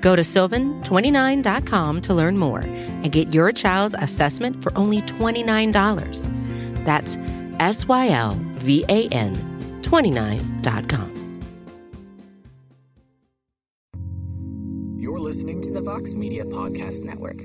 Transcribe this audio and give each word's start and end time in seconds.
Go 0.00 0.16
to 0.16 0.22
sylvan29.com 0.22 2.00
to 2.02 2.14
learn 2.14 2.38
more 2.38 2.60
and 2.60 3.12
get 3.12 3.34
your 3.34 3.52
child's 3.52 3.94
assessment 3.98 4.62
for 4.62 4.76
only 4.76 5.02
$29. 5.02 6.84
That's 6.84 7.18
S 7.60 7.86
Y 7.86 8.08
L 8.08 8.34
V 8.56 8.84
A 8.88 9.08
N 9.08 9.36
29.com. 9.82 11.16
You're 14.98 15.18
listening 15.18 15.60
to 15.62 15.72
the 15.72 15.80
Vox 15.80 16.14
Media 16.14 16.44
Podcast 16.44 17.02
Network. 17.02 17.42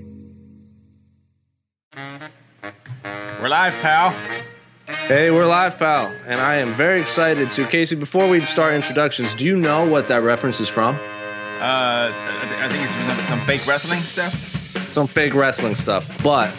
We're 3.41 3.49
live, 3.49 3.73
pal. 3.81 4.11
Hey, 4.87 5.31
we're 5.31 5.45
live, 5.45 5.77
pal, 5.77 6.07
and 6.25 6.39
I 6.39 6.55
am 6.55 6.75
very 6.75 7.01
excited 7.01 7.51
to. 7.51 7.65
Casey, 7.65 7.95
before 7.95 8.27
we 8.27 8.41
start 8.45 8.73
introductions, 8.73 9.33
do 9.35 9.45
you 9.45 9.55
know 9.57 9.85
what 9.85 10.07
that 10.07 10.23
reference 10.23 10.59
is 10.59 10.69
from? 10.69 10.97
Uh, 11.61 12.11
I 12.13 12.67
think 12.69 12.83
it's 12.83 12.93
some, 12.93 13.37
some 13.37 13.47
fake 13.47 13.65
wrestling 13.65 14.01
stuff. 14.01 14.33
Some 14.93 15.07
fake 15.07 15.33
wrestling 15.33 15.75
stuff, 15.75 16.09
but 16.23 16.53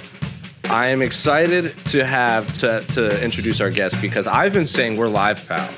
I 0.65 0.89
am 0.89 1.01
excited 1.03 1.75
to 1.87 2.05
have 2.05 2.53
to, 2.59 2.81
to 2.95 3.23
introduce 3.23 3.61
our 3.61 3.71
guest 3.71 4.01
because 4.01 4.27
I've 4.27 4.53
been 4.53 4.67
saying 4.67 4.97
we're 4.97 5.09
live, 5.09 5.47
pal, 5.47 5.69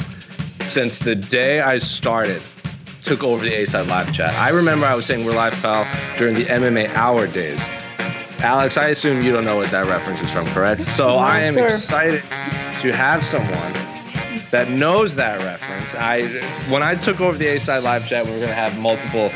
since 0.67 0.99
the 0.99 1.15
day 1.15 1.61
I 1.61 1.79
started 1.79 2.43
took 3.03 3.23
over 3.23 3.45
the 3.45 3.55
A 3.55 3.67
side 3.67 3.87
live 3.87 4.13
chat. 4.13 4.35
I 4.35 4.51
remember 4.51 4.87
I 4.87 4.95
was 4.95 5.07
saying 5.07 5.25
we're 5.25 5.35
live, 5.35 5.53
pal, 5.55 5.87
during 6.17 6.35
the 6.35 6.45
MMA 6.45 6.89
hour 6.95 7.27
days. 7.27 7.61
Alex, 8.41 8.77
I 8.77 8.89
assume 8.89 9.23
you 9.23 9.33
don't 9.33 9.45
know 9.45 9.57
what 9.57 9.71
that 9.73 9.87
reference 9.87 10.21
is 10.21 10.31
from, 10.31 10.47
correct? 10.49 10.85
So 10.85 11.09
No, 11.09 11.17
I 11.19 11.41
am 11.41 11.55
sir. 11.55 11.67
excited 11.67 12.23
to 12.23 12.93
have 12.93 13.25
someone 13.25 13.73
that 14.51 14.71
knows 14.71 15.15
that 15.17 15.41
reference. 15.43 15.95
I 15.95 16.27
when 16.71 16.83
I 16.83 16.95
took 16.95 17.21
over 17.21 17.37
the 17.37 17.47
A 17.49 17.61
side 17.61 17.83
live 17.83 18.07
chat, 18.07 18.25
we 18.25 18.33
were 18.33 18.39
going 18.39 18.49
to 18.49 18.55
have 18.55 18.79
multiple 18.79 19.31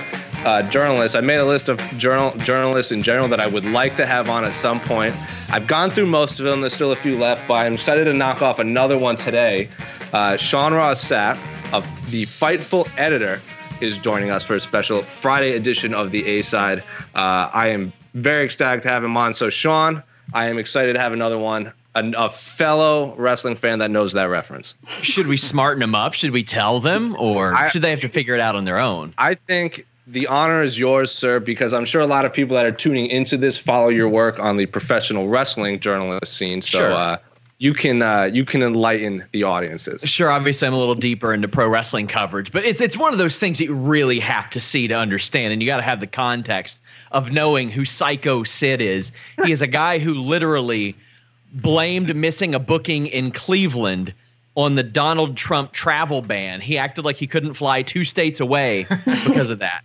uh, 0.45 0.63
journalists. 0.71 1.15
I 1.15 1.21
made 1.21 1.37
a 1.37 1.45
list 1.45 1.69
of 1.69 1.79
journal 1.99 2.37
journalists 2.39 2.93
in 2.93 3.03
general 3.03 3.29
that 3.29 3.41
I 3.41 3.47
would 3.47 3.65
like 3.65 3.97
to 3.97 4.07
have 4.07 4.29
on 4.29 4.45
at 4.45 4.55
some 4.55 4.81
point. 4.81 5.15
I've 5.51 5.67
gone 5.67 5.91
through 5.91 6.07
most 6.07 6.41
of 6.41 6.47
them. 6.47 6.61
There's 6.61 6.75
still 6.75 6.93
a 6.93 6.97
few 6.97 7.19
left, 7.19 7.47
but 7.47 7.55
I'm 7.55 7.75
excited 7.75 8.05
to 8.05 8.15
knock 8.15 8.43
off 8.43 8.59
another 8.59 8.99
one 8.99 9.17
today. 9.17 9.69
Uh, 10.13 10.37
Sean 10.37 10.75
Ross 10.75 11.03
Sapp 11.03 11.39
of 11.73 11.87
the 12.11 12.27
Fightful 12.27 12.89
editor 12.99 13.41
is 13.81 13.99
joining 13.99 14.31
us 14.31 14.45
for 14.45 14.55
a 14.55 14.61
special 14.61 15.03
Friday 15.03 15.55
edition 15.57 15.95
of 15.95 16.11
the 16.11 16.27
A 16.27 16.43
side. 16.43 16.81
Uh, 17.15 17.51
I 17.53 17.69
am 17.69 17.93
very 18.15 18.45
ecstatic 18.45 18.83
to 18.83 18.89
have 18.89 19.03
him 19.03 19.17
on. 19.17 19.35
So, 19.35 19.51
Sean, 19.51 20.03
I 20.33 20.49
am 20.49 20.59
excited 20.59 20.93
to 20.95 21.01
have 21.01 21.13
another 21.13 21.39
one. 21.39 21.73
A, 21.95 22.11
a 22.17 22.31
fellow 22.31 23.15
wrestling 23.17 23.55
fan 23.57 23.79
that 23.81 23.91
knows 23.91 24.15
that 24.15 24.25
reference. 24.25 24.75
Should 25.03 25.27
we 25.27 25.37
smarten 25.37 25.81
them 25.81 25.95
up? 25.95 26.15
Should 26.15 26.31
we 26.31 26.43
tell 26.43 26.81
them, 26.81 27.15
or 27.19 27.55
I- 27.55 27.69
should 27.69 27.83
they 27.83 27.91
have 27.91 28.01
to 28.01 28.09
figure 28.09 28.35
it 28.35 28.41
out 28.41 28.57
on 28.57 28.65
their 28.65 28.79
own? 28.79 29.13
I 29.19 29.35
think 29.35 29.87
the 30.07 30.27
honor 30.27 30.63
is 30.63 30.79
yours, 30.79 31.13
sir, 31.13 31.39
because 31.39 31.73
I'm 31.75 31.85
sure 31.85 32.01
a 32.01 32.07
lot 32.07 32.25
of 32.25 32.33
people 32.33 32.57
that 32.57 32.65
are 32.65 32.73
tuning 32.73 33.07
into 33.09 33.37
this 33.37 33.59
follow 33.59 33.89
your 33.89 34.09
work 34.09 34.41
on 34.41 34.57
the 34.57 34.65
professional 34.67 35.29
wrestling 35.29 35.81
journalist 35.81 36.33
scene. 36.37 36.63
So 36.63 36.79
Sure. 36.79 36.93
uh, 36.93 37.17
you 37.59 37.75
can 37.75 38.01
uh, 38.03 38.25
you 38.25 38.45
can 38.47 38.63
enlighten 38.63 39.25
the 39.33 39.45
audiences. 39.45 40.01
Sure, 40.09 40.31
obviously 40.31 40.67
I'm 40.67 40.75
a 40.75 40.79
little 40.79 40.95
deeper 40.97 41.33
into 41.35 41.47
pro 41.47 41.69
wrestling 41.69 42.07
coverage, 42.09 42.51
but 42.53 42.65
it's 42.65 42.81
it's 42.81 42.97
one 42.97 43.13
of 43.13 43.19
those 43.19 43.39
things 43.39 43.59
that 43.59 43.67
you 43.67 43.75
really 43.75 44.19
have 44.19 44.49
to 44.51 44.61
see 44.61 44.89
to 44.89 44.95
understand, 44.95 45.53
and 45.53 45.63
you 45.63 45.67
got 45.67 45.77
to 45.77 45.83
have 45.85 46.01
the 46.01 46.07
context 46.09 46.81
of 47.13 47.31
knowing 47.31 47.71
who 47.71 47.85
Psycho 47.85 48.43
Sid 48.45 48.81
is. 48.81 49.13
He 49.45 49.53
is 49.53 49.61
a 49.63 49.67
guy 49.69 49.99
who 49.99 50.15
literally 50.15 50.97
blamed 51.53 52.15
missing 52.17 52.55
a 52.55 52.59
booking 52.59 53.07
in 53.07 53.31
Cleveland 53.31 54.15
on 54.55 54.75
the 54.75 54.83
Donald 54.83 55.37
Trump 55.37 55.73
travel 55.73 56.21
ban. 56.21 56.61
He 56.61 56.77
acted 56.77 57.05
like 57.05 57.17
he 57.17 57.27
couldn't 57.27 57.55
fly 57.55 57.83
two 57.83 58.05
states 58.05 58.41
away 58.41 58.87
because 59.05 59.51
of 59.51 59.61
that. 59.61 59.83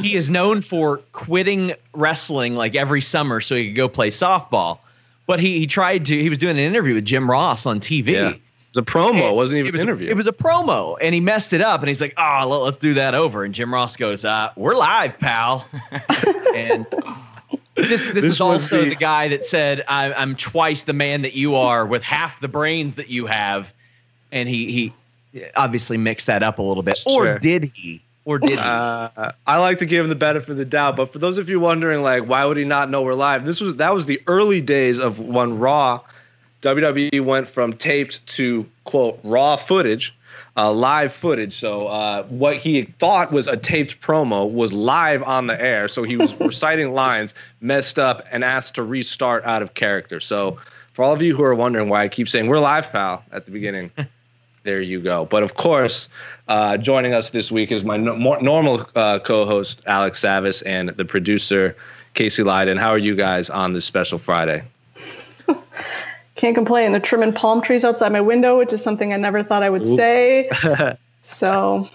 he 0.00 0.14
is 0.14 0.30
known 0.30 0.60
for 0.60 0.98
quitting 1.12 1.74
wrestling 1.92 2.54
like 2.54 2.74
every 2.74 3.00
summer 3.00 3.40
so 3.40 3.56
he 3.56 3.66
could 3.66 3.76
go 3.76 3.88
play 3.88 4.10
softball. 4.10 4.78
But 5.26 5.40
he, 5.40 5.58
he 5.58 5.66
tried 5.66 6.04
to, 6.06 6.20
he 6.20 6.28
was 6.28 6.38
doing 6.38 6.58
an 6.58 6.64
interview 6.64 6.94
with 6.94 7.04
Jim 7.04 7.28
Ross 7.30 7.66
on 7.66 7.80
TV. 7.80 8.12
Yeah. 8.12 8.30
It 8.30 8.40
was 8.78 8.82
a 8.82 8.82
promo, 8.82 9.30
it 9.30 9.34
wasn't 9.36 9.58
even 9.60 9.68
it 9.68 9.72
was 9.72 9.82
an 9.82 9.88
interview. 9.88 10.10
it 10.10 10.16
was 10.16 10.26
a 10.26 10.32
promo, 10.32 10.96
and 11.00 11.14
he 11.14 11.20
messed 11.20 11.52
it 11.52 11.60
up. 11.60 11.80
And 11.80 11.88
he's 11.88 12.00
like, 12.00 12.12
"Oh, 12.16 12.44
let, 12.48 12.68
us 12.68 12.76
do 12.76 12.94
that 12.94 13.14
over." 13.14 13.44
And 13.44 13.54
Jim 13.54 13.72
Ross 13.72 13.96
goes, 13.96 14.24
uh, 14.24 14.50
"We're 14.56 14.74
live, 14.74 15.16
pal." 15.16 15.64
and 16.56 16.84
this 17.74 18.06
this, 18.06 18.12
This 18.14 18.24
is 18.24 18.40
also 18.40 18.82
the- 18.82 18.90
the, 18.90 18.94
guy 18.96 19.28
that 19.28 19.44
said, 19.46 19.84
I, 19.88 20.12
"I'm 20.12 20.36
twice 20.36 20.84
the 20.84 20.92
man 20.92 21.22
that 21.22 21.34
you 21.34 21.56
are 21.56 21.84
with 21.84 22.02
half 22.02 22.40
the 22.40 22.48
brains 22.48 22.94
that 22.94 23.08
you 23.08 23.26
have," 23.26 23.72
and 24.32 24.48
he 24.48 24.92
he 25.32 25.44
obviously 25.56 25.96
mixed 25.96 26.26
that 26.28 26.42
up 26.42 26.58
a 26.58 26.62
little 26.62 26.82
bit, 26.82 27.00
or 27.06 27.24
Sure. 27.24 27.38
did 27.38 27.64
he? 27.64 28.00
Or 28.26 28.38
did 28.38 28.50
he? 28.52 28.56
Uh, 28.58 29.32
I 29.46 29.58
like 29.58 29.78
to 29.78 29.86
give 29.86 30.02
him 30.02 30.08
the 30.08 30.14
benefit 30.14 30.48
of 30.48 30.56
the 30.56 30.64
doubt, 30.64 30.96
but 30.96 31.12
for 31.12 31.18
those 31.18 31.36
of 31.36 31.50
you 31.50 31.60
wondering, 31.60 32.00
like, 32.02 32.26
why 32.26 32.44
would 32.44 32.56
he 32.56 32.64
not 32.64 32.88
know 32.88 33.02
we're 33.02 33.12
live? 33.14 33.44
This 33.44 33.60
was 33.60 33.76
that 33.76 33.92
was 33.92 34.06
the 34.06 34.22
early 34.26 34.60
days 34.62 34.98
of 34.98 35.18
when 35.18 35.58
Raw, 35.58 36.00
WWE 36.62 37.20
went 37.22 37.48
from 37.48 37.74
taped 37.74 38.26
to 38.28 38.64
quote 38.84 39.20
raw 39.22 39.56
footage, 39.56 40.14
uh, 40.56 40.72
live 40.72 41.12
footage. 41.12 41.52
So 41.52 41.88
uh, 41.88 42.24
what 42.24 42.56
he 42.58 42.84
thought 42.98 43.32
was 43.32 43.46
a 43.48 43.56
taped 43.56 44.00
promo 44.00 44.50
was 44.50 44.72
live 44.72 45.22
on 45.22 45.46
the 45.46 45.60
air. 45.60 45.88
So 45.88 46.02
he 46.02 46.16
was 46.16 46.34
reciting 46.40 46.92
lines, 46.92 47.34
messed 47.60 47.98
up, 47.98 48.24
and 48.30 48.44
asked 48.44 48.74
to 48.76 48.82
restart 48.82 49.44
out 49.44 49.62
of 49.62 49.74
character. 49.74 50.20
So 50.20 50.58
for 50.92 51.04
all 51.04 51.12
of 51.12 51.22
you 51.22 51.36
who 51.36 51.42
are 51.42 51.54
wondering 51.54 51.88
why 51.88 52.04
I 52.04 52.08
keep 52.08 52.28
saying 52.28 52.46
we're 52.46 52.60
live, 52.60 52.90
pal, 52.90 53.24
at 53.32 53.44
the 53.44 53.50
beginning. 53.50 53.90
There 54.64 54.80
you 54.80 54.98
go. 54.98 55.26
But 55.26 55.42
of 55.42 55.56
course, 55.56 56.08
uh, 56.48 56.78
joining 56.78 57.12
us 57.12 57.28
this 57.28 57.52
week 57.52 57.70
is 57.70 57.84
my 57.84 57.98
no- 57.98 58.16
more 58.16 58.40
normal 58.40 58.88
uh, 58.96 59.18
co-host 59.18 59.82
Alex 59.86 60.22
Savis 60.22 60.62
and 60.64 60.88
the 60.88 61.04
producer 61.04 61.76
Casey 62.14 62.42
Leydon. 62.42 62.78
How 62.78 62.88
are 62.88 62.98
you 62.98 63.14
guys 63.14 63.50
on 63.50 63.74
this 63.74 63.84
special 63.84 64.18
Friday? 64.18 64.64
Can't 66.44 66.54
complain. 66.54 66.92
They're 66.92 67.00
trimming 67.00 67.32
palm 67.32 67.62
trees 67.62 67.84
outside 67.84 68.12
my 68.12 68.20
window, 68.20 68.58
which 68.58 68.74
is 68.74 68.82
something 68.82 69.14
I 69.14 69.16
never 69.16 69.42
thought 69.42 69.62
I 69.62 69.70
would 69.70 69.86
say. 69.86 70.50
so 71.22 71.88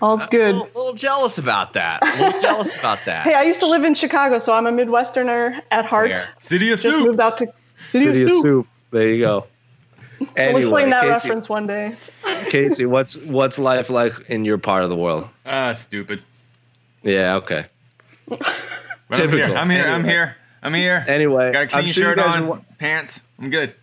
all's 0.00 0.26
good. 0.26 0.54
a, 0.54 0.58
little, 0.58 0.68
a 0.72 0.78
little 0.78 0.94
jealous 0.94 1.38
about 1.38 1.72
that. 1.72 2.00
A 2.00 2.22
little 2.24 2.40
jealous 2.40 2.78
about 2.78 3.00
that. 3.06 3.24
Hey, 3.28 3.34
I 3.34 3.42
used 3.42 3.58
to 3.58 3.66
live 3.66 3.82
in 3.82 3.94
Chicago, 3.94 4.38
so 4.38 4.52
I'm 4.52 4.66
a 4.68 4.70
Midwesterner 4.70 5.60
at 5.72 5.86
heart. 5.86 6.12
Fair. 6.12 6.28
City 6.38 6.70
of 6.70 6.78
Just 6.80 6.98
Soup. 6.98 7.08
moved 7.08 7.18
out 7.18 7.38
to 7.38 7.52
City, 7.88 8.04
City 8.04 8.22
of 8.22 8.28
of 8.28 8.32
Soup. 8.34 8.42
Soup. 8.44 8.66
There 8.92 9.08
you 9.08 9.24
go. 9.24 9.46
We'll 10.20 10.28
Anyway, 10.36 10.60
explain 10.60 10.90
that 10.90 11.00
Casey, 11.02 11.28
reference 11.28 11.48
one 11.48 11.66
day. 11.66 11.96
Casey, 12.50 12.86
what's 12.86 13.16
what's 13.16 13.58
life 13.58 13.90
like 13.90 14.12
in 14.28 14.44
your 14.44 14.58
part 14.58 14.84
of 14.84 14.88
the 14.88 14.94
world? 14.94 15.28
Ah, 15.44 15.72
stupid. 15.72 16.22
Yeah, 17.02 17.34
okay. 17.38 17.66
But 18.28 18.40
I'm 19.10 19.32
here. 19.32 19.52
I'm 19.56 19.68
here. 19.68 19.88
I'm 19.88 20.04
here. 20.04 20.36
I'm 20.62 20.74
here. 20.74 21.04
Anyway, 21.08 21.50
Got 21.50 21.58
a 21.72 21.76
I'm 21.76 21.82
clean 21.82 21.92
sure 21.92 22.04
shirt 22.16 22.20
on, 22.20 22.46
wa- 22.46 22.58
pants. 22.78 23.20
I'm 23.38 23.50
good. 23.50 23.74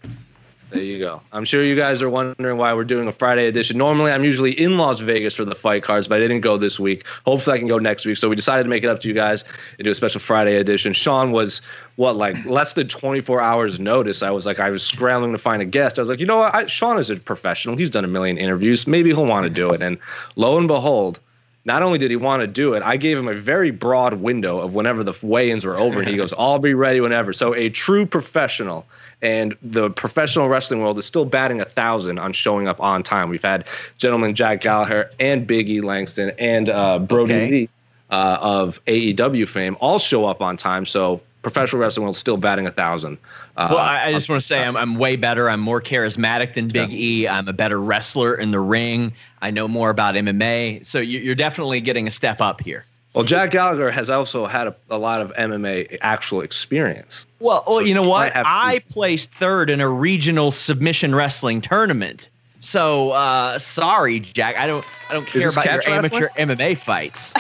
There 0.72 0.84
you 0.84 1.00
go. 1.00 1.22
I'm 1.32 1.46
sure 1.46 1.64
you 1.64 1.76
guys 1.76 2.02
are 2.02 2.10
wondering 2.10 2.58
why 2.58 2.74
we're 2.74 2.84
doing 2.84 3.08
a 3.08 3.12
Friday 3.12 3.48
edition. 3.48 3.78
Normally, 3.78 4.12
I'm 4.12 4.24
usually 4.24 4.52
in 4.60 4.78
Las 4.78 5.00
Vegas 5.00 5.36
for 5.36 5.46
the 5.46 5.56
fight 5.56 5.84
cards, 5.84 6.08
but 6.08 6.16
I 6.16 6.20
didn't 6.20 6.42
go 6.42 6.58
this 6.58 6.80
week. 6.80 7.06
Hopefully, 7.24 7.56
I 7.56 7.60
can 7.60 7.68
go 7.68 7.78
next 7.78 8.06
week. 8.06 8.18
So 8.18 8.28
we 8.28 8.36
decided 8.36 8.64
to 8.64 8.70
make 8.70 8.84
it 8.84 8.90
up 8.90 9.00
to 9.02 9.08
you 9.08 9.14
guys 9.14 9.46
and 9.78 9.86
do 9.86 9.92
a 9.92 9.96
special 9.96 10.20
Friday 10.20 10.58
edition. 10.58 10.92
Sean 10.92 11.32
was 11.32 11.62
what 11.98 12.18
like 12.18 12.44
less 12.46 12.74
than 12.74 12.88
24 12.88 13.42
hours 13.42 13.80
notice. 13.80 14.24
I 14.24 14.31
was 14.31 14.46
like, 14.46 14.60
I 14.60 14.72
was 14.72 14.84
scrambling 14.84 15.31
to 15.34 15.38
find 15.38 15.62
a 15.62 15.66
guest. 15.66 16.00
I 16.00 16.01
was 16.01 16.10
like, 16.10 16.19
you 16.19 16.25
know 16.25 16.40
what? 16.40 16.54
I, 16.54 16.66
Sean 16.66 16.98
is 16.98 17.10
a 17.10 17.16
professional. 17.18 17.78
He's 17.78 17.92
done 17.92 18.04
a 18.04 18.10
million 18.10 18.38
interviews. 18.38 18.88
Maybe 18.88 19.12
he'll 19.12 19.25
want 19.25 19.46
to 19.46 19.51
do 19.51 19.69
it. 19.69 19.81
And 19.81 19.98
lo 20.36 20.58
and 20.58 20.68
behold. 20.68 21.19
Not 21.65 21.81
only 21.81 21.97
did 21.97 22.12
he 22.12 22.15
want 22.15 22.41
to 22.41 22.47
do 22.47 22.73
it, 22.75 22.83
I 22.83 22.95
gave 22.95 23.17
him 23.17 23.27
a 23.27 23.33
very 23.33 23.71
broad 23.71 24.21
window 24.21 24.59
of 24.59 24.73
whenever 24.73 25.03
the 25.03 25.13
weigh-ins 25.23 25.65
were 25.65 25.77
over, 25.77 26.00
and 26.00 26.07
he 26.07 26.15
goes, 26.21 26.33
"I'll 26.38 26.59
be 26.59 26.73
ready 26.75 27.01
whenever." 27.01 27.33
So 27.33 27.56
a 27.56 27.69
true 27.69 28.06
professional, 28.06 28.85
and 29.21 29.56
the 29.63 29.89
professional 29.89 30.47
wrestling 30.47 30.81
world 30.81 31.00
is 31.00 31.06
still 31.06 31.25
batting 31.25 31.62
a 31.62 31.65
thousand 31.65 32.19
on 32.19 32.33
showing 32.33 32.67
up 32.67 32.79
on 32.79 33.01
time. 33.01 33.29
We've 33.29 33.44
had 33.44 33.65
gentlemen 33.97 34.35
Jack 34.35 34.62
Gallagher 34.62 35.09
and 35.19 35.47
Big 35.47 35.69
E 35.69 35.81
Langston 35.81 36.31
and 36.38 36.69
uh, 36.69 37.00
Brody 37.00 37.33
Okay. 37.33 37.50
Lee 37.51 37.69
uh, 38.12 38.38
of 38.39 38.79
AEW 38.85 39.47
fame 39.50 39.75
all 39.79 39.97
show 39.97 40.25
up 40.25 40.41
on 40.41 40.57
time. 40.57 40.85
So 40.85 41.21
professional 41.45 41.80
wrestling 41.80 42.03
world 42.06 42.18
still 42.18 42.38
batting 42.38 42.65
a 42.65 42.71
thousand. 42.71 43.19
Uh, 43.56 43.68
Well, 43.69 43.77
I, 43.77 44.06
I 44.06 44.12
just 44.13 44.27
want 44.27 44.42
to 44.42 44.47
say 44.47 44.63
I'm, 44.63 44.75
I'm 44.75 44.95
way 44.95 45.15
better. 45.15 45.47
I'm 45.47 45.59
more 45.59 45.80
charismatic 45.80 46.56
than 46.56 46.69
Big 46.69 46.92
E. 46.92 47.27
I'm 47.27 47.47
a 47.47 47.53
better 47.53 47.80
wrestler 47.80 48.33
in 48.33 48.50
the 48.50 48.59
ring. 48.59 49.13
I 49.44 49.51
know 49.51 49.68
more 49.68 49.92
about 49.92 50.15
MMA. 50.15 50.83
So 50.83 50.97
you, 50.97 51.19
you're 51.19 51.36
definitely 51.36 51.81
getting 51.81 52.07
a 52.07 52.12
step 52.12 52.42
up 52.42 52.62
here. 52.62 52.83
Well, 53.13 53.25
Jack 53.25 53.51
Gallagher 53.51 53.92
has 53.92 54.09
also 54.09 54.47
had 54.47 54.65
a, 54.65 54.75
a 54.89 54.97
lot 54.97 55.21
of 55.21 55.31
MMA 55.33 56.00
actual 56.01 56.42
experience. 56.42 57.27
Well, 57.39 57.63
well, 57.68 57.77
So 57.77 57.81
you 57.81 57.94
know 57.94 58.09
what? 58.09 58.31
I 58.36 58.80
placed 58.89 59.31
third 59.31 59.69
in 59.69 59.81
a 59.81 59.88
regional 59.88 60.50
submission 60.50 61.13
wrestling 61.13 61.62
tournament. 61.62 62.31
So 62.65 63.12
uh, 63.12 63.59
sorry, 63.59 64.19
Jack. 64.21 64.57
I 64.57 64.65
don't. 64.65 64.83
I 65.09 65.13
don't 65.13 65.27
care 65.27 65.39
this 65.44 65.53
about 65.53 65.65
your 65.65 65.81
catch 65.83 65.88
wrestling? 65.88 66.23
amateur 66.23 66.56
MMA 66.56 66.77
fights. 66.79 67.31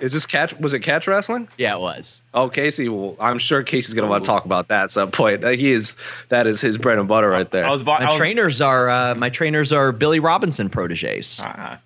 Is 0.00 0.12
this 0.12 0.24
catch? 0.24 0.58
Was 0.58 0.72
it 0.72 0.80
catch 0.80 1.06
wrestling? 1.06 1.46
yeah, 1.58 1.74
it 1.74 1.80
was. 1.80 2.22
Oh, 2.32 2.48
Casey. 2.48 2.88
Well, 2.88 3.14
I'm 3.20 3.38
sure 3.38 3.62
Casey's 3.62 3.92
gonna 3.92 4.08
want 4.08 4.24
to 4.24 4.26
talk 4.26 4.46
about 4.46 4.68
that 4.68 4.84
at 4.84 4.90
some 4.90 5.10
point. 5.10 5.44
Uh, 5.44 5.50
He 5.50 5.72
is. 5.72 5.94
That 6.30 6.46
is 6.46 6.62
his 6.62 6.78
bread 6.78 6.98
and 6.98 7.06
butter 7.06 7.28
right 7.28 7.50
there. 7.50 7.66
I 7.66 7.70
was, 7.70 7.82
bo- 7.82 7.92
I 7.92 8.04
My 8.04 8.10
was 8.12 8.16
trainers 8.16 8.60
are 8.62 8.88
uh, 8.88 9.14
my 9.14 9.28
trainers 9.28 9.72
are 9.74 9.92
Billy 9.92 10.20
Robinson 10.20 10.70
proteges. 10.70 11.38
Ah, 11.44 11.78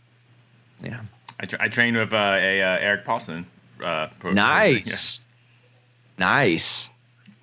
Yeah. 0.81 1.01
I, 1.41 1.47
tra- 1.47 1.59
I 1.61 1.69
trained 1.69 1.97
with 1.97 2.13
uh, 2.13 2.17
a 2.17 2.63
uh, 2.63 2.79
Erik 2.79 3.05
Paulson. 3.05 3.47
Uh, 3.85 4.07
pro- 4.21 4.33
Nice. 4.33 5.27
Nice. 6.19 6.89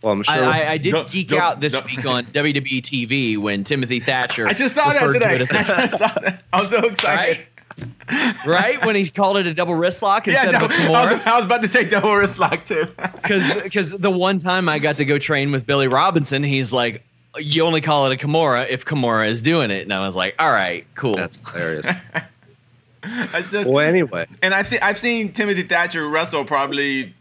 Well, 0.03 0.13
I'm 0.13 0.21
sure. 0.23 0.33
I, 0.35 0.61
I, 0.61 0.71
I 0.73 0.77
did 0.77 0.91
Don't- 0.91 1.09
geek 1.09 1.29
don't- 1.29 1.39
out 1.41 1.59
this 1.61 1.73
don't- 1.73 1.85
week 1.85 2.05
on 2.05 2.25
WWE 2.33 2.81
TV 2.81 3.37
when 3.37 3.63
Timothy 3.63 3.99
Thatcher. 3.99 4.47
I 4.49 4.53
just 4.53 4.75
saw 4.75 4.93
that 4.93 5.01
referred 5.01 5.19
to 5.39 5.45
today. 5.47 5.47
I 5.57 5.59
as- 5.61 5.67
just 5.67 5.97
saw 5.97 6.19
that. 6.21 6.43
I 6.53 6.61
was 6.61 6.69
so 6.69 6.85
excited. 6.85 7.37
Right? 8.07 8.45
right 8.45 8.85
when 8.85 8.95
he 8.95 9.09
called 9.09 9.37
it 9.37 9.47
a 9.47 9.53
double 9.53 9.73
wrist 9.73 10.03
lock 10.03 10.27
Yeah, 10.27 10.43
no, 10.43 10.57
of 10.57 10.63
a 10.63 10.65
I, 10.65 10.67
Kimura. 10.77 11.13
was, 11.15 11.25
I 11.25 11.35
was 11.37 11.45
about 11.45 11.61
to 11.63 11.67
say 11.67 11.85
double 11.85 12.13
wrist 12.15 12.37
lock 12.37 12.65
too. 12.67 12.85
because 13.63 13.89
the 13.91 14.11
one 14.11 14.37
time 14.37 14.69
I 14.69 14.77
got 14.77 14.97
to 14.97 15.05
go 15.05 15.17
train 15.17 15.51
with 15.51 15.65
Billy 15.65 15.87
Robinson, 15.87 16.43
he's 16.43 16.71
like, 16.71 17.01
"You 17.39 17.63
only 17.63 17.81
call 17.81 18.05
it 18.05 18.13
a 18.21 18.27
Kimura 18.27 18.69
if 18.69 18.85
Kimura 18.85 19.27
is 19.27 19.41
doing 19.41 19.71
it," 19.71 19.81
and 19.81 19.91
I 19.91 20.05
was 20.05 20.15
like, 20.15 20.35
"All 20.37 20.51
right, 20.51 20.85
cool." 20.93 21.15
that's 21.15 21.39
hilarious. 21.51 21.87
I 23.05 23.41
just 23.49 23.67
well, 23.67 23.79
anyway, 23.85 24.27
and 24.43 24.53
I've 24.53 24.67
seen 24.67 24.79
I've 24.81 24.99
seen 24.99 25.33
Timothy 25.33 25.63
Thatcher 25.63 26.07
wrestle 26.07 26.45
probably 26.45 27.13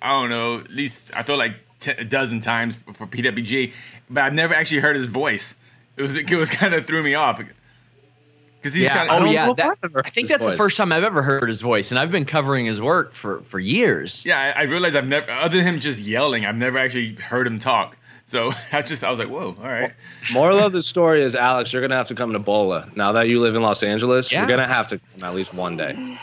I 0.00 0.08
don't 0.20 0.30
know 0.30 0.58
at 0.60 0.70
least 0.70 1.04
I 1.14 1.22
feel 1.22 1.36
like 1.36 1.54
t- 1.80 1.90
a 1.92 2.04
dozen 2.04 2.40
times 2.40 2.76
for, 2.76 2.92
for 2.94 3.06
PWG, 3.06 3.72
but 4.10 4.24
I've 4.24 4.34
never 4.34 4.54
actually 4.54 4.80
heard 4.80 4.96
his 4.96 5.06
voice. 5.06 5.54
It 5.96 6.02
was 6.02 6.16
it 6.16 6.30
was 6.32 6.50
kind 6.60 6.74
of 6.74 6.86
threw 6.86 7.02
me 7.02 7.14
off 7.14 7.38
because 8.60 8.74
he's 8.74 8.84
yeah. 8.84 9.06
kind 9.06 9.24
Oh 9.24 9.30
yeah. 9.30 9.52
That, 9.52 9.66
I've 9.66 9.84
ever 9.84 10.02
I 10.04 10.10
think 10.10 10.28
heard 10.28 10.38
his 10.38 10.46
that's 10.46 10.50
the 10.52 10.56
first 10.56 10.76
time 10.76 10.92
I've 10.92 11.04
ever 11.04 11.22
heard 11.22 11.48
his 11.48 11.60
voice, 11.60 11.90
and 11.90 11.98
I've 11.98 12.10
been 12.12 12.24
covering 12.24 12.66
his 12.66 12.80
work 12.80 13.12
for 13.14 13.40
for 13.42 13.58
years. 13.58 14.24
yeah. 14.24 14.52
I, 14.56 14.60
I 14.60 14.62
realized 14.64 14.96
I've 14.96 15.06
never 15.06 15.30
other 15.30 15.56
than 15.58 15.66
him 15.66 15.80
just 15.80 16.00
yelling, 16.00 16.44
I've 16.46 16.56
never 16.56 16.78
actually 16.78 17.14
heard 17.16 17.46
him 17.46 17.58
talk. 17.58 17.96
So 18.26 18.52
I 18.72 18.82
just 18.82 19.02
I 19.02 19.10
was 19.10 19.18
like, 19.18 19.28
whoa, 19.30 19.56
all 19.58 19.68
right. 19.68 19.92
moral 20.32 20.58
of 20.58 20.72
the 20.72 20.82
story 20.82 21.22
is, 21.22 21.34
Alex, 21.34 21.72
you're 21.72 21.80
gonna 21.82 21.96
have 21.96 22.08
to 22.08 22.14
come 22.14 22.32
to 22.34 22.38
Bola. 22.38 22.90
Now 22.94 23.12
that 23.12 23.28
you 23.28 23.40
live 23.40 23.54
in 23.54 23.62
Los 23.62 23.82
Angeles, 23.82 24.30
Yeah. 24.30 24.40
you're 24.40 24.48
gonna 24.48 24.66
have 24.68 24.86
to 24.88 24.98
come 24.98 25.24
at 25.24 25.34
least 25.34 25.54
one 25.54 25.76
day. 25.76 26.18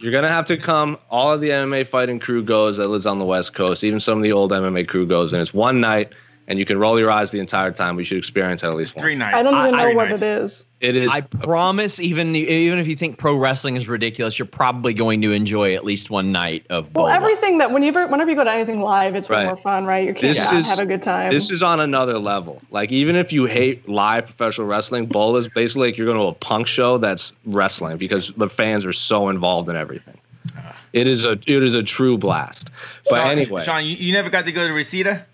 You're 0.00 0.12
gonna 0.12 0.28
have 0.28 0.46
to 0.46 0.56
come. 0.56 0.98
All 1.10 1.32
of 1.32 1.40
the 1.40 1.50
MMA 1.50 1.86
fighting 1.86 2.18
crew 2.18 2.42
goes 2.42 2.78
that 2.78 2.88
lives 2.88 3.06
on 3.06 3.18
the 3.18 3.24
West 3.24 3.52
Coast. 3.54 3.84
Even 3.84 4.00
some 4.00 4.16
of 4.18 4.24
the 4.24 4.32
old 4.32 4.50
MMA 4.50 4.88
crew 4.88 5.06
goes, 5.06 5.32
and 5.32 5.42
it's 5.42 5.52
one 5.52 5.80
night, 5.80 6.12
and 6.48 6.58
you 6.58 6.64
can 6.64 6.78
roll 6.78 6.98
your 6.98 7.10
eyes 7.10 7.30
the 7.30 7.38
entire 7.38 7.70
time. 7.70 7.96
We 7.96 8.04
should 8.04 8.16
experience 8.18 8.62
it 8.62 8.68
at 8.68 8.74
least 8.74 8.98
Three 8.98 9.12
once. 9.12 9.18
nights. 9.18 9.36
I 9.36 9.42
don't 9.42 9.66
even 9.66 9.78
know 9.78 9.92
what 9.94 10.08
nights. 10.08 10.22
it 10.22 10.42
is. 10.42 10.64
It 10.80 10.96
is. 10.96 11.10
I 11.10 11.20
promise, 11.20 12.00
even 12.00 12.34
even 12.34 12.78
if 12.78 12.86
you 12.88 12.96
think 12.96 13.18
pro 13.18 13.36
wrestling 13.36 13.76
is 13.76 13.86
ridiculous, 13.86 14.38
you're 14.38 14.46
probably 14.46 14.94
going 14.94 15.20
to 15.20 15.32
enjoy 15.32 15.74
at 15.74 15.84
least 15.84 16.08
one 16.08 16.32
night 16.32 16.64
of. 16.70 16.84
Well, 16.94 17.04
Bola. 17.04 17.14
everything 17.14 17.58
that 17.58 17.70
whenever 17.70 18.06
whenever 18.06 18.30
you 18.30 18.36
go 18.36 18.44
to 18.44 18.50
anything 18.50 18.80
live, 18.80 19.14
it's 19.14 19.28
way 19.28 19.36
Right. 19.36 19.46
more 19.46 19.56
fun, 19.58 19.84
right? 19.84 20.06
You 20.06 20.14
can't 20.14 20.34
This 20.34 20.50
is- 20.50 20.66
have 20.66 20.80
a 20.80 20.86
good 20.86 21.02
time. 21.02 21.32
This 21.32 21.50
is 21.50 21.62
on 21.62 21.80
another 21.80 22.18
level. 22.18 22.62
Like 22.70 22.90
even 22.92 23.14
if 23.14 23.30
you 23.30 23.44
hate 23.44 23.86
live 23.90 24.24
professional 24.24 24.66
wrestling, 24.66 25.04
Bola 25.04 25.38
is 25.40 25.48
basically 25.48 25.88
like 25.88 25.98
you're 25.98 26.06
going 26.06 26.18
to 26.18 26.26
a 26.28 26.32
punk 26.32 26.66
show 26.66 26.96
that's 26.96 27.32
wrestling 27.44 27.98
because 27.98 28.32
the 28.38 28.48
fans 28.48 28.86
are 28.86 28.92
so 28.94 29.28
involved 29.28 29.68
in 29.68 29.76
everything. 29.76 30.16
Ah. 30.56 30.74
It 30.94 31.06
is 31.06 31.26
a 31.26 31.32
it 31.32 31.62
is 31.62 31.74
a 31.74 31.82
true 31.82 32.16
blast. 32.16 32.70
But 33.08 33.16
Sean, 33.16 33.30
anyway, 33.32 33.62
Sean, 33.62 33.84
you, 33.84 33.96
you 33.96 34.12
never 34.14 34.30
got 34.30 34.46
to 34.46 34.52
go 34.52 34.66
to 34.66 34.72
Reseda? 34.72 35.26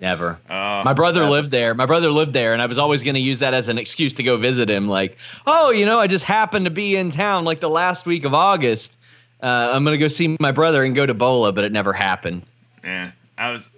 Never. 0.00 0.38
Uh, 0.48 0.82
My 0.84 0.92
brother 0.92 1.20
Never. 1.20 1.32
lived 1.32 1.50
there. 1.50 1.74
My 1.74 1.86
brother 1.86 2.10
lived 2.10 2.32
there, 2.32 2.52
and 2.52 2.62
I 2.62 2.66
was 2.66 2.78
always 2.78 3.02
going 3.02 3.14
to 3.16 3.20
use 3.20 3.40
that 3.40 3.52
as 3.52 3.68
an 3.68 3.78
excuse 3.78 4.14
to 4.14 4.22
go 4.22 4.36
visit 4.36 4.70
him. 4.70 4.88
Like, 4.88 5.16
oh, 5.46 5.70
you 5.70 5.84
know, 5.84 5.98
I 5.98 6.06
just 6.06 6.24
happened 6.24 6.66
to 6.66 6.70
be 6.70 6.94
in 6.96 7.10
town 7.10 7.44
like 7.44 7.60
the 7.60 7.68
last 7.70 8.06
week 8.06 8.24
of 8.24 8.32
August. 8.32 8.96
Uh, 9.42 9.70
I'm 9.72 9.82
going 9.84 9.94
to 9.94 9.98
go 9.98 10.08
see 10.08 10.36
my 10.38 10.52
brother 10.52 10.84
and 10.84 10.94
go 10.94 11.04
to 11.04 11.14
Bola, 11.14 11.52
but 11.52 11.64
it 11.64 11.72
never 11.72 11.92
happened. 11.92 12.42
Yeah, 12.84 13.10
I 13.36 13.50
was. 13.50 13.70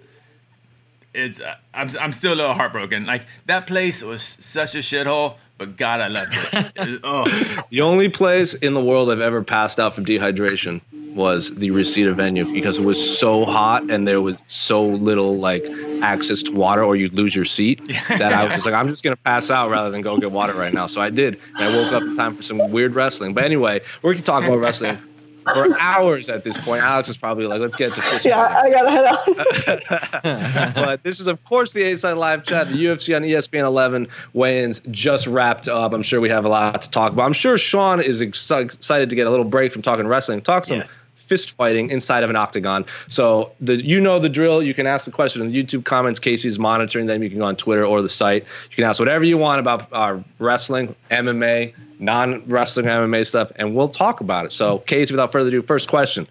It's 1.13 1.39
uh, 1.41 1.55
I'm 1.73 1.89
I'm 1.99 2.11
still 2.13 2.33
a 2.33 2.35
little 2.35 2.53
heartbroken. 2.53 3.05
Like 3.05 3.25
that 3.47 3.67
place 3.67 4.01
was 4.01 4.21
such 4.39 4.75
a 4.75 4.79
shithole, 4.79 5.35
but 5.61 5.77
God, 5.77 6.01
I 6.01 6.07
loved 6.07 6.33
it. 6.33 6.71
It 6.75 7.01
oh, 7.03 7.63
the 7.69 7.81
only 7.81 8.09
place 8.09 8.55
in 8.55 8.73
the 8.73 8.83
world 8.83 9.11
I've 9.11 9.19
ever 9.19 9.43
passed 9.43 9.79
out 9.79 9.93
from 9.93 10.07
dehydration 10.07 10.81
was 11.13 11.53
the 11.53 11.69
Reseda 11.69 12.15
venue 12.15 12.51
because 12.51 12.79
it 12.79 12.83
was 12.83 13.19
so 13.19 13.45
hot 13.45 13.87
and 13.91 14.07
there 14.07 14.21
was 14.21 14.37
so 14.47 14.83
little 14.83 15.37
like 15.37 15.63
access 16.01 16.41
to 16.43 16.51
water 16.51 16.83
or 16.83 16.95
you'd 16.95 17.13
lose 17.13 17.35
your 17.35 17.45
seat 17.45 17.79
that 18.09 18.33
I 18.33 18.55
was 18.55 18.65
like, 18.65 18.73
I'm 18.73 18.87
just 18.87 19.03
gonna 19.03 19.15
pass 19.17 19.51
out 19.51 19.69
rather 19.69 19.91
than 19.91 20.01
go 20.01 20.17
get 20.17 20.31
water 20.31 20.53
right 20.53 20.73
now. 20.73 20.87
So 20.87 20.99
I 20.99 21.11
did, 21.11 21.39
and 21.57 21.63
I 21.63 21.77
woke 21.77 21.93
up 21.93 22.01
in 22.01 22.15
time 22.15 22.35
for 22.35 22.41
some 22.41 22.71
weird 22.71 22.95
wrestling. 22.95 23.35
But 23.35 23.43
anyway, 23.43 23.81
we 24.01 24.15
can 24.15 24.23
talk 24.23 24.43
about 24.43 24.57
wrestling 24.57 24.97
for 25.43 25.77
hours 25.79 26.29
at 26.29 26.43
this 26.43 26.57
point. 26.57 26.81
Alex 26.81 27.09
is 27.09 27.17
probably 27.17 27.45
like, 27.47 27.59
let's 27.61 27.75
get 27.75 27.93
to 27.93 28.01
fish. 28.01 28.25
yeah, 28.25 28.39
I 28.63 28.69
gotta 28.69 28.91
head 28.91 29.05
out. 29.05 30.73
but 30.75 31.03
this 31.03 31.19
is, 31.19 31.27
of 31.27 31.43
course, 31.45 31.73
the 31.73 31.83
A 31.83 31.97
Side 31.97 32.13
Live 32.17 32.43
Chat. 32.43 32.67
The 32.67 32.73
UFC 32.85 33.15
on 33.15 33.23
ESPN 33.23 33.65
11 33.65 34.07
weigh-ins 34.33 34.81
just 34.91 35.27
wrapped 35.27 35.67
up. 35.67 35.93
I'm 35.93 36.03
sure 36.03 36.21
we 36.21 36.29
have 36.29 36.45
a 36.45 36.49
lot 36.49 36.81
to 36.83 36.89
talk 36.89 37.11
about. 37.13 37.23
I'm 37.25 37.33
sure 37.33 37.57
Sean 37.57 38.01
is 38.01 38.21
ex- 38.21 38.49
excited 38.51 39.09
to 39.09 39.15
get 39.15 39.27
a 39.27 39.29
little 39.29 39.45
break 39.45 39.73
from 39.73 39.81
talking 39.81 40.07
wrestling, 40.07 40.41
talk 40.41 40.65
some 40.65 40.77
Yes. 40.77 41.05
fist 41.27 41.51
fighting 41.51 41.89
inside 41.89 42.23
of 42.23 42.29
an 42.29 42.35
octagon. 42.35 42.85
So 43.09 43.51
the 43.61 43.75
you 43.83 43.99
know 44.01 44.19
the 44.19 44.29
drill. 44.29 44.61
You 44.61 44.73
can 44.73 44.85
ask 44.85 45.05
the 45.05 45.11
question 45.11 45.41
in 45.41 45.51
the 45.51 45.63
YouTube 45.63 45.85
comments. 45.85 46.19
Casey's 46.19 46.59
monitoring 46.59 47.05
them. 47.07 47.23
You 47.23 47.29
can 47.29 47.39
go 47.39 47.45
on 47.45 47.55
Twitter 47.55 47.85
or 47.85 48.01
the 48.01 48.09
site. 48.09 48.43
You 48.69 48.75
can 48.75 48.83
ask 48.83 48.99
whatever 48.99 49.23
you 49.23 49.37
want 49.37 49.59
about 49.59 49.87
our 49.93 50.23
wrestling, 50.39 50.93
MMA, 51.09 51.73
non-wrestling 52.01 52.87
MMA 52.87 53.25
stuff, 53.25 53.51
and 53.55 53.75
we'll 53.75 53.87
talk 53.87 54.21
about 54.21 54.45
it. 54.45 54.51
So, 54.51 54.79
Casey, 54.79 55.13
without 55.13 55.31
further 55.31 55.47
ado, 55.47 55.61
first 55.61 55.87
question. 55.87 56.27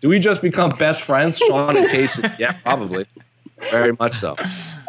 Do 0.00 0.08
we 0.08 0.18
just 0.18 0.42
become 0.42 0.70
best 0.76 1.02
friends, 1.02 1.38
Sean 1.38 1.76
and 1.76 1.88
Casey? 1.88 2.22
yeah, 2.38 2.52
probably. 2.52 3.06
Very 3.70 3.92
much 3.98 4.12
so. 4.12 4.36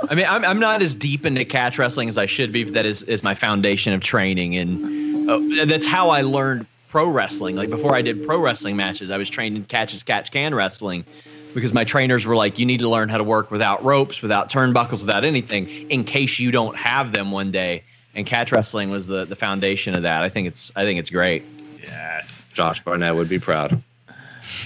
I 0.09 0.15
mean, 0.15 0.25
I'm, 0.27 0.43
I'm 0.43 0.59
not 0.59 0.81
as 0.81 0.95
deep 0.95 1.25
into 1.25 1.45
catch 1.45 1.79
wrestling 1.79 2.09
as 2.09 2.17
I 2.17 2.25
should 2.25 2.51
be, 2.51 2.65
but 2.65 2.73
that 2.73 2.85
is, 2.85 3.03
is 3.03 3.23
my 3.23 3.33
foundation 3.33 3.93
of 3.93 4.01
training. 4.01 4.57
And 4.57 5.29
uh, 5.29 5.65
that's 5.65 5.85
how 5.85 6.09
I 6.09 6.21
learned 6.21 6.65
pro 6.89 7.07
wrestling. 7.07 7.55
Like 7.55 7.69
before 7.69 7.95
I 7.95 8.01
did 8.01 8.25
pro 8.25 8.39
wrestling 8.39 8.75
matches, 8.75 9.11
I 9.11 9.17
was 9.17 9.29
trained 9.29 9.55
in 9.55 9.63
catch 9.65 9.93
as 9.93 10.03
catch 10.03 10.31
can 10.31 10.53
wrestling 10.53 11.05
because 11.53 11.71
my 11.71 11.85
trainers 11.85 12.25
were 12.25 12.35
like, 12.35 12.59
you 12.59 12.65
need 12.65 12.81
to 12.81 12.89
learn 12.89 13.07
how 13.07 13.17
to 13.17 13.23
work 13.23 13.49
without 13.51 13.83
ropes, 13.83 14.21
without 14.21 14.51
turnbuckles, 14.51 14.99
without 14.99 15.23
anything 15.23 15.67
in 15.89 16.03
case 16.03 16.37
you 16.39 16.51
don't 16.51 16.75
have 16.75 17.13
them 17.13 17.31
one 17.31 17.51
day. 17.51 17.83
And 18.15 18.25
catch 18.25 18.51
wrestling 18.51 18.89
was 18.91 19.07
the, 19.07 19.25
the 19.25 19.35
foundation 19.35 19.93
of 19.93 20.03
that. 20.03 20.23
I 20.23 20.29
think 20.29 20.47
it's 20.47 20.71
I 20.75 20.83
think 20.83 20.99
it's 20.99 21.09
great. 21.09 21.43
yes. 21.83 22.43
Josh 22.53 22.81
Barnett 22.83 23.13
would 23.15 23.27
be 23.29 23.39
proud. 23.39 23.73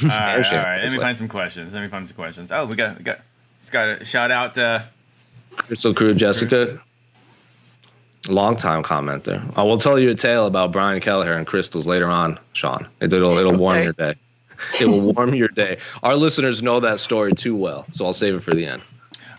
All 0.04 0.08
right, 0.08 0.36
all 0.38 0.44
Shit. 0.44 0.54
right. 0.58 0.82
Let 0.84 0.90
me 0.92 0.96
It's 0.96 1.04
find 1.04 1.18
some 1.18 1.28
questions. 1.28 1.74
Let 1.74 1.82
me 1.82 1.88
find 1.88 2.08
some 2.08 2.16
questions. 2.16 2.52
Oh, 2.52 2.66
we 2.66 2.76
got 2.76 2.98
we 2.98 3.04
got. 3.04 3.20
Just 3.60 3.72
got 3.72 4.02
a 4.02 4.06
shout 4.06 4.30
out. 4.32 4.54
to 4.56 4.88
Crystal 5.58 5.94
Crew 5.94 6.14
Jessica. 6.14 6.80
Long 8.28 8.58
time 8.58 8.84
commenter. 8.84 9.42
I 9.58 9.64
will 9.64 9.78
tell 9.78 9.98
you 9.98 10.10
a 10.12 10.16
tale 10.16 10.46
about 10.46 10.72
Brian 10.72 11.00
Kelleher 11.00 11.34
and 11.34 11.48
crystals 11.48 11.88
later 11.88 12.08
on, 12.08 12.38
Sean. 12.54 12.86
It, 13.00 13.12
will 13.12 13.38
it'll 13.38 13.56
warm 13.58 13.78
Okay. 13.78 13.84
your 13.86 13.94
day. 13.94 14.16
It 14.80 14.86
will 14.88 15.02
warm 15.14 15.34
your 15.34 15.48
day. 15.48 15.80
Our 16.04 16.16
listeners 16.16 16.62
know 16.62 16.82
that 16.82 17.00
story 17.00 17.34
too 17.34 17.56
well, 17.56 17.86
so 17.94 18.06
I'll 18.06 18.14
save 18.14 18.36
it 18.36 18.44
for 18.44 18.54
the 18.54 18.66
end. 18.66 18.82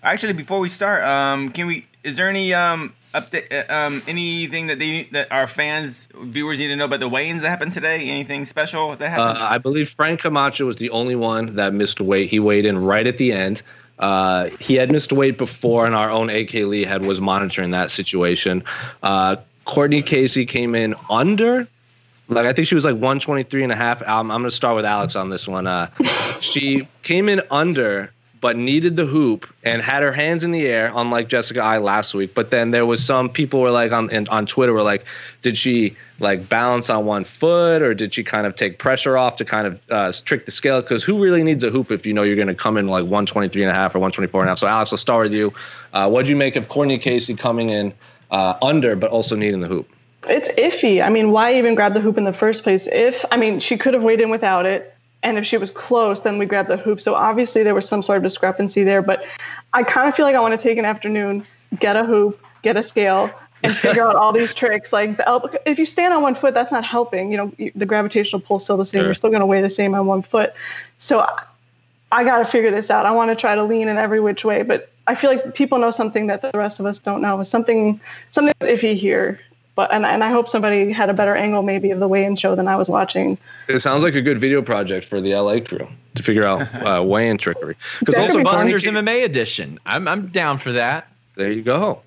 actually, 0.02 0.32
before 0.32 0.60
we 0.60 0.70
start, 0.70 1.04
um, 1.04 1.50
can 1.50 1.66
we? 1.66 1.86
Is 2.02 2.16
there 2.16 2.28
any 2.28 2.54
um 2.54 2.94
update? 3.14 3.52
uh, 3.52 3.72
Um, 3.72 4.02
anything 4.06 4.66
that 4.68 4.78
they 4.78 5.04
that 5.12 5.30
our 5.30 5.46
fans 5.46 6.08
viewers 6.20 6.58
need 6.58 6.68
to 6.68 6.76
know 6.76 6.84
about 6.86 7.00
the 7.00 7.08
weigh-ins 7.08 7.42
that 7.42 7.48
happened 7.48 7.74
today? 7.74 8.08
Anything 8.08 8.44
special 8.44 8.96
that 8.96 9.04
Uh, 9.04 9.08
happened? 9.08 9.38
I 9.38 9.58
believe 9.58 9.90
Frank 9.90 10.20
Camacho 10.20 10.66
was 10.66 10.76
the 10.76 10.90
only 10.90 11.16
one 11.16 11.56
that 11.56 11.72
missed 11.74 12.00
weight. 12.00 12.30
He 12.30 12.38
weighed 12.40 12.66
in 12.66 12.78
right 12.78 13.06
at 13.06 13.18
the 13.18 13.32
end. 13.32 13.62
Uh, 13.98 14.46
he 14.58 14.74
had 14.76 14.90
missed 14.90 15.12
weight 15.12 15.36
before, 15.36 15.84
and 15.86 15.94
our 15.94 16.10
own 16.10 16.30
AK 16.30 16.54
Lee 16.64 16.84
had 16.84 17.04
was 17.04 17.20
monitoring 17.20 17.72
that 17.72 17.90
situation. 17.90 18.62
Uh, 19.02 19.36
Courtney 19.66 20.02
Casey 20.02 20.46
came 20.46 20.74
in 20.74 20.94
under. 21.10 21.68
Like 22.28 22.46
I 22.46 22.52
think 22.52 22.68
she 22.68 22.74
was 22.76 22.84
like 22.84 22.94
123 22.94 23.64
and 23.64 23.72
a 23.72 23.76
half. 23.76 24.00
Um, 24.08 24.30
I'm 24.30 24.38
gonna 24.42 24.50
start 24.52 24.76
with 24.76 24.84
Alex 24.86 25.16
on 25.16 25.30
this 25.30 25.46
one. 25.48 25.66
Uh, 25.66 25.88
she 26.40 26.86
came 27.02 27.28
in 27.28 27.42
under, 27.50 28.12
but 28.40 28.56
needed 28.56 28.96
the 28.96 29.06
hoop 29.06 29.46
and 29.64 29.82
had 29.82 30.02
her 30.02 30.12
hands 30.12 30.44
in 30.44 30.50
the 30.50 30.66
air, 30.66 30.90
unlike 30.94 31.28
Jessica 31.28 31.62
Eye 31.62 31.78
last 31.78 32.14
week. 32.14 32.34
But 32.34 32.50
then 32.50 32.70
there 32.70 32.86
was 32.86 33.04
some 33.04 33.28
people 33.28 33.60
were 33.60 33.70
like 33.70 33.92
on 33.92 34.28
on 34.28 34.46
Twitter 34.46 34.72
were 34.72 34.82
like, 34.82 35.04
did 35.42 35.56
she 35.56 35.96
like 36.18 36.48
balance 36.48 36.90
on 36.90 37.06
one 37.06 37.24
foot 37.24 37.82
or 37.82 37.94
did 37.94 38.14
she 38.14 38.22
kind 38.22 38.46
of 38.46 38.54
take 38.54 38.78
pressure 38.78 39.16
off 39.16 39.36
to 39.36 39.44
kind 39.44 39.66
of 39.66 39.80
uh, 39.90 40.12
trick 40.24 40.46
the 40.46 40.52
scale? 40.52 40.80
Because 40.80 41.02
who 41.02 41.22
really 41.22 41.42
needs 41.42 41.64
a 41.64 41.70
hoop 41.70 41.90
if 41.90 42.06
you 42.06 42.12
know 42.12 42.22
you're 42.22 42.36
going 42.36 42.48
to 42.48 42.54
come 42.54 42.76
in 42.76 42.88
like 42.88 43.02
123 43.02 43.62
and 43.62 43.70
a 43.70 43.74
half 43.74 43.94
or 43.94 43.98
124 43.98 44.42
and 44.42 44.48
a 44.48 44.50
half? 44.50 44.58
So 44.58 44.66
Alex, 44.66 44.92
let's 44.92 45.02
start 45.02 45.24
with 45.24 45.32
you. 45.32 45.52
Uh, 45.92 46.08
what 46.08 46.24
do 46.24 46.30
you 46.30 46.36
make 46.36 46.56
of 46.56 46.68
Courtney 46.68 46.98
Casey 46.98 47.34
coming 47.34 47.70
in 47.70 47.92
uh, 48.30 48.54
under 48.62 48.96
but 48.96 49.10
also 49.10 49.36
needing 49.36 49.60
the 49.60 49.68
hoop? 49.68 49.88
It's 50.28 50.50
iffy. 50.50 51.02
I 51.02 51.08
mean, 51.08 51.30
why 51.30 51.54
even 51.54 51.74
grab 51.74 51.94
the 51.94 52.00
hoop 52.00 52.18
in 52.18 52.24
the 52.24 52.32
first 52.32 52.62
place? 52.62 52.86
If 52.90 53.24
I 53.30 53.36
mean, 53.36 53.60
she 53.60 53.78
could 53.78 53.94
have 53.94 54.02
weighed 54.02 54.20
in 54.20 54.30
without 54.30 54.66
it. 54.66 54.94
And 55.22 55.36
if 55.36 55.44
she 55.44 55.58
was 55.58 55.70
close, 55.70 56.20
then 56.20 56.38
we 56.38 56.46
grab 56.46 56.66
the 56.66 56.76
hoop. 56.76 57.00
So 57.00 57.14
obviously 57.14 57.62
there 57.62 57.74
was 57.74 57.86
some 57.86 58.02
sort 58.02 58.16
of 58.16 58.22
discrepancy 58.22 58.84
there. 58.84 59.02
But 59.02 59.24
I 59.72 59.82
kind 59.82 60.08
of 60.08 60.14
feel 60.14 60.24
like 60.24 60.34
I 60.34 60.40
want 60.40 60.58
to 60.58 60.62
take 60.62 60.78
an 60.78 60.84
afternoon, 60.84 61.44
get 61.78 61.96
a 61.96 62.04
hoop, 62.04 62.40
get 62.62 62.76
a 62.76 62.82
scale, 62.82 63.30
and 63.62 63.76
figure 63.76 64.06
out 64.06 64.16
all 64.16 64.32
these 64.32 64.54
tricks. 64.54 64.92
Like 64.92 65.18
the 65.18 65.28
elbow, 65.28 65.50
if 65.66 65.78
you 65.78 65.84
stand 65.84 66.14
on 66.14 66.22
one 66.22 66.34
foot, 66.34 66.54
that's 66.54 66.72
not 66.72 66.84
helping. 66.84 67.30
You 67.30 67.36
know, 67.36 67.70
the 67.74 67.84
gravitational 67.84 68.40
pull 68.40 68.56
is 68.56 68.64
still 68.64 68.78
the 68.78 68.84
same. 68.84 69.00
Sure. 69.00 69.08
You're 69.08 69.14
still 69.14 69.30
going 69.30 69.40
to 69.40 69.46
weigh 69.46 69.60
the 69.60 69.70
same 69.70 69.94
on 69.94 70.06
one 70.06 70.22
foot. 70.22 70.54
So 70.96 71.20
I, 71.20 71.42
I 72.12 72.24
got 72.24 72.38
to 72.38 72.46
figure 72.46 72.70
this 72.70 72.90
out. 72.90 73.04
I 73.04 73.12
want 73.12 73.30
to 73.30 73.36
try 73.36 73.54
to 73.54 73.62
lean 73.62 73.88
in 73.88 73.98
every 73.98 74.20
which 74.20 74.44
way, 74.44 74.62
but 74.62 74.90
I 75.06 75.14
feel 75.14 75.30
like 75.30 75.54
people 75.54 75.78
know 75.78 75.90
something 75.90 76.28
that 76.28 76.40
the 76.40 76.50
rest 76.54 76.80
of 76.80 76.86
us 76.86 76.98
don't 76.98 77.20
know. 77.20 77.42
Something, 77.42 78.00
something 78.30 78.54
iffy 78.60 78.94
here. 78.94 79.38
But 79.74 79.92
and, 79.92 80.04
and 80.04 80.22
I 80.22 80.30
hope 80.30 80.48
somebody 80.48 80.92
had 80.92 81.10
a 81.10 81.14
better 81.14 81.34
angle 81.36 81.62
maybe 81.62 81.90
of 81.90 82.00
the 82.00 82.08
weigh-in 82.08 82.36
show 82.36 82.54
than 82.54 82.68
I 82.68 82.76
was 82.76 82.88
watching. 82.88 83.38
It 83.68 83.78
sounds 83.80 84.02
like 84.02 84.14
a 84.14 84.22
good 84.22 84.38
video 84.38 84.62
project 84.62 85.06
for 85.06 85.20
the 85.20 85.34
LA 85.34 85.60
crew 85.60 85.88
to 86.16 86.22
figure 86.22 86.46
out 86.46 86.62
uh, 86.86 87.02
weigh-in 87.02 87.38
trickery. 87.38 87.76
Because 88.00 88.16
also. 88.16 88.42
Busters 88.42 88.84
MMA 88.84 89.24
edition. 89.24 89.78
I'm 89.86 90.08
I'm 90.08 90.28
down 90.28 90.58
for 90.58 90.72
that. 90.72 91.08
there 91.36 91.52
you 91.52 91.62
go. 91.62 92.02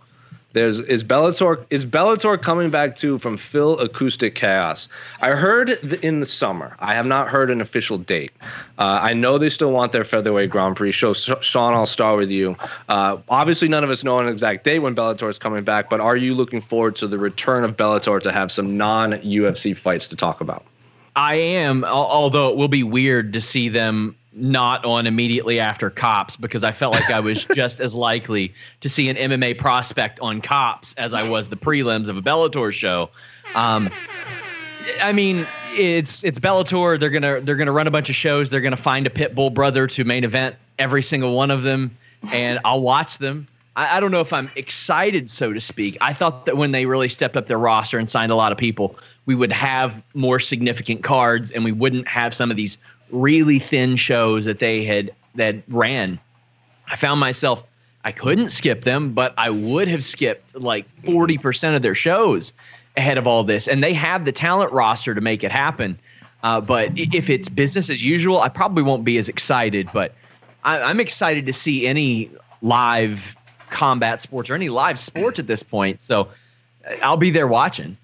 There's 0.54 0.80
is 0.82 1.04
Bellator 1.04 1.66
is 1.72 1.84
Bellator 1.84 2.40
coming 2.40 2.70
back 2.70 2.96
too 2.96 3.18
from 3.18 3.38
Phil 3.38 3.78
Acoustic 3.80 4.36
Chaos. 4.36 4.88
I 5.20 5.32
heard 5.32 5.72
in 6.04 6.20
the 6.20 6.26
summer. 6.28 6.76
I 6.80 6.94
have 6.94 7.08
not 7.08 7.28
heard 7.28 7.50
an 7.50 7.60
official 7.60 7.98
date. 7.98 8.32
Uh, 8.78 9.00
I 9.02 9.14
know 9.14 9.40
they 9.40 9.50
still 9.50 9.72
want 9.72 9.92
their 9.92 10.04
featherweight 10.04 10.52
Grand 10.52 10.76
Prix 10.76 10.92
show. 10.92 11.14
Sh- 11.14 11.32
Sean, 11.42 11.74
I'll 11.74 11.88
start 11.88 12.18
with 12.18 12.30
you. 12.30 12.56
Uh, 12.88 13.18
obviously, 13.30 13.68
none 13.68 13.84
of 13.84 13.90
us 13.90 14.04
know 14.04 14.20
an 14.20 14.28
exact 14.28 14.64
date 14.64 14.80
when 14.80 14.96
Bellator 14.96 15.28
is 15.28 15.40
coming 15.40 15.64
back, 15.64 15.90
but 15.90 16.00
are 16.00 16.16
you 16.16 16.36
looking 16.36 16.62
forward 16.62 16.96
to 16.98 17.08
the 17.08 17.18
return 17.18 17.64
of 17.64 17.76
Bellator 17.76 18.22
to 18.22 18.32
have 18.32 18.52
some 18.52 18.78
non 18.78 19.14
UFC 19.14 19.76
fights 19.76 20.08
to 20.10 20.16
talk 20.16 20.40
about? 20.40 20.64
I 21.16 21.36
am, 21.36 21.84
although 21.84 22.50
it 22.50 22.58
will 22.58 22.68
be 22.68 22.84
weird 22.84 23.34
to 23.34 23.42
see 23.42 23.70
them 23.70 24.16
not 24.36 24.84
on 24.86 25.08
immediately 25.08 25.60
after 25.60 25.90
Cops 25.90 26.36
because 26.36 26.64
I 26.64 26.72
felt 26.72 26.94
like 26.94 27.10
I 27.10 27.20
was 27.20 27.46
just 27.56 27.80
as 27.80 27.94
likely 27.94 28.54
to 28.82 28.90
see 28.90 29.10
an 29.10 29.16
MMA 29.16 29.58
prospect 29.58 30.20
on 30.20 30.42
Cops 30.42 30.94
as 30.98 31.14
I 31.14 31.28
was 31.28 31.50
the 31.50 31.56
prelims 31.56 32.10
of 32.10 32.18
a 32.18 32.22
Bellator 32.22 32.72
show. 32.74 33.10
Um, 33.56 33.90
I 35.02 35.14
mean, 35.14 35.46
it's 35.74 36.24
it's 36.24 36.40
Bellator. 36.40 37.00
They're 37.00 37.10
gonna 37.10 37.42
they're 37.42 37.56
gonna 37.56 37.72
run 37.72 37.88
a 37.88 37.92
bunch 37.92 38.10
of 38.10 38.16
shows. 38.16 38.50
They're 38.50 38.62
gonna 38.62 38.78
find 38.78 39.08
a 39.08 39.10
Pitbull 39.10 39.54
brother 39.54 39.88
to 39.88 40.04
main 40.04 40.24
event 40.24 40.56
every 40.80 41.04
single 41.04 41.34
one 41.34 41.52
of 41.52 41.64
them, 41.64 41.98
and 42.32 42.60
I'll 42.66 42.82
watch 42.82 43.18
them. 43.18 43.48
I, 43.76 43.98
I 43.98 44.00
don't 44.00 44.12
know 44.12 44.22
if 44.22 44.34
I'm 44.34 44.50
excited, 44.56 45.30
so 45.30 45.54
to 45.54 45.62
speak. 45.62 45.98
I 46.02 46.14
thought 46.14 46.46
that 46.46 46.58
when 46.58 46.72
they 46.72 46.86
really 46.86 47.10
stepped 47.10 47.38
up 47.38 47.48
their 47.48 47.58
roster 47.58 48.00
and 48.00 48.10
signed 48.10 48.32
a 48.32 48.36
lot 48.36 48.52
of 48.52 48.58
people, 48.58 48.98
we 49.26 49.36
would 49.36 49.52
have 49.52 50.02
more 50.14 50.40
significant 50.40 51.04
cards, 51.04 51.52
and 51.52 51.64
we 51.64 51.72
wouldn't 51.72 52.08
have 52.08 52.34
some 52.34 52.52
of 52.52 52.58
these 52.58 52.78
really 53.14 53.60
thin 53.60 53.96
shows 53.96 54.46
that 54.46 54.60
they 54.60 54.84
had 54.84 55.12
that 55.36 55.56
ran. 55.68 56.20
I 56.88 56.96
found 56.96 57.20
myself 57.20 57.64
I 58.04 58.12
couldn't 58.12 58.50
skip 58.50 58.84
them, 58.84 59.14
but 59.14 59.34
I 59.38 59.50
would 59.50 59.88
have 59.88 60.04
skipped 60.04 60.56
like 60.56 60.86
40% 61.04 61.76
of 61.76 61.82
their 61.82 61.96
shows 61.96 62.52
ahead 62.98 63.18
of 63.18 63.28
all 63.28 63.44
this. 63.44 63.68
And 63.68 63.84
they 63.84 63.94
have 63.94 64.26
the 64.26 64.32
talent 64.32 64.72
roster 64.74 65.16
to 65.16 65.22
make 65.22 65.44
it 65.44 65.52
happen. 65.52 65.98
Uh, 66.44 66.60
but 66.60 66.92
if 66.98 67.30
it's 67.30 67.48
business 67.48 67.90
as 67.90 68.04
usual, 68.04 68.42
I 68.42 68.50
probably 68.50 68.84
won't 68.84 69.06
be 69.06 69.18
as 69.18 69.30
excited. 69.30 69.90
But 69.94 70.14
I, 70.66 70.82
I'm 70.82 71.00
excited 71.00 71.46
to 71.46 71.54
see 71.54 71.88
any 71.88 72.30
live 72.62 73.38
combat 73.70 74.20
sports 74.20 74.50
or 74.50 74.56
any 74.56 74.70
live 74.70 75.00
sports 75.00 75.40
at 75.40 75.48
this 75.48 75.64
point. 75.64 76.02
So 76.02 76.28
uh, 76.86 76.96
I'll 77.02 77.18
be 77.18 77.32
there 77.32 77.48
watching. 77.48 77.98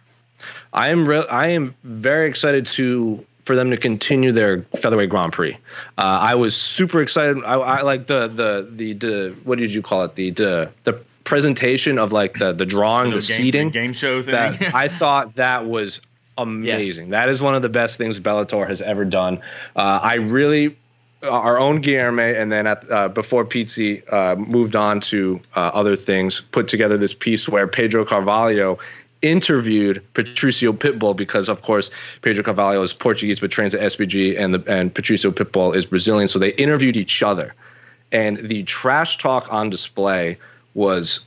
I 0.72 0.90
am 0.90 1.06
re- 1.06 1.28
I 1.28 1.48
am 1.48 1.76
very 1.84 2.30
excited 2.30 2.66
to 2.68 3.26
for 3.50 3.56
them 3.56 3.72
to 3.72 3.78
continue 3.78 4.32
their 4.32 4.62
featherweight 4.80 5.10
Grand 5.10 5.34
Prix. 5.34 5.56
Uh, 5.98 6.02
I 6.02 6.36
was 6.36 6.56
super 6.56 7.02
excited. 7.02 7.44
I, 7.44 7.56
I 7.56 7.82
like 7.82 8.06
the, 8.06 8.28
the 8.28 8.70
the 8.72 8.94
the 8.94 9.36
what 9.44 9.58
did 9.58 9.74
you 9.74 9.82
call 9.82 10.04
it 10.04 10.14
the 10.14 10.30
the 10.30 10.70
the 10.84 11.04
presentation 11.24 11.98
of 11.98 12.14
like 12.14 12.36
the 12.36 12.54
the 12.54 12.68
drawing, 12.68 13.10
the 13.10 13.16
Little 13.16 13.28
game, 13.28 13.38
seating. 13.38 13.70
game 13.72 13.94
show 13.94 14.22
thing. 14.22 14.34
That 14.34 14.76
I 14.76 14.88
thought 14.88 15.38
that 15.38 15.66
was 15.66 16.00
amazing. 16.38 17.10
That 17.10 17.28
is 17.28 17.42
one 17.42 17.56
of 17.56 17.64
the 17.64 17.70
best 17.70 17.98
things 17.98 18.20
Bellator 18.20 18.70
has 18.70 18.84
ever 18.84 19.04
done. 19.04 19.42
Uh, 19.76 20.00
I 20.04 20.14
really. 20.16 20.78
Our 21.24 21.60
own 21.60 21.82
Guilherme, 21.82 22.40
and 22.40 22.50
then 22.50 22.66
at, 22.66 22.90
uh, 22.90 23.10
before 23.10 23.44
Pizzi 23.44 24.04
uh, 24.14 24.36
moved 24.38 24.78
on 24.78 25.02
to 25.02 25.42
uh, 25.54 25.72
other 25.74 25.98
things, 25.98 26.40
put 26.40 26.70
together 26.70 26.98
this 26.98 27.14
piece 27.14 27.50
where 27.50 27.68
Pedro 27.68 28.06
Carvalho 28.06 28.80
interviewed 29.22 30.04
Patricio 30.14 30.74
Pitbull 30.74 31.16
because, 31.16 31.50
of 31.50 31.62
course, 31.62 31.92
Pedro 32.22 32.44
Carvalho 32.44 32.82
is 32.82 32.94
Portuguese 32.94 33.40
but 33.40 33.52
trains 33.52 33.76
at 33.76 33.82
SBG, 33.82 34.40
and 34.40 34.54
the 34.54 34.64
and 34.68 34.94
Patricio 34.94 35.32
Pitbull 35.32 35.76
is 35.76 35.86
Brazilian. 35.86 36.28
So 36.28 36.40
they 36.40 36.54
interviewed 36.54 36.98
each 36.98 37.22
other, 37.24 37.54
and 38.12 38.38
the 38.38 38.64
trash 38.64 39.18
talk 39.18 39.52
on 39.52 39.70
display 39.70 40.38
was 40.74 41.22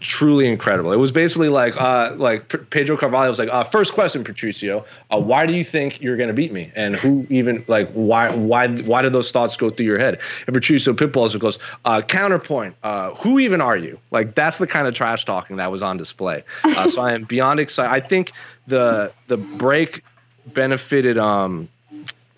truly 0.00 0.46
incredible. 0.48 0.92
It 0.92 0.96
was 0.96 1.10
basically 1.10 1.48
like 1.48 1.80
uh 1.80 2.14
like 2.16 2.48
P- 2.48 2.58
Pedro 2.58 2.96
Carvalho 2.96 3.28
was 3.28 3.38
like, 3.38 3.48
uh, 3.50 3.64
first 3.64 3.92
question, 3.92 4.24
Patricio, 4.24 4.84
uh, 5.10 5.18
why 5.18 5.46
do 5.46 5.52
you 5.52 5.64
think 5.64 6.00
you're 6.00 6.16
gonna 6.16 6.32
beat 6.32 6.52
me? 6.52 6.72
And 6.74 6.96
who 6.96 7.26
even 7.30 7.64
like 7.68 7.90
why 7.92 8.30
why 8.34 8.68
why 8.68 9.02
did 9.02 9.12
those 9.12 9.30
thoughts 9.30 9.56
go 9.56 9.70
through 9.70 9.86
your 9.86 9.98
head? 9.98 10.18
And 10.46 10.54
Patricio 10.54 10.92
Pitbull 10.92 11.16
also 11.16 11.38
goes, 11.38 11.58
uh, 11.84 12.02
counterpoint, 12.02 12.76
uh, 12.82 13.14
who 13.16 13.38
even 13.38 13.60
are 13.60 13.76
you? 13.76 13.98
Like 14.10 14.34
that's 14.34 14.58
the 14.58 14.66
kind 14.66 14.86
of 14.86 14.94
trash 14.94 15.24
talking 15.24 15.56
that 15.56 15.70
was 15.70 15.82
on 15.82 15.96
display. 15.96 16.44
Uh, 16.64 16.88
so 16.90 17.02
I 17.02 17.12
am 17.12 17.24
beyond 17.24 17.60
excited. 17.60 17.90
I 17.92 18.06
think 18.06 18.32
the 18.66 19.12
the 19.26 19.36
break 19.36 20.04
benefited 20.46 21.18
um 21.18 21.68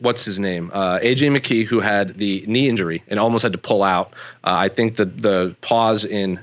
what's 0.00 0.24
his 0.24 0.38
name? 0.38 0.70
Uh, 0.72 0.98
AJ 0.98 1.36
McKee, 1.36 1.64
who 1.64 1.80
had 1.80 2.16
the 2.16 2.44
knee 2.46 2.68
injury 2.68 3.02
and 3.08 3.20
almost 3.20 3.42
had 3.42 3.52
to 3.52 3.58
pull 3.58 3.82
out. 3.82 4.12
Uh, 4.44 4.54
I 4.56 4.68
think 4.68 4.96
the 4.96 5.04
the 5.04 5.54
pause 5.60 6.04
in 6.04 6.40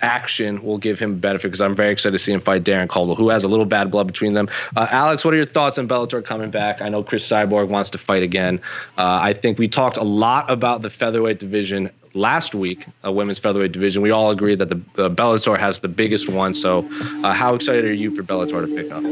action 0.00 0.62
will 0.62 0.78
give 0.78 0.98
him 0.98 1.18
benefit 1.18 1.48
because 1.48 1.60
I'm 1.60 1.74
very 1.74 1.90
excited 1.90 2.18
to 2.18 2.22
see 2.22 2.32
him 2.32 2.40
fight 2.40 2.64
Darrion 2.64 2.88
Caldwell, 2.88 3.16
who 3.16 3.28
has 3.30 3.44
a 3.44 3.48
little 3.48 3.64
bad 3.64 3.90
blood 3.90 4.06
between 4.06 4.34
them. 4.34 4.48
Uh, 4.76 4.86
Alex, 4.90 5.24
what 5.24 5.32
are 5.34 5.36
your 5.36 5.46
thoughts 5.46 5.78
on 5.78 5.88
Bellator 5.88 6.24
coming 6.24 6.50
back? 6.50 6.82
I 6.82 6.88
know 6.88 7.02
Cris 7.02 7.26
Cyborg 7.26 7.68
wants 7.68 7.90
to 7.90 7.98
fight 7.98 8.22
again. 8.22 8.60
Uh, 8.98 9.18
I 9.22 9.32
think 9.32 9.58
we 9.58 9.68
talked 9.68 9.96
a 9.96 10.04
lot 10.04 10.50
about 10.50 10.82
the 10.82 10.90
featherweight 10.90 11.38
division 11.38 11.90
last 12.14 12.54
week, 12.54 12.86
a 13.04 13.12
women's 13.12 13.38
featherweight 13.38 13.72
division. 13.72 14.02
We 14.02 14.10
all 14.10 14.30
agree 14.30 14.54
that 14.54 14.68
the, 14.68 14.80
the 14.94 15.10
Bellator 15.10 15.58
has 15.58 15.80
the 15.80 15.88
biggest 15.88 16.28
one. 16.28 16.54
So, 16.54 16.88
uh, 17.22 17.32
how 17.32 17.54
excited 17.54 17.84
are 17.84 17.92
you 17.92 18.10
for 18.10 18.22
Bellator 18.22 18.66
to 18.66 18.74
pick 18.74 18.90
up? 18.90 19.02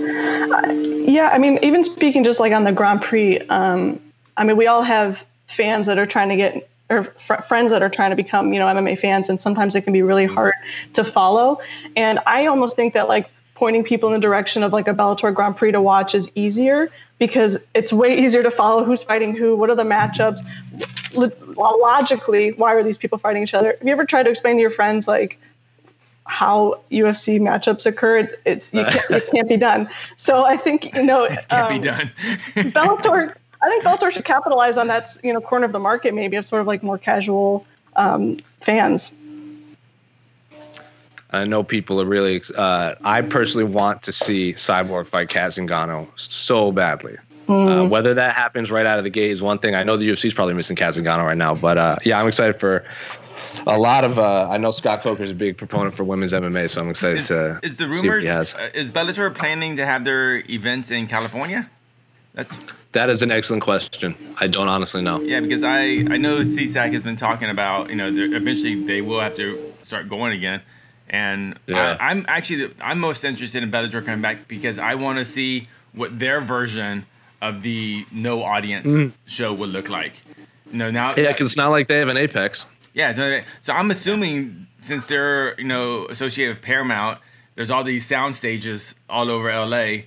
Yeah, 1.07 1.31
I 1.33 1.39
mean, 1.39 1.59
even 1.63 1.85
speaking 1.85 2.25
just 2.25 2.41
like 2.41 2.53
on 2.53 2.65
the 2.65 2.73
Grand 2.73 3.03
Prix, 3.03 3.41
um, 3.49 4.01
I 4.37 4.45
mean, 4.45 4.57
we 4.57 4.67
all 4.67 4.83
have 4.83 5.25
fans 5.47 5.87
that 5.87 5.99
are 5.99 6.07
trying 6.07 6.31
to 6.31 6.37
get 6.37 6.69
or 6.91 7.05
fr- 7.05 7.43
friends 7.43 7.71
that 7.71 7.83
are 7.83 7.89
trying 7.89 8.11
to 8.11 8.17
become, 8.17 8.53
you 8.53 8.59
know, 8.59 8.67
MMA 8.67 8.99
fans, 8.99 9.29
and 9.29 9.41
sometimes 9.41 9.75
it 9.75 9.83
can 9.83 9.93
be 9.93 10.03
really 10.03 10.27
hard 10.27 10.55
to 10.95 11.05
follow. 11.05 11.61
And 11.97 12.21
I 12.27 12.47
almost 12.47 12.77
think 12.77 12.95
that 12.95 13.09
like 13.09 13.31
pointing 13.55 13.85
people 13.85 14.09
in 14.09 14.15
the 14.15 14.21
direction 14.21 14.63
of 14.63 14.73
like 14.73 14.89
a 14.89 14.95
Bellator 14.95 15.33
Grand 15.33 15.57
Prix 15.57 15.73
to 15.73 15.81
watch 15.81 16.15
is 16.15 16.31
easier 16.35 16.91
because 17.19 17.57
it's 17.75 17.93
way 17.93 18.19
easier 18.19 18.43
to 18.43 18.51
follow 18.51 18.85
who's 18.85 19.03
fighting 19.03 19.37
who, 19.37 19.57
what 19.57 19.71
are 19.71 19.77
the 19.77 19.85
matchups. 19.85 20.41
Lo- 21.15 21.77
Logically, 21.79 22.51
why 22.53 22.75
are 22.75 22.83
these 22.83 22.99
people 22.99 23.19
fighting 23.19 23.43
each 23.43 23.55
other? 23.55 23.77
Have 23.79 23.87
you 23.87 23.93
ever 23.93 24.05
tried 24.05 24.25
to 24.25 24.31
explain 24.31 24.57
to 24.57 24.61
your 24.61 24.71
friends 24.71 25.07
like 25.07 25.39
how 26.27 26.81
UFC 26.91 27.41
matchups 27.41 27.87
occur? 27.87 28.19
It, 28.19 28.41
it, 28.45 28.69
you 28.73 28.85
can't, 28.85 29.11
it 29.11 29.31
can't 29.31 29.49
be 29.49 29.57
done. 29.57 29.89
So 30.17 30.45
I 30.45 30.57
think 30.57 30.95
you 30.95 31.05
know 31.05 31.29
Can't 31.49 31.53
um, 31.53 31.81
be 31.81 31.87
done. 31.87 32.11
Bellator. 32.73 33.37
I 33.65 33.69
think 33.69 33.83
Bellator 33.85 34.11
should 34.11 34.25
capitalize 34.27 34.77
on 34.77 34.89
that 34.89 35.17
you 35.23 35.33
know 35.33 35.41
corner 35.41 35.65
of 35.65 35.73
the 35.73 35.79
market 35.79 36.13
maybe 36.15 36.37
of 36.37 36.45
sort 36.45 36.61
of 36.61 36.67
like 36.67 36.83
more 36.83 36.99
casual 36.99 37.65
um, 37.97 38.39
fans. 38.61 39.13
I 41.31 41.45
know 41.45 41.65
people 41.65 42.01
are 42.01 42.05
really. 42.07 42.43
Uh, 42.57 42.95
I 43.03 43.23
personally 43.23 43.65
want 43.65 44.03
to 44.05 44.13
see 44.13 44.53
Cyborg 44.55 45.09
fight 45.09 45.29
Cat 45.29 45.51
Zingano 45.53 46.07
so 46.19 46.71
badly. 46.71 47.17
Uh, 47.49 47.85
whether 47.87 48.15
that 48.15 48.35
happens 48.35 48.71
right 48.71 48.87
out 48.87 48.97
of 48.99 49.05
the 49.05 49.11
gate 49.11 49.31
is 49.31 49.43
one 49.43 49.59
thing. 49.59 49.75
I 49.75 49.83
know 49.83 49.97
the 49.99 50.09
UFC 50.09 50.27
is 50.27 50.35
probably 50.35 50.55
missing 50.55 50.77
Cat 50.77 50.95
Zingano 50.95 51.25
right 51.27 51.37
now, 51.37 51.55
but 51.55 51.77
uh, 51.77 51.97
yeah, 52.05 52.19
I'm 52.21 52.27
excited 52.29 52.59
for 52.61 52.85
a 53.67 53.77
lot 53.79 54.05
of. 54.05 54.19
Uh, 54.19 54.49
I 54.49 54.57
know 54.59 54.71
Scott 54.71 55.03
Coker 55.03 55.25
is 55.25 55.31
a 55.33 55.35
big 55.35 55.59
proponent 55.59 55.95
for 55.95 56.05
women's 56.05 56.33
MMA, 56.33 56.71
so 56.71 56.81
I'm 56.81 56.89
excited 56.91 57.21
Is, 57.21 57.29
to 57.29 57.61
is 57.63 57.77
the 57.77 57.85
see 57.85 57.91
what 57.91 58.03
rumors? 58.03 58.23
he 58.23 58.29
has. 58.29 58.55
uh, 58.55 58.71
is 58.73 58.93
Bellator 58.93 59.35
planning 59.35 59.77
to 59.77 59.85
have 59.85 60.05
their 60.05 60.37
events 60.49 60.91
in 60.91 61.07
California? 61.07 61.69
That's 62.35 62.55
That 62.93 63.11
is 63.11 63.23
an 63.23 63.31
excellent 63.31 63.63
question. 63.63 64.15
I 64.39 64.49
don't 64.49 64.69
honestly 64.69 65.03
know. 65.03 65.21
yeah, 65.21 65.41
because 65.41 65.63
I 65.63 66.05
I 66.15 66.17
know 66.19 66.41
CSAC 66.41 66.93
has 66.93 67.05
been 67.05 67.17
talking 67.17 67.49
about 67.49 67.91
you 67.91 67.97
know 67.97 68.09
eventually 68.09 68.85
they 68.85 69.01
will 69.01 69.21
have 69.21 69.37
to 69.37 69.73
start 69.85 70.09
going 70.09 70.33
again, 70.33 70.61
and 71.09 71.59
Yeah. 71.67 71.97
I, 71.99 72.11
I'm 72.11 72.25
actually 72.29 72.73
I'm 72.81 73.01
most 73.01 73.25
interested 73.25 73.63
in 73.63 73.71
Bellator 73.71 74.05
coming 74.05 74.23
back 74.23 74.49
because 74.49 74.79
I 74.79 74.95
want 74.97 75.19
to 75.19 75.25
see 75.25 75.69
what 75.93 76.19
their 76.19 76.41
version 76.41 77.07
of 77.41 77.63
the 77.63 78.07
no 78.11 78.43
audience 78.43 78.89
mm-hmm. 78.89 79.15
show 79.27 79.53
would 79.53 79.71
look 79.71 79.89
like. 79.89 80.15
You 80.71 80.79
know 80.79 80.91
now 80.91 81.15
Yeah, 81.15 81.33
because 81.33 81.49
it's 81.49 81.57
not 81.57 81.71
like 81.71 81.89
they 81.89 81.99
have 81.99 82.09
an 82.09 82.17
Apex. 82.17 82.67
Yeah, 82.95 83.13
so, 83.13 83.41
so 83.61 83.73
I'm 83.73 83.91
assuming 83.91 84.67
since 84.83 85.07
they're 85.07 85.59
you 85.59 85.67
know 85.67 86.07
associated 86.07 86.57
with 86.57 86.65
Paramount, 86.65 87.19
there's 87.55 87.71
all 87.71 87.85
these 87.85 88.07
sound 88.07 88.35
stages 88.35 88.95
all 89.09 89.31
over 89.31 89.53
LA. 89.53 90.07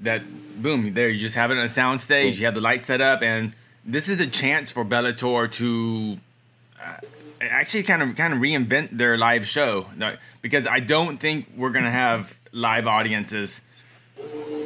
That 0.00 0.22
boom, 0.62 0.94
there 0.94 1.08
you 1.08 1.18
just 1.18 1.34
have 1.34 1.50
it 1.50 1.58
on 1.58 1.64
a 1.64 1.68
sound 1.68 2.00
stage. 2.00 2.38
You 2.38 2.46
have 2.46 2.54
the 2.54 2.60
light 2.60 2.84
set 2.84 3.00
up, 3.00 3.22
and 3.22 3.54
this 3.84 4.08
is 4.08 4.20
a 4.20 4.26
chance 4.26 4.70
for 4.70 4.84
Bellator 4.84 5.50
to 5.52 6.18
uh, 6.80 6.96
actually 7.40 7.82
kind 7.82 8.02
of 8.02 8.16
kind 8.16 8.32
of 8.32 8.38
reinvent 8.38 8.96
their 8.96 9.18
live 9.18 9.46
show 9.46 9.86
because 10.40 10.66
I 10.66 10.80
don't 10.80 11.18
think 11.18 11.50
we're 11.56 11.70
gonna 11.70 11.90
have 11.90 12.34
live 12.52 12.86
audiences 12.86 13.60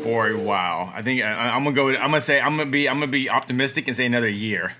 for 0.02 0.28
a 0.28 0.36
while. 0.38 0.92
I 0.94 1.02
think 1.02 1.22
I, 1.22 1.50
I'm 1.50 1.64
gonna 1.64 1.74
go. 1.76 1.88
I'm 1.88 2.10
gonna 2.10 2.20
say 2.20 2.40
I'm 2.40 2.56
gonna 2.56 2.70
be 2.70 2.88
I'm 2.88 2.96
gonna 3.00 3.10
be 3.10 3.30
optimistic 3.30 3.88
and 3.88 3.96
say 3.96 4.06
another 4.06 4.28
year. 4.28 4.74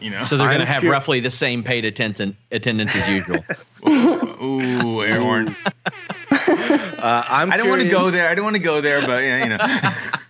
You 0.00 0.10
know. 0.10 0.22
So 0.24 0.36
they're 0.36 0.48
going 0.48 0.60
to 0.60 0.66
I'm 0.66 0.72
have 0.72 0.82
cur- 0.82 0.90
roughly 0.90 1.20
the 1.20 1.30
same 1.30 1.62
paid 1.62 1.86
attendance 1.86 2.36
attendance 2.50 2.94
as 2.94 3.08
usual. 3.08 3.42
Ooh, 4.42 5.02
Aaron. 5.02 5.56
Uh, 6.96 7.22
I'm 7.28 7.52
I 7.52 7.56
don't 7.56 7.68
want 7.68 7.82
to 7.82 7.88
go 7.88 8.10
there. 8.10 8.28
I 8.28 8.34
don't 8.34 8.44
want 8.44 8.56
to 8.56 8.62
go 8.62 8.80
there, 8.80 9.00
but 9.00 9.22
yeah, 9.22 9.44
you 9.44 9.48
know. 9.50 9.58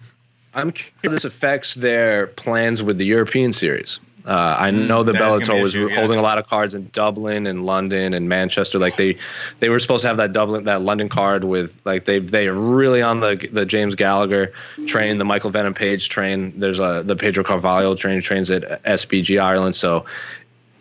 I'm 0.56 0.72
curious 0.72 1.22
this 1.22 1.24
affects 1.24 1.74
their 1.74 2.28
plans 2.28 2.82
with 2.82 2.98
the 2.98 3.04
European 3.04 3.52
series. 3.52 4.00
Uh, 4.26 4.56
I 4.58 4.72
know 4.72 5.04
the 5.04 5.12
Mm, 5.12 5.18
that's 5.18 5.48
Bellator 5.48 5.62
was 5.62 5.74
issue, 5.74 5.88
yeah. 5.88 5.94
holding 5.94 6.18
a 6.18 6.22
lot 6.22 6.36
of 6.36 6.48
cards 6.48 6.74
in 6.74 6.90
Dublin 6.92 7.46
and 7.46 7.64
London 7.64 8.12
and 8.12 8.28
Manchester. 8.28 8.76
Like 8.76 8.96
they, 8.96 9.16
they 9.60 9.68
were 9.68 9.78
supposed 9.78 10.02
to 10.02 10.08
have 10.08 10.16
that 10.16 10.32
Dublin, 10.32 10.64
that 10.64 10.82
London 10.82 11.08
card 11.08 11.44
with 11.44 11.72
like 11.84 12.06
they 12.06 12.18
they 12.18 12.48
are 12.48 12.54
really 12.54 13.02
on 13.02 13.20
the 13.20 13.48
the 13.52 13.64
James 13.64 13.94
Gallagher 13.94 14.52
train, 14.88 15.18
the 15.18 15.24
Michael 15.24 15.50
Venom 15.50 15.74
Page 15.74 16.08
train. 16.08 16.52
There's 16.58 16.80
a 16.80 17.04
the 17.06 17.14
Pedro 17.14 17.44
Carvalho 17.44 17.94
train 17.94 18.20
trains 18.20 18.50
at 18.50 18.82
SBG 18.82 19.40
Ireland. 19.40 19.76
So 19.76 20.04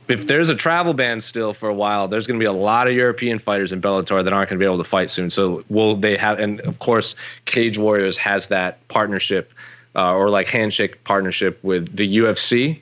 if 0.08 0.28
there's 0.28 0.50
a 0.50 0.56
travel 0.56 0.94
ban 0.94 1.22
still 1.22 1.54
for 1.54 1.70
a 1.70 1.74
while, 1.74 2.08
there's 2.08 2.28
going 2.28 2.40
to 2.40 2.44
be 2.44 2.48
a 2.48 2.54
lot 2.54 2.88
of 2.88 2.94
European 2.94 3.40
fighters 3.40 3.72
in 3.72 3.82
Bellator 3.82 4.24
that 4.24 4.34
aren't 4.34 4.50
going 4.50 4.60
to 4.60 4.64
be 4.64 4.66
able 4.66 4.78
to 4.78 4.90
fight 4.90 5.10
soon. 5.10 5.30
So 5.30 5.64
will 5.70 5.96
they 5.96 6.18
have? 6.18 6.40
And 6.40 6.62
of 6.62 6.80
course, 6.80 7.16
Cage 7.46 7.78
Warriors 7.78 8.18
has 8.18 8.48
that 8.50 8.86
partnership 8.88 9.52
uh, 9.96 10.14
or 10.14 10.30
like 10.30 10.48
handshake 10.48 11.04
partnership 11.04 11.64
with 11.64 11.96
the 11.96 12.18
UFC. 12.18 12.82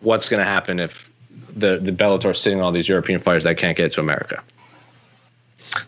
What's 0.00 0.28
going 0.28 0.40
to 0.40 0.44
happen 0.44 0.78
if 0.78 1.10
the 1.56 1.78
the 1.78 1.92
Bellator 1.92 2.30
is 2.30 2.40
sitting 2.40 2.58
on 2.58 2.64
all 2.64 2.72
these 2.72 2.88
European 2.88 3.20
fighters 3.20 3.44
that 3.44 3.56
can't 3.56 3.76
get 3.76 3.92
to 3.92 4.00
America? 4.00 4.42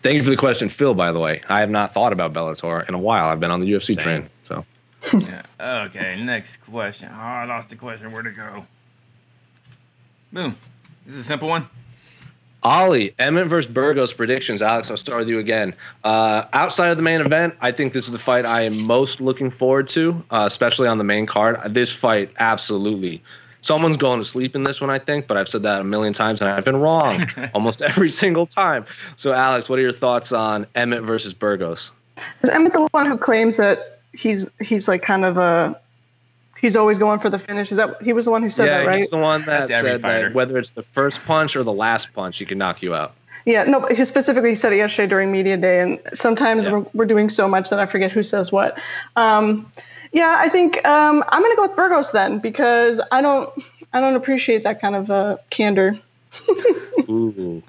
Thank 0.03 0.17
you 0.17 0.23
for 0.23 0.31
the 0.31 0.37
question, 0.37 0.69
Phil. 0.69 0.95
By 0.95 1.13
the 1.13 1.19
way, 1.19 1.43
I 1.49 1.61
have 1.61 1.71
not 1.71 1.95
thought 1.95 2.13
about 2.13 2.33
Bellator 2.33 2.87
in 2.89 2.95
a 2.95 2.99
while. 2.99 3.29
I've 3.29 3.41
been 3.41 3.51
on 3.51 3.61
the 3.61 3.73
UFC 3.73 3.95
Same. 3.95 3.97
train. 3.97 4.31
So 4.45 4.65
Yeah. 5.15 5.43
Okay, 5.87 6.23
next 6.23 6.59
question. 6.59 7.11
Oh, 7.13 7.19
I 7.19 7.45
lost 7.45 7.71
the 7.71 7.77
question. 7.77 8.13
Where 8.13 8.23
to 8.23 8.31
go? 8.31 8.67
Boom. 10.33 10.57
This 11.07 11.15
is 11.15 11.21
a 11.21 11.29
simple 11.29 11.49
one. 11.49 11.69
Ollie, 12.63 13.15
Emmett 13.19 13.47
versus 13.47 13.71
Burgos 13.71 14.13
predictions. 14.13 14.63
Alex, 14.63 14.91
I'll 14.91 14.97
start 14.97 15.21
with 15.21 15.29
you 15.29 15.39
again. 15.39 15.75
Uh, 16.03 16.45
outside 16.53 16.91
of 16.91 16.97
the 16.97 17.03
main 17.03 17.21
event, 17.21 17.55
I 17.61 17.71
think 17.71 17.93
this 17.93 18.07
is 18.07 18.11
the 18.11 18.19
fight 18.19 18.45
I 18.45 18.63
am 18.63 18.85
most 18.85 19.21
looking 19.21 19.51
forward 19.51 19.89
to, 19.89 20.23
uh, 20.31 20.45
especially 20.47 20.89
on 20.89 20.99
the 20.99 21.05
main 21.05 21.25
card. 21.25 21.73
This 21.73 21.93
fight, 21.93 22.33
absolutely. 22.41 23.23
Someone's 23.63 23.97
going 23.97 24.19
to 24.19 24.25
sleep 24.25 24.57
in 24.57 24.65
this 24.65 24.81
one, 24.81 24.91
I 24.91 24.99
think, 24.99 25.27
but 25.29 25.37
I've 25.37 25.49
said 25.49 25.63
that 25.63 25.81
a 25.81 25.85
million 25.85 26.13
times 26.13 26.41
and 26.41 26.51
I've 26.51 26.65
been 26.65 26.79
wrong 26.79 27.27
almost 27.55 27.81
every 27.83 28.11
single 28.11 28.47
time. 28.47 28.85
So, 29.17 29.33
Alex, 29.33 29.69
what 29.69 29.79
are 29.79 29.83
your 29.83 29.93
thoughts 29.93 30.33
on 30.33 30.67
Emmett 30.75 31.03
versus 31.03 31.33
Burgos? 31.33 31.93
Is 32.43 32.51
Emmett 32.51 32.73
the 32.73 32.87
one 32.91 33.07
who 33.07 33.17
claims 33.17 33.57
that 33.57 34.01
he's 34.13 34.49
he's 34.61 34.89
like 34.89 35.03
kind 35.03 35.25
of 35.25 35.37
a 35.37 35.81
he's 36.61 36.77
always 36.77 36.99
going 36.99 37.21
for 37.21 37.31
the 37.31 37.39
finish? 37.39 37.71
Is 37.71 37.79
that 37.79 38.01
he 38.03 38.13
was 38.13 38.25
the 38.27 38.31
one 38.31 38.43
who 38.43 38.51
said 38.51 38.67
yeah, 38.67 38.79
that, 38.79 38.87
right? 38.87 38.99
he's 38.99 39.11
the 39.11 39.19
one 39.19 39.45
that 39.47 39.69
That's 39.69 39.83
said 39.83 40.03
that 40.03 40.35
whether 40.35 40.59
it's 40.59 40.71
the 40.71 40.83
first 40.83 41.25
punch 41.27 41.57
or 41.57 41.63
the 41.63 41.73
last 41.73 42.13
punch, 42.13 42.39
he 42.39 42.45
can 42.45 42.59
knock 42.59 42.83
you 42.83 42.95
out. 42.95 43.15
Yeah, 43.45 43.65
no, 43.65 43.81
but 43.81 43.97
he 43.97 44.05
specifically 44.05 44.55
said 44.55 44.73
it 44.73 44.77
yesterday 44.77 45.09
during 45.09 45.33
media 45.33 45.57
day, 45.57 45.81
and 45.81 45.99
sometimes 46.13 46.67
Yeah. 46.67 46.73
we're, 46.73 46.87
we're 46.95 47.07
doing 47.07 47.31
so 47.31 47.49
much 47.49 47.71
that 47.71 47.79
I 47.79 47.87
forget 47.87 48.13
who 48.13 48.23
says 48.23 48.53
what. 48.53 48.79
Um, 49.17 49.71
yeah, 50.13 50.37
I 50.39 50.49
think 50.49 50.85
um, 50.87 51.25
I'm 51.29 51.43
gonna 51.43 51.57
go 51.57 51.63
with 51.63 51.77
Burgos 51.77 52.11
then 52.11 52.39
because 52.39 53.01
I 53.13 53.23
don't 53.23 53.51
I 53.93 54.01
don't 54.01 54.17
appreciate 54.17 54.65
that 54.65 54.81
kind 54.81 54.97
of 54.97 55.11
uh, 55.11 55.37
candor. 55.51 55.99
Ooh. 57.09 57.63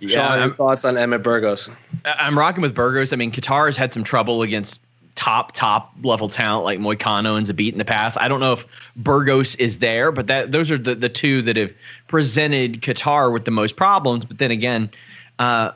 Yeah, 0.00 0.28
Sean, 0.28 0.40
your 0.40 0.54
thoughts 0.54 0.84
on 0.84 0.96
Emmett 0.98 1.22
Burgos? 1.22 1.70
I'm 2.04 2.38
rocking 2.38 2.60
with 2.62 2.74
Burgos. 2.74 3.12
I 3.12 3.16
mean, 3.16 3.32
Qatar's 3.32 3.76
had 3.76 3.94
some 3.94 4.04
trouble 4.04 4.42
against 4.42 4.80
top 5.16 5.52
top 5.52 5.92
level 6.04 6.28
talent 6.28 6.64
like 6.64 6.78
Moicano 6.78 7.36
and 7.36 7.46
Zabit 7.46 7.72
in 7.72 7.78
the 7.78 7.84
past. 7.84 8.16
I 8.20 8.28
don't 8.28 8.38
know 8.38 8.52
if 8.52 8.66
Burgos 8.94 9.56
is 9.56 9.78
there, 9.78 10.12
but 10.12 10.28
that 10.28 10.52
those 10.52 10.70
are 10.70 10.78
the 10.78 10.94
the 10.94 11.08
two 11.08 11.42
that 11.42 11.56
have 11.56 11.72
presented 12.06 12.82
Kattar 12.82 13.32
with 13.32 13.44
the 13.44 13.50
most 13.50 13.76
problems. 13.76 14.24
But 14.24 14.38
then 14.38 14.50
again, 14.50 14.90
uh, 15.38 15.72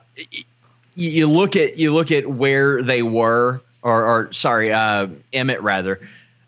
you 0.94 1.28
look 1.28 1.56
at 1.56 1.76
you 1.76 1.92
look 1.92 2.10
at 2.12 2.28
where 2.28 2.82
they 2.82 3.02
were, 3.02 3.60
or, 3.82 4.04
or 4.04 4.32
sorry, 4.32 4.72
uh, 4.72 5.08
Emmett 5.32 5.62
rather, 5.62 6.00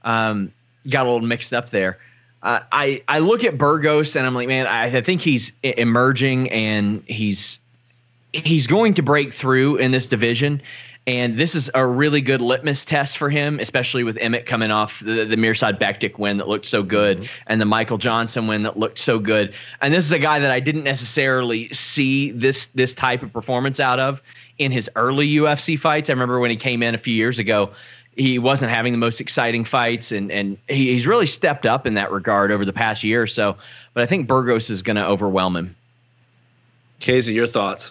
um, 0.05 0.53
got 0.89 1.07
a 1.07 1.11
little 1.11 1.27
mixed 1.27 1.53
up 1.53 1.71
there. 1.71 1.99
Uh, 2.43 2.61
I 2.73 3.03
I 3.09 3.21
look 3.21 3.45
at 3.45 3.57
Burgos 3.57 4.17
and 4.17 4.27
I'm 4.27 4.35
like, 4.35 4.49
man, 4.49 4.67
I, 4.67 4.97
I 4.97 5.01
think 5.01 5.21
he's 5.21 5.53
emerging 5.63 6.51
and 6.51 7.03
he's 7.07 7.59
he's 8.33 8.67
going 8.67 8.95
to 8.95 9.03
break 9.03 9.33
through 9.33 9.77
in 9.77 9.93
this 9.93 10.07
division. 10.07 10.61
And 11.07 11.37
this 11.37 11.57
is 11.57 11.69
a 11.75 11.85
really 11.85 12.21
good 12.21 12.41
litmus 12.41 12.85
test 12.85 13.19
for 13.19 13.29
him, 13.29 13.59
especially 13.59 14.05
with 14.05 14.17
Emmett 14.19 14.47
coming 14.47 14.71
off 14.71 15.01
the, 15.01 15.25
the 15.25 15.35
Mirsad 15.37 15.81
Bektic 15.81 16.17
win 16.17 16.37
that 16.37 16.47
looked 16.47 16.67
so 16.67 16.85
good 16.85 17.29
and 17.49 17.61
the 17.61 17.65
Michael 17.65 17.99
Johnson 17.99 18.47
win 18.47 18.63
that 18.63 18.79
looked 18.79 19.01
so 19.01 19.19
good. 19.19 19.53
And 19.81 19.93
this 19.93 20.05
is 20.05 20.13
a 20.13 20.21
guy 20.21 20.39
that 20.39 20.53
I 20.53 20.61
didn't 20.61 20.85
necessarily 20.85 21.69
see 21.73 22.31
this 22.31 22.67
this 22.67 22.95
type 22.95 23.25
of 23.25 23.33
performance 23.33 23.81
out 23.81 23.99
of 23.99 24.23
in 24.59 24.71
his 24.71 24.89
early 24.95 25.29
UFC 25.29 25.77
fights. 25.77 26.09
I 26.09 26.13
remember 26.13 26.39
when 26.39 26.51
he 26.51 26.57
came 26.57 26.85
in 26.85 26.95
a 26.95 26.99
few 26.99 27.15
years 27.15 27.41
ago, 27.41 27.73
he 28.15 28.39
wasn't 28.39 28.71
having 28.71 28.93
the 28.93 28.99
most 28.99 29.21
exciting 29.21 29.65
fights, 29.65 30.13
and 30.13 30.31
and 30.31 30.59
he, 30.69 30.93
he's 30.93 31.07
really 31.07 31.27
stepped 31.27 31.67
up 31.67 31.87
in 31.87 31.95
that 31.95 32.13
regard 32.13 32.53
over 32.53 32.65
the 32.65 32.73
past 32.73 33.03
year 33.03 33.23
or 33.23 33.27
so. 33.27 33.57
But 33.95 34.05
I 34.05 34.07
think 34.07 34.29
Burgos 34.29 34.71
is 34.71 34.83
going 34.83 34.97
to 34.97 35.05
overwhelm 35.05 35.57
him. 35.57 35.77
Casey, 37.01 37.35
your 37.35 37.49
thoughts? 37.49 37.91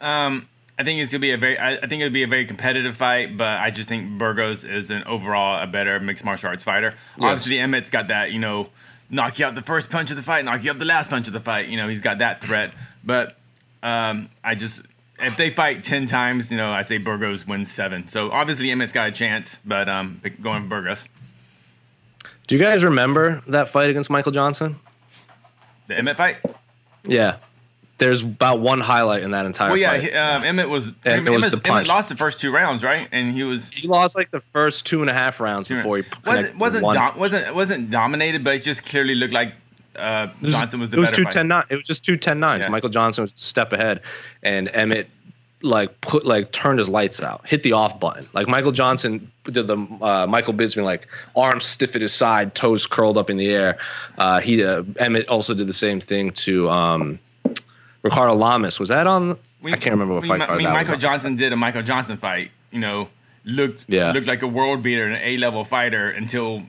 Um, 0.00 0.48
I 0.78 0.84
think 0.84 1.00
it's 1.00 1.10
gonna 1.10 1.20
be 1.20 1.32
a 1.32 1.36
very. 1.36 1.58
I, 1.58 1.76
I 1.76 1.86
think 1.86 2.02
it'll 2.02 2.12
be 2.12 2.22
a 2.22 2.28
very 2.28 2.46
competitive 2.46 2.96
fight, 2.96 3.36
but 3.36 3.58
I 3.58 3.70
just 3.70 3.88
think 3.88 4.16
Burgos 4.16 4.62
is 4.62 4.90
an 4.90 5.02
overall 5.04 5.60
a 5.60 5.66
better 5.66 5.98
mixed 5.98 6.24
martial 6.24 6.50
arts 6.50 6.62
fighter. 6.62 6.94
Obviously, 7.20 7.58
Emmett's 7.58 7.90
got 7.90 8.08
that. 8.08 8.30
You 8.30 8.38
know, 8.38 8.68
knock 9.10 9.38
you 9.38 9.46
out 9.46 9.54
the 9.56 9.62
first 9.62 9.90
punch 9.90 10.10
of 10.10 10.16
the 10.16 10.22
fight, 10.22 10.44
knock 10.44 10.62
you 10.62 10.70
out 10.70 10.78
the 10.78 10.84
last 10.84 11.10
punch 11.10 11.26
of 11.26 11.32
the 11.32 11.40
fight. 11.40 11.68
You 11.68 11.76
know, 11.76 11.88
he's 11.88 12.00
got 12.00 12.18
that 12.18 12.40
threat. 12.40 12.72
But 13.02 13.36
um, 13.82 14.28
I 14.44 14.54
just 14.54 14.82
if 15.20 15.36
they 15.36 15.50
fight 15.50 15.82
ten 15.82 16.06
times, 16.06 16.50
you 16.50 16.56
know, 16.56 16.70
I 16.70 16.82
say 16.82 16.98
Burgos 16.98 17.46
wins 17.46 17.72
seven. 17.72 18.06
So 18.06 18.30
obviously, 18.30 18.70
Emmett's 18.70 18.92
got 18.92 19.08
a 19.08 19.12
chance, 19.12 19.58
but 19.64 19.88
um, 19.88 20.20
going 20.40 20.68
Burgos. 20.68 21.08
Do 22.46 22.56
you 22.56 22.62
guys 22.62 22.84
remember 22.84 23.42
that 23.48 23.68
fight 23.68 23.90
against 23.90 24.10
Michael 24.10 24.32
Johnson? 24.32 24.76
The 25.88 25.98
Emmett 25.98 26.16
fight. 26.16 26.38
Yeah. 27.04 27.36
There's 27.98 28.22
about 28.22 28.60
one 28.60 28.80
highlight 28.80 29.22
in 29.24 29.32
that 29.32 29.44
entire 29.44 29.70
Well, 29.70 29.76
yeah, 29.76 29.96
he, 29.98 30.12
um, 30.12 30.44
Emmett 30.44 30.68
was. 30.68 30.92
And 31.04 31.26
it 31.26 31.30
was 31.30 31.44
Emmett, 31.52 31.66
Emmett 31.66 31.88
lost 31.88 32.08
the 32.08 32.16
first 32.16 32.40
two 32.40 32.52
rounds, 32.52 32.84
right? 32.84 33.08
And 33.10 33.32
he 33.32 33.42
was. 33.42 33.70
he 33.70 33.88
lost 33.88 34.14
like 34.16 34.30
the 34.30 34.40
first 34.40 34.86
two 34.86 35.00
and 35.00 35.10
a 35.10 35.14
half 35.14 35.40
rounds 35.40 35.66
before 35.68 35.98
he 35.98 36.04
wasn't 36.24 36.56
wasn't 36.56 36.84
dom- 36.94 37.18
wasn't 37.18 37.54
wasn't 37.54 37.90
dominated, 37.90 38.44
but 38.44 38.54
it 38.54 38.62
just 38.62 38.84
clearly 38.84 39.16
looked 39.16 39.32
like 39.34 39.54
uh, 39.96 40.28
It 40.40 40.44
was- 40.44 40.54
Johnson 40.54 40.78
was 40.80 40.90
the 40.90 40.96
it 40.96 41.00
was 41.00 41.08
better 41.08 41.16
two 41.16 41.24
fighter. 41.24 41.34
ten 41.38 41.48
nine. 41.48 41.64
It 41.70 41.74
was 41.76 41.84
just 41.84 42.04
two 42.04 42.16
ten 42.16 42.38
nines. 42.38 42.62
Yeah. 42.64 42.68
Michael 42.70 42.88
Johnson 42.90 43.22
was 43.22 43.32
a 43.32 43.38
step 43.38 43.72
ahead, 43.72 44.00
and 44.44 44.70
Emmett 44.72 45.08
like 45.62 46.00
put 46.02 46.24
like 46.24 46.52
turned 46.52 46.78
his 46.78 46.88
lights 46.88 47.20
out, 47.20 47.44
hit 47.44 47.64
the 47.64 47.72
off 47.72 47.98
button. 47.98 48.24
Like 48.32 48.46
Michael 48.46 48.70
Johnson 48.70 49.28
did 49.42 49.66
the 49.66 49.76
uh, 50.00 50.24
Michael 50.28 50.54
Bisping 50.54 50.84
like 50.84 51.08
arms 51.34 51.64
stiff 51.64 51.96
at 51.96 52.02
his 52.02 52.14
side, 52.14 52.54
toes 52.54 52.86
curled 52.86 53.18
up 53.18 53.28
in 53.28 53.38
the 53.38 53.48
air. 53.50 53.76
Uh, 54.18 54.38
he 54.38 54.62
uh, 54.62 54.84
Emmett 55.00 55.26
also 55.28 55.52
did 55.54 55.66
the 55.66 55.72
same 55.72 56.00
thing 56.00 56.30
to 56.32 56.70
um, 56.70 57.18
Ricardo 58.10 58.34
Lamas. 58.34 58.78
Was 58.80 58.88
that 58.88 59.06
on? 59.06 59.36
We- 59.62 59.72
I 59.72 59.76
can't 59.76 59.92
remember 59.92 60.14
what 60.14 60.22
we- 60.22 60.28
fight 60.28 60.42
I 60.42 60.56
mean, 60.56 60.68
Michael. 60.70 60.96
Johnson 60.96 61.36
did 61.36 61.52
a 61.52 61.56
Michael 61.56 61.82
Johnson 61.82 62.16
fight. 62.16 62.50
You 62.70 62.80
know, 62.80 63.08
looked 63.44 63.84
Yeah. 63.88 64.12
looked 64.12 64.26
like 64.26 64.42
a 64.42 64.46
world 64.46 64.82
beater, 64.82 65.06
an 65.06 65.18
A 65.22 65.36
level 65.38 65.64
fighter 65.64 66.08
until 66.10 66.62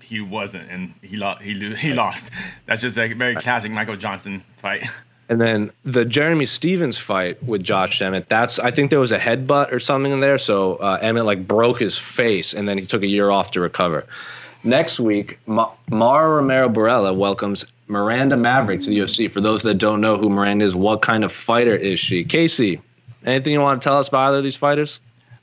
he 0.00 0.20
wasn't, 0.20 0.70
and 0.70 0.94
he 1.02 1.16
lost. 1.16 1.42
He 1.42 1.52
he 1.76 1.92
lost. 1.92 2.30
That's 2.66 2.80
just 2.82 2.96
a 2.98 3.12
very 3.14 3.34
classic 3.36 3.70
Michael 3.72 3.96
Johnson 3.96 4.42
fight. 4.58 4.88
And 5.28 5.40
then 5.40 5.72
the 5.84 6.04
Jeremy 6.04 6.46
Stephens 6.46 6.98
fight 6.98 7.42
with 7.42 7.64
Josh 7.64 8.00
Emmett, 8.00 8.28
that's 8.28 8.60
I 8.60 8.70
think 8.70 8.90
there 8.90 9.00
was 9.00 9.10
a 9.10 9.18
headbutt 9.18 9.72
or 9.72 9.80
something 9.80 10.12
in 10.12 10.20
there. 10.20 10.38
So 10.38 10.76
uh, 10.76 10.98
Emmett 11.02 11.24
like 11.24 11.48
broke 11.48 11.80
his 11.80 11.98
face, 11.98 12.54
and 12.54 12.68
then 12.68 12.78
he 12.78 12.86
took 12.86 13.02
a 13.02 13.08
year 13.08 13.30
off 13.30 13.50
to 13.52 13.60
recover. 13.60 14.04
Next 14.62 15.00
week, 15.00 15.38
Ma- 15.46 15.70
Mara 15.90 16.28
Romero 16.36 16.68
Borella 16.68 17.12
welcomes 17.16 17.64
Miranda 17.88 18.36
Maverick 18.36 18.80
to 18.82 18.90
the 18.90 18.98
UFC. 18.98 19.30
For 19.30 19.40
those 19.40 19.62
that 19.62 19.74
don't 19.74 20.00
know 20.00 20.16
who 20.16 20.28
Miranda 20.28 20.64
is, 20.64 20.74
what 20.74 21.02
kind 21.02 21.24
of 21.24 21.32
fighter 21.32 21.74
is 21.74 21.98
she? 21.98 22.24
Casey, 22.24 22.80
anything 23.24 23.52
you 23.52 23.60
want 23.60 23.80
to 23.80 23.84
tell 23.88 23.98
us 23.98 24.08
about 24.08 24.28
either 24.28 24.38
of 24.38 24.44
these 24.44 24.56
fighters? 24.56 24.98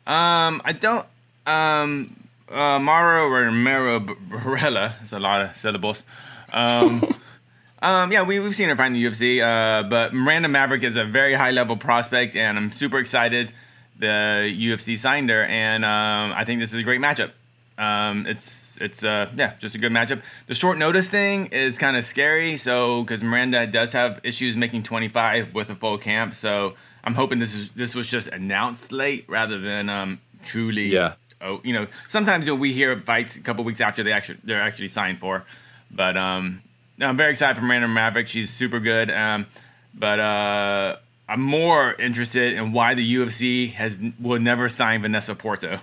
Um, 0.05 0.61
I 0.65 0.73
don't. 0.73 1.05
Um, 1.45 2.15
uh, 2.49 2.79
Maro 2.79 3.29
Romero 3.29 3.99
Borella. 3.99 4.93
That's 4.99 5.13
a 5.13 5.19
lot 5.19 5.41
of 5.41 5.55
syllables. 5.55 6.03
Um, 6.51 7.03
um, 7.81 8.11
yeah, 8.11 8.23
we 8.23 8.39
we've 8.39 8.55
seen 8.55 8.69
her 8.69 8.75
fight 8.75 8.87
in 8.87 8.93
the 8.93 9.05
UFC. 9.05 9.41
Uh, 9.41 9.87
but 9.87 10.13
Miranda 10.13 10.49
Maverick 10.49 10.83
is 10.83 10.95
a 10.95 11.05
very 11.05 11.33
high 11.33 11.51
level 11.51 11.77
prospect, 11.77 12.35
and 12.35 12.57
I'm 12.57 12.71
super 12.71 12.99
excited. 12.99 13.51
The 13.99 14.53
UFC 14.57 14.97
signed 14.97 15.29
her, 15.29 15.45
and 15.45 15.85
um, 15.85 16.33
I 16.33 16.43
think 16.45 16.59
this 16.59 16.73
is 16.73 16.79
a 16.81 16.83
great 16.83 16.99
matchup. 16.99 17.31
Um, 17.77 18.25
it's 18.27 18.62
it's 18.83 19.01
uh 19.03 19.29
yeah, 19.35 19.53
just 19.59 19.73
a 19.75 19.77
good 19.77 19.91
matchup. 19.91 20.21
The 20.47 20.55
short 20.55 20.77
notice 20.77 21.07
thing 21.09 21.47
is 21.47 21.77
kind 21.77 21.97
of 21.97 22.03
scary. 22.05 22.57
So 22.57 23.01
because 23.03 23.23
Miranda 23.23 23.65
does 23.67 23.93
have 23.93 24.19
issues 24.23 24.55
making 24.57 24.83
25 24.83 25.53
with 25.53 25.69
a 25.69 25.75
full 25.75 25.97
camp, 25.97 26.35
so 26.35 26.73
I'm 27.03 27.15
hoping 27.15 27.39
this 27.39 27.55
is 27.55 27.69
this 27.71 27.95
was 27.95 28.07
just 28.07 28.27
announced 28.27 28.91
late 28.91 29.25
rather 29.27 29.59
than 29.59 29.89
um 29.89 30.19
truly. 30.43 30.87
Yeah. 30.87 31.13
Oh, 31.41 31.59
you 31.63 31.73
know, 31.73 31.87
sometimes 32.07 32.45
you 32.47 32.53
know, 32.53 32.59
we 32.59 32.71
hear 32.71 32.99
fights 33.01 33.35
a 33.35 33.41
couple 33.41 33.63
weeks 33.65 33.81
after 33.81 34.01
they 34.03 34.13
actually 34.13 34.37
they're 34.43 34.61
actually 34.61 34.87
signed 34.87 35.19
for, 35.19 35.43
but 35.91 36.15
um, 36.15 36.61
no, 36.97 37.07
I'm 37.07 37.17
very 37.17 37.31
excited 37.31 37.57
for 37.59 37.63
Miranda 37.65 37.87
Maverick. 37.89 38.27
She's 38.29 38.49
super 38.49 38.79
good. 38.79 39.11
Um, 39.11 39.47
but 39.93 40.19
uh, 40.19 40.95
I'm 41.27 41.41
more 41.41 41.93
interested 41.95 42.53
in 42.53 42.71
why 42.71 42.93
the 42.93 43.15
UFC 43.15 43.73
has 43.73 43.97
will 44.21 44.39
never 44.39 44.69
sign 44.69 45.01
Vanessa 45.01 45.35
Porto, 45.35 45.79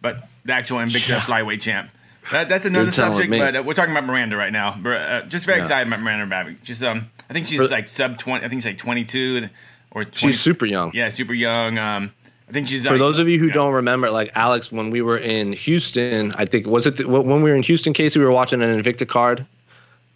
but 0.00 0.26
the 0.46 0.54
actual 0.54 0.78
Invicta 0.78 1.08
Yeah. 1.08 1.20
flyweight 1.20 1.60
champ. 1.60 1.90
That, 2.32 2.48
that's 2.48 2.64
another 2.66 2.90
subject, 2.92 3.30
but 3.30 3.56
uh, 3.56 3.62
we're 3.64 3.74
talking 3.74 3.92
about 3.92 4.04
Miranda 4.06 4.36
right 4.36 4.52
now. 4.52 4.70
Uh, 4.84 5.22
just 5.22 5.46
very 5.46 5.58
Yeah. 5.58 5.62
excited 5.64 5.88
about 5.88 6.00
Miranda 6.00 6.26
Maverick. 6.26 6.62
Just 6.62 6.82
um, 6.82 7.10
I 7.28 7.32
think 7.32 7.46
she's 7.48 7.60
For- 7.60 7.68
like 7.68 7.88
sub 7.88 8.18
20. 8.18 8.44
I 8.44 8.48
think 8.48 8.62
she's 8.62 8.66
like 8.70 8.78
22 8.78 9.48
or 9.90 10.04
20. 10.04 10.16
She's 10.32 10.40
super 10.40 10.66
young. 10.66 10.90
Yeah, 10.94 11.10
super 11.10 11.34
young. 11.34 11.78
Um, 11.78 12.12
I 12.48 12.52
think 12.52 12.68
she's 12.68 12.82
For 12.84 12.90
like- 12.90 12.98
those 12.98 13.18
of 13.18 13.28
you 13.28 13.38
who 13.38 13.50
don't 13.50 13.72
remember, 13.72 14.10
like 14.10 14.30
Alex, 14.34 14.70
when 14.72 14.90
we 14.90 15.02
were 15.02 15.18
in 15.18 15.52
Houston, 15.52 16.32
I 16.32 16.46
think 16.46 16.66
was 16.66 16.86
it 16.86 16.96
the, 16.98 17.08
when 17.08 17.42
we 17.42 17.50
were 17.50 17.56
in 17.56 17.62
Houston, 17.62 17.92
Casey, 17.92 18.18
we 18.18 18.24
were 18.24 18.32
watching 18.32 18.62
an 18.62 18.82
Invicta 18.82 19.06
card. 19.08 19.46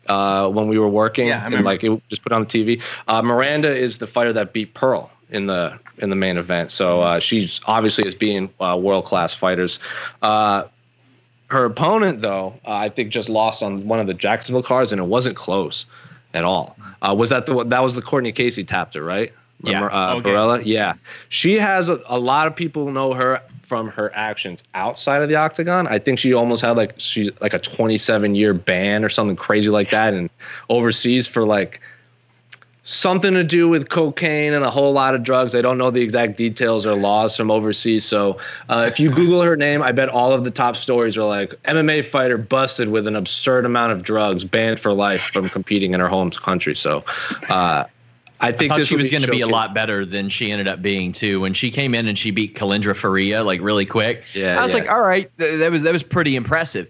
Uh, 0.06 0.48
when 0.48 0.68
we 0.68 0.78
were 0.78 0.88
working, 0.88 1.26
Yeah, 1.26 1.42
I 1.44 1.46
and 1.48 1.64
like 1.66 1.84
it 1.84 2.02
just 2.08 2.22
put 2.22 2.32
on 2.32 2.40
the 2.40 2.46
TV. 2.46 2.82
Uh, 3.08 3.20
Miranda 3.20 3.76
is 3.76 3.98
the 3.98 4.06
fighter 4.06 4.32
that 4.32 4.54
beat 4.54 4.72
Pearl 4.72 5.10
in 5.28 5.46
the 5.46 5.78
in 5.98 6.08
the 6.08 6.16
main 6.16 6.38
event, 6.38 6.70
so 6.70 7.02
uh, 7.02 7.18
she's 7.20 7.60
obviously 7.66 8.06
is 8.08 8.14
being 8.14 8.48
uh, 8.58 8.78
world 8.80 9.04
class 9.04 9.34
fighters. 9.34 9.78
Her 11.48 11.64
opponent, 11.64 12.20
though, 12.22 12.54
uh, 12.66 12.72
I 12.72 12.88
think 12.90 13.10
just 13.10 13.28
lost 13.28 13.62
on 13.62 13.86
one 13.88 13.98
of 14.00 14.06
the 14.06 14.14
Jacksonville 14.14 14.62
cards, 14.62 14.92
and 14.92 15.00
it 15.00 15.04
wasn't 15.04 15.36
close 15.36 15.86
at 16.34 16.44
all. 16.44 16.76
Uh, 17.00 17.14
was 17.16 17.30
that 17.30 17.46
the 17.46 17.64
that 17.64 17.82
was 17.82 17.94
the 17.94 18.02
Courtney 18.02 18.32
Casey 18.32 18.64
tapped 18.64 18.94
her, 18.94 19.02
right? 19.02 19.32
Yeah. 19.62 19.86
Uh, 19.86 20.14
Okay. 20.16 20.30
Borella? 20.30 20.62
Yeah. 20.64 20.94
She 21.30 21.58
has 21.58 21.88
a, 21.88 22.00
a 22.06 22.18
lot 22.18 22.46
of 22.46 22.54
people 22.54 22.92
know 22.92 23.12
her 23.14 23.42
from 23.62 23.88
her 23.88 24.10
actions 24.14 24.62
outside 24.74 25.20
of 25.22 25.28
the 25.28 25.34
octagon. 25.34 25.86
I 25.86 25.98
think 25.98 26.18
she 26.18 26.32
almost 26.32 26.62
had 26.62 26.76
like 26.76 26.94
she's 26.98 27.30
like 27.40 27.54
a 27.54 27.58
27 27.58 28.34
year 28.34 28.54
ban 28.54 29.04
or 29.04 29.08
something 29.08 29.36
crazy 29.36 29.68
like 29.68 29.90
that, 29.90 30.14
and 30.14 30.30
overseas 30.68 31.26
for 31.26 31.44
like 31.44 31.80
something 32.88 33.34
to 33.34 33.44
do 33.44 33.68
with 33.68 33.90
cocaine 33.90 34.54
and 34.54 34.64
a 34.64 34.70
whole 34.70 34.92
lot 34.92 35.14
of 35.14 35.22
drugs. 35.22 35.54
I 35.54 35.60
don't 35.60 35.76
know 35.76 35.90
the 35.90 36.00
exact 36.00 36.38
details 36.38 36.86
or 36.86 36.94
laws 36.94 37.36
from 37.36 37.50
overseas. 37.50 38.02
So 38.04 38.38
uh, 38.70 38.86
if 38.88 38.98
you 38.98 39.10
Google 39.10 39.42
her 39.42 39.56
name, 39.56 39.82
I 39.82 39.92
bet 39.92 40.08
all 40.08 40.32
of 40.32 40.44
the 40.44 40.50
top 40.50 40.74
stories 40.74 41.18
are 41.18 41.24
like 41.26 41.50
MMA 41.64 42.02
fighter 42.04 42.38
busted 42.38 42.88
with 42.88 43.06
an 43.06 43.14
absurd 43.14 43.66
amount 43.66 43.92
of 43.92 44.02
drugs, 44.02 44.44
banned 44.44 44.80
for 44.80 44.94
life 44.94 45.20
from 45.20 45.50
competing 45.50 45.92
in 45.92 46.00
her 46.00 46.08
home 46.08 46.30
country. 46.30 46.74
So 46.74 47.04
uh, 47.50 47.84
I 48.40 48.48
I 48.48 48.52
think 48.52 48.74
this 48.74 48.88
she 48.88 48.96
was 48.96 49.10
going 49.10 49.22
to 49.22 49.30
be 49.30 49.42
a 49.42 49.48
lot 49.48 49.74
better 49.74 50.06
than 50.06 50.30
she 50.30 50.50
ended 50.50 50.66
up 50.66 50.80
being 50.80 51.12
too. 51.12 51.40
When 51.40 51.52
she 51.52 51.70
came 51.70 51.94
in 51.94 52.06
and 52.06 52.18
she 52.18 52.30
beat 52.30 52.54
Kalindra 52.54 52.96
Faria 52.96 53.44
like 53.44 53.60
really 53.60 53.84
quick, 53.84 54.22
Yeah, 54.32 54.58
I 54.58 54.62
was 54.62 54.72
yeah. 54.72 54.80
like, 54.80 54.90
all 54.90 55.02
right, 55.02 55.30
th- 55.38 55.58
that 55.58 55.70
was 55.70 55.82
that 55.82 55.92
was 55.92 56.02
pretty 56.02 56.36
impressive. 56.36 56.88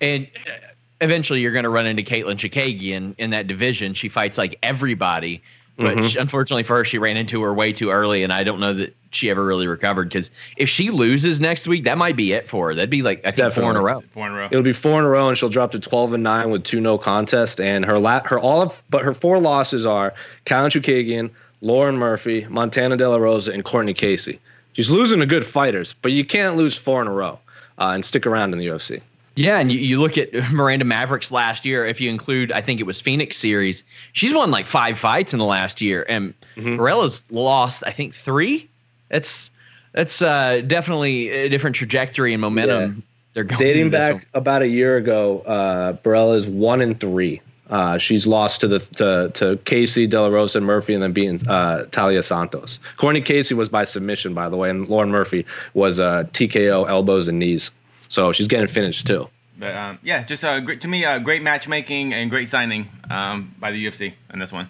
And 0.00 0.26
uh, 0.48 0.65
eventually, 1.00 1.40
you're 1.40 1.52
going 1.52 1.64
to 1.64 1.68
run 1.70 1.86
into 1.86 2.02
Katlyn 2.02 2.36
Chookagian 2.36 3.14
in 3.18 3.30
that 3.30 3.46
division. 3.46 3.94
She 3.94 4.08
fights 4.08 4.38
like 4.38 4.58
everybody, 4.62 5.42
but 5.78 5.96
Mhm. 5.96 6.10
she- 6.10 6.18
unfortunately 6.18 6.62
for 6.62 6.76
her, 6.78 6.84
she 6.84 6.98
ran 6.98 7.16
into 7.16 7.42
her 7.42 7.52
way 7.52 7.72
too 7.72 7.90
early, 7.90 8.22
and 8.22 8.32
I 8.32 8.44
don't 8.44 8.60
know 8.60 8.72
that 8.74 8.94
she 9.10 9.28
ever 9.30 9.44
really 9.44 9.66
recovered. 9.66 10.08
Because 10.08 10.30
if 10.56 10.68
she 10.68 10.90
loses 10.90 11.40
next 11.40 11.66
week, 11.66 11.84
that 11.84 11.98
might 11.98 12.16
be 12.16 12.32
it 12.32 12.48
for 12.48 12.68
her. 12.68 12.74
That'd 12.74 12.90
be 12.90 13.02
like 13.02 13.20
I 13.24 13.30
think 13.30 13.52
four 13.52 13.70
in 13.70 13.76
a 13.76 13.82
row. 13.82 14.02
Four 14.14 14.26
in 14.26 14.32
a 14.32 14.36
row. 14.36 14.48
It'll 14.50 14.62
be 14.62 14.72
four 14.72 14.98
in 14.98 15.04
a 15.04 15.08
row, 15.08 15.28
and 15.28 15.36
she'll 15.36 15.48
drop 15.48 15.72
to 15.72 15.78
twelve 15.80 16.12
and 16.12 16.22
nine 16.22 16.50
with 16.50 16.64
two 16.64 16.80
no 16.80 16.98
contest. 16.98 17.60
And 17.60 17.84
her 17.84 17.98
la- 17.98 18.22
her 18.24 18.38
all 18.38 18.62
of 18.62 18.82
but 18.90 19.02
her 19.02 19.14
four 19.14 19.38
losses 19.38 19.84
are 19.86 20.14
Katlyn 20.46 20.70
Chookagian, 20.70 21.30
Lauren 21.62 21.96
Murphy, 21.96 22.46
Montana 22.48 22.96
De 22.96 23.08
La 23.08 23.16
Rosa, 23.16 23.52
and 23.52 23.64
Courtney 23.64 23.94
Casey. 23.94 24.38
She's 24.74 24.90
losing 24.90 25.20
to 25.20 25.26
good 25.26 25.44
fighters, 25.44 25.94
but 26.02 26.12
you 26.12 26.24
can't 26.24 26.56
lose 26.56 26.76
four 26.76 27.00
in 27.00 27.08
a 27.08 27.12
row 27.12 27.38
uh, 27.78 27.92
and 27.94 28.04
stick 28.04 28.26
around 28.26 28.52
in 28.52 28.58
the 28.58 28.66
UFC. 28.66 29.00
Yeah, 29.36 29.58
and 29.58 29.70
you, 29.70 29.78
you 29.78 30.00
look 30.00 30.16
at 30.18 30.32
Miranda 30.52 30.84
Mavericks 30.84 31.30
last 31.30 31.64
year, 31.64 31.84
if 31.86 32.00
you 32.00 32.08
include, 32.10 32.50
I 32.52 32.60
think 32.62 32.80
it 32.80 32.84
was 32.86 33.00
Phoenix 33.00 33.36
series, 33.36 33.84
she's 34.12 34.34
won 34.34 34.50
like 34.50 34.66
five 34.66 34.98
fights 34.98 35.32
in 35.32 35.38
the 35.38 35.44
last 35.44 35.80
year. 35.80 36.04
And 36.08 36.34
Mhm. 36.56 36.76
Morella's 36.78 37.30
lost, 37.30 37.82
I 37.86 37.90
think, 37.92 38.14
three. 38.14 38.68
That's 39.10 39.50
that's 39.92 40.20
uh, 40.22 40.62
definitely 40.66 41.28
a 41.30 41.48
different 41.48 41.76
trajectory 41.76 42.32
and 42.34 42.40
momentum. 42.40 43.02
They're 43.34 43.44
going 43.44 43.58
Dating 43.58 43.90
back 43.90 44.12
one. 44.14 44.24
about 44.34 44.62
a 44.62 44.68
year 44.68 44.96
ago, 44.96 45.40
uh, 45.40 45.92
Borella 46.02 46.34
is 46.36 46.46
one 46.46 46.80
and 46.80 46.98
three. 46.98 47.42
Uh, 47.68 47.98
she's 47.98 48.26
lost 48.26 48.60
to 48.62 48.68
the 48.68 48.78
to, 48.78 49.30
to 49.34 49.56
Casey, 49.64 50.06
De 50.06 50.18
La 50.20 50.28
Rosa, 50.28 50.58
and 50.58 50.66
Murphy, 50.66 50.94
and 50.94 51.02
then 51.02 51.12
beating 51.12 51.46
uh, 51.48 51.84
Taila 51.90 52.22
Santos. 52.24 52.78
Courtney 52.96 53.20
Casey 53.20 53.54
was 53.54 53.68
by 53.68 53.84
submission, 53.84 54.32
by 54.34 54.48
the 54.48 54.56
way, 54.56 54.70
and 54.70 54.88
Lauren 54.88 55.10
Murphy 55.10 55.44
was 55.74 55.98
uh, 56.00 56.24
TKO, 56.32 56.88
elbows 56.88 57.28
and 57.28 57.38
knees. 57.38 57.70
So 58.08 58.32
she's 58.32 58.46
getting 58.48 58.68
finished 58.68 59.06
too. 59.06 59.28
But 59.58 59.74
um, 59.74 59.98
yeah, 60.02 60.22
just 60.24 60.44
uh, 60.44 60.60
great 60.60 60.80
to 60.82 60.88
me. 60.88 61.04
Uh, 61.04 61.18
great 61.18 61.42
matchmaking 61.42 62.12
and 62.12 62.28
great 62.30 62.48
signing 62.48 62.88
um, 63.10 63.54
by 63.58 63.70
the 63.72 63.84
UFC 63.86 64.12
in 64.32 64.38
this 64.38 64.52
one. 64.52 64.68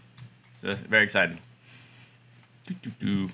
So 0.62 0.74
very 0.88 1.04
excited. 1.04 1.38
Doo-doo-doo. 2.66 3.30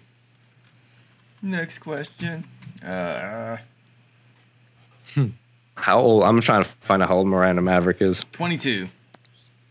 Next 1.42 1.78
question. 1.78 2.44
Uh, 2.84 3.56
How 5.74 5.98
old? 6.00 6.24
I'm 6.24 6.40
trying 6.40 6.64
to 6.64 6.68
find 6.80 7.02
out 7.02 7.08
how 7.08 7.16
old 7.16 7.26
Miranda 7.26 7.62
Maverick 7.62 8.00
is. 8.00 8.24
22. 8.32 8.88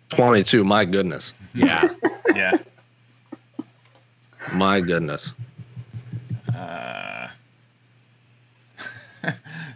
22. 0.10 0.64
My 0.64 0.86
goodness. 0.86 1.34
Yeah. 1.54 1.94
Yeah. 2.36 2.58
My 4.54 4.80
goodness. 4.80 5.34
Uh, 6.56 7.01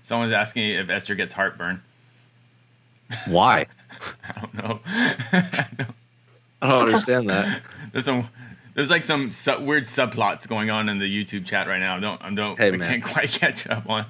someone's 0.06 0.34
asking 0.34 0.70
if 0.70 0.90
Esther 0.90 1.16
gets 1.16 1.34
heartburn. 1.34 1.82
Why? 3.28 3.68
I 4.24 4.40
don't 4.40 4.54
know. 4.54 4.80
I 4.86 5.68
don't- 5.78 5.96
I 6.62 6.70
don't 6.70 6.86
understand 6.88 7.30
that. 7.30 7.62
there's 7.92 8.06
some. 8.06 8.28
There's 8.74 8.90
like 8.90 9.04
some 9.04 9.30
su- 9.32 9.60
weird 9.62 9.84
subplots 9.84 10.48
going 10.48 10.70
on 10.70 10.90
in 10.90 10.98
the 11.00 11.06
YouTube 11.06 11.46
chat 11.46 11.68
right 11.68 11.80
now. 11.80 11.98
I 11.98 12.00
don't. 12.00 12.22
I 12.24 12.34
don't. 12.34 12.58
Hey, 12.58 12.70
I 12.70 12.72
man. 12.72 12.90
can't 12.90 13.04
quite 13.04 13.30
catch 13.40 13.68
up 13.68 13.88
on. 13.90 14.06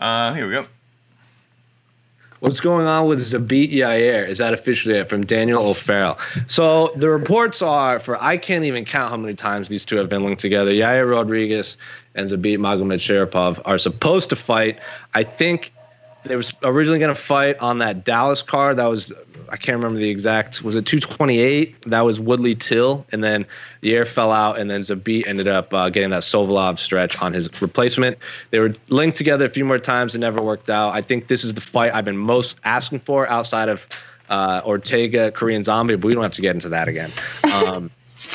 Uh, 0.00 0.34
here 0.34 0.46
we 0.46 0.52
go. 0.54 0.66
What's 2.40 2.60
going 2.60 2.86
on 2.86 3.06
with 3.06 3.20
Zabit 3.20 3.72
Yair? 3.72 4.28
Is 4.28 4.38
that 4.38 4.52
officially 4.52 4.96
it 4.96 5.08
from 5.08 5.24
Daniel 5.24 5.64
O'Farrell? 5.66 6.18
So 6.46 6.92
the 6.96 7.08
reports 7.08 7.62
are 7.62 7.98
for 7.98 8.22
I 8.22 8.36
can't 8.36 8.64
even 8.64 8.84
count 8.84 9.10
how 9.10 9.16
many 9.16 9.34
times 9.34 9.68
these 9.68 9.84
two 9.86 9.96
have 9.96 10.08
been 10.10 10.24
linked 10.24 10.42
together. 10.42 10.70
Yair 10.72 11.08
Rodriguez 11.10 11.76
and 12.14 12.28
Zabit 12.28 12.58
Magomed 12.58 13.62
are 13.64 13.78
supposed 13.78 14.30
to 14.30 14.36
fight. 14.36 14.78
I 15.14 15.24
think 15.24 15.72
they 16.24 16.36
were 16.36 16.44
originally 16.62 16.98
going 16.98 17.14
to 17.14 17.20
fight 17.20 17.58
on 17.58 17.78
that 17.78 18.04
Dallas 18.04 18.42
card. 18.42 18.78
That 18.78 18.88
was 18.88 19.12
I 19.50 19.56
can't 19.56 19.76
remember 19.76 19.98
the 19.98 20.08
exact. 20.08 20.62
Was 20.62 20.74
it 20.74 20.86
228? 20.86 21.90
That 21.90 22.00
was 22.00 22.18
Woodley 22.18 22.54
Till, 22.54 23.06
and 23.12 23.22
then 23.22 23.46
the 23.82 23.94
air 23.94 24.06
fell 24.06 24.32
out, 24.32 24.58
and 24.58 24.70
then 24.70 24.80
Zabit 24.80 25.26
ended 25.26 25.48
up 25.48 25.72
uh, 25.74 25.90
getting 25.90 26.10
that 26.10 26.22
Suloev 26.22 26.78
stretch 26.78 27.20
on 27.20 27.32
his 27.32 27.50
replacement. 27.60 28.18
They 28.50 28.58
were 28.58 28.72
linked 28.88 29.16
together 29.16 29.44
a 29.44 29.50
few 29.50 29.64
more 29.64 29.78
times. 29.78 30.14
and 30.14 30.20
never 30.22 30.40
worked 30.40 30.70
out. 30.70 30.94
I 30.94 31.02
think 31.02 31.28
this 31.28 31.44
is 31.44 31.54
the 31.54 31.60
fight 31.60 31.94
I've 31.94 32.04
been 32.04 32.16
most 32.16 32.56
asking 32.64 33.00
for 33.00 33.28
outside 33.28 33.68
of 33.68 33.86
uh, 34.30 34.62
Ortega, 34.64 35.30
Korean 35.30 35.62
Zombie, 35.62 35.96
but 35.96 36.06
we 36.06 36.14
don't 36.14 36.22
have 36.22 36.32
to 36.32 36.42
get 36.42 36.54
into 36.54 36.70
that 36.70 36.88
again. 36.88 37.10
Um, 37.52 37.90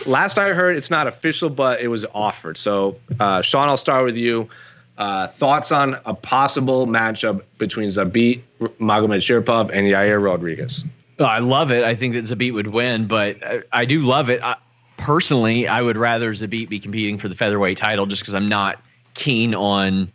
last 0.06 0.38
I 0.38 0.54
heard, 0.54 0.76
it's 0.76 0.90
not 0.90 1.08
official, 1.08 1.50
but 1.50 1.82
it 1.82 1.88
was 1.88 2.06
offered. 2.14 2.58
So, 2.58 2.98
uh, 3.20 3.42
Sean, 3.42 3.70
I'll 3.70 3.78
start 3.78 4.06
with 4.06 4.18
you. 4.18 4.50
Uh, 4.98 5.28
thoughts 5.28 5.72
on 5.72 5.98
a 6.06 6.14
possible 6.14 6.86
matchup 6.86 7.42
between 7.58 7.88
Zabit 7.88 8.42
Magomedsharipov 8.60 9.72
and 9.72 9.88
Yair 9.88 10.22
Rodriguez? 10.22 10.84
I 11.20 11.40
love 11.40 11.72
it. 11.72 11.84
I 11.84 11.96
think 11.96 12.16
that 12.16 12.26
Zabit 12.26 12.54
would 12.54 12.68
win, 12.68 13.08
but 13.08 13.42
I, 13.44 13.62
I 13.72 13.86
do 13.86 14.02
love 14.02 14.30
it. 14.30 14.44
I, 14.44 14.58
personally, 14.98 15.68
I 15.68 15.82
would 15.82 15.98
rather 15.98 16.34
Zabit 16.34 16.70
be 16.70 16.80
competing 16.80 17.18
for 17.18 17.30
the 17.30 17.36
featherweight 17.36 17.78
title 17.78 18.06
just 18.06 18.22
because 18.22 18.34
I'm 18.34 18.50
not 18.50 18.82
keen 19.14 19.56
on. 19.56 20.12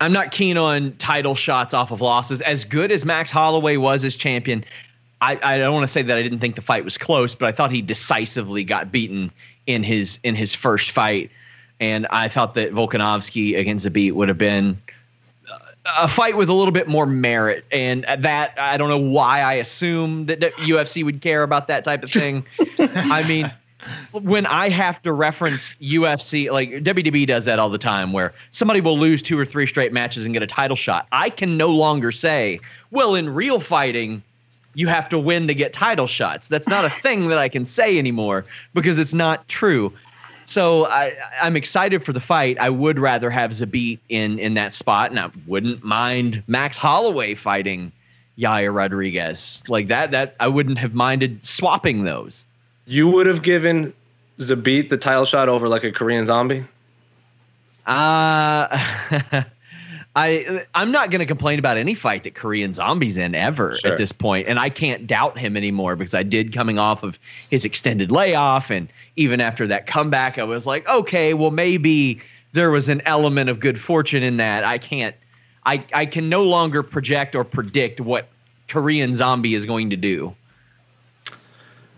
I'm 0.00 0.12
not 0.12 0.30
keen 0.30 0.58
on 0.58 0.92
title 0.98 1.34
shots 1.34 1.72
off 1.72 1.90
of 1.90 2.00
losses. 2.00 2.42
As 2.42 2.64
good 2.64 2.92
as 2.92 3.04
Max 3.04 3.30
Holloway 3.30 3.76
was 3.78 4.04
as 4.04 4.14
champion, 4.14 4.64
I, 5.20 5.38
I 5.42 5.58
don't 5.58 5.74
want 5.74 5.84
to 5.84 5.92
say 5.92 6.02
that 6.02 6.18
I 6.18 6.22
didn't 6.22 6.40
think 6.40 6.56
the 6.56 6.62
fight 6.62 6.84
was 6.84 6.98
close, 6.98 7.34
but 7.34 7.48
I 7.48 7.52
thought 7.52 7.70
he 7.70 7.82
decisively 7.82 8.64
got 8.64 8.92
beaten 8.92 9.30
in 9.66 9.82
his 9.82 10.20
in 10.22 10.34
his 10.34 10.54
first 10.54 10.90
fight, 10.90 11.30
and 11.80 12.06
I 12.10 12.28
thought 12.28 12.54
that 12.54 12.72
Volkanovski 12.72 13.58
against 13.58 13.86
Zabit 13.86 14.12
would 14.12 14.28
have 14.28 14.38
been 14.38 14.80
uh, 15.50 15.58
a 15.98 16.08
fight 16.08 16.36
with 16.36 16.48
a 16.48 16.52
little 16.52 16.72
bit 16.72 16.86
more 16.86 17.06
merit, 17.06 17.64
and 17.72 18.04
that 18.04 18.54
I 18.58 18.76
don't 18.76 18.90
know 18.90 18.98
why 18.98 19.40
I 19.40 19.54
assume 19.54 20.26
that 20.26 20.40
the 20.40 20.50
UFC 20.50 21.02
would 21.02 21.22
care 21.22 21.42
about 21.42 21.68
that 21.68 21.84
type 21.84 22.02
of 22.02 22.10
thing. 22.10 22.44
I 22.78 23.26
mean, 23.26 23.50
when 24.12 24.46
I 24.46 24.68
have 24.68 25.02
to 25.02 25.12
reference 25.12 25.74
UFC, 25.80 26.50
like 26.50 26.70
WWE 26.70 27.26
does 27.26 27.46
that 27.46 27.58
all 27.58 27.70
the 27.70 27.78
time, 27.78 28.12
where 28.12 28.34
somebody 28.50 28.80
will 28.82 28.98
lose 28.98 29.22
two 29.22 29.38
or 29.38 29.46
three 29.46 29.66
straight 29.66 29.92
matches 29.92 30.26
and 30.26 30.34
get 30.34 30.42
a 30.42 30.46
title 30.46 30.76
shot. 30.76 31.06
I 31.12 31.30
can 31.30 31.56
no 31.56 31.70
longer 31.70 32.12
say, 32.12 32.60
well, 32.90 33.14
in 33.14 33.30
real 33.30 33.60
fighting, 33.60 34.22
you 34.76 34.88
have 34.88 35.08
to 35.08 35.18
win 35.18 35.46
to 35.46 35.54
get 35.54 35.72
title 35.72 36.06
shots. 36.06 36.48
That's 36.48 36.68
not 36.68 36.84
a 36.84 36.90
thing 36.90 37.28
that 37.28 37.38
I 37.38 37.48
can 37.48 37.64
say 37.64 37.98
anymore 37.98 38.44
because 38.74 38.98
it's 38.98 39.14
not 39.14 39.48
true. 39.48 39.90
So 40.44 40.84
I, 40.86 41.14
I'm 41.40 41.56
excited 41.56 42.04
for 42.04 42.12
the 42.12 42.20
fight. 42.20 42.58
I 42.60 42.68
would 42.68 42.98
rather 42.98 43.30
have 43.30 43.52
Zabit 43.52 43.98
in 44.10 44.38
in 44.38 44.52
that 44.54 44.74
spot, 44.74 45.10
and 45.10 45.18
I 45.18 45.30
wouldn't 45.46 45.82
mind 45.82 46.44
Max 46.46 46.76
Holloway 46.76 47.34
fighting 47.34 47.90
Yair 48.38 48.72
Rodriguez 48.72 49.62
like 49.66 49.88
that. 49.88 50.10
That 50.10 50.36
I 50.38 50.48
wouldn't 50.48 50.76
have 50.76 50.92
minded 50.92 51.42
swapping 51.42 52.04
those. 52.04 52.44
You 52.84 53.08
would 53.08 53.26
have 53.26 53.42
given 53.42 53.94
Zabit 54.38 54.90
the 54.90 54.98
title 54.98 55.24
shot 55.24 55.48
over 55.48 55.68
like 55.68 55.84
a 55.84 55.90
Korean 55.90 56.26
zombie? 56.26 56.64
Uh 57.86 58.78
I 60.16 60.64
I'm 60.74 60.90
not 60.90 61.10
going 61.10 61.18
to 61.18 61.26
complain 61.26 61.58
about 61.58 61.76
any 61.76 61.94
fight 61.94 62.24
that 62.24 62.34
Korean 62.34 62.72
Zombies 62.72 63.18
in 63.18 63.34
ever 63.34 63.76
Sure. 63.76 63.92
at 63.92 63.98
this 63.98 64.12
point, 64.12 64.48
and 64.48 64.58
I 64.58 64.70
can't 64.70 65.06
doubt 65.06 65.38
him 65.38 65.56
anymore 65.58 65.94
because 65.94 66.14
I 66.14 66.22
did 66.22 66.54
coming 66.54 66.78
off 66.78 67.02
of 67.02 67.18
his 67.50 67.66
extended 67.66 68.10
layoff, 68.10 68.70
and 68.70 68.88
even 69.16 69.42
after 69.42 69.66
that 69.66 69.86
comeback, 69.86 70.38
I 70.38 70.44
was 70.44 70.66
like, 70.66 70.88
okay, 70.88 71.34
well 71.34 71.50
maybe 71.50 72.20
there 72.54 72.70
was 72.70 72.88
an 72.88 73.02
element 73.04 73.50
of 73.50 73.60
good 73.60 73.78
fortune 73.78 74.22
in 74.22 74.38
that. 74.38 74.64
I 74.64 74.78
can't, 74.78 75.14
I 75.66 75.84
I 75.92 76.06
can 76.06 76.30
no 76.30 76.44
longer 76.44 76.82
project 76.82 77.34
or 77.34 77.44
predict 77.44 78.00
what 78.00 78.28
Korean 78.68 79.14
Zombie 79.14 79.54
is 79.54 79.66
going 79.66 79.90
to 79.90 79.96
do. 79.96 80.34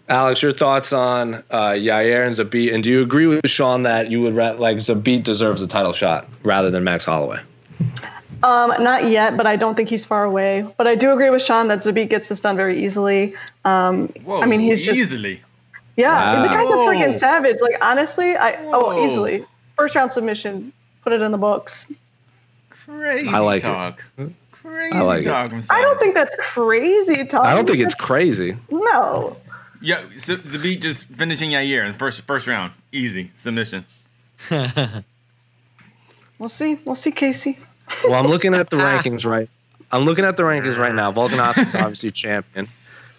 Alex, 0.09 0.43
your 0.43 0.53
thoughts 0.53 0.93
on 0.93 1.35
uh, 1.51 1.71
Yair 1.73 2.27
and 2.27 2.35
Zabit, 2.35 2.75
and 2.75 2.83
do 2.83 2.89
you 2.91 3.03
agree 3.03 3.27
with 3.27 3.49
Sean 3.49 3.83
that 3.83 4.11
you 4.11 4.23
would 4.23 4.35
like 4.35 4.79
Zabit 4.79 5.23
deserves 5.23 5.63
a 5.63 5.67
title 5.69 5.93
shot 5.93 6.27
rather 6.43 6.71
than 6.71 6.83
Max 6.83 7.05
Holloway? 7.05 7.41
Um, 8.43 8.73
not 8.83 9.09
yet, 9.11 9.37
but 9.37 9.47
I 9.47 9.57
don't 9.57 9.75
think 9.75 9.89
he's 9.89 10.05
far 10.05 10.25
away. 10.25 10.65
But 10.77 10.87
I 10.87 10.95
do 10.95 11.11
agree 11.13 11.31
with 11.31 11.43
Sean 11.43 11.69
that 11.69 11.81
Zabit 11.81 12.09
gets 12.09 12.29
this 12.29 12.41
done 12.41 12.57
very 12.57 12.85
easily. 12.85 13.35
Um, 13.65 14.09
Whoa, 14.25 14.41
I 14.43 14.47
mean, 14.47 14.61
he's 14.61 14.85
just 14.85 14.99
easily. 14.99 15.43
yeah, 15.97 16.37
the 16.43 16.47
Wow. 16.49 16.53
guy's 16.53 16.65
a 16.65 16.77
Whoa. 16.77 16.87
freaking 16.87 17.19
savage. 17.19 17.57
Like 17.61 17.79
honestly, 17.81 18.37
I 18.37 18.57
Whoa. 18.63 18.81
oh 18.97 19.07
easily 19.07 19.45
first 19.77 19.97
round 19.97 20.13
submission. 20.13 20.73
Put 21.03 21.13
it 21.13 21.21
in 21.23 21.33
the 21.33 21.39
books. 21.39 21.91
Crazy 22.71 23.29
I 23.29 23.39
like 23.41 23.61
it. 23.65 23.67
talk. 23.67 24.05
Crazy 24.53 24.93
I 24.95 25.01
like 25.03 25.25
talk. 25.25 25.51
from 25.51 25.63
I 25.71 25.81
don't 25.83 25.99
think 25.99 26.15
that's 26.15 26.37
crazy 26.39 27.25
talk. 27.25 27.45
I 27.45 27.55
don't 27.55 27.67
think 27.67 27.81
it's 27.81 27.95
crazy. 27.95 28.57
no. 28.71 29.37
Yeah, 29.81 30.05
Z- 30.17 30.39
Zabit 30.39 30.81
just 30.81 31.07
finishing 31.07 31.51
Yair 31.51 31.87
in 31.87 31.93
the 31.93 31.99
first 31.99 32.21
first 32.23 32.47
round, 32.47 32.73
easy 32.93 33.31
submission. 33.37 33.85
We'll 36.39 36.49
see. 36.49 36.79
We'll 36.85 36.95
see, 36.95 37.11
Casey. 37.11 37.59
Well, 38.05 38.15
I'm 38.15 38.27
looking 38.27 38.55
at 38.55 38.71
the 38.71 38.77
rankings 38.77 39.25
right. 39.25 39.49
I'm 39.91 40.05
looking 40.05 40.25
at 40.25 40.37
the 40.37 40.43
rankings 40.43 40.77
right 40.79 40.95
now. 40.95 41.13
Volkanovski's 41.13 41.75
obviously 41.75 42.11
champion, 42.11 42.69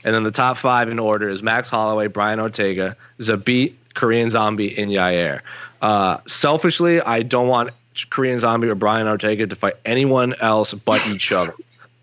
and 0.03 0.15
then 0.15 0.23
the 0.23 0.31
top 0.31 0.57
five 0.57 0.89
in 0.89 0.99
order 0.99 1.29
is 1.29 1.41
Max 1.41 1.69
Holloway, 1.69 2.07
Brian 2.07 2.39
Ortega, 2.39 2.95
Zabit, 3.19 3.73
Korean 3.95 4.29
Zombie, 4.29 4.77
and 4.77 4.91
Yair. 4.91 5.41
Uh, 5.81 6.17
selfishly, 6.27 7.01
I 7.01 7.23
don't 7.23 7.47
want 7.47 7.71
Korean 8.09 8.39
Zombie 8.39 8.67
or 8.67 8.75
Brian 8.75 9.07
Ortega 9.07 9.47
to 9.47 9.55
fight 9.55 9.75
anyone 9.85 10.35
else 10.41 10.73
but 10.73 11.05
each 11.07 11.31
other. 11.31 11.53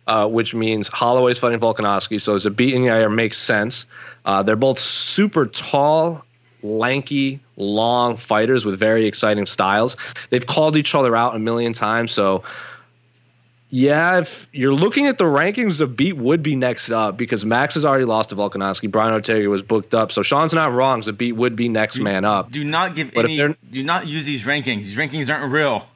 Uh, 0.08 0.24
which 0.24 0.54
means 0.54 0.86
Holloway's 0.86 1.36
fighting 1.36 1.58
Volkanovski, 1.58 2.20
so 2.20 2.36
Zabit 2.36 2.76
and 2.76 2.84
Yair 2.84 3.12
makes 3.12 3.36
sense. 3.36 3.86
Uh, 4.24 4.40
they're 4.40 4.54
both 4.54 4.78
super 4.78 5.46
tall, 5.46 6.24
lanky, 6.66 7.40
long 7.56 8.16
fighters 8.16 8.64
with 8.64 8.78
very 8.78 9.06
exciting 9.06 9.46
styles. 9.46 9.96
They've 10.30 10.46
called 10.46 10.76
each 10.76 10.94
other 10.94 11.16
out 11.16 11.34
a 11.34 11.38
million 11.38 11.72
times, 11.72 12.12
so 12.12 12.42
yeah, 13.68 14.18
if 14.18 14.48
you're 14.52 14.74
looking 14.74 15.06
at 15.06 15.18
the 15.18 15.24
rankings, 15.24 15.84
Zabit 15.84 16.14
would 16.14 16.42
be 16.42 16.54
next 16.54 16.90
up 16.90 17.16
because 17.16 17.44
Max 17.44 17.74
has 17.74 17.84
already 17.84 18.04
lost 18.04 18.28
to 18.30 18.36
Volkanovski. 18.36 18.90
Brian 18.90 19.12
Ortega 19.12 19.48
was 19.48 19.62
booked 19.62 19.94
up, 19.94 20.12
so 20.12 20.22
Sean's 20.22 20.52
not 20.52 20.72
wrong. 20.72 21.00
The 21.00 21.12
beat 21.12 21.32
would 21.32 21.56
be 21.56 21.68
next 21.68 21.98
man 21.98 22.24
up. 22.24 22.50
Do 22.50 22.62
not 22.62 22.94
give 22.94 23.12
But 23.12 23.24
any. 23.24 23.36
Do 23.36 23.82
not 23.82 24.06
use 24.06 24.24
these 24.24 24.44
rankings. 24.44 24.84
These 24.84 24.96
rankings 24.96 25.32
aren't 25.32 25.52
real. 25.52 25.86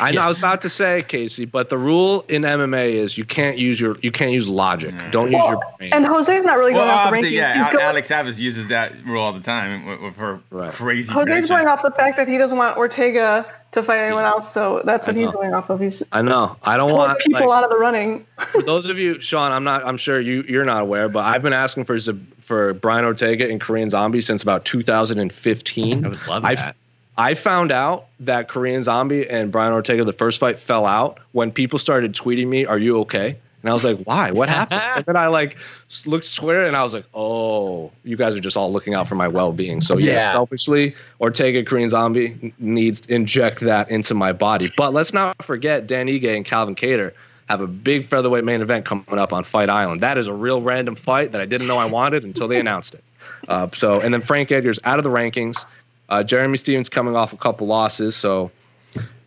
I 0.00 0.12
know 0.12 0.22
I 0.22 0.28
was 0.28 0.38
about 0.38 0.62
to 0.62 0.68
say, 0.70 1.04
Casey, 1.06 1.44
but 1.44 1.68
the 1.68 1.76
rule 1.76 2.24
in 2.28 2.42
MMA 2.42 2.92
is 2.92 3.18
you 3.18 3.24
can't 3.26 3.58
use 3.58 3.78
your 3.80 3.98
you 4.00 4.10
can't 4.10 4.32
use 4.32 4.48
logic. 4.48 4.94
Don't 5.10 5.30
use 5.30 5.42
your 5.44 5.60
brain. 5.78 5.92
and 5.92 6.06
Jose's 6.06 6.44
not 6.44 6.56
really 6.58 6.72
Well, 6.72 6.82
going 6.84 6.90
off 6.94 7.10
the 7.10 7.16
rankings. 7.18 7.30
yeah. 7.32 7.64
Al- 7.66 7.72
going- 7.72 7.84
Alex 7.84 8.08
Savage 8.08 8.38
uses 8.38 8.68
that 8.68 8.92
rule 9.04 9.22
all 9.22 9.32
the 9.34 9.40
time 9.40 9.84
with, 9.86 10.00
with 10.00 10.16
her 10.16 10.40
Right. 10.50 10.72
crazy. 10.72 11.12
Jose's 11.12 11.26
prediction. 11.26 11.56
going 11.56 11.68
off 11.68 11.82
the 11.82 11.90
fact 11.90 12.16
that 12.16 12.28
he 12.28 12.38
doesn't 12.38 12.56
want 12.56 12.76
Ortega 12.78 13.44
to 13.72 13.82
fight 13.82 13.98
anyone 13.98 14.24
else, 14.24 14.52
so 14.52 14.80
that's 14.84 15.06
what 15.06 15.14
he's 15.14 15.26
know. 15.26 15.32
going 15.32 15.54
off 15.54 15.68
of. 15.70 15.78
He's 15.80 16.02
I 16.10 16.22
know. 16.22 16.56
I 16.64 16.76
don't 16.76 16.92
want 16.92 17.18
people 17.20 17.48
like, 17.48 17.58
out 17.58 17.64
of 17.64 17.70
the 17.70 17.78
running. 17.78 18.26
for 18.38 18.62
those 18.62 18.88
of 18.88 18.98
you, 18.98 19.20
Sean, 19.20 19.52
I'm 19.52 19.64
not. 19.64 19.86
I'm 19.86 19.96
sure 19.98 20.20
you 20.20 20.42
you're 20.48 20.64
not 20.64 20.80
aware, 20.82 21.08
but 21.08 21.24
I've 21.24 21.42
been 21.42 21.52
asking 21.52 21.84
for 21.84 21.98
for 22.42 22.72
Brian 22.74 23.04
Ortega 23.04 23.48
and 23.48 23.60
Korean 23.60 23.90
Zombie 23.90 24.22
since 24.22 24.42
about 24.42 24.64
2015. 24.64 26.04
I 26.04 26.08
would 26.08 26.18
love 26.26 26.44
I- 26.44 26.54
that. 26.56 26.76
I 27.20 27.34
found 27.34 27.70
out 27.70 28.06
that 28.20 28.48
Korean 28.48 28.82
Zombie 28.82 29.28
and 29.28 29.52
Brian 29.52 29.74
Ortega, 29.74 30.04
the 30.04 30.12
first 30.14 30.40
fight, 30.40 30.58
fell 30.58 30.86
out 30.86 31.18
when 31.32 31.52
people 31.52 31.78
started 31.78 32.14
tweeting 32.14 32.46
me, 32.48 32.64
"Are 32.64 32.78
you 32.78 32.98
okay?" 33.00 33.36
And 33.62 33.70
I 33.70 33.74
was 33.74 33.84
like, 33.84 33.98
"Why? 34.04 34.30
What 34.30 34.48
happened?" 34.58 34.80
and 34.96 35.04
then 35.04 35.16
I 35.16 35.26
like 35.26 35.58
looked 36.06 36.24
square, 36.24 36.64
and 36.64 36.74
I 36.74 36.82
was 36.82 36.94
like, 36.94 37.04
"Oh, 37.12 37.90
you 38.04 38.16
guys 38.16 38.34
are 38.34 38.40
just 38.40 38.56
all 38.56 38.72
looking 38.72 38.94
out 38.94 39.06
for 39.06 39.16
my 39.16 39.28
well-being." 39.28 39.82
So 39.82 39.98
yeah, 39.98 40.12
Yeah. 40.14 40.32
selfishly, 40.32 40.94
Ortega 41.20 41.62
Korean 41.62 41.90
Zombie 41.90 42.54
needs 42.58 43.00
to 43.00 43.14
inject 43.14 43.60
that 43.60 43.90
into 43.90 44.14
my 44.14 44.32
body. 44.32 44.72
But 44.74 44.94
let's 44.94 45.12
not 45.12 45.44
forget 45.44 45.86
Dan 45.86 46.06
Ige 46.08 46.34
and 46.34 46.44
Calvin 46.46 46.74
Kattar 46.74 47.12
have 47.50 47.60
a 47.60 47.66
big 47.66 48.08
featherweight 48.08 48.44
main 48.44 48.62
event 48.62 48.86
coming 48.86 49.18
up 49.18 49.34
on 49.34 49.44
Fight 49.44 49.68
Island. 49.68 50.00
That 50.00 50.16
is 50.16 50.26
a 50.26 50.32
real 50.32 50.62
random 50.62 50.96
fight 50.96 51.32
that 51.32 51.40
I 51.42 51.44
didn't 51.44 51.66
know 51.66 51.76
I 51.76 51.84
wanted 51.84 52.24
until 52.24 52.48
they 52.48 52.58
announced 52.58 52.94
it. 52.94 53.04
Uh, 53.48 53.68
so, 53.74 54.00
and 54.00 54.14
then 54.14 54.22
Frank 54.22 54.52
Edgar's 54.52 54.78
out 54.84 54.98
of 54.98 55.04
the 55.04 55.10
rankings. 55.10 55.64
Uh, 56.10 56.22
Jeremy 56.22 56.58
Stephens 56.58 56.88
coming 56.88 57.16
off 57.16 57.32
a 57.32 57.36
couple 57.36 57.66
losses, 57.68 58.16
so 58.16 58.50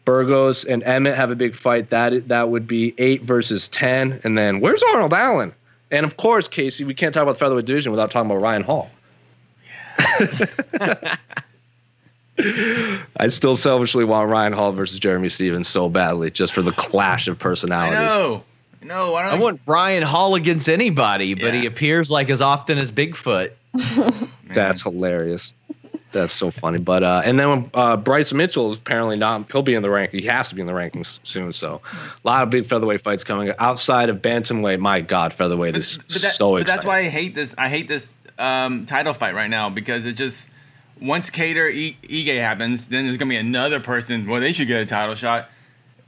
Burgos 0.06 0.66
and 0.66 0.84
Emmett 0.84 1.16
have 1.16 1.32
a 1.32 1.36
big 1.36 1.56
fight. 1.56 1.90
That 1.92 2.28
that 2.28 2.50
would 2.50 2.68
be 2.68 2.94
eight 2.98 3.24
versus 3.24 3.68
ten, 3.70 4.20
and 4.24 4.38
then 4.38 4.60
where's 4.60 4.84
Arnold 4.84 5.14
Allen? 5.14 5.54
And 5.92 6.06
of 6.06 6.18
course, 6.18 6.48
Casey, 6.48 6.84
we 6.84 6.94
can't 6.94 7.14
talk 7.14 7.24
about 7.24 7.34
the 7.34 7.40
featherweight 7.40 7.66
division 7.66 7.92
without 7.92 8.12
talking 8.12 8.30
about 8.30 8.42
Ryan 8.42 8.64
Hall. 8.64 8.90
I 13.18 13.28
still 13.28 13.56
selfishly 13.56 14.04
want 14.06 14.30
Ryan 14.30 14.54
Hall 14.54 14.72
versus 14.72 14.98
Jeremy 15.00 15.30
Stephens 15.30 15.68
so 15.68 15.88
badly, 15.88 16.32
just 16.32 16.52
for 16.54 16.64
the 16.64 16.72
clash 16.72 17.28
of 17.28 17.38
I 17.40 17.42
personalities. 17.44 18.00
know. 18.00 18.44
No, 18.82 19.14
I 19.14 19.28
I 19.28 19.32
don't. 19.32 19.40
want 19.40 19.62
Ryan 19.66 20.04
Hall 20.04 20.36
against 20.36 20.68
anybody, 20.68 21.36
but 21.36 21.54
Yeah. 21.54 21.62
he 21.62 21.66
appears 21.68 22.10
like 22.12 22.30
as 22.30 22.42
often 22.42 22.78
as 22.78 22.92
Bigfoot. 22.92 23.52
That's 24.54 24.82
hilarious. 24.82 25.54
That's 26.14 26.34
so 26.34 26.52
funny. 26.52 26.78
But 26.78 27.04
uh, 27.04 27.22
and 27.26 27.40
then 27.40 27.50
when, 27.50 27.72
uh, 27.74 27.98
Bryce 27.98 28.32
Mitchell 28.32 28.72
is 28.72 28.78
apparently 28.78 29.18
not. 29.18 29.52
He'll 29.52 29.62
be 29.64 29.74
in 29.74 29.82
the 29.82 29.90
rank. 29.90 30.12
He 30.12 30.26
has 30.28 30.48
to 30.50 30.56
be 30.56 30.62
in 30.62 30.68
the 30.68 30.74
rankings 30.74 31.20
soon. 31.24 31.52
So 31.54 31.82
a 31.94 32.28
lot 32.28 32.44
of 32.44 32.50
big 32.50 32.68
featherweight 32.68 33.04
fights 33.04 33.24
coming 33.24 33.52
outside 33.60 34.10
of 34.10 34.18
bantamweight. 34.22 34.80
My 34.80 35.02
God, 35.02 35.34
featherweight 35.34 35.76
is 35.76 35.98
but, 35.98 36.22
that- 36.22 36.34
so 36.36 36.52
but 36.52 36.62
exciting. 36.62 36.76
that's 36.76 36.86
why 36.86 37.00
I 37.00 37.10
hate 37.10 37.36
this. 37.36 37.54
I 37.58 37.68
hate 37.70 37.88
this 37.88 38.12
um, 38.40 38.86
title 38.86 39.14
fight 39.14 39.36
right 39.36 39.50
now 39.50 39.70
because 39.70 40.06
it 40.06 40.14
just 40.14 40.48
once 41.02 41.30
Kattar 41.30 41.72
e- 41.74 41.98
Ige 42.04 42.40
happens, 42.40 42.88
then 42.88 43.06
there's 43.06 43.18
gonna 43.18 43.30
be 43.30 43.36
another 43.36 43.80
person. 43.80 44.28
Well, 44.28 44.40
they 44.40 44.54
should 44.54 44.68
get 44.68 44.82
a 44.82 44.86
title 44.86 45.16
shot, 45.16 45.50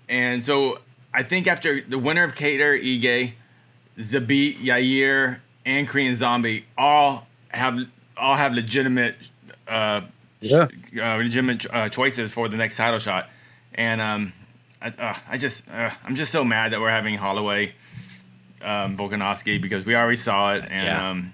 and 0.08 0.42
so 0.44 0.80
I 1.14 1.24
think 1.24 1.48
after 1.48 1.82
the 1.82 1.98
winner 2.00 2.24
of 2.24 2.36
Kattar 2.36 2.82
Ige, 2.82 3.34
Zabit 3.98 4.60
Yair, 4.62 5.40
and 5.66 5.88
Korean 5.88 6.16
Zombie 6.16 6.66
all 6.78 7.28
have 7.50 7.80
all 8.18 8.36
have 8.36 8.54
legitimate. 8.54 9.16
Uh, 9.68 10.02
Yeah. 10.42 10.68
uh, 11.02 11.16
legitimate 11.18 11.66
uh, 11.72 11.90
choices 11.90 12.32
for 12.32 12.48
the 12.50 12.58
next 12.58 12.78
title 12.78 13.00
shot, 13.00 13.30
and 13.74 14.00
um, 14.02 14.34
I, 14.82 14.88
uh, 14.90 15.16
I 15.30 15.38
just 15.38 15.64
uh, 15.72 15.90
I'm 16.04 16.16
just 16.16 16.32
so 16.32 16.44
mad 16.44 16.72
that 16.74 16.80
we're 16.80 16.92
having 16.92 17.18
Holloway, 17.18 17.74
um, 18.62 18.98
Volkanovski 18.98 19.62
because 19.62 19.86
we 19.86 19.96
already 19.96 20.18
saw 20.18 20.54
it, 20.54 20.66
and 20.70 20.86
Yeah. 20.88 21.10
um, 21.10 21.34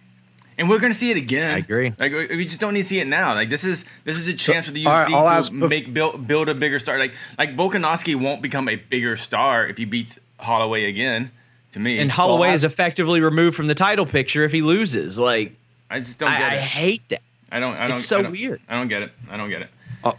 and 0.58 0.70
we're 0.70 0.80
gonna 0.80 0.94
see 0.94 1.12
it 1.12 1.18
again. 1.18 1.56
I 1.56 1.58
agree. 1.60 1.94
Like 1.98 2.12
we 2.14 2.28
we 2.38 2.46
just 2.46 2.60
don't 2.62 2.74
need 2.74 2.84
to 2.84 2.88
see 2.88 3.00
it 3.00 3.08
now. 3.08 3.34
Like 3.34 3.50
this 3.50 3.64
is 3.64 3.84
this 4.06 4.18
is 4.18 4.28
a 4.28 4.34
chance 4.34 4.68
for 4.68 4.72
the 4.74 4.84
UFC 4.86 5.14
I'll 5.14 5.44
to 5.44 5.52
make 5.68 5.94
build 5.94 6.28
build 6.28 6.50
a 6.50 6.56
bigger 6.56 6.80
star. 6.80 6.98
Like 7.00 7.14
like 7.38 7.56
Volkanovski 7.58 8.16
won't 8.16 8.42
become 8.42 8.70
a 8.70 8.76
bigger 8.76 9.18
star 9.18 9.66
if 9.68 9.78
he 9.78 9.86
beats 9.86 10.20
Holloway 10.40 10.86
again. 10.86 11.32
To 11.74 11.80
me, 11.80 12.00
And 12.00 12.12
Holloway 12.12 12.42
Well, 12.48 12.52
I- 12.52 12.54
is 12.54 12.64
effectively 12.66 13.22
removed 13.22 13.56
from 13.56 13.68
the 13.68 13.76
title 13.76 14.06
picture 14.06 14.44
if 14.44 14.52
he 14.52 14.62
loses. 14.62 15.18
Like 15.18 15.54
I 15.90 16.00
just 16.00 16.20
don't 16.20 16.30
I, 16.30 16.38
get 16.40 16.52
I 16.52 16.56
it. 16.56 16.62
hate 16.62 17.10
that. 17.10 17.22
I 17.52 17.60
don't. 17.60 17.76
I 17.76 17.88
don't. 17.88 17.98
it's 17.98 18.06
so 18.06 18.20
I 18.20 18.22
don't- 18.24 18.32
weird. 18.32 18.62
I 18.70 18.76
don't 18.76 18.88
get 18.88 19.02
it. 19.02 19.12
I 19.30 19.38
don't 19.38 19.50
get 19.50 19.62
it. 19.64 19.70
Oh. 20.04 20.14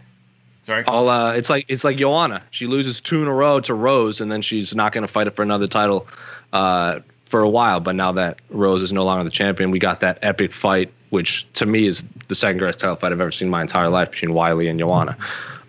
Sorry. 0.63 0.83
I'll, 0.87 1.09
uh, 1.09 1.33
it's 1.33 1.49
like 1.49 1.65
it's 1.67 1.83
like 1.83 1.97
Joanna. 1.97 2.43
She 2.51 2.67
loses 2.67 3.01
two 3.01 3.21
in 3.21 3.27
a 3.27 3.33
row 3.33 3.59
to 3.61 3.73
Rose, 3.73 4.21
and 4.21 4.31
then 4.31 4.41
she's 4.41 4.73
not 4.73 4.93
going 4.93 5.05
to 5.05 5.11
fight 5.11 5.27
it 5.27 5.35
for 5.35 5.41
another 5.41 5.67
title 5.67 6.07
uh, 6.53 6.99
for 7.25 7.41
a 7.41 7.49
while. 7.49 7.79
But 7.79 7.95
now 7.95 8.11
that 8.13 8.39
Rose 8.49 8.81
is 8.81 8.93
no 8.93 9.03
longer 9.03 9.23
the 9.23 9.29
champion, 9.29 9.71
we 9.71 9.79
got 9.79 9.99
that 10.01 10.19
epic 10.21 10.53
fight 10.53 10.91
which 11.13 11.45
to 11.53 11.67
me 11.67 11.85
is 11.85 12.03
the 12.27 12.33
second 12.33 12.57
greatest 12.57 12.79
title 12.79 12.95
fight 12.95 13.11
I've 13.11 13.21
ever 13.21 13.31
seen 13.31 13.45
in 13.47 13.51
my 13.51 13.61
entire 13.61 13.87
life 13.87 14.09
between 14.09 14.31
Weili 14.31 14.67
and 14.67 14.79
Joanna. 14.79 15.15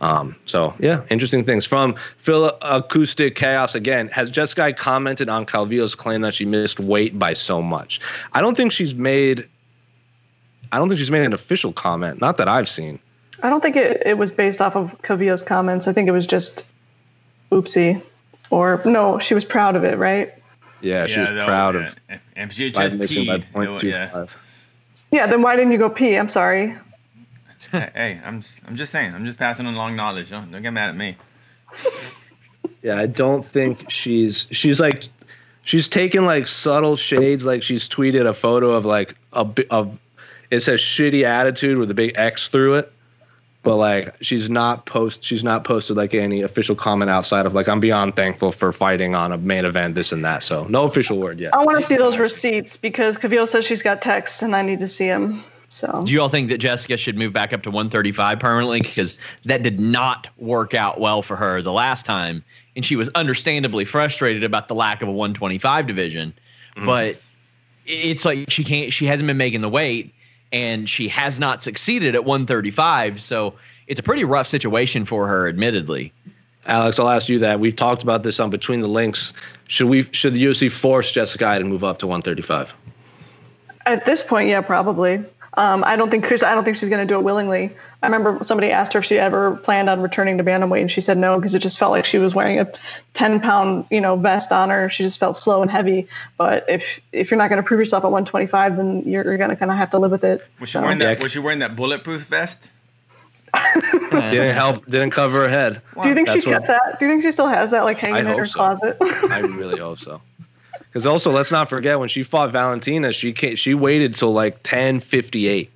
Um, 0.00 0.34
so 0.46 0.72
yeah, 0.78 1.02
interesting 1.10 1.44
things 1.44 1.66
from 1.66 1.96
Phil 2.16 2.56
Acoustic 2.62 3.36
Chaos 3.36 3.74
again. 3.74 4.08
Has 4.08 4.30
Jessica 4.30 4.72
commented 4.72 5.28
on 5.28 5.44
Calvillo's 5.44 5.94
claim 5.94 6.22
that 6.22 6.32
she 6.32 6.46
missed 6.46 6.80
weight 6.80 7.18
by 7.18 7.34
so 7.34 7.60
much? 7.60 8.00
I 8.32 8.40
don't 8.40 8.56
think 8.56 8.72
she's 8.72 8.94
made. 8.94 9.46
I 10.74 10.78
don't 10.78 10.88
think 10.88 10.98
she's 10.98 11.10
made 11.10 11.24
an 11.24 11.32
official 11.32 11.72
comment. 11.72 12.20
Not 12.20 12.38
that 12.38 12.48
I've 12.48 12.68
seen. 12.68 12.98
I 13.42 13.50
don't 13.50 13.60
think 13.60 13.76
it, 13.76 14.02
it 14.06 14.18
was 14.18 14.32
based 14.32 14.60
off 14.60 14.76
of 14.76 15.00
Calvillo's 15.02 15.42
comments. 15.42 15.86
I 15.86 15.92
think 15.92 16.08
it 16.08 16.12
was 16.12 16.26
just 16.26 16.66
oopsie. 17.52 18.02
Or 18.50 18.80
no, 18.84 19.18
she 19.18 19.34
was 19.34 19.44
proud 19.44 19.76
of 19.76 19.84
it, 19.84 19.98
right? 19.98 20.32
Yeah, 20.80 21.06
she 21.06 21.18
was 21.20 21.30
no, 21.30 21.46
proud 21.46 21.74
yeah. 21.74 21.80
of 21.88 21.96
If, 22.08 22.20
if 22.36 22.52
she 22.52 22.70
just 22.70 22.96
missing 22.98 23.26
by 23.26 23.38
peed, 23.38 23.82
it- 23.82 23.86
yeah. 23.88 24.26
Yeah, 25.10 25.26
then 25.28 25.42
why 25.42 25.56
didn't 25.56 25.72
you 25.72 25.78
go 25.78 25.88
pee? 25.88 26.16
I'm 26.16 26.28
sorry. 26.28 26.76
Hey, 27.70 27.90
hey, 27.94 28.20
I'm 28.24 28.38
s- 28.38 28.60
I'm 28.66 28.76
just 28.76 28.90
saying. 28.92 29.14
I'm 29.14 29.24
just 29.24 29.38
passing 29.38 29.66
along 29.66 29.96
knowledge. 29.96 30.30
Don't, 30.30 30.50
don't 30.50 30.62
get 30.62 30.72
mad 30.72 30.90
at 30.90 30.96
me. 30.96 31.16
Yeah, 32.82 32.98
I 32.98 33.06
don't 33.06 33.42
think 33.44 33.90
she's 33.90 34.46
she's 34.50 34.78
like 34.78 35.04
she's 35.64 35.88
taken 35.88 36.26
like 36.26 36.46
subtle 36.48 36.96
shades. 36.96 37.46
Like 37.46 37.62
she's 37.62 37.88
tweeted 37.88 38.26
a 38.26 38.34
photo 38.34 38.72
of 38.72 38.84
like 38.84 39.14
a 39.32 39.44
bi- 39.44 39.64
of 39.70 39.98
it 40.54 40.60
says 40.60 40.80
shitty 40.80 41.24
attitude 41.24 41.78
with 41.78 41.90
a 41.90 41.94
big 41.94 42.12
X 42.16 42.48
through 42.48 42.74
it. 42.74 42.92
But 43.62 43.76
like 43.76 44.14
she's 44.20 44.50
not 44.50 44.84
post 44.84 45.24
she's 45.24 45.42
not 45.42 45.64
posted 45.64 45.96
like 45.96 46.14
any 46.14 46.42
official 46.42 46.76
comment 46.76 47.10
outside 47.10 47.46
of 47.46 47.54
like 47.54 47.66
I'm 47.66 47.80
beyond 47.80 48.14
thankful 48.14 48.52
for 48.52 48.72
fighting 48.72 49.14
on 49.14 49.32
a 49.32 49.38
main 49.38 49.64
event 49.64 49.94
this 49.94 50.12
and 50.12 50.22
that. 50.22 50.42
So 50.42 50.64
no 50.64 50.84
official 50.84 51.18
word 51.18 51.40
yet. 51.40 51.54
I 51.54 51.64
want 51.64 51.80
to 51.80 51.86
see 51.86 51.96
those 51.96 52.18
receipts 52.18 52.76
because 52.76 53.16
Calvillo 53.16 53.48
says 53.48 53.64
she's 53.64 53.82
got 53.82 54.02
texts 54.02 54.42
and 54.42 54.54
I 54.54 54.60
need 54.60 54.80
to 54.80 54.88
see 54.88 55.08
them. 55.08 55.42
So 55.68 56.02
Do 56.04 56.12
you 56.12 56.20
all 56.20 56.28
think 56.28 56.50
that 56.50 56.58
Jessica 56.58 56.96
should 56.96 57.16
move 57.16 57.32
back 57.32 57.52
up 57.52 57.62
to 57.62 57.70
135 57.70 58.38
permanently? 58.38 58.80
Because 58.82 59.16
that 59.46 59.62
did 59.62 59.80
not 59.80 60.28
work 60.36 60.72
out 60.72 61.00
well 61.00 61.20
for 61.20 61.34
her 61.34 61.62
the 61.62 61.72
last 61.72 62.06
time. 62.06 62.44
And 62.76 62.84
she 62.84 62.96
was 62.96 63.08
understandably 63.14 63.84
frustrated 63.84 64.44
about 64.44 64.68
the 64.68 64.74
lack 64.74 65.02
of 65.02 65.08
a 65.08 65.12
125 65.12 65.86
division. 65.86 66.34
Mm-hmm. 66.76 66.86
But 66.86 67.16
it's 67.86 68.24
like 68.24 68.50
she 68.50 68.62
can't, 68.62 68.92
she 68.92 69.06
hasn't 69.06 69.26
been 69.26 69.36
making 69.36 69.62
the 69.62 69.68
weight 69.68 70.13
and 70.54 70.88
she 70.88 71.08
has 71.08 71.40
not 71.40 71.64
succeeded 71.64 72.14
at 72.14 72.24
135. 72.24 73.20
So 73.20 73.54
it's 73.88 73.98
a 73.98 74.02
pretty 74.04 74.22
rough 74.22 74.46
situation 74.46 75.04
for 75.04 75.26
her, 75.26 75.48
admittedly. 75.48 76.12
Alex, 76.66 76.98
I'll 77.00 77.10
ask 77.10 77.28
you 77.28 77.40
that. 77.40 77.58
We've 77.58 77.74
talked 77.74 78.04
about 78.04 78.22
this 78.22 78.38
on 78.38 78.50
Between 78.50 78.80
the 78.80 78.88
Links. 78.88 79.34
Should 79.66 79.88
we 79.88 80.04
should 80.12 80.32
the 80.32 80.44
UFC 80.44 80.70
force 80.70 81.10
Jessica 81.10 81.58
to 81.58 81.64
move 81.64 81.82
up 81.82 81.98
to 81.98 82.06
135? 82.06 82.72
at 83.86 84.06
this 84.06 84.22
point, 84.22 84.48
yeah, 84.48 84.62
probably. 84.62 85.22
Um, 85.56 85.84
I 85.84 85.94
don't 85.94 86.10
think 86.10 86.24
Chris. 86.24 86.42
I 86.42 86.52
don't 86.54 86.64
think 86.64 86.76
she's 86.76 86.88
going 86.88 87.06
to 87.06 87.12
do 87.12 87.16
it 87.18 87.22
willingly. 87.22 87.70
I 88.02 88.06
remember 88.06 88.42
somebody 88.44 88.70
asked 88.72 88.92
her 88.94 88.98
if 88.98 89.04
she 89.04 89.18
ever 89.18 89.54
planned 89.56 89.88
on 89.88 90.00
returning 90.00 90.36
to 90.38 90.44
bantamweight, 90.44 90.80
and 90.80 90.90
she 90.90 91.00
said 91.00 91.16
no 91.16 91.36
because 91.38 91.54
it 91.54 91.60
just 91.60 91.78
felt 91.78 91.92
like 91.92 92.04
she 92.04 92.18
was 92.18 92.34
wearing 92.34 92.58
a 92.58 92.70
ten 93.12 93.40
pound, 93.40 93.86
you 93.90 94.00
know, 94.00 94.16
vest 94.16 94.50
on 94.50 94.70
her. 94.70 94.90
She 94.90 95.04
just 95.04 95.20
felt 95.20 95.36
slow 95.36 95.62
and 95.62 95.70
heavy. 95.70 96.08
But 96.36 96.64
if 96.68 97.00
if 97.12 97.30
you're 97.30 97.38
not 97.38 97.50
going 97.50 97.62
to 97.62 97.66
prove 97.66 97.78
yourself 97.78 98.02
at 98.04 98.10
125, 98.10 98.76
then 98.76 99.02
you're, 99.08 99.22
you're 99.24 99.36
going 99.36 99.50
to 99.50 99.56
kind 99.56 99.70
of 99.70 99.76
have 99.78 99.90
to 99.90 99.98
live 99.98 100.10
with 100.10 100.24
it. 100.24 100.44
Was 100.58 100.68
she 100.70 100.72
So- 100.74 100.82
wearing 100.82 100.98
that? 100.98 101.22
Was 101.22 101.30
she 101.32 101.38
wearing 101.38 101.60
that 101.60 101.76
bulletproof 101.76 102.22
vest? 102.22 102.68
Didn't 104.10 104.54
help. 104.56 104.84
Didn't 104.86 105.12
cover 105.12 105.42
her 105.42 105.48
head. 105.48 105.80
Do 106.02 106.08
you 106.08 106.14
think 106.16 106.26
she 106.28 106.34
That's 106.40 106.46
what- 106.46 106.52
kept 106.52 106.66
that? 106.66 106.98
Do 106.98 107.06
you 107.06 107.12
think 107.12 107.22
she 107.22 107.30
still 107.30 107.46
has 107.46 107.70
that 107.70 107.84
like 107.84 107.98
hanging 107.98 108.20
in 108.20 108.26
hope 108.26 108.38
her 108.38 108.46
so. 108.46 108.54
closet? 108.54 108.96
I 109.00 109.38
really 109.40 109.78
hope 109.78 109.98
so. 110.00 110.20
Because 110.94 111.06
also, 111.06 111.32
let's 111.32 111.50
not 111.50 111.68
forget 111.68 111.98
when 111.98 112.08
she 112.08 112.22
fought 112.22 112.52
Valentina, 112.52 113.12
she 113.12 113.32
ca 113.32 113.56
she 113.56 113.74
waited 113.74 114.14
till 114.14 114.32
like 114.32 114.62
10:58 114.62 115.68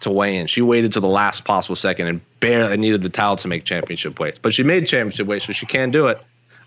to 0.00 0.10
weigh 0.10 0.38
in. 0.38 0.46
She 0.46 0.62
waited 0.62 0.94
till 0.94 1.02
the 1.02 1.08
last 1.08 1.44
possible 1.44 1.76
second 1.76 2.06
and 2.06 2.20
barely 2.40 2.78
needed 2.78 3.02
the 3.02 3.10
towel 3.10 3.36
to 3.36 3.48
make 3.48 3.64
championship 3.64 4.18
weights. 4.18 4.38
But 4.38 4.54
she 4.54 4.62
made 4.62 4.86
championship 4.86 5.26
weight, 5.26 5.42
so 5.42 5.52
she 5.52 5.66
can 5.66 5.90
do 5.90 6.06
it. 6.06 6.18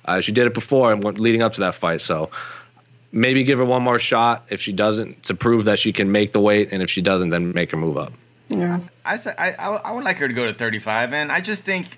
Uh, 0.05 0.21
she 0.21 0.31
did 0.31 0.45
it 0.45 0.53
before 0.53 0.93
and 0.93 1.03
went 1.03 1.19
leading 1.19 1.41
up 1.41 1.53
to 1.53 1.61
that 1.61 1.73
fight. 1.73 1.99
So 1.99 2.29
maybe 3.11 3.43
give 3.43 3.57
her 3.57 3.65
one 3.65 3.81
more 3.81 3.97
shot. 3.97 4.45
If 4.49 4.61
she 4.61 4.71
doesn't, 4.71 5.23
to 5.23 5.33
prove 5.33 5.65
that 5.65 5.79
she 5.79 5.91
can 5.91 6.11
make 6.11 6.31
the 6.31 6.39
weight, 6.39 6.69
and 6.71 6.83
if 6.83 6.91
she 6.91 7.01
doesn't, 7.01 7.31
then 7.31 7.53
make 7.53 7.71
her 7.71 7.77
move 7.77 7.97
up. 7.97 8.13
yeah. 8.49 8.81
I 9.03 9.17
said 9.17 9.33
I, 9.39 9.53
I 9.53 9.77
I 9.77 9.91
would 9.93 10.03
like 10.03 10.17
her 10.17 10.27
to 10.27 10.33
go 10.35 10.45
to 10.45 10.53
35, 10.53 11.11
and 11.11 11.31
I 11.31 11.41
just 11.41 11.63
think. 11.63 11.97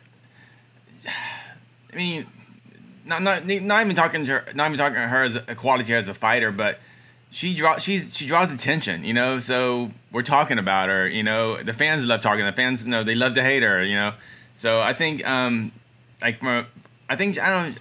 I 1.94 1.96
mean, 1.96 2.28
not 3.08 3.22
not 3.24 3.46
not 3.46 3.82
even 3.84 3.96
talking 3.96 4.26
to 4.26 4.32
her, 4.32 4.54
not 4.54 4.68
even 4.68 4.78
talking 4.78 4.96
to 4.96 5.08
her 5.08 5.24
as 5.24 5.36
a 5.36 5.56
quality 5.56 5.94
as 5.94 6.08
a 6.08 6.14
fighter, 6.14 6.52
but 6.52 6.80
she 7.32 7.56
draw 7.56 7.78
she's 7.78 8.16
she 8.16 8.26
draws 8.26 8.52
attention, 8.52 9.04
you 9.04 9.14
know. 9.14 9.40
So 9.40 9.92
we're 10.12 10.24
talking 10.24 10.60
about 10.60 10.90
her, 10.90 11.08
you 11.08 11.24
know. 11.24 11.62
The 11.62 11.74
fans 11.74 12.06
love 12.06 12.22
talking. 12.22 12.46
The 12.46 12.52
fans, 12.52 12.84
you 12.84 12.90
know, 12.90 13.04
they 13.04 13.16
love 13.16 13.34
to 13.36 13.44
hate 13.44 13.64
her, 13.64 13.84
you 13.84 13.96
know. 13.96 14.14
So 14.56 14.82
I 14.82 14.94
think, 14.94 15.26
um, 15.28 15.72
like, 16.22 16.40
from 16.40 16.48
a, 16.48 16.68
I 17.10 17.16
think 17.16 17.40
I 17.40 17.50
don't. 17.50 17.78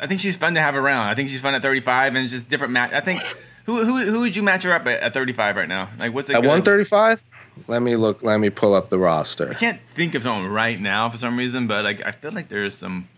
I 0.00 0.06
think 0.06 0.20
she's 0.20 0.36
fun 0.36 0.54
to 0.54 0.60
have 0.60 0.74
around. 0.74 1.06
I 1.06 1.14
think 1.14 1.28
she's 1.28 1.40
fun 1.40 1.54
at 1.54 1.62
35, 1.62 2.14
and 2.14 2.24
it's 2.24 2.32
just 2.32 2.48
different 2.48 2.72
match. 2.72 2.92
I 2.92 3.00
think. 3.00 3.22
Who, 3.66 3.84
who, 3.84 3.98
who 3.98 4.18
would 4.22 4.34
you 4.34 4.42
match 4.42 4.64
her 4.64 4.72
up 4.72 4.88
at, 4.88 5.00
at 5.00 5.14
35 5.14 5.54
right 5.54 5.68
now? 5.68 5.88
Like, 5.96 6.12
what's 6.12 6.28
a 6.28 6.32
At 6.32 6.40
135, 6.40 7.22
let 7.68 7.80
me 7.80 7.94
look. 7.94 8.22
Let 8.22 8.38
me 8.38 8.50
pull 8.50 8.74
up 8.74 8.88
the 8.88 8.98
roster. 8.98 9.50
I 9.50 9.54
can't 9.54 9.80
think 9.94 10.16
of 10.16 10.22
someone 10.22 10.50
right 10.50 10.80
now 10.80 11.08
for 11.08 11.16
some 11.16 11.36
reason, 11.36 11.66
but 11.66 11.84
like 11.84 12.04
I 12.04 12.10
feel 12.10 12.32
like 12.32 12.48
there's 12.48 12.74
some. 12.74 13.08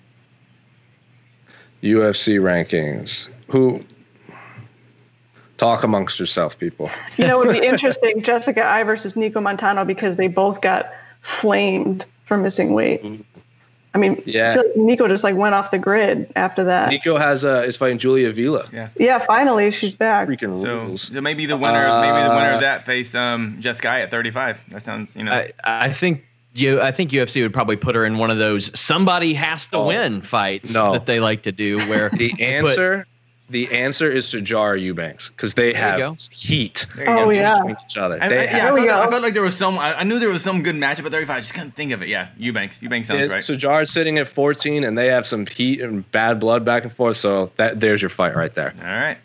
UFC 1.85 2.41
rankings. 2.41 3.29
Who? 3.49 3.81
Talk 5.57 5.85
amongst 5.85 6.19
yourself, 6.19 6.59
people. 6.59 6.91
You 7.17 7.27
know, 7.29 7.41
it 7.43 7.47
would 7.47 7.61
be 7.61 7.67
interesting, 7.73 8.23
Jessica 8.23 8.65
Eye 8.65 8.83
versus 8.83 9.15
Nicco 9.15 9.35
Montaño 9.35 9.87
because 9.87 10.17
they 10.17 10.27
both 10.29 10.61
got 10.61 10.91
flamed 11.21 12.07
for 12.25 12.37
missing 12.37 12.73
weight. 12.75 13.05
I 13.95 13.99
mean, 13.99 14.21
Yeah. 14.27 14.51
I 14.51 14.55
feel 14.55 14.65
like 14.65 14.99
Nicco 14.99 15.09
just 15.09 15.23
like 15.23 15.37
went 15.37 15.55
off 15.55 15.71
the 15.71 15.79
grid 15.79 16.33
after 16.35 16.65
that. 16.65 16.91
Nicco 16.91 17.17
has 17.21 17.45
uh, 17.45 17.63
is 17.65 17.77
fighting 17.77 17.99
Julia 17.99 18.31
Avila. 18.31 18.67
Yeah. 18.73 18.89
Yeah, 18.99 19.19
finally 19.21 19.71
she's 19.71 19.95
back. 19.95 20.27
Freaking 20.27 20.61
So, 20.61 20.79
rules. 20.81 21.03
so 21.03 21.21
maybe 21.21 21.47
the 21.47 21.57
winner, 21.57 21.85
maybe 22.01 22.23
the 22.25 22.31
winner 22.35 22.51
Uh, 22.53 22.55
of 22.57 22.61
that 22.63 22.85
face 22.87 23.15
um 23.15 23.59
Jessica 23.61 23.89
Eye 23.91 24.01
at 24.01 24.11
35. 24.11 24.61
That 24.71 24.83
sounds, 24.83 25.15
you 25.15 25.23
know. 25.23 25.33
I, 25.33 25.53
I 25.63 25.91
think 25.91 26.25
you 26.55 26.81
I 26.81 26.91
think 26.93 27.11
UFC 27.11 27.43
would 27.43 27.53
probably 27.53 27.77
put 27.77 27.95
her 27.95 28.05
in 28.05 28.17
one 28.19 28.31
of 28.31 28.39
those 28.39 28.71
somebody 28.79 29.35
has 29.35 29.67
to 29.69 29.77
Oh, 29.79 29.87
win 29.89 30.23
fights 30.23 30.73
no. 30.73 30.93
that 30.93 31.05
they 31.07 31.21
like 31.21 31.43
to 31.43 31.53
do 31.53 31.79
where 31.89 32.11
The 32.17 32.31
but- 32.31 32.41
answer, 32.41 33.07
the 33.51 33.71
answer 33.73 34.11
is 34.11 34.25
Sijara 34.27 34.81
Eubanks 34.81 35.29
because 35.29 35.53
they 35.53 35.75
have 35.75 36.19
heat 36.31 36.87
Oh 37.07 37.29
yeah. 37.29 37.53
between 37.55 37.77
each 37.87 37.99
other. 37.99 38.19
I, 38.21 38.27
I, 38.27 38.31
yeah, 38.31 38.41
I 38.43 38.61
felt, 38.75 38.89
go. 38.89 39.03
I 39.03 39.11
felt 39.11 39.23
like 39.23 39.35
there 39.35 39.43
was 39.43 39.55
some. 39.57 39.79
I, 39.79 40.01
I 40.01 40.03
knew 40.05 40.19
there 40.19 40.31
was 40.31 40.43
some 40.43 40.63
good 40.63 40.77
matchup 40.77 41.05
at 41.05 41.13
35. 41.13 41.29
I 41.37 41.41
just 41.41 41.53
couldn't 41.53 41.73
think 41.73 41.93
of 41.93 42.01
it. 42.03 42.09
Yeah, 42.09 42.29
Eubanks. 42.39 42.81
Eubanks 42.83 43.09
sounds 43.09 43.21
it, 43.21 43.31
right. 43.31 43.43
Sijara's 43.43 43.91
sitting 43.91 44.17
at 44.17 44.29
14, 44.29 44.83
and 44.85 44.97
they 44.97 45.09
have 45.09 45.27
some 45.27 45.45
heat 45.45 45.83
and 45.83 46.11
bad 46.11 46.41
blood 46.41 46.65
back 46.65 46.85
and 46.85 46.93
forth. 46.93 47.19
So 47.19 47.51
that 47.57 47.81
there's 47.81 48.01
your 48.01 48.09
fight 48.09 48.35
right 48.35 48.53
there. 48.55 48.73
All 48.81 48.87
right. 48.87 49.19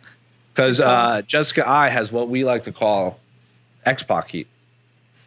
Because 0.53 0.81
uh, 0.81 1.21
Jessica 1.25 1.67
Eye 1.67 1.87
has 1.87 2.11
what 2.11 2.27
we 2.27 2.43
like 2.43 2.63
to 2.63 2.73
call 2.73 3.19
X 3.85 4.03
Pac 4.03 4.29
heat. 4.29 4.47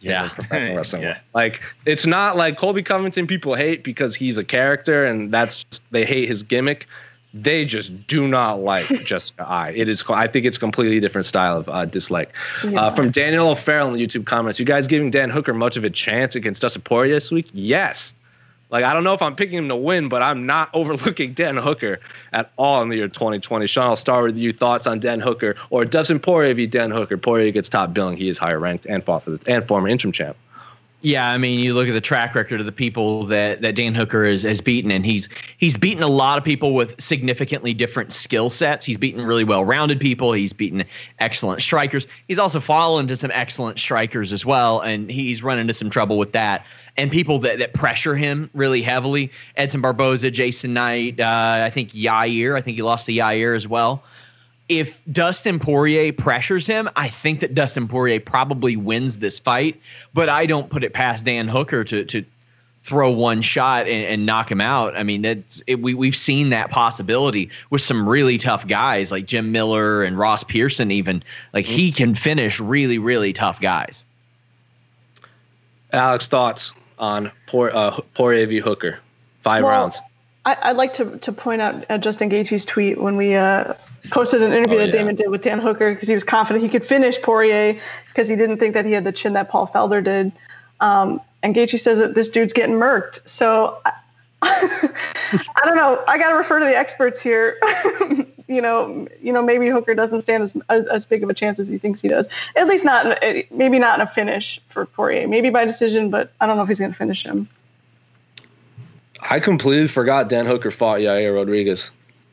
Yeah. 0.03 0.29
professional 0.29 0.77
wrestling. 0.77 1.03
Yeah. 1.03 1.19
Like 1.33 1.61
it's 1.85 2.05
not 2.05 2.37
like 2.37 2.57
Colby 2.57 2.83
Covington 2.83 3.27
people 3.27 3.55
hate 3.55 3.83
because 3.83 4.15
he's 4.15 4.37
a 4.37 4.43
character 4.43 5.05
and 5.05 5.31
that's 5.33 5.65
they 5.91 6.05
hate 6.05 6.27
his 6.27 6.43
gimmick. 6.43 6.87
They 7.33 7.65
just 7.65 8.05
do 8.07 8.27
not 8.27 8.59
like 8.59 8.85
Jessica 9.05 9.47
Eye. 9.49 9.73
It 9.75 9.89
is 9.89 10.03
I 10.07 10.27
think 10.27 10.45
it's 10.45 10.57
completely 10.59 10.99
different 10.99 11.25
style 11.25 11.57
of 11.57 11.67
uh, 11.69 11.85
dislike. 11.85 12.31
Uh, 12.63 12.91
from 12.91 13.09
Daniel 13.09 13.49
O'Farrell 13.49 13.87
in 13.87 13.93
the 13.95 14.05
YouTube 14.05 14.25
comments, 14.25 14.59
you 14.59 14.65
guys 14.65 14.85
giving 14.87 15.09
Dan 15.09 15.29
Hooker 15.31 15.53
much 15.53 15.75
of 15.75 15.83
a 15.83 15.89
chance 15.89 16.35
against 16.35 16.61
Dustin 16.61 16.83
Poirier 16.83 17.15
this 17.15 17.31
week? 17.31 17.49
Yes. 17.53 18.13
Like 18.73 18.85
I 18.85 18.93
don't 18.93 19.03
know 19.03 19.13
if 19.13 19.21
I'm 19.21 19.35
picking 19.35 19.59
him 19.59 19.69
to 19.69 19.75
win, 19.75 20.09
but 20.09 20.23
I'm 20.23 20.47
not 20.47 20.69
overlooking 20.73 21.33
Dan 21.33 21.55
Hooker 21.55 21.99
at 22.33 22.51
all 22.57 22.81
in 22.81 22.89
the 22.89 22.97
year 22.97 23.07
2020. 23.07 23.67
Sean, 23.67 23.85
I'll 23.85 23.95
start 23.95 24.25
with 24.25 24.37
you. 24.37 24.51
Thoughts 24.51 24.87
on 24.87 24.99
Dan 24.99 25.19
Hooker 25.19 25.55
or 25.69 25.85
Dustin 25.85 26.19
Poirier 26.19 26.55
v 26.55 26.65
Dan 26.65 26.89
Hooker? 26.89 27.17
Poirier 27.17 27.51
gets 27.51 27.69
top 27.69 27.93
billing. 27.93 28.17
He 28.17 28.27
is 28.27 28.39
higher 28.39 28.59
ranked 28.59 28.87
and 28.87 29.03
fought 29.03 29.23
for 29.23 29.31
the 29.31 29.39
and 29.49 29.65
former 29.67 29.87
interim 29.87 30.11
champ. 30.11 30.35
Yeah, 31.05 31.29
I 31.29 31.37
mean, 31.37 31.59
you 31.59 31.73
look 31.73 31.89
at 31.89 31.91
the 31.91 31.99
track 31.99 32.33
record 32.33 32.61
of 32.61 32.65
the 32.65 32.71
people 32.71 33.25
that, 33.25 33.61
that 33.61 33.75
Dan 33.75 33.93
Hooker 33.93 34.25
has, 34.25 34.43
has 34.43 34.61
beaten, 34.61 34.89
and 34.89 35.05
he's 35.05 35.27
he's 35.57 35.75
beaten 35.75 36.01
a 36.01 36.07
lot 36.07 36.37
of 36.37 36.45
people 36.45 36.73
with 36.73 36.99
significantly 37.01 37.73
different 37.73 38.13
skill 38.13 38.49
sets. 38.49 38.85
He's 38.85 38.95
beaten 38.95 39.21
really 39.21 39.43
well-rounded 39.43 39.99
people. 39.99 40.31
He's 40.31 40.53
beaten 40.53 40.85
excellent 41.19 41.61
strikers. 41.61 42.07
He's 42.29 42.39
also 42.39 42.61
fallen 42.61 43.07
to 43.07 43.17
some 43.17 43.31
excellent 43.31 43.79
strikers 43.79 44.31
as 44.31 44.45
well, 44.45 44.79
and 44.79 45.11
he's 45.11 45.43
run 45.43 45.59
into 45.59 45.73
some 45.73 45.89
trouble 45.89 46.17
with 46.17 46.31
that. 46.31 46.65
And 46.95 47.11
people 47.11 47.39
that, 47.39 47.59
that 47.59 47.73
pressure 47.73 48.15
him 48.15 48.49
really 48.53 48.81
heavily. 48.81 49.29
Edson 49.57 49.81
Barboza, 49.81 50.31
Jason 50.31 50.73
Knight, 50.73 51.19
uh, 51.19 51.63
I 51.65 51.69
think 51.69 51.91
Yair. 51.91 52.57
I 52.57 52.61
think 52.61 52.77
he 52.77 52.81
lost 52.81 53.07
to 53.07 53.11
Yair 53.11 53.57
as 53.57 53.67
well 53.67 54.05
if 54.79 55.03
Dustin 55.11 55.59
Poirier 55.59 56.13
pressures 56.13 56.65
him, 56.65 56.89
I 56.95 57.09
think 57.09 57.41
that 57.41 57.55
Dustin 57.55 57.87
Poirier 57.87 58.19
probably 58.19 58.75
wins 58.75 59.19
this 59.19 59.39
fight. 59.39 59.81
But 60.13 60.29
I 60.29 60.45
don't 60.45 60.69
put 60.69 60.83
it 60.83 60.93
past 60.93 61.25
Dan 61.25 61.47
Hooker 61.47 61.83
to 61.83 62.05
to 62.05 62.25
throw 62.83 63.09
one 63.11 63.41
shot 63.41 63.87
and, 63.87 64.05
and 64.05 64.25
knock 64.25 64.51
him 64.51 64.59
out. 64.59 64.95
I 64.95 65.03
mean, 65.03 65.21
that's 65.21 65.63
it, 65.67 65.81
we 65.81 65.93
we've 65.93 66.15
seen 66.15 66.49
that 66.49 66.69
possibility 66.69 67.49
with 67.69 67.81
some 67.81 68.07
really 68.07 68.37
tough 68.37 68.67
guys 68.67 69.11
like 69.11 69.25
Jim 69.25 69.51
Miller 69.51 70.03
and 70.03 70.17
Ross 70.17 70.43
Pearson. 70.43 70.91
Even 70.91 71.23
like 71.53 71.65
he 71.65 71.91
can 71.91 72.15
finish 72.15 72.59
really 72.59 72.99
really 72.99 73.33
tough 73.33 73.59
guys. 73.61 74.05
Alex, 75.91 76.27
thoughts 76.27 76.73
on 76.97 77.31
Poor 77.47 77.69
uh, 77.73 78.01
Poirier 78.15 78.47
v 78.47 78.59
Hooker? 78.59 78.99
Five 79.43 79.63
Well, 79.63 79.71
rounds. 79.71 79.99
I, 80.45 80.57
I'd 80.63 80.77
like 80.77 80.93
to, 80.93 81.17
to 81.19 81.31
point 81.31 81.61
out 81.61 81.85
uh, 81.89 81.97
Justin 81.97 82.29
Gaethje's 82.29 82.65
tweet 82.65 82.99
when 82.99 83.15
we 83.15 83.35
uh, 83.35 83.73
posted 84.11 84.41
an 84.41 84.51
interview 84.51 84.75
Oh, 84.75 84.79
that 84.79 84.87
yeah. 84.87 84.91
Damon 84.91 85.15
did 85.15 85.29
with 85.29 85.41
Dan 85.41 85.59
Hooker 85.59 85.93
because 85.93 86.07
he 86.07 86.13
was 86.13 86.23
confident 86.23 86.63
he 86.63 86.69
could 86.69 86.85
finish 86.85 87.21
Poirier 87.21 87.79
because 88.07 88.27
he 88.27 88.35
didn't 88.35 88.57
think 88.57 88.73
that 88.73 88.85
he 88.85 88.91
had 88.91 89.03
the 89.03 89.11
chin 89.11 89.33
that 89.33 89.49
Paul 89.49 89.67
Felder 89.67 90.03
did. 90.03 90.31
Um, 90.81 91.21
and 91.41 91.55
Gaethje 91.55 91.79
says 91.79 91.99
that 91.99 92.13
this 92.13 92.29
dude's 92.29 92.51
getting 92.53 92.75
murked. 92.75 93.27
So 93.27 93.79
I, 93.85 93.93
I 94.41 95.65
don't 95.65 95.77
know. 95.77 96.03
I 96.07 96.17
got 96.17 96.29
to 96.29 96.35
refer 96.35 96.59
to 96.59 96.65
the 96.65 96.75
experts 96.75 97.21
here. 97.21 97.57
you 98.47 98.61
know, 98.61 99.07
you 99.21 99.31
know, 99.31 99.41
maybe 99.41 99.69
Hooker 99.69 99.95
doesn't 99.95 100.23
stand 100.23 100.43
as, 100.43 100.55
as 100.69 100.85
as 100.87 101.05
big 101.05 101.23
of 101.23 101.29
a 101.29 101.33
chance 101.33 101.59
as 101.59 101.69
he 101.69 101.77
thinks 101.77 102.01
he 102.01 102.09
does. 102.09 102.27
At 102.57 102.67
least 102.67 102.83
not, 102.83 103.23
in- 103.23 103.45
maybe 103.51 103.79
not 103.79 103.99
in 103.99 104.01
a 104.05 104.09
finish 104.09 104.59
for 104.69 104.85
Poirier. 104.85 105.27
Maybe 105.29 105.49
by 105.49 105.63
decision, 105.63 106.09
but 106.09 106.33
I 106.41 106.45
don't 106.47 106.57
know 106.57 106.63
if 106.63 106.67
he's 106.67 106.79
going 106.79 106.91
to 106.91 106.97
finish 106.97 107.23
him. 107.23 107.47
I 109.29 109.39
completely 109.39 109.87
forgot 109.87 110.29
Dan 110.29 110.45
Hooker 110.45 110.71
fought 110.71 110.99
Yair 110.99 111.33
Rodriguez. 111.35 111.91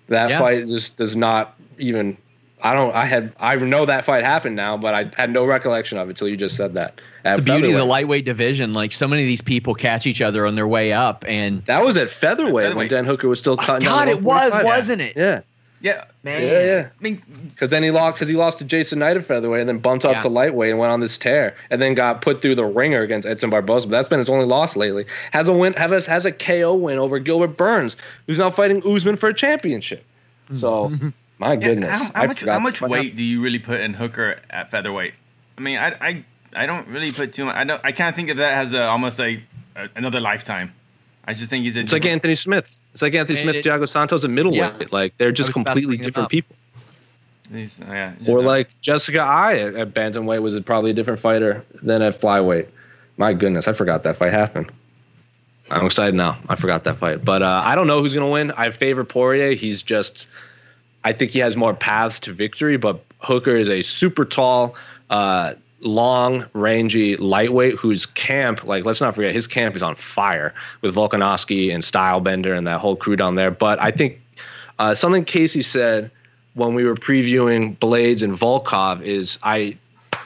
That 0.08 0.30
Yeah. 0.30 0.38
fight 0.38 0.66
just 0.66 0.96
does 0.96 1.16
not 1.16 1.54
even. 1.78 2.16
I 2.62 2.74
don't. 2.74 2.94
I 2.94 3.06
had. 3.06 3.32
I 3.40 3.56
know 3.56 3.86
that 3.86 4.04
fight 4.04 4.22
happened 4.24 4.56
now, 4.56 4.76
but 4.76 4.94
I 4.94 5.10
had 5.16 5.32
no 5.32 5.46
recollection 5.46 5.96
of 5.98 6.08
it 6.08 6.10
until 6.10 6.28
you 6.28 6.36
just 6.36 6.56
said 6.56 6.74
that. 6.74 7.00
It's 7.24 7.36
the 7.36 7.42
beauty 7.42 7.70
of 7.70 7.76
the 7.76 7.84
lightweight 7.84 8.24
division. 8.24 8.74
Like 8.74 8.92
so 8.92 9.06
many 9.08 9.22
of 9.22 9.26
these 9.26 9.40
people 9.40 9.74
catch 9.74 10.06
each 10.06 10.20
other 10.20 10.46
on 10.46 10.54
their 10.54 10.68
way 10.68 10.92
up, 10.92 11.24
and 11.26 11.64
That 11.66 11.84
was 11.84 11.96
at 11.96 12.10
featherweight, 12.10 12.52
when 12.52 12.64
featherweight. 12.64 12.90
Dan 12.90 13.04
Hooker 13.06 13.28
was 13.28 13.38
still 13.38 13.54
oh, 13.54 13.56
cutting. 13.56 13.84
down 13.86 14.06
God, 14.06 14.08
it 14.08 14.22
was, 14.22 14.52
wasn't 14.62 15.00
it? 15.00 15.16
Yeah, 15.16 15.40
Yeah, 15.82 16.04
Man. 16.22 16.42
yeah, 16.42 16.62
yeah. 16.62 16.88
I 16.88 17.02
mean, 17.02 17.22
Because 17.48 17.70
then 17.70 17.82
he 17.82 17.90
lost. 17.90 18.16
Because 18.16 18.28
he 18.28 18.34
lost 18.34 18.58
to 18.58 18.64
Jason 18.64 18.98
Knight 18.98 19.16
at 19.16 19.24
featherweight, 19.24 19.60
and 19.60 19.68
then 19.68 19.78
bumped 19.78 20.04
up 20.04 20.12
Yeah. 20.16 20.20
to 20.20 20.28
lightweight 20.28 20.70
and 20.70 20.78
went 20.78 20.92
on 20.92 21.00
this 21.00 21.16
tear, 21.16 21.56
and 21.70 21.80
then 21.80 21.94
got 21.94 22.20
put 22.20 22.42
through 22.42 22.56
the 22.56 22.66
ringer 22.66 23.00
against 23.00 23.26
Edson 23.26 23.48
Barboza. 23.48 23.86
But 23.86 23.92
that's 23.92 24.08
been 24.08 24.18
his 24.18 24.28
only 24.28 24.44
loss 24.44 24.76
lately. 24.76 25.06
Has 25.32 25.48
a 25.48 25.52
win. 25.54 25.72
Has 25.74 26.04
has 26.04 26.26
a 26.26 26.32
KO 26.32 26.74
win 26.74 26.98
over 26.98 27.18
Gilbert 27.18 27.56
Burns, 27.56 27.96
who's 28.26 28.38
now 28.38 28.50
fighting 28.50 28.82
Usman 28.86 29.16
for 29.16 29.30
a 29.30 29.34
championship. 29.34 30.04
So, 30.54 30.90
my 31.38 31.52
yeah, 31.54 31.56
goodness, 31.56 31.90
how, 31.90 32.10
I 32.14 32.18
how 32.20 32.26
much 32.26 32.44
how 32.44 32.58
much 32.58 32.82
weight 32.82 33.16
do 33.16 33.22
you 33.22 33.42
really 33.42 33.58
put 33.58 33.80
in 33.80 33.94
Hooker 33.94 34.38
at 34.50 34.70
featherweight? 34.70 35.14
I 35.56 35.60
mean, 35.62 35.78
I 35.78 35.88
I, 36.00 36.24
I 36.54 36.66
don't 36.66 36.88
really 36.88 37.12
put 37.12 37.32
too 37.32 37.46
much. 37.46 37.56
I 37.56 37.64
don't. 37.64 37.80
I 37.82 37.92
can't 37.92 38.14
think 38.14 38.28
of 38.28 38.36
that 38.36 38.66
as 38.66 38.74
a, 38.74 38.82
almost 38.84 39.18
like 39.18 39.44
a, 39.76 39.88
another 39.96 40.20
lifetime. 40.20 40.74
I 41.24 41.32
just 41.32 41.48
think 41.48 41.64
he's 41.64 41.76
a. 41.76 41.80
It's 41.80 41.92
like 41.92 42.04
Anthony 42.04 42.34
Smith. 42.34 42.66
It's 42.92 43.02
like 43.02 43.14
Anthony 43.14 43.40
Smith, 43.40 43.56
it- 43.56 43.64
Thiago 43.64 43.88
Santos, 43.88 44.24
at 44.24 44.30
middleweight. 44.30 44.58
Yeah. 44.80 44.86
Like 44.90 45.16
they're 45.18 45.32
just 45.32 45.48
was 45.50 45.56
about 45.56 45.74
to 45.74 45.80
completely 45.80 45.96
different 45.98 46.28
people. 46.28 46.56
he's- 47.52 47.80
oh, 47.86 47.92
yeah, 47.92 48.14
just 48.18 48.28
Or 48.30 48.42
not- 48.42 48.46
like 48.48 48.68
Jessica 48.80 49.20
Eye 49.20 49.58
at, 49.58 49.74
at 49.74 49.94
bantamweight 49.94 50.42
was 50.42 50.58
probably 50.60 50.90
a 50.90 50.94
different 50.94 51.20
fighter 51.20 51.64
than 51.82 52.02
at 52.02 52.20
flyweight. 52.20 52.66
My 53.16 53.32
goodness, 53.32 53.68
I 53.68 53.72
forgot 53.72 54.02
that 54.04 54.16
fight 54.16 54.32
happened. 54.32 54.70
I'm 55.70 55.86
excited 55.86 56.14
now. 56.16 56.36
I 56.48 56.56
forgot 56.56 56.82
that 56.84 56.98
fight, 56.98 57.24
but 57.24 57.42
uh, 57.42 57.62
I 57.64 57.76
don't 57.76 57.86
know 57.86 58.00
who's 58.00 58.12
gonna 58.14 58.28
win. 58.28 58.50
I 58.52 58.70
favor 58.70 59.04
Poirier. 59.04 59.52
He's 59.52 59.82
just, 59.82 60.26
I 61.04 61.12
think 61.12 61.30
he 61.30 61.38
has 61.38 61.56
more 61.56 61.74
paths 61.74 62.18
to 62.20 62.32
victory. 62.32 62.76
But 62.76 63.04
Hooker 63.20 63.56
is 63.56 63.68
a 63.68 63.82
super 63.82 64.24
tall, 64.24 64.74
uh, 65.10 65.54
long, 65.80 66.46
rangy 66.52 67.16
lightweight 67.16 67.74
whose 67.74 68.06
camp, 68.06 68.64
like 68.64 68.84
let's 68.84 69.00
not 69.00 69.14
forget, 69.14 69.34
his 69.34 69.46
camp 69.46 69.76
is 69.76 69.82
on 69.82 69.94
fire 69.94 70.54
with 70.82 70.94
Volkanovski 70.94 71.72
and 71.72 71.82
Stylebender 71.82 72.56
and 72.56 72.66
that 72.66 72.80
whole 72.80 72.96
crew 72.96 73.16
down 73.16 73.34
there. 73.34 73.50
But 73.50 73.80
I 73.80 73.90
think 73.90 74.20
uh, 74.78 74.94
something 74.94 75.24
Casey 75.24 75.62
said 75.62 76.10
when 76.54 76.74
we 76.74 76.84
were 76.84 76.94
previewing 76.94 77.78
Blaydes 77.78 78.22
and 78.22 78.36
Volkov 78.36 79.02
is 79.02 79.38
I 79.42 79.76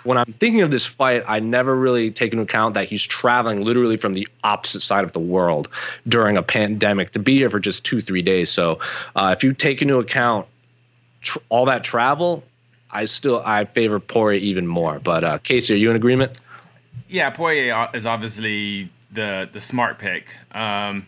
when 0.04 0.18
I'm 0.18 0.34
thinking 0.34 0.60
of 0.60 0.70
this 0.70 0.84
fight, 0.84 1.24
I 1.26 1.40
never 1.40 1.74
really 1.74 2.10
take 2.10 2.32
into 2.32 2.42
account 2.42 2.74
that 2.74 2.88
he's 2.88 3.02
traveling 3.02 3.64
literally 3.64 3.96
from 3.96 4.12
the 4.12 4.28
opposite 4.42 4.82
side 4.82 5.04
of 5.04 5.12
the 5.12 5.18
world 5.18 5.68
during 6.06 6.36
a 6.36 6.42
pandemic 6.42 7.12
to 7.12 7.18
be 7.18 7.38
here 7.38 7.50
for 7.50 7.58
just 7.58 7.84
two, 7.84 8.02
three 8.02 8.22
days. 8.22 8.50
So 8.50 8.78
uh, 9.16 9.34
if 9.36 9.42
you 9.42 9.54
take 9.54 9.80
into 9.80 9.98
account 9.98 10.46
tr- 11.22 11.38
all 11.48 11.64
that 11.66 11.84
travel, 11.84 12.44
I 12.94 13.04
still 13.06 13.42
I 13.44 13.64
favor 13.64 14.00
Poirier 14.00 14.40
even 14.40 14.66
more. 14.66 15.00
But 15.00 15.24
uh, 15.24 15.38
Casey, 15.38 15.74
are 15.74 15.76
you 15.76 15.90
in 15.90 15.96
agreement? 15.96 16.40
Yeah, 17.08 17.28
Poirier 17.30 17.90
is 17.92 18.06
obviously 18.06 18.90
the 19.12 19.48
the 19.52 19.60
smart 19.60 19.98
pick. 19.98 20.28
Um, 20.52 21.06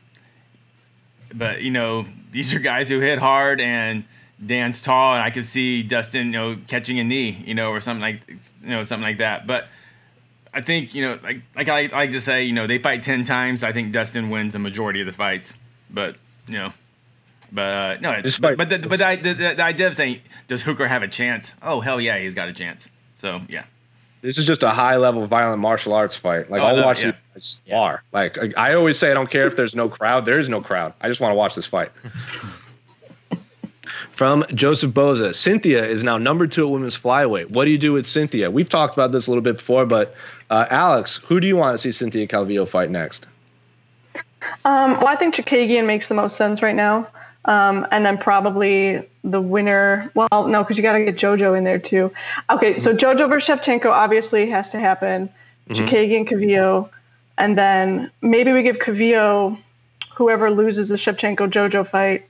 but 1.32 1.62
you 1.62 1.70
know, 1.70 2.04
these 2.32 2.52
are 2.52 2.58
guys 2.58 2.88
who 2.88 3.00
hit 3.00 3.18
hard 3.20 3.60
and 3.60 4.04
dance 4.44 4.82
tall, 4.82 5.14
and 5.14 5.22
I 5.22 5.30
could 5.30 5.46
see 5.46 5.82
Dustin, 5.82 6.26
you 6.26 6.32
know, 6.32 6.58
catching 6.66 6.98
a 6.98 7.04
knee, 7.04 7.42
you 7.46 7.54
know, 7.54 7.70
or 7.70 7.80
something 7.80 8.02
like, 8.02 8.20
you 8.28 8.68
know, 8.68 8.84
something 8.84 9.04
like 9.04 9.18
that. 9.18 9.46
But 9.46 9.68
I 10.52 10.60
think 10.60 10.94
you 10.94 11.02
know, 11.02 11.18
like 11.22 11.42
like 11.54 11.68
I 11.68 11.86
like 11.86 12.10
to 12.10 12.20
say, 12.20 12.44
you 12.44 12.52
know, 12.52 12.66
they 12.66 12.78
fight 12.78 13.02
ten 13.02 13.24
times. 13.24 13.62
I 13.62 13.72
think 13.72 13.92
Dustin 13.92 14.28
wins 14.28 14.54
a 14.54 14.58
majority 14.58 15.00
of 15.00 15.06
the 15.06 15.12
fights. 15.12 15.54
But 15.88 16.16
you 16.48 16.58
know. 16.58 16.72
But 17.52 17.62
uh, 17.62 17.96
no, 18.00 18.22
This 18.22 18.38
but, 18.38 18.56
but, 18.56 18.68
the, 18.70 18.78
but 18.80 18.98
the, 18.98 19.16
the, 19.22 19.54
the 19.56 19.62
idea 19.62 19.86
of 19.88 19.94
saying 19.94 20.20
does 20.48 20.62
Hooker 20.62 20.86
have 20.86 21.02
a 21.02 21.08
chance? 21.08 21.52
Oh 21.62 21.80
hell 21.80 22.00
yeah, 22.00 22.18
he's 22.18 22.34
got 22.34 22.48
a 22.48 22.52
chance. 22.52 22.88
So 23.14 23.40
yeah, 23.48 23.64
This 24.22 24.38
is 24.38 24.44
just 24.44 24.62
a 24.62 24.70
high 24.70 24.96
level 24.96 25.26
violent 25.26 25.60
martial 25.60 25.92
arts 25.94 26.16
fight. 26.16 26.50
Like 26.50 26.60
Oh, 26.60 26.66
I'll 26.66 26.76
no, 26.76 26.84
watch 26.86 27.02
yeah. 27.02 27.12
it 27.34 27.42
spar. 27.42 28.02
Like 28.12 28.36
I 28.38 28.52
I 28.70 28.74
always 28.74 28.98
say, 28.98 29.10
I 29.10 29.14
don't 29.14 29.30
care 29.30 29.46
if 29.46 29.56
there's 29.56 29.74
no 29.74 29.88
crowd. 29.88 30.24
There 30.26 30.38
is 30.38 30.48
no 30.48 30.60
crowd. 30.60 30.92
I 31.00 31.08
just 31.08 31.20
want 31.20 31.32
to 31.32 31.36
watch 31.36 31.54
this 31.54 31.66
fight. 31.66 31.90
From 34.12 34.44
Joseph 34.54 34.92
Boza, 34.92 35.34
Cynthia 35.34 35.84
is 35.86 36.02
now 36.02 36.16
number 36.18 36.46
two 36.46 36.66
at 36.66 36.72
women's 36.72 36.98
flyweight. 36.98 37.50
What 37.50 37.66
do 37.66 37.70
you 37.70 37.78
do 37.78 37.92
with 37.92 38.06
Cynthia? 38.06 38.50
We've 38.50 38.68
talked 38.68 38.94
about 38.94 39.12
this 39.12 39.26
a 39.26 39.30
little 39.30 39.42
bit 39.42 39.58
before, 39.58 39.84
but 39.84 40.14
uh, 40.50 40.64
Alex, 40.70 41.16
who 41.16 41.38
do 41.38 41.46
you 41.46 41.54
want 41.56 41.74
to 41.76 41.78
see 41.78 41.92
Cynthia 41.92 42.26
Calvillo 42.26 42.66
fight 42.68 42.90
next? 42.90 43.26
Um, 44.64 44.92
well, 44.94 45.08
I 45.08 45.16
think 45.16 45.34
Chookagian 45.34 45.86
makes 45.86 46.08
the 46.08 46.14
most 46.14 46.36
sense 46.36 46.62
right 46.62 46.74
now. 46.74 47.08
Um, 47.46 47.86
and 47.92 48.04
then 48.04 48.18
probably 48.18 49.08
the 49.22 49.40
winner. 49.40 50.10
Well, 50.14 50.48
no, 50.48 50.62
because 50.62 50.76
you 50.76 50.82
got 50.82 50.98
to 50.98 51.04
get 51.04 51.16
JoJo 51.16 51.56
in 51.56 51.64
there 51.64 51.78
too. 51.78 52.12
Okay, 52.50 52.78
so 52.78 52.92
JoJo 52.94 53.28
versus 53.28 53.58
Shevchenko 53.58 53.86
obviously 53.86 54.50
has 54.50 54.70
to 54.70 54.80
happen. 54.80 55.30
Chookagian, 55.70 56.28
Calvillo, 56.28 56.90
and 57.38 57.58
then 57.58 58.10
maybe 58.22 58.52
we 58.52 58.62
give 58.62 58.78
Calvillo 58.78 59.58
whoever 60.14 60.50
loses 60.50 60.88
the 60.88 60.96
Shevchenko 60.96 61.50
JoJo 61.50 61.86
fight, 61.86 62.26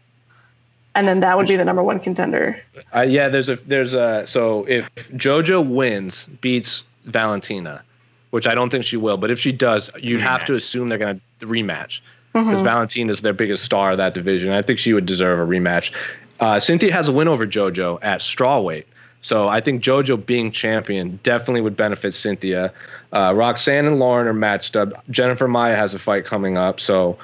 and 0.95 1.07
then 1.07 1.21
that 1.21 1.37
would 1.37 1.47
be 1.47 1.57
the 1.57 1.65
number 1.65 1.83
one 1.83 2.01
contender. 2.01 2.61
Uh, 2.95 3.03
yeah, 3.03 3.29
there's 3.29 3.49
a 3.49 3.57
there's 3.57 3.95
a 3.95 4.27
so 4.27 4.65
if 4.65 4.91
JoJo 5.13 5.69
wins, 5.69 6.27
beats 6.41 6.85
Valentina, 7.05 7.83
which 8.31 8.47
I 8.47 8.55
don't 8.55 8.71
think 8.71 8.85
she 8.85 8.97
will, 8.97 9.17
but 9.17 9.31
if 9.31 9.39
she 9.39 9.53
does, 9.53 9.91
you'd 9.99 10.21
have 10.21 10.45
to 10.47 10.55
assume 10.55 10.89
they're 10.89 10.99
going 10.99 11.21
to 11.41 11.47
rematch 11.47 12.01
because 12.45 12.63
Valentina's 12.63 13.21
their 13.21 13.33
biggest 13.33 13.65
star 13.65 13.93
of 13.93 13.99
that 13.99 14.15
division. 14.15 14.51
I 14.51 14.63
think 14.63 14.79
she 14.79 14.93
would 14.93 15.07
deserve 15.07 15.39
a 15.39 15.51
rematch. 15.51 15.93
Uh, 16.41 16.61
Cynthia 16.61 16.93
has 16.93 17.09
a 17.09 17.13
win 17.13 17.29
over 17.29 17.47
JoJo 17.47 17.99
at 18.03 18.21
strawweight, 18.21 18.85
so 19.23 19.49
I 19.49 19.61
think 19.61 19.83
JoJo 19.83 20.27
being 20.27 20.53
champion 20.53 21.19
definitely 21.23 21.63
would 21.63 21.77
benefit 21.77 22.13
Cynthia. 22.13 22.73
Uh, 23.13 23.33
Roxanne 23.35 23.87
and 23.87 23.99
Lauren 23.99 24.27
are 24.27 24.35
matched 24.35 24.77
up. 24.77 25.09
Jennifer 25.11 25.49
Maia 25.49 25.77
has 25.77 25.95
a 25.95 25.99
fight 25.99 26.25
coming 26.25 26.57
up, 26.57 26.81
so. 26.81 27.19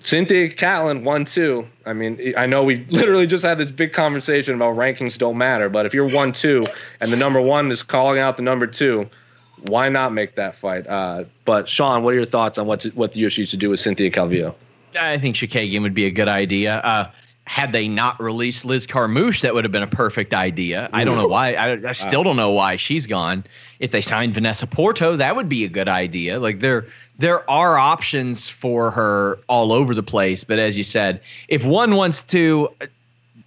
Cynthia 0.00 0.48
Katlyn 0.48 1.02
one 1.02 1.24
two. 1.24 1.66
I 1.84 1.92
mean, 1.92 2.32
I 2.36 2.46
know 2.46 2.62
we 2.62 2.76
literally 2.90 3.26
just 3.26 3.44
had 3.44 3.58
this 3.58 3.72
big 3.72 3.92
conversation 3.92 4.54
about 4.54 4.76
rankings 4.76 5.18
don't 5.18 5.36
matter, 5.36 5.68
but 5.68 5.84
if 5.84 5.92
you're 5.92 6.08
one 6.08 6.32
two 6.32 6.64
and 7.00 7.10
the 7.10 7.16
number 7.16 7.40
one 7.40 7.72
is 7.72 7.82
calling 7.82 8.20
out 8.20 8.36
the 8.36 8.42
number 8.44 8.68
two, 8.68 9.10
why 9.62 9.88
not 9.88 10.12
make 10.12 10.36
that 10.36 10.56
fight? 10.56 10.86
Uh, 10.86 11.24
but 11.44 11.68
Sean, 11.68 12.02
what 12.02 12.12
are 12.12 12.16
your 12.16 12.26
thoughts 12.26 12.58
on 12.58 12.66
what 12.66 12.80
to, 12.80 12.90
what 12.90 13.12
the 13.12 13.22
UFC 13.22 13.48
should 13.48 13.60
do 13.60 13.70
with 13.70 13.80
Cynthia 13.80 14.10
Calvillo? 14.10 14.54
I 14.98 15.18
think 15.18 15.36
Chookagian 15.36 15.82
would 15.82 15.94
be 15.94 16.06
a 16.06 16.10
good 16.10 16.28
idea. 16.28 16.76
Uh, 16.76 17.10
had 17.44 17.72
they 17.72 17.86
not 17.86 18.20
released 18.20 18.64
Liz 18.64 18.86
Carmouche, 18.86 19.42
that 19.42 19.54
would 19.54 19.64
have 19.64 19.72
been 19.72 19.82
a 19.82 19.88
perfect 19.88 20.34
idea. 20.34 20.90
I 20.92 21.04
don't 21.04 21.16
know 21.16 21.28
why. 21.28 21.54
I, 21.54 21.88
I 21.88 21.92
still 21.92 22.24
don't 22.24 22.36
know 22.36 22.50
why 22.50 22.76
she's 22.76 23.06
gone. 23.06 23.44
If 23.78 23.92
they 23.92 24.02
signed 24.02 24.34
Vanessa 24.34 24.66
Porto, 24.66 25.16
that 25.16 25.36
would 25.36 25.48
be 25.48 25.64
a 25.64 25.68
good 25.68 25.88
idea. 25.88 26.40
Like 26.40 26.58
there, 26.58 26.86
there 27.18 27.48
are 27.48 27.78
options 27.78 28.48
for 28.48 28.90
her 28.90 29.38
all 29.48 29.72
over 29.72 29.94
the 29.94 30.02
place. 30.02 30.42
But 30.42 30.58
as 30.58 30.76
you 30.76 30.82
said, 30.82 31.20
if 31.46 31.64
one 31.64 31.94
wants 31.94 32.22
to, 32.24 32.70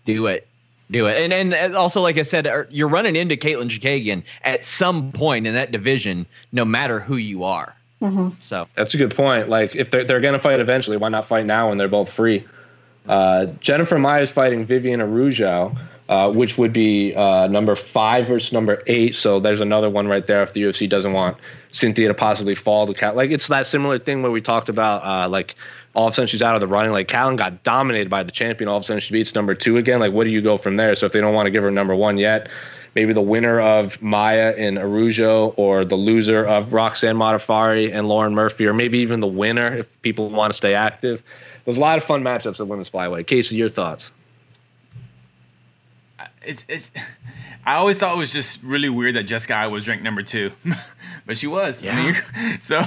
do 0.05 0.27
it, 0.27 0.47
do 0.91 1.07
it. 1.07 1.17
And 1.21 1.33
and 1.33 1.53
and 1.53 1.75
also, 1.75 2.01
like 2.01 2.17
I 2.17 2.23
said, 2.23 2.47
uh, 2.47 2.63
you're 2.69 2.89
running 2.89 3.15
into 3.15 3.35
Katlyn 3.35 3.69
Chookagian 3.69 4.23
at 4.43 4.65
some 4.65 5.11
point 5.11 5.47
in 5.47 5.53
that 5.53 5.71
division, 5.71 6.25
no 6.51 6.65
matter 6.65 6.99
who 6.99 7.17
you 7.17 7.43
are. 7.43 7.75
So 8.39 8.67
That's 8.75 8.93
a 8.93 8.97
good 8.97 9.13
point. 9.15 9.49
Like 9.49 9.75
if 9.75 9.91
they're 9.91 10.03
they're 10.03 10.21
gonna 10.21 10.39
fight 10.39 10.59
eventually, 10.59 10.97
why 10.97 11.09
not 11.09 11.27
fight 11.27 11.45
now 11.45 11.69
when 11.69 11.77
they're 11.77 11.87
both 11.87 12.11
free? 12.11 12.45
Uh, 13.07 13.47
Jennifer 13.59 13.97
Maia's 13.97 14.31
fighting 14.31 14.65
Vivian 14.65 14.99
Araújo, 14.99 15.77
uh, 16.07 16.31
which 16.31 16.57
would 16.57 16.71
be 16.71 17.13
uh, 17.15 17.47
number 17.47 17.75
five 17.75 18.27
versus 18.27 18.53
number 18.53 18.83
eight. 18.87 19.15
So 19.15 19.39
there's 19.39 19.61
another 19.61 19.89
one 19.89 20.07
right 20.07 20.25
there 20.25 20.43
if 20.43 20.53
the 20.53 20.61
UFC 20.63 20.87
doesn't 20.87 21.13
want 21.13 21.37
Cynthia 21.71 22.07
to 22.07 22.13
possibly 22.13 22.55
fall 22.55 22.87
to 22.87 22.93
Cat. 22.93 23.15
Like 23.15 23.31
it's 23.31 23.47
that 23.47 23.65
similar 23.65 23.99
thing 23.99 24.21
where 24.21 24.31
we 24.31 24.41
talked 24.41 24.69
about 24.69 25.03
uh, 25.03 25.27
like 25.27 25.55
all 25.93 26.07
of 26.07 26.11
a 26.11 26.15
sudden 26.15 26.27
she's 26.27 26.41
out 26.41 26.55
of 26.55 26.61
the 26.61 26.67
running. 26.67 26.91
Like 26.91 27.07
Katlyn 27.07 27.37
got 27.37 27.63
dominated 27.63 28.09
by 28.09 28.23
the 28.23 28.31
champion. 28.31 28.67
All 28.67 28.77
of 28.77 28.83
a 28.83 28.85
sudden 28.85 29.01
she 29.01 29.13
beats 29.13 29.33
number 29.35 29.55
two 29.55 29.77
again. 29.77 29.99
Like 29.99 30.13
what 30.13 30.25
do 30.25 30.29
you 30.29 30.41
go 30.41 30.57
from 30.57 30.77
there? 30.77 30.95
So 30.95 31.05
if 31.05 31.11
they 31.11 31.21
don't 31.21 31.33
want 31.33 31.47
to 31.47 31.51
give 31.51 31.63
her 31.63 31.71
number 31.71 31.95
one 31.95 32.17
yet, 32.17 32.49
maybe 32.95 33.13
the 33.13 33.21
winner 33.21 33.59
of 33.59 34.01
Maia 34.01 34.53
and 34.57 34.77
Araújo, 34.77 35.53
or 35.57 35.85
the 35.85 35.95
loser 35.95 36.45
of 36.45 36.73
Roxanne 36.73 37.15
Modafferi 37.15 37.93
and 37.93 38.07
Lauren 38.07 38.33
Murphy, 38.33 38.65
or 38.65 38.73
maybe 38.73 38.99
even 38.99 39.19
the 39.19 39.27
winner 39.27 39.77
if 39.77 40.01
people 40.01 40.29
want 40.29 40.51
to 40.51 40.57
stay 40.57 40.73
active. 40.73 41.23
There's 41.65 41.77
a 41.77 41.81
lot 41.81 41.97
of 41.97 42.03
fun 42.03 42.23
matchups 42.23 42.59
at 42.59 42.67
women's 42.67 42.89
flyweight. 42.89 43.27
Casey, 43.27 43.55
your 43.55 43.69
thoughts? 43.69 44.11
It's 46.41 46.63
it's. 46.67 46.91
I 47.65 47.75
always 47.75 47.97
thought 47.97 48.15
it 48.15 48.17
was 48.17 48.31
just 48.31 48.63
really 48.63 48.89
weird 48.89 49.15
that 49.15 49.23
Jessica 49.23 49.53
Eye 49.53 49.67
was 49.67 49.87
ranked 49.87 50.03
number 50.03 50.21
two, 50.23 50.51
but 51.25 51.37
she 51.37 51.45
was. 51.45 51.85
I 51.85 51.93
mean, 51.93 52.59
so 52.61 52.81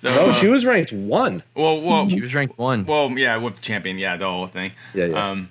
so. 0.00 0.08
No, 0.14 0.30
uh, 0.30 0.34
she 0.34 0.48
was 0.48 0.64
ranked 0.64 0.92
one. 0.92 1.42
Well, 1.54 1.80
well, 1.80 2.08
She 2.08 2.20
was 2.20 2.34
ranked 2.34 2.58
one. 2.58 2.84
well, 2.86 3.10
yeah, 3.10 3.36
with 3.36 3.60
champion, 3.60 3.98
yeah, 3.98 4.16
the 4.16 4.26
whole 4.28 4.46
thing. 4.46 4.72
Yeah, 4.94 5.06
yeah. 5.06 5.30
Um, 5.30 5.50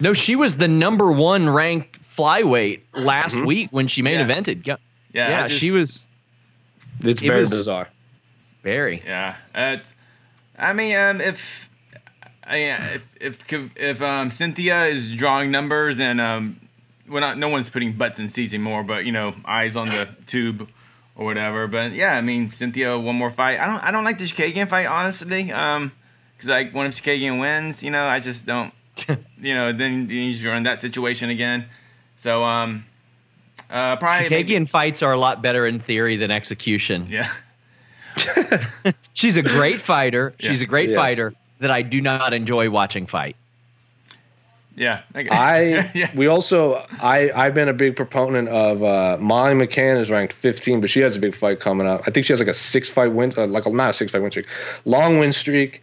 No, 0.00 0.12
she 0.14 0.36
was 0.36 0.56
the 0.56 0.68
number 0.68 1.10
one 1.10 1.48
ranked 1.50 2.00
flyweight 2.02 2.80
last 2.94 3.36
week 3.44 3.68
when 3.72 3.88
she 3.88 4.02
main 4.02 4.18
Yeah. 4.20 4.26
evented. 4.26 4.66
Yeah, 4.66 4.76
yeah, 5.12 5.28
yeah, 5.28 5.48
just- 5.48 5.60
she 5.60 5.70
was 5.70 6.08
It's 7.02 7.20
It 7.20 7.26
very 7.26 7.40
was- 7.40 7.50
bizarre. 7.50 7.88
very. 8.62 9.02
Yeah, 9.04 9.34
it's, 9.54 9.84
I 10.58 10.72
mean, 10.72 10.96
um, 10.96 11.20
if, 11.20 11.68
I, 12.46 12.56
if 13.20 13.44
if 13.50 13.70
if 13.76 14.00
um, 14.02 14.30
Cynthia 14.30 14.84
is 14.86 15.14
drawing 15.14 15.50
numbers 15.50 15.98
and 16.00 16.20
um, 16.20 16.60
well, 17.08 17.20
not 17.20 17.36
no 17.38 17.48
one's 17.48 17.68
putting 17.70 17.92
butts 17.92 18.18
in 18.18 18.28
seats 18.28 18.54
anymore, 18.54 18.82
but 18.82 19.04
you 19.04 19.12
know, 19.12 19.34
eyes 19.44 19.76
on 19.76 19.88
the 19.88 20.08
tube 20.26 20.68
or 21.16 21.24
whatever. 21.24 21.66
But 21.66 21.92
yeah, 21.92 22.14
I 22.16 22.20
mean, 22.20 22.50
Cynthia 22.50 22.98
one 22.98 23.16
more 23.16 23.30
fight. 23.30 23.58
I 23.60 23.66
don't 23.66 23.82
I 23.82 23.90
don't 23.90 24.04
like 24.04 24.18
the 24.18 24.24
Chookagian 24.26 24.68
fight 24.68 24.86
honestly. 24.86 25.50
Um, 25.52 25.92
because 26.36 26.50
like 26.50 26.72
when 26.72 26.86
if 26.86 27.02
Chookagian 27.02 27.40
wins, 27.40 27.82
you 27.82 27.90
know, 27.90 28.04
I 28.04 28.20
just 28.20 28.46
don't. 28.46 28.72
you 29.40 29.54
know, 29.54 29.72
then 29.72 30.08
you're 30.10 30.54
in 30.54 30.62
that 30.64 30.78
situation 30.80 31.28
again. 31.30 31.66
So 32.22 32.42
um, 32.44 32.84
uh, 33.70 33.96
probably 33.96 34.28
maybe- 34.30 34.64
fights 34.66 35.02
are 35.02 35.12
a 35.12 35.18
lot 35.18 35.42
better 35.42 35.66
in 35.66 35.80
theory 35.80 36.16
than 36.16 36.30
execution. 36.30 37.06
Yeah. 37.08 37.30
She's 39.12 39.36
a 39.36 39.42
great 39.42 39.80
fighter. 39.80 40.34
She's 40.38 40.60
Yeah. 40.60 40.64
a 40.64 40.68
great 40.68 40.88
Yes. 40.90 40.96
fighter 40.96 41.34
that 41.60 41.70
I 41.70 41.82
do 41.82 42.00
not 42.00 42.32
enjoy 42.34 42.70
watching 42.70 43.06
fight. 43.06 43.36
Yeah. 44.76 45.02
Okay. 45.14 45.28
I 45.30 45.90
yeah. 45.94 46.10
we 46.14 46.26
also 46.26 46.86
I 47.00 47.30
I've 47.34 47.54
been 47.54 47.68
a 47.68 47.72
big 47.72 47.96
proponent 47.96 48.48
of 48.48 48.82
uh, 48.82 49.16
Molly 49.18 49.54
McCann 49.54 49.98
is 50.00 50.10
ranked 50.10 50.34
15, 50.34 50.82
but 50.82 50.90
she 50.90 51.00
has 51.00 51.16
a 51.16 51.18
big 51.18 51.34
fight 51.34 51.60
coming 51.60 51.86
up. 51.86 52.02
I 52.06 52.10
think 52.10 52.26
she 52.26 52.32
has 52.34 52.40
like 52.40 52.48
a 52.48 52.54
six 52.54 52.88
fight 52.88 53.12
win, 53.12 53.32
uh, 53.36 53.46
like 53.46 53.66
a, 53.66 53.70
not 53.70 53.90
a 53.90 53.92
six 53.94 54.12
fight 54.12 54.20
win 54.20 54.30
streak, 54.30 54.46
long 54.84 55.18
win 55.18 55.32
streak. 55.32 55.82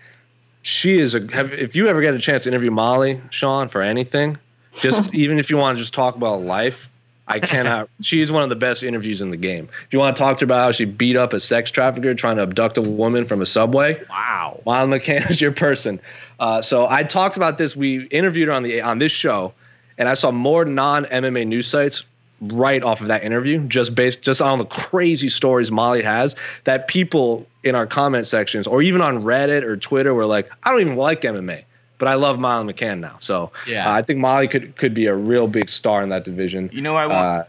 She 0.62 1.00
is 1.00 1.16
a. 1.16 1.28
Have, 1.34 1.52
if 1.52 1.76
you 1.76 1.88
ever 1.88 2.02
get 2.02 2.14
a 2.14 2.20
chance 2.20 2.44
to 2.44 2.50
interview 2.50 2.72
Molly, 2.72 3.20
Sean, 3.32 3.68
for 3.68 3.82
anything, 3.82 4.38
just 4.80 5.14
even 5.14 5.40
if 5.40 5.50
you 5.50 5.58
want 5.58 5.76
to 5.78 5.82
just 5.82 5.94
talk 5.94 6.16
about 6.16 6.42
life, 6.42 6.88
I 7.28 7.40
cannot. 7.40 7.90
she's 8.02 8.32
one 8.32 8.44
of 8.44 8.50
the 8.50 8.56
best 8.56 8.84
interviews 8.84 9.22
in 9.22 9.30
the 9.30 9.38
game. 9.38 9.70
If 9.86 9.94
you 9.94 10.00
want 10.00 10.16
to 10.16 10.22
talk 10.22 10.38
to 10.40 10.42
her 10.44 10.46
about 10.46 10.64
how 10.64 10.72
she 10.72 10.86
beat 10.86 11.16
up 11.16 11.34
a 11.34 11.40
sex 11.40 11.72
trafficker 11.72 12.14
trying 12.14 12.38
to 12.38 12.44
abduct 12.44 12.78
a 12.78 12.82
woman 12.82 13.26
from 13.26 13.42
a 13.42 13.46
subway, 13.46 14.02
Wow. 14.10 14.62
Molly 14.66 15.00
McCann 15.00 15.30
is 15.30 15.40
your 15.40 15.52
person. 15.52 16.00
Uh, 16.40 16.62
so 16.62 16.88
I 16.88 17.04
talked 17.04 17.38
about 17.38 17.58
this. 17.58 17.76
We 17.76 18.06
interviewed 18.08 18.48
her 18.48 18.54
on 18.54 18.64
the 18.64 18.82
on 18.82 19.00
this 19.00 19.12
show, 19.12 19.54
and 19.98 20.10
I 20.10 20.14
saw 20.16 20.32
more 20.32 20.66
non 20.66 21.06
MMA 21.06 21.48
news 21.48 21.68
sites 21.68 22.04
right 22.42 22.84
off 22.84 23.02
of 23.02 23.08
that 23.08 23.24
interview, 23.24 23.66
just 23.68 23.96
based 23.96 24.22
just 24.22 24.42
on 24.42 24.60
the 24.60 24.66
crazy 24.66 25.30
stories 25.30 25.72
Molly 25.72 26.02
has 26.02 26.36
that 26.66 26.88
people 26.88 27.48
in 27.64 27.76
our 27.76 27.88
comment 27.88 28.28
sections 28.28 28.68
or 28.68 28.82
even 28.82 29.02
on 29.02 29.24
Reddit 29.24 29.64
or 29.64 29.78
Twitter 29.78 30.14
were 30.14 30.26
like, 30.26 30.50
I 30.64 30.72
don't 30.72 30.82
even 30.82 30.96
like 30.98 31.22
MMA, 31.22 31.64
but 32.04 32.12
I 32.12 32.16
love 32.16 32.38
Molly 32.38 32.74
McCann 32.74 33.00
now. 33.00 33.16
So 33.22 33.52
Yeah. 33.66 33.88
uh, 33.90 33.94
I 33.94 34.02
think 34.02 34.20
Molly 34.20 34.48
could 34.50 34.76
could 34.76 34.94
be 34.94 35.06
a 35.06 35.16
real 35.16 35.48
big 35.48 35.70
star 35.70 36.04
in 36.04 36.10
that 36.10 36.26
division. 36.26 36.70
You 36.74 36.82
know, 36.82 36.96
I 36.98 37.06
want. 37.08 37.26
Uh, 37.26 37.44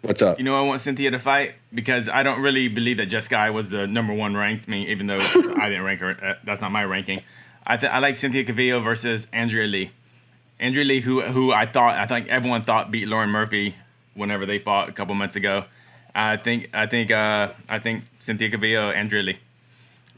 what's 0.00 0.22
up? 0.22 0.38
You 0.38 0.44
know, 0.44 0.56
I 0.58 0.62
want 0.62 0.80
Cynthia 0.80 1.10
to 1.10 1.18
fight 1.18 1.54
because 1.74 2.08
I 2.08 2.22
don't 2.22 2.40
really 2.40 2.68
believe 2.68 2.96
that 2.96 3.06
Jessica 3.06 3.36
Eye 3.36 3.50
was 3.50 3.68
the 3.68 3.86
number 3.86 4.14
one 4.14 4.34
ranked. 4.36 4.66
Me, 4.68 4.88
even 4.88 5.06
though 5.06 5.18
I 5.64 5.68
didn't 5.68 5.84
rank 5.84 6.00
her, 6.00 6.10
uh, 6.22 6.34
that's 6.44 6.62
not 6.62 6.72
my 6.72 6.84
ranking. 6.84 7.20
I 7.66 7.76
th- 7.76 7.92
I 7.92 7.98
like 7.98 8.16
Cynthia 8.16 8.44
Calvillo 8.44 8.82
versus 8.82 9.26
Andrea 9.32 9.66
Lee. 9.66 9.90
Andrea 10.58 10.84
Lee, 10.84 11.00
who 11.00 11.20
who 11.20 11.52
I 11.52 11.66
thought 11.66 11.94
I 11.96 12.06
think 12.06 12.28
everyone 12.28 12.62
thought 12.62 12.90
beat 12.90 13.06
Lauren 13.06 13.28
Murphy 13.30 13.74
whenever 14.14 14.46
they 14.46 14.58
fought 14.58 14.88
a 14.88 14.92
couple 14.92 15.14
months 15.14 15.36
ago. 15.36 15.64
I 16.14 16.36
think 16.38 16.70
I 16.72 16.86
think 16.86 17.10
uh, 17.10 17.52
I 17.68 17.78
think 17.80 18.04
Cynthia 18.18 18.48
Calvillo, 18.50 18.94
Andrea 18.94 19.22
Lee. 19.22 19.38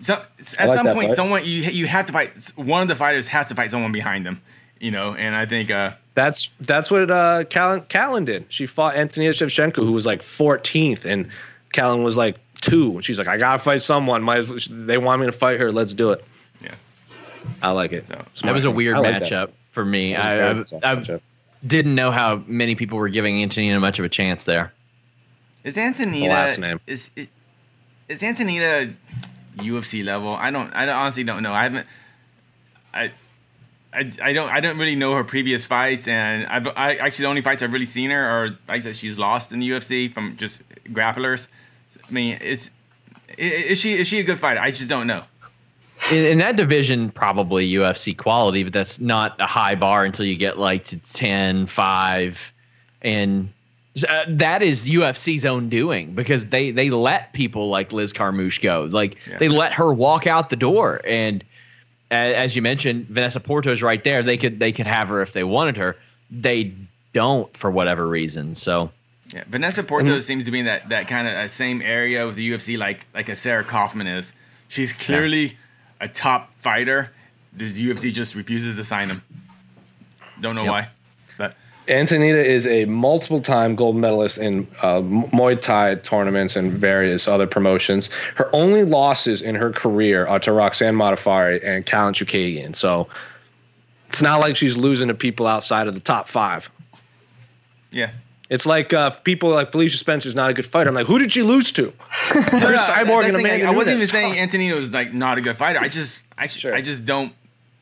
So 0.01 0.23
at 0.59 0.69
like 0.69 0.77
some 0.77 0.87
point, 0.95 1.09
fight. 1.09 1.17
someone 1.17 1.45
you 1.45 1.63
you 1.63 1.87
have 1.87 2.07
to 2.07 2.13
fight. 2.13 2.31
One 2.57 2.83
of 2.83 2.89
the 2.89 2.95
fighters 2.95 3.27
has 3.29 3.47
to 3.49 3.55
fight 3.55 3.71
someone 3.71 3.93
behind 3.93 4.27
them. 4.27 4.43
You 4.79 4.91
know, 4.91 5.15
and 5.15 5.35
I 5.35 5.47
think 5.47 5.71
uh, 5.71 5.93
That's 6.15 6.51
that's 6.61 6.91
what 6.91 7.11
uh, 7.11 7.45
Katlyn, 7.45 7.87
Katlyn 7.87 8.27
did. 8.27 8.45
She 8.51 8.67
fought 8.67 8.95
Antonina 8.95 9.33
Shevchenko, 9.33 9.77
who 9.77 9.93
was 9.93 10.05
like 10.05 10.21
14th, 10.21 11.07
and 11.07 11.31
Katlyn 11.73 12.05
was 12.05 12.19
like 12.19 12.37
two. 12.61 12.93
And 12.97 13.05
she's 13.05 13.17
like, 13.19 13.27
I 13.27 13.39
gotta 13.39 13.59
fight 13.59 13.81
someone. 13.81 14.23
Might 14.23 14.41
as 14.41 14.49
well, 14.49 14.59
they 14.71 14.99
want 14.99 15.21
me 15.21 15.27
to 15.27 15.33
fight 15.33 15.59
her. 15.61 15.73
Let's 15.73 15.95
do 15.95 16.11
it. 16.11 16.23
yeah. 16.63 16.75
I 17.63 17.71
like 17.71 17.93
it. 17.93 18.07
So 18.07 18.23
That 18.43 18.53
was 18.53 18.67
a 18.67 18.71
weird 18.71 18.97
I 18.97 19.01
like 19.01 19.13
that. 19.15 19.23
matchup 19.23 19.51
for 19.71 19.85
me. 19.85 20.13
That 20.13 20.57
was 20.57 20.73
I, 20.75 20.77
a 20.77 20.97
I, 20.97 21.15
I 21.15 21.21
didn't 21.67 21.95
know 21.95 22.11
how 22.11 22.43
many 22.47 22.75
people 22.75 22.99
were 22.99 23.09
giving 23.09 23.43
Antonina 23.43 23.81
much 23.81 23.99
of 23.99 24.05
a 24.05 24.09
chance 24.11 24.45
there. 24.45 24.73
Is 25.65 25.79
Antonina 25.79 26.29
last 26.35 26.59
name. 26.59 26.81
is 26.87 27.11
is 27.17 27.29
is 28.09 28.23
Antonina 28.23 28.93
UFC 29.57 30.05
level? 30.05 30.35
I 30.35 30.51
don't. 30.51 30.73
I 30.75 30.89
honestly 30.89 31.25
don't 31.25 31.43
know. 31.43 31.53
I 31.53 31.63
haven't. 31.65 31.87
I. 32.93 33.13
I, 33.93 34.13
I 34.21 34.33
don't 34.35 34.51
I 34.51 34.61
don't 34.61 34.77
really 34.77 34.97
know 34.97 35.15
her 35.15 35.25
previous 35.25 35.65
fights 35.65 36.07
and 36.07 36.47
I've 36.49 36.67
I 36.77 36.97
actually 36.97 37.23
the 37.23 37.29
only 37.31 37.41
fights 37.41 37.63
I've 37.63 37.73
really 37.73 37.87
seen 37.87 38.11
her 38.11 38.23
are 38.23 38.51
fights 38.67 38.85
that 38.85 38.95
she's 38.95 39.17
lost 39.17 39.53
in 39.53 39.61
the 39.61 39.71
UFC 39.71 40.13
from 40.13 40.37
just 40.37 40.61
grapplers. 40.89 41.47
I 42.07 42.13
mean 42.13 42.37
it's 42.43 42.69
is 43.39 43.79
she 43.79 43.95
is 43.95 44.07
she 44.07 44.19
a 44.19 44.23
good 44.23 44.39
fighter? 44.39 44.61
I 44.61 44.71
just 44.71 44.89
don't 44.89 45.07
know. 45.07 45.25
In, 46.11 46.25
in 46.25 46.39
that 46.39 46.57
division, 46.57 47.11
probably 47.11 47.71
UFC 47.71 48.17
quality, 48.17 48.63
but 48.65 48.73
that's 48.73 49.01
not 49.01 49.41
a 49.41 49.47
high 49.47 49.75
bar 49.75 50.05
until 50.05 50.27
you 50.27 50.37
get 50.37 50.59
like 50.59 50.85
to 50.87 50.99
10, 50.99 51.67
5. 51.67 52.53
And 53.03 53.53
uh, 54.05 54.25
that 54.29 54.63
is 54.63 54.85
UFC's 54.89 55.45
own 55.47 55.69
doing 55.69 56.15
because 56.15 56.47
they, 56.47 56.71
they 56.71 56.91
let 56.91 57.33
people 57.33 57.69
like 57.71 57.93
Liz 57.93 58.13
Carmouche 58.13 58.61
go. 58.61 58.89
Like 58.91 59.17
Yeah. 59.27 59.39
they 59.39 59.49
let 59.49 59.73
her 59.75 59.93
walk 59.93 60.27
out 60.27 60.51
the 60.51 60.57
door. 60.57 61.01
And 61.07 61.43
as 62.11 62.55
you 62.57 62.63
mentioned, 62.63 63.07
Vanessa 63.09 63.41
Porto's 63.41 63.83
right 63.83 64.03
there. 64.05 64.23
They 64.23 64.37
could 64.37 64.59
they 64.59 64.73
could 64.73 64.87
have 64.87 65.09
her 65.09 65.23
if 65.23 65.33
they 65.33 65.45
wanted 65.45 65.77
her. 65.79 65.97
They 66.31 66.75
don't 67.13 67.55
for 67.57 67.71
whatever 67.71 68.07
reason. 68.07 68.55
So 68.55 68.91
Yeah, 69.33 69.45
Vanessa 69.49 69.83
Porto 69.83 70.21
seems 70.21 70.45
to 70.45 70.51
be 70.51 70.61
in 70.61 70.67
that, 70.67 70.89
that 70.91 71.09
kind 71.09 71.27
of 71.27 71.51
same 71.51 71.81
area 71.83 72.27
with 72.27 72.37
the 72.37 72.51
UFC, 72.51 72.77
like 72.79 73.07
like 73.15 73.29
a 73.29 73.37
Sarah 73.37 73.65
Kaufman 73.65 74.07
is. 74.07 74.33
She's 74.69 74.93
clearly 74.93 75.57
a 76.01 76.09
top 76.09 76.53
fighter. 76.61 77.13
The 77.53 77.65
UFC 77.73 78.13
just 78.13 78.35
refuses 78.35 78.77
to 78.77 78.85
sign 78.85 79.09
him. 79.09 79.23
Don't 80.41 80.55
know 80.55 80.65
Yep. 80.65 80.71
why, 80.71 80.89
Antonina 81.89 82.39
is 82.39 82.66
a 82.66 82.84
multiple 82.87 83.41
time 83.41 83.76
gold 83.76 83.97
medalist 83.97 84.39
in 84.39 84.66
uh, 84.82 85.01
Muay 85.01 85.61
Thai 85.61 85.97
tournaments 85.97 86.57
and 86.57 86.72
various 86.72 87.28
other 87.28 87.47
promotions. 87.47 88.11
Her 88.34 88.49
only 88.53 88.84
losses 88.84 89.43
in 89.43 89.55
her 89.55 89.70
career 89.70 90.26
are 90.26 90.41
to 90.41 90.53
Roxanne 90.53 90.95
Modafferi 90.95 91.62
and 91.64 91.87
Katlyn 91.87 92.12
Chookagian. 92.12 92.74
So 92.74 93.09
it's 94.09 94.22
not 94.22 94.41
like 94.41 94.57
she's 94.57 94.76
losing 94.76 95.09
to 95.09 95.14
people 95.14 95.47
outside 95.47 95.87
of 95.87 95.95
the 95.95 96.01
top 96.01 96.28
five. 96.28 96.70
yeah. 97.91 98.11
It's 98.49 98.64
like 98.64 98.93
uh, 98.93 99.11
people 99.11 99.51
like 99.51 99.72
Felicia 99.72 99.97
Spencer's 99.97 100.37
not 100.37 100.51
a 100.51 100.55
good 100.55 100.66
fighter. 100.66 100.89
I'm 100.89 100.95
like, 100.95 101.09
who 101.09 101.18
did 101.18 101.32
she 101.32 101.43
lose 101.43 101.72
to? 101.72 101.93
No, 102.34 102.59
no, 102.59 102.76
Cyborg 102.76 103.24
and 103.24 103.37
Amanda 103.37 103.66
I 103.66 103.70
wasn't 103.70 103.97
even 103.97 104.07
saying 104.07 104.39
Antonina 104.39 104.76
was 104.76 104.91
like 104.91 105.12
not 105.12 105.39
a 105.39 105.41
good 105.41 105.57
fighter. 105.57 105.80
I 105.80 105.89
just 105.89 106.22
I, 106.39 106.47
Sure. 106.47 106.74
I 106.74 106.80
just 106.80 107.05
don't 107.05 107.32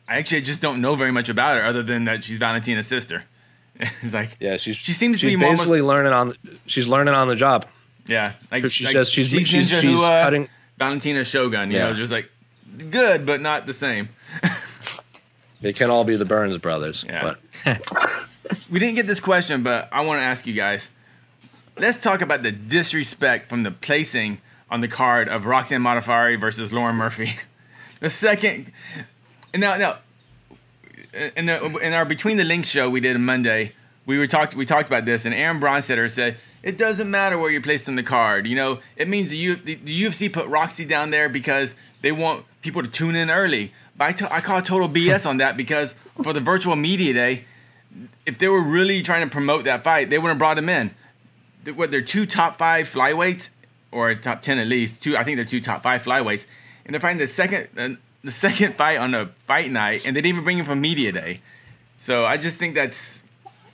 I 0.09 0.17
actually 0.17 0.43
just 0.43 0.63
don't 0.63 0.81
know 0.81 0.95
very 0.95 1.13
much 1.13 1.29
about 1.29 1.57
her 1.57 1.65
other 1.65 1.83
than 1.83 2.05
that 2.05 2.25
she's 2.25 2.39
Valentina's 2.39 2.87
sister. 2.87 3.25
it's 4.03 4.15
like 4.15 4.37
Yeah, 4.41 4.57
she's 4.57 4.77
She 4.77 4.93
seems 4.93 5.21
to 5.21 5.29
she's 5.29 5.39
be 5.39 5.45
almost- 5.45 5.63
basically 5.63 5.83
learning 5.83 6.13
on 6.13 6.37
she's 6.67 6.87
learning 6.87 7.15
on 7.15 7.29
the 7.29 7.37
job. 7.37 7.67
yeah, 8.07 8.33
like 8.51 8.71
She 8.71 8.85
like, 8.85 8.93
says 8.93 9.09
she's- 9.11 9.29
she's- 9.29 9.47
she's 9.69 9.83
Hua, 9.83 10.23
cutting- 10.23 10.49
Valentina 10.79 11.25
Shogun. 11.25 11.71
You 11.71 11.79
Yeah. 11.79 11.85
know, 11.91 11.95
just 11.95 12.13
like 12.13 12.31
good 12.91 13.25
but 13.27 13.41
not 13.41 13.67
the 13.67 13.73
same. 13.75 14.09
They 15.61 15.73
can 15.73 15.91
all 15.91 16.05
be 16.05 16.17
the 16.17 16.25
Burns 16.27 16.59
brothers. 16.59 17.05
Yeah. 17.09 17.35
But 17.65 17.81
we 18.71 18.79
didn't 18.79 18.97
get 18.97 19.07
this 19.07 19.21
question, 19.21 19.63
but 19.63 19.89
I 19.93 20.03
want 20.03 20.19
to 20.19 20.23
ask 20.25 20.47
you 20.47 20.53
guys. 20.55 20.91
Let's 21.77 21.99
talk 21.99 22.21
about 22.21 22.43
the 22.43 22.53
disrespect 22.53 23.49
from 23.49 23.63
the 23.63 23.71
placing 23.71 24.39
on 24.71 24.81
the 24.83 24.89
card 24.89 25.29
of 25.29 25.47
Roxanne 25.47 25.81
Modafferi 25.83 26.39
versus 26.41 26.73
Lauren 26.73 26.97
Murphy. 26.97 27.33
the 28.01 28.11
second, 28.11 28.71
and 29.53 29.61
now, 29.61 29.77
now, 29.77 29.99
in, 31.15 31.47
the, 31.47 31.77
in 31.79 31.93
our 31.93 32.05
Between 32.05 32.37
the 32.37 32.45
Links 32.45 32.69
show 32.69 32.91
we 32.91 33.01
did 33.01 33.17
on 33.17 33.25
Monday, 33.25 33.73
we 34.07 34.19
were 34.19 34.27
talked 34.27 34.55
we 34.55 34.67
talked 34.67 34.89
about 34.89 35.05
this, 35.05 35.25
and 35.25 35.35
Aaron 35.35 35.61
Bronsteter 35.61 36.11
said 36.11 36.37
it 36.63 36.79
doesn't 36.79 37.11
matter 37.11 37.39
where 37.39 37.51
you're 37.51 37.63
placed 37.63 37.89
on 37.89 37.97
the 37.97 38.03
card. 38.03 38.47
You 38.47 38.57
know, 38.57 38.81
it 38.97 39.09
means 39.09 39.31
the, 39.31 39.37
U, 39.37 39.57
the, 39.57 39.75
the 39.77 40.03
UFC 40.03 40.33
put 40.33 40.47
Roxy 40.47 40.85
down 40.85 41.11
there 41.11 41.29
because 41.29 41.75
they 42.03 42.13
want 42.13 42.45
people 42.63 42.83
to 42.83 42.89
tune 42.89 43.15
in 43.17 43.31
early. 43.31 43.73
But 43.97 44.05
I, 44.05 44.13
t- 44.13 44.27
I 44.31 44.41
call 44.41 44.61
total 44.63 44.89
BS 44.89 45.27
on 45.27 45.37
that 45.39 45.57
because 45.57 45.95
for 46.23 46.33
the 46.33 46.41
virtual 46.41 46.75
media 46.75 47.13
day, 47.13 47.45
if 48.27 48.39
they 48.39 48.49
were 48.49 48.63
really 48.63 49.03
trying 49.03 49.27
to 49.27 49.31
promote 49.31 49.65
that 49.65 49.85
fight, 49.85 50.11
they 50.11 50.19
would 50.19 50.29
have 50.29 50.39
brought 50.39 50.59
him 50.59 50.69
in. 50.69 50.95
What 51.75 51.91
they're 51.91 52.03
two 52.03 52.27
top 52.27 52.57
five 52.57 52.91
flyweights 52.91 53.51
or 53.93 54.15
top 54.15 54.43
ten 54.43 54.59
at 54.59 54.67
least. 54.67 55.03
Two, 55.03 55.17
I 55.17 55.25
think 55.25 55.37
they're 55.37 55.45
two 55.45 55.61
top 55.61 55.83
five 55.83 56.03
flyweights, 56.03 56.47
and 56.85 56.93
they're 56.93 57.01
fighting 57.01 57.19
the 57.19 57.27
second 57.27 57.99
the 58.25 58.33
second 58.33 58.75
fight 58.77 58.99
on 58.99 59.15
a 59.15 59.27
fight 59.47 59.71
night, 59.71 60.07
and 60.07 60.17
they 60.17 60.21
didn't 60.21 60.35
even 60.35 60.45
bring 60.45 60.59
him 60.59 60.67
from 60.67 60.81
media 60.81 61.13
day. 61.13 61.41
So 61.99 62.25
I 62.25 62.37
just 62.37 62.57
think 62.57 62.75
that's 62.75 63.23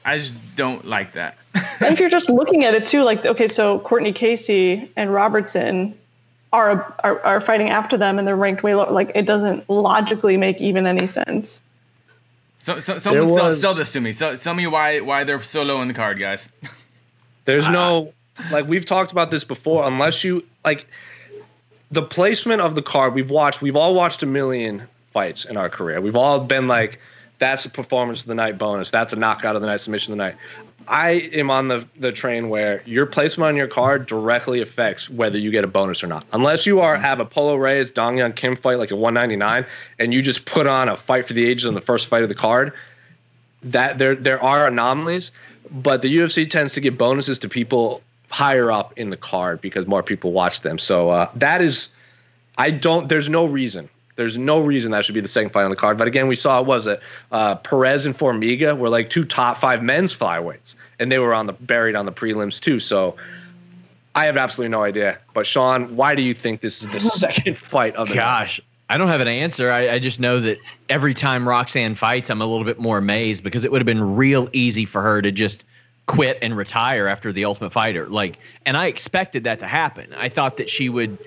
I 0.05 0.19
just 0.19 0.57
don't 0.57 0.85
like 0.85 1.13
that. 1.13 1.39
and 1.81 1.93
if 1.93 2.01
you're 2.01 2.11
just 2.11 2.31
looking 2.31 2.65
at 2.65 2.75
it 2.75 2.87
too, 2.87 3.03
like 3.03 3.25
okay, 3.25 3.49
so 3.49 3.79
Courtney 3.81 4.13
Casey 4.13 4.91
and 4.97 5.13
Robertson 5.13 5.99
are 6.53 6.95
are, 7.03 7.21
are 7.21 7.41
fighting 7.41 7.71
after 7.71 7.97
them, 7.97 8.19
and 8.19 8.27
they're 8.27 8.37
ranked 8.37 8.63
way 8.63 8.75
lower. 8.75 8.91
Like 8.91 9.13
it 9.15 9.27
doesn't 9.27 9.69
logically 9.69 10.37
make 10.37 10.61
even 10.61 10.87
any 10.87 11.07
sense. 11.07 11.63
So, 12.59 12.79
so 12.79 12.99
someone 12.99 13.29
There 13.29 13.39
sell, 13.39 13.55
sell 13.55 13.75
this 13.75 13.93
to 13.93 14.01
me. 14.03 14.13
So, 14.13 14.37
tell 14.37 14.53
me 14.53 14.67
why 14.67 15.01
why 15.01 15.25
they're 15.25 15.43
so 15.43 15.63
low 15.63 15.79
on 15.79 15.89
the 15.89 15.95
card, 15.95 16.19
guys. 16.19 16.49
There's 17.47 17.69
no 17.69 18.13
like 18.51 18.67
we've 18.67 18.85
talked 18.85 19.13
about 19.13 19.31
this 19.31 19.45
before. 19.45 19.85
Unless 19.87 20.25
you 20.25 20.45
like 20.65 20.87
the 21.91 22.03
placement 22.03 22.61
of 22.61 22.75
the 22.75 22.83
card, 22.83 23.15
we've 23.15 23.31
watched. 23.31 23.63
We've 23.63 23.77
all 23.77 23.95
watched 23.95 24.23
a 24.23 24.27
million 24.27 24.83
fights 25.13 25.45
in 25.45 25.57
our 25.57 25.69
career. 25.69 26.01
We've 26.01 26.17
all 26.17 26.41
been 26.41 26.69
like, 26.69 27.01
"That's 27.39 27.65
a 27.65 27.71
performance 27.71 28.21
of 28.21 28.27
the 28.27 28.35
night 28.35 28.59
bonus. 28.59 28.91
That's 28.91 29.13
a 29.13 29.17
knockout 29.17 29.57
of 29.57 29.63
the 29.63 29.69
night, 29.69 29.81
submission 29.81 30.13
of 30.13 30.19
the 30.19 30.25
night." 30.25 30.37
I 30.89 31.11
am 31.33 31.51
on 31.51 31.69
the 31.69 31.87
the 31.99 32.13
train 32.13 32.49
where 32.49 32.83
your 32.87 33.07
placement 33.07 33.49
on 33.49 33.57
your 33.57 33.67
card 33.67 34.07
directly 34.07 34.61
affects 34.61 35.11
whether 35.11 35.39
you 35.39 35.51
get 35.51 35.65
a 35.65 35.67
bonus 35.67 36.03
or 36.03 36.07
not. 36.07 36.25
Unless 36.33 36.67
you 36.67 36.81
are 36.81 36.97
have 36.97 37.21
a 37.21 37.25
Polo 37.25 37.57
Reyes 37.57 37.91
Dong 37.91 38.17
Hyun 38.17 38.35
Kim 38.35 38.57
fight 38.57 38.79
like 38.79 38.91
a 38.91 38.97
199, 38.97 39.67
and 39.99 40.15
you 40.15 40.23
just 40.23 40.47
put 40.47 40.67
on 40.67 40.89
a 40.89 40.97
fight 40.97 41.27
for 41.27 41.35
the 41.35 41.47
ages 41.47 41.67
on 41.67 41.75
the 41.75 41.81
first 41.81 42.07
fight 42.07 42.23
of 42.23 42.29
the 42.29 42.35
card, 42.35 42.73
that 43.63 43.99
there 43.99 44.15
there 44.15 44.43
are 44.43 44.67
anomalies, 44.67 45.33
but 45.71 46.03
the 46.03 46.09
UFC 46.09 46.49
tends 46.49 46.73
to 46.75 46.81
give 46.81 46.97
bonuses 46.97 47.39
to 47.41 47.49
people 47.49 48.01
higher 48.31 48.73
up 48.73 48.93
in 48.97 49.11
the 49.11 49.17
card 49.17 49.61
because 49.61 49.87
more 49.87 50.03
people 50.03 50.33
watch 50.33 50.63
them. 50.63 50.79
So 50.79 51.11
uh, 51.11 51.31
that 51.35 51.61
is, 51.61 51.89
I 52.57 52.71
don't. 52.71 53.09
There's 53.09 53.29
no 53.29 53.45
reason. 53.45 53.89
There's 54.17 54.39
no 54.39 54.61
reason 54.61 54.93
that 54.93 55.05
should 55.05 55.15
be 55.15 55.21
the 55.21 55.29
second 55.29 55.51
fight 55.51 55.65
on 55.65 55.71
the 55.71 55.77
card. 55.77 55.99
But 55.99 56.09
again, 56.09 56.29
we 56.29 56.37
saw 56.37 56.63
was 56.63 56.87
it 56.87 57.01
uh, 57.33 57.57
Perez 57.57 58.07
and 58.07 58.15
Formiga 58.15 58.77
were 58.77 58.89
like 58.89 59.11
two 59.11 59.25
top 59.25 59.59
five 59.59 59.83
men's 59.83 60.17
flyweights, 60.17 60.75
and 60.99 61.11
they 61.11 61.19
were 61.19 61.35
on 61.35 61.47
the 61.47 61.53
buried 61.53 61.97
on 61.97 62.07
the 62.07 62.13
prelims 62.13 62.61
too. 62.61 62.81
So. 62.81 63.17
I 64.13 64.25
have 64.25 64.37
absolutely 64.37 64.71
no 64.71 64.83
idea. 64.83 65.21
But 65.35 65.47
Sean, 65.47 65.95
why 65.95 66.17
do 66.17 66.23
you 66.23 66.35
think 66.35 66.63
this 66.63 66.83
is 66.83 66.89
the 66.89 66.99
second 67.01 67.57
fight 67.57 67.95
of 67.95 68.09
the 68.09 68.17
night? 68.17 68.23
Gosh, 68.23 68.61
I 68.89 68.99
don't 68.99 69.07
have 69.07 69.21
an 69.21 69.29
answer. 69.29 69.71
I, 69.71 69.89
I 69.89 69.99
just 70.01 70.19
know 70.19 70.41
that 70.41 70.59
every 70.89 71.15
time 71.15 71.49
Roxanne 71.49 71.95
fights, 71.95 72.29
I'm 72.29 72.43
a 72.43 72.45
little 72.45 72.65
bit 72.65 72.81
more 72.81 72.99
amazed 72.99 73.45
because 73.45 73.65
it 73.65 73.71
would 73.71 73.81
have 73.81 73.87
been 73.87 74.17
real 74.17 74.49
easy 74.53 74.85
for 74.85 75.01
her 75.01 75.23
to 75.23 75.31
just 75.31 75.65
quit 76.07 76.39
and 76.43 76.57
retire 76.57 77.07
after 77.07 77.33
the 77.33 77.45
Ultimate 77.45 77.73
Fighter. 77.73 78.09
Like, 78.09 78.39
and 78.67 78.77
I 78.77 78.87
expected 78.87 79.45
that 79.45 79.59
to 79.61 79.67
happen. 79.67 80.13
I 80.17 80.29
thought 80.29 80.57
that 80.57 80.69
she 80.69 80.89
would. 80.89 81.19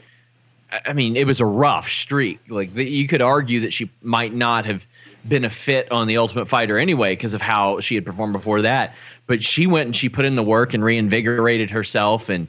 I- 0.86 0.94
mean, 0.94 1.16
it 1.16 1.28
was 1.28 1.40
a 1.40 1.46
rough 1.46 1.88
streak. 1.90 2.40
Like, 2.50 2.74
the, 2.74 2.84
you 2.84 3.08
could 3.08 3.22
argue 3.22 3.60
that 3.62 3.74
she 3.74 3.90
might 4.02 4.34
not 4.34 4.66
have 4.66 4.84
been 5.28 5.46
a 5.46 5.50
fit 5.50 5.90
on 5.92 6.08
the 6.08 6.18
Ultimate 6.18 6.50
Fighter 6.50 6.78
anyway 6.78 7.14
because 7.16 7.34
of 7.34 7.42
how 7.42 7.80
she 7.80 7.96
had 7.96 8.04
performed 8.06 8.34
before 8.34 8.62
that. 8.64 8.96
But 9.28 9.44
she 9.44 9.68
went 9.68 9.86
and 9.88 9.96
she 9.96 10.10
put 10.10 10.26
in 10.26 10.36
the 10.36 10.44
work 10.44 10.74
and 10.74 10.84
reinvigorated 10.84 11.70
herself 11.72 12.28
and 12.28 12.48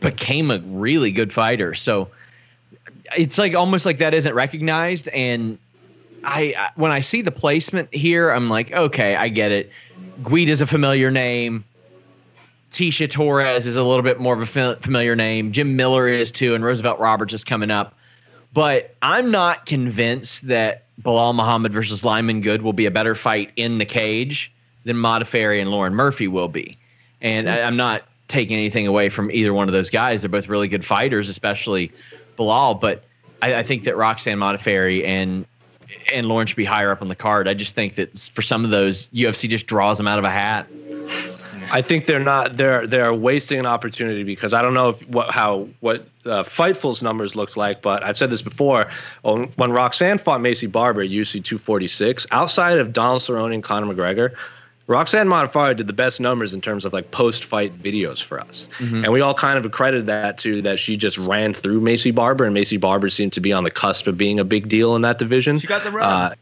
became 0.00 0.50
a 0.50 0.58
really 0.58 1.10
good 1.10 1.32
fighter. 1.32 1.74
So 1.74 2.08
it's 3.16 3.38
like 3.38 3.54
almost 3.54 3.84
like 3.86 3.98
that 3.98 4.14
isn't 4.14 4.34
recognized 4.34 5.08
and 5.08 5.58
I 6.22 6.54
I- 6.56 6.70
when 6.76 6.92
I 6.92 7.00
see 7.00 7.22
the 7.22 7.32
placement 7.32 7.92
here, 7.94 8.30
I'm 8.30 8.48
like, 8.48 8.72
okay, 8.72 9.16
I 9.16 9.28
get 9.28 9.50
it. 9.50 9.70
Guida's 10.22 10.60
a 10.60 10.66
familiar 10.66 11.10
name. 11.10 11.64
Tecia 12.70 13.08
Torres 13.08 13.66
is 13.66 13.76
a 13.76 13.84
little 13.84 14.02
bit 14.02 14.18
more 14.18 14.34
of 14.34 14.56
a 14.56 14.76
familiar 14.76 15.14
name. 15.14 15.52
Jim 15.52 15.76
Miller 15.76 16.08
is 16.08 16.32
too, 16.32 16.54
and 16.54 16.64
Roosevelt 16.64 16.98
Roberts 16.98 17.32
is 17.32 17.44
coming 17.44 17.70
up. 17.70 17.94
But 18.52 18.94
I'm 19.02 19.30
not 19.30 19.66
convinced 19.66 20.48
that 20.48 20.84
Belal 21.02 21.34
Muhammad 21.34 21.72
versus 21.72 22.04
Lyman 22.04 22.40
Good 22.40 22.62
will 22.62 22.72
be 22.72 22.86
a 22.86 22.90
better 22.90 23.14
fight 23.14 23.52
in 23.56 23.78
the 23.78 23.84
cage 23.84 24.52
than 24.84 24.96
Modafferi 24.96 25.60
and 25.60 25.70
Lauren 25.70 25.94
Murphy 25.94 26.28
will 26.28 26.48
be. 26.48 26.76
And 27.20 27.48
I, 27.48 27.62
I'm 27.62 27.76
not 27.76 28.02
taking 28.28 28.56
anything 28.56 28.86
away 28.86 29.08
from 29.08 29.30
either 29.30 29.52
one 29.52 29.68
of 29.68 29.72
those 29.72 29.90
guys. 29.90 30.22
They're 30.22 30.28
both 30.28 30.48
really 30.48 30.68
good 30.68 30.84
fighters, 30.84 31.28
especially 31.28 31.92
Belal. 32.36 32.80
But 32.80 33.04
I, 33.42 33.56
I 33.56 33.62
think 33.62 33.84
that 33.84 33.96
Roxanne 33.96 34.38
Modafferi 34.38 35.04
and 35.04 35.46
and 36.12 36.26
Lauren 36.26 36.46
should 36.46 36.56
be 36.56 36.64
higher 36.64 36.90
up 36.90 37.02
on 37.02 37.08
the 37.08 37.16
card. 37.16 37.48
I 37.48 37.54
just 37.54 37.74
think 37.74 37.94
that 37.96 38.18
for 38.18 38.42
some 38.42 38.64
of 38.64 38.70
those, 38.70 39.08
UFC 39.08 39.48
just 39.48 39.66
draws 39.66 39.98
them 39.98 40.06
out 40.08 40.18
of 40.18 40.24
a 40.24 40.30
hat. 40.30 40.66
I 41.70 41.82
think 41.82 42.06
they're 42.06 42.20
not 42.20 42.56
they're 42.56 42.86
they're 42.86 43.14
wasting 43.14 43.58
an 43.58 43.66
opportunity 43.66 44.22
because 44.22 44.52
I 44.52 44.62
don't 44.62 44.74
know 44.74 44.90
if 44.90 45.08
what 45.08 45.30
how 45.30 45.68
what 45.80 46.06
uh, 46.26 46.42
Fightful's 46.42 47.02
numbers 47.02 47.36
looks 47.36 47.56
like, 47.56 47.82
but 47.82 48.04
I've 48.04 48.18
said 48.18 48.30
this 48.30 48.42
before. 48.42 48.90
When, 49.22 49.50
Roxanne 49.56 50.18
fought 50.18 50.40
Maycee 50.40 50.70
Barber 50.70 51.02
at 51.02 51.10
UFC 51.10 51.44
246, 51.44 52.26
outside 52.30 52.78
of 52.78 52.92
Donald 52.92 53.22
Cerrone 53.22 53.52
and 53.52 53.62
Conor 53.62 53.92
McGregor, 53.92 54.34
Roxanne 54.86 55.28
Modafferi 55.28 55.74
did 55.76 55.86
the 55.86 55.94
best 55.94 56.20
numbers 56.20 56.52
in 56.52 56.60
terms 56.60 56.84
of 56.84 56.92
like 56.92 57.10
post-fight 57.10 57.82
videos 57.82 58.22
for 58.22 58.38
us, 58.38 58.68
and 58.80 59.10
we 59.12 59.20
all 59.22 59.32
kind 59.34 59.56
of 59.56 59.64
accredited 59.64 60.06
that 60.06 60.38
to 60.38 60.60
that 60.62 60.78
she 60.78 60.96
just 60.98 61.16
ran 61.16 61.54
through 61.54 61.80
Maycee 61.80 62.14
Barber, 62.14 62.44
and 62.44 62.54
Maycee 62.54 62.78
Barber 62.78 63.08
seemed 63.08 63.32
to 63.34 63.40
be 63.40 63.52
on 63.52 63.64
the 63.64 63.70
cusp 63.70 64.06
of 64.06 64.18
being 64.18 64.38
a 64.40 64.44
big 64.44 64.68
deal 64.68 64.94
in 64.94 65.02
that 65.02 65.18
division. 65.18 65.58
She 65.58 65.66
got 65.66 65.84
the 65.84 65.90
rub. 65.90 66.32
Uh, 66.32 66.34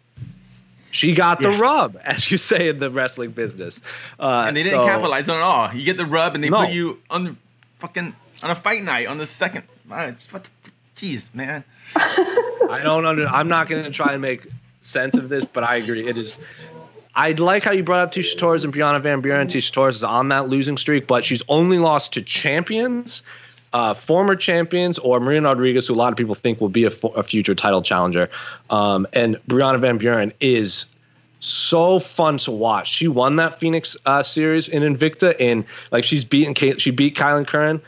she 0.90 1.14
got 1.14 1.40
the 1.40 1.50
rub, 1.52 1.96
as 2.04 2.30
you 2.30 2.36
say 2.36 2.68
in 2.68 2.78
the 2.80 2.90
wrestling 2.90 3.30
business. 3.30 3.80
Uh, 4.18 4.44
and 4.48 4.56
they 4.56 4.62
didn't 4.64 4.80
so- 4.80 4.86
capitalize 4.86 5.28
on 5.28 5.36
it 5.36 5.40
at 5.40 5.44
all. 5.44 5.72
You 5.74 5.84
get 5.84 5.96
the 5.96 6.04
rub, 6.06 6.34
and 6.34 6.42
they 6.42 6.50
No. 6.50 6.58
put 6.66 6.70
you 6.70 6.98
on 7.10 7.24
the 7.24 7.36
fucking 7.78 8.14
on 8.42 8.50
a 8.50 8.54
fight 8.56 8.82
night 8.82 9.06
on 9.06 9.18
the 9.18 9.26
second. 9.26 9.64
Uh, 9.90 10.12
what 10.30 10.44
the? 10.44 10.50
Jeez, 10.96 11.32
man. 11.34 11.62
I 11.96 12.80
don't 12.82 13.06
under. 13.06 13.26
I'm 13.26 13.48
not 13.48 13.68
going 13.68 13.84
to 13.84 13.90
try 13.90 14.12
and 14.12 14.20
make 14.22 14.46
sense 14.82 15.16
of 15.16 15.28
this, 15.28 15.44
but 15.44 15.62
I 15.64 15.76
agree. 15.76 16.06
It 16.08 16.16
is. 16.16 16.38
I 17.14 17.32
like 17.32 17.62
how 17.62 17.72
you 17.72 17.82
brought 17.82 18.00
up 18.00 18.12
Tecia 18.12 18.38
Torres 18.38 18.64
and 18.64 18.72
Brianna 18.72 19.00
Van 19.02 19.20
Buren. 19.20 19.46
Tecia 19.46 19.70
Torres 19.72 19.96
is 19.96 20.04
on 20.04 20.28
that 20.30 20.48
losing 20.48 20.76
streak, 20.76 21.06
but 21.06 21.24
she's 21.24 21.42
only 21.48 21.78
lost 21.78 22.14
to 22.14 22.22
champions, 22.22 23.22
uh, 23.74 23.92
former 23.94 24.34
champions, 24.34 24.98
or 24.98 25.20
Marina 25.20 25.48
Rodriguez, 25.48 25.88
who 25.88 25.94
a 25.94 25.96
lot 25.96 26.12
of 26.12 26.16
people 26.16 26.34
think 26.34 26.60
will 26.60 26.70
be 26.70 26.84
a, 26.84 26.90
fo- 26.90 27.08
a 27.08 27.22
future 27.22 27.54
title 27.54 27.82
challenger. 27.82 28.30
Um, 28.70 29.06
and 29.12 29.36
Brianna 29.48 29.80
Van 29.80 29.98
Buren 29.98 30.32
is 30.40 30.86
so 31.40 31.98
fun 31.98 32.38
to 32.38 32.50
watch. 32.50 32.88
She 32.90 33.08
won 33.08 33.36
that 33.36 33.58
Phoenix 33.58 33.96
uh, 34.06 34.22
series 34.22 34.68
in 34.68 34.82
Invicta, 34.82 35.34
and 35.38 35.64
like 35.90 36.04
she's 36.04 36.24
beaten 36.24 36.54
she 36.78 36.90
beat 36.90 37.14
Kailin 37.16 37.46
Curran. 37.46 37.82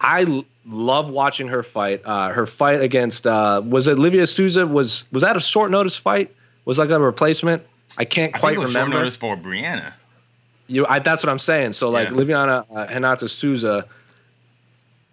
I 0.00 0.22
l- 0.22 0.44
love 0.64 1.10
watching 1.10 1.48
her 1.48 1.62
fight. 1.62 2.00
Uh, 2.04 2.30
her 2.30 2.46
fight 2.46 2.80
against 2.80 3.26
uh, 3.26 3.60
was 3.64 3.88
it 3.88 3.98
Livia 3.98 4.26
Souza 4.26 4.66
was 4.66 5.04
was 5.12 5.22
that 5.22 5.36
a 5.36 5.40
short 5.40 5.70
notice 5.70 5.96
fight? 5.96 6.34
Was 6.64 6.78
like 6.78 6.90
a 6.90 7.00
replacement? 7.00 7.62
I 7.98 8.04
can't 8.04 8.34
I 8.34 8.38
quite 8.38 8.50
think 8.50 8.58
it 8.58 8.64
was 8.64 8.72
short 8.72 8.84
remember. 8.84 8.98
notice 8.98 9.16
for 9.16 9.36
Brianna. 9.36 9.92
You, 10.68 10.86
I, 10.86 11.00
that's 11.00 11.22
what 11.22 11.30
I'm 11.30 11.38
saying. 11.38 11.72
So 11.72 11.90
like 11.90 12.10
Yeah. 12.10 12.16
Liviana 12.16 12.64
uh, 12.74 12.86
Renata 12.92 13.28
Souza 13.28 13.86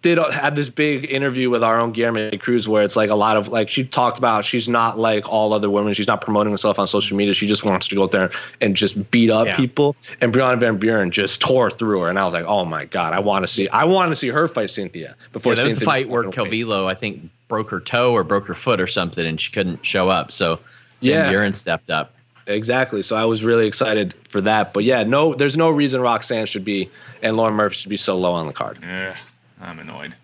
did 0.02 0.16
uh, 0.16 0.30
had 0.30 0.54
this 0.54 0.68
big 0.68 1.10
interview 1.10 1.50
with 1.50 1.64
our 1.64 1.80
own 1.80 1.92
Guilherme 1.92 2.38
Cruz 2.40 2.68
where 2.68 2.84
it's 2.84 2.94
like 2.94 3.10
a 3.10 3.16
lot 3.16 3.36
of 3.36 3.48
like 3.48 3.68
she 3.68 3.84
talked 3.84 4.16
about 4.16 4.44
she's 4.44 4.68
not 4.68 4.96
like 4.96 5.28
all 5.28 5.52
other 5.52 5.68
women. 5.68 5.92
She's 5.94 6.06
not 6.06 6.20
promoting 6.20 6.52
herself 6.52 6.78
on 6.78 6.86
social 6.86 7.16
media. 7.16 7.34
She 7.34 7.48
just 7.48 7.64
wants 7.64 7.88
to 7.88 7.96
go 7.96 8.04
out 8.04 8.12
there 8.12 8.30
and 8.60 8.76
just 8.76 9.10
beat 9.10 9.28
up 9.28 9.48
Yeah. 9.48 9.56
people. 9.56 9.96
And 10.20 10.32
Brianna 10.32 10.60
Van 10.60 10.78
Buren 10.78 11.10
just 11.10 11.40
tore 11.40 11.68
through 11.72 12.02
her, 12.02 12.08
and 12.08 12.16
I 12.16 12.24
was 12.24 12.32
like, 12.32 12.44
oh 12.44 12.64
my 12.64 12.84
god, 12.84 13.12
I 13.12 13.18
want 13.18 13.42
to 13.42 13.48
see 13.48 13.68
I 13.70 13.82
want 13.84 14.12
to 14.12 14.16
see 14.16 14.28
her 14.28 14.46
fight 14.46 14.70
Cynthia 14.70 15.16
before 15.32 15.52
Yeah, 15.54 15.62
that 15.62 15.68
was 15.70 15.78
the 15.80 15.84
fight 15.84 16.08
where 16.08 16.22
fucking. 16.22 16.44
Calvillo, 16.44 16.86
I 16.86 16.94
think, 16.94 17.28
broke 17.48 17.68
her 17.70 17.80
toe 17.80 18.12
or 18.12 18.22
broke 18.22 18.46
her 18.46 18.54
foot 18.54 18.80
or 18.80 18.86
something, 18.86 19.26
and 19.26 19.40
she 19.40 19.50
couldn't 19.50 19.84
show 19.84 20.08
up. 20.08 20.30
So 20.30 20.60
Yeah. 21.00 21.22
Van 21.22 21.32
Buren 21.32 21.54
stepped 21.54 21.90
up. 21.90 22.12
Exactly. 22.48 23.02
So 23.02 23.14
I 23.14 23.26
was 23.26 23.44
really 23.44 23.66
excited 23.66 24.14
for 24.30 24.40
that. 24.40 24.72
But 24.72 24.84
yeah, 24.84 25.02
no, 25.02 25.34
there's 25.34 25.56
no 25.56 25.70
reason 25.70 26.00
Roxanne 26.00 26.46
should 26.46 26.64
be 26.64 26.90
and 27.22 27.36
Lauren 27.36 27.54
Murphy 27.54 27.76
should 27.76 27.90
be 27.90 27.96
so 27.96 28.16
low 28.16 28.32
on 28.32 28.46
the 28.46 28.52
card. 28.52 28.78
Ugh, 28.82 29.14
I'm 29.60 29.78
annoyed. 29.78 30.14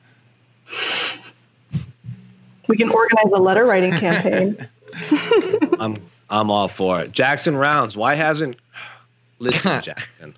We 2.67 2.77
can 2.77 2.91
organize 2.91 3.33
a 3.33 3.39
letter 3.39 3.65
writing 3.65 3.93
campaign. 3.93 4.69
I'm 5.79 6.01
I'm 6.31 6.51
all 6.51 6.69
for 6.69 7.01
it. 7.01 7.13
Jackson 7.13 7.57
Rounds, 7.57 7.97
why 7.97 8.15
hasn't 8.15 8.57
listen, 9.39 9.83
Jackson? 9.83 10.35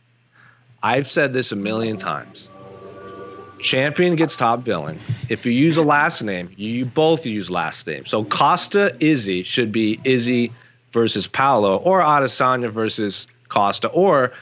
I've 0.82 1.09
said 1.09 1.32
this 1.32 1.53
a 1.53 1.57
million 1.57 1.97
times. 1.97 2.51
Champion 3.61 4.16
gets 4.16 4.37
top 4.37 4.64
billing. 4.64 4.99
If 5.30 5.47
you 5.47 5.53
use 5.53 5.76
a 5.76 5.82
last 5.82 6.22
name, 6.22 6.51
you 6.57 6.84
both 6.84 7.24
use 7.24 7.49
last 7.49 7.87
name. 7.87 8.05
So 8.05 8.24
Costa 8.24 8.95
Izzy 9.01 9.45
should 9.45 9.72
be 9.72 9.99
Izzy 10.05 10.53
versus 10.93 11.26
Paulo, 11.26 11.76
or 11.78 12.01
Adesanya 12.01 12.70
versus 12.70 13.26
Costa, 13.49 13.89
or 13.89 14.32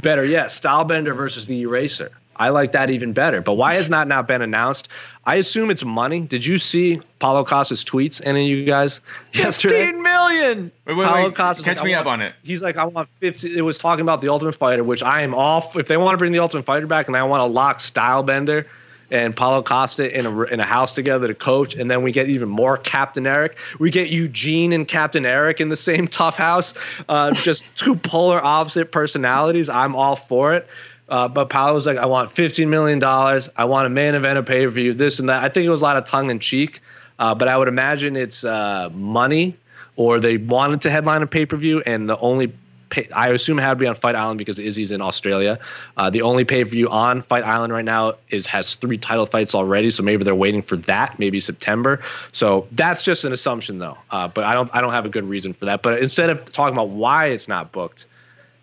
better 0.00 0.24
yet, 0.24 0.48
Stylebender 0.48 1.14
versus 1.14 1.46
the 1.46 1.60
Eraser. 1.60 2.10
I 2.36 2.48
like 2.48 2.72
that 2.72 2.88
even 2.88 3.12
better. 3.12 3.42
But 3.42 3.54
why 3.54 3.74
has 3.74 3.90
not 3.90 4.08
now 4.08 4.22
been 4.22 4.40
announced? 4.40 4.88
I 5.26 5.34
assume 5.36 5.70
it's 5.70 5.84
money. 5.84 6.20
Did 6.20 6.44
you 6.46 6.56
see 6.56 7.02
Paulo 7.18 7.44
Costa's 7.44 7.84
tweets? 7.84 8.22
Any 8.24 8.50
of 8.50 8.58
you 8.58 8.64
guys 8.64 9.02
yesterday? 9.34 9.84
Fifteen 9.84 10.02
million. 10.02 10.40
million. 10.40 10.72
Wait, 10.86 10.96
wait, 10.96 11.06
Paulo 11.06 11.24
wait. 11.26 11.34
Costa's 11.34 11.66
Catch 11.66 11.78
like, 11.78 11.84
me 11.84 11.94
up 11.94 12.06
on 12.06 12.22
it. 12.22 12.34
He's 12.42 12.62
like, 12.62 12.78
I 12.78 12.84
want 12.84 13.10
50. 13.20 13.58
It 13.58 13.60
was 13.60 13.76
talking 13.76 14.00
about 14.00 14.22
the 14.22 14.30
Ultimate 14.30 14.54
Fighter, 14.54 14.82
which 14.82 15.02
I 15.02 15.20
am 15.20 15.34
off. 15.34 15.76
If 15.76 15.86
they 15.86 15.98
want 15.98 16.14
to 16.14 16.18
bring 16.18 16.32
the 16.32 16.38
Ultimate 16.38 16.64
Fighter 16.64 16.86
back, 16.86 17.08
and 17.08 17.16
I 17.16 17.22
want 17.24 17.40
to 17.40 17.44
lock 17.44 17.78
Stylebender 17.78 18.64
and 19.10 19.36
Paulo 19.36 19.62
Costa 19.62 20.16
in 20.16 20.26
a 20.26 20.42
in 20.44 20.60
a 20.60 20.64
house 20.64 20.94
together 20.94 21.26
to 21.28 21.34
coach, 21.34 21.74
and 21.74 21.90
then 21.90 22.02
we 22.02 22.12
get 22.12 22.28
even 22.28 22.48
more 22.48 22.76
Captain 22.76 23.26
Eric. 23.26 23.56
We 23.78 23.90
get 23.90 24.10
Eugene 24.10 24.72
and 24.72 24.86
Captain 24.86 25.26
Eric 25.26 25.60
in 25.60 25.68
the 25.68 25.76
same 25.76 26.08
tough 26.20 26.36
house. 26.36 26.74
Uh, 27.08 27.32
just 27.32 27.64
two 27.76 27.96
polar 27.96 28.44
opposite 28.44 28.92
personalities. 28.92 29.68
I'm 29.68 29.94
all 29.96 30.16
for 30.16 30.54
it. 30.54 30.66
Uh, 31.08 31.26
but 31.26 31.50
Paulo 31.50 31.74
was 31.74 31.86
like, 31.86 31.98
I 31.98 32.06
want 32.06 32.32
$15 32.32 32.68
million. 32.68 33.02
I 33.02 33.64
want 33.64 33.86
a 33.86 33.90
main 33.90 34.14
event, 34.14 34.38
a 34.38 34.44
pay 34.44 34.64
per 34.64 34.70
view, 34.70 34.94
this 34.94 35.18
and 35.18 35.28
that. 35.28 35.42
I 35.42 35.48
think 35.48 35.66
it 35.66 35.70
was 35.70 35.80
a 35.80 35.84
lot 35.84 35.96
of 35.96 36.04
tongue 36.04 36.30
in 36.30 36.38
cheek, 36.38 36.80
uh, 37.18 37.34
but 37.34 37.48
I 37.48 37.56
would 37.56 37.66
imagine 37.66 38.14
it's 38.14 38.44
uh, 38.44 38.90
money 38.92 39.56
or 39.96 40.20
they 40.20 40.36
wanted 40.36 40.80
to 40.82 40.90
headline 40.90 41.22
a 41.22 41.26
pay 41.26 41.44
per 41.44 41.56
view, 41.56 41.82
and 41.84 42.08
the 42.08 42.18
only 42.20 42.52
pay, 42.90 43.08
I 43.10 43.28
assume 43.30 43.58
it 43.58 43.62
had 43.62 43.70
to 43.70 43.76
be 43.76 43.86
on 43.86 43.94
Fight 43.94 44.14
Island 44.14 44.38
because 44.38 44.58
Izzy's 44.58 44.90
in 44.90 45.00
Australia. 45.00 45.58
Uh, 45.96 46.10
the 46.10 46.22
only 46.22 46.44
pay 46.44 46.64
per 46.64 46.70
view 46.70 46.88
on 46.88 47.22
Fight 47.22 47.44
Island 47.44 47.72
right 47.72 47.84
now 47.84 48.14
is 48.28 48.46
has 48.46 48.74
three 48.74 48.98
title 48.98 49.26
fights 49.26 49.54
already, 49.54 49.90
so 49.90 50.02
maybe 50.02 50.24
they're 50.24 50.34
waiting 50.34 50.62
for 50.62 50.76
that, 50.76 51.18
maybe 51.18 51.40
September. 51.40 52.02
So 52.32 52.66
that's 52.72 53.02
just 53.02 53.24
an 53.24 53.32
assumption 53.32 53.78
though, 53.78 53.96
uh, 54.10 54.28
but 54.28 54.44
I 54.44 54.52
don't 54.52 54.70
I 54.74 54.80
don't 54.80 54.92
have 54.92 55.06
a 55.06 55.10
good 55.10 55.24
reason 55.24 55.54
for 55.54 55.64
that. 55.64 55.82
But 55.82 56.00
instead 56.00 56.30
of 56.30 56.52
talking 56.52 56.74
about 56.74 56.90
why 56.90 57.26
it's 57.26 57.48
not 57.48 57.72
booked, 57.72 58.06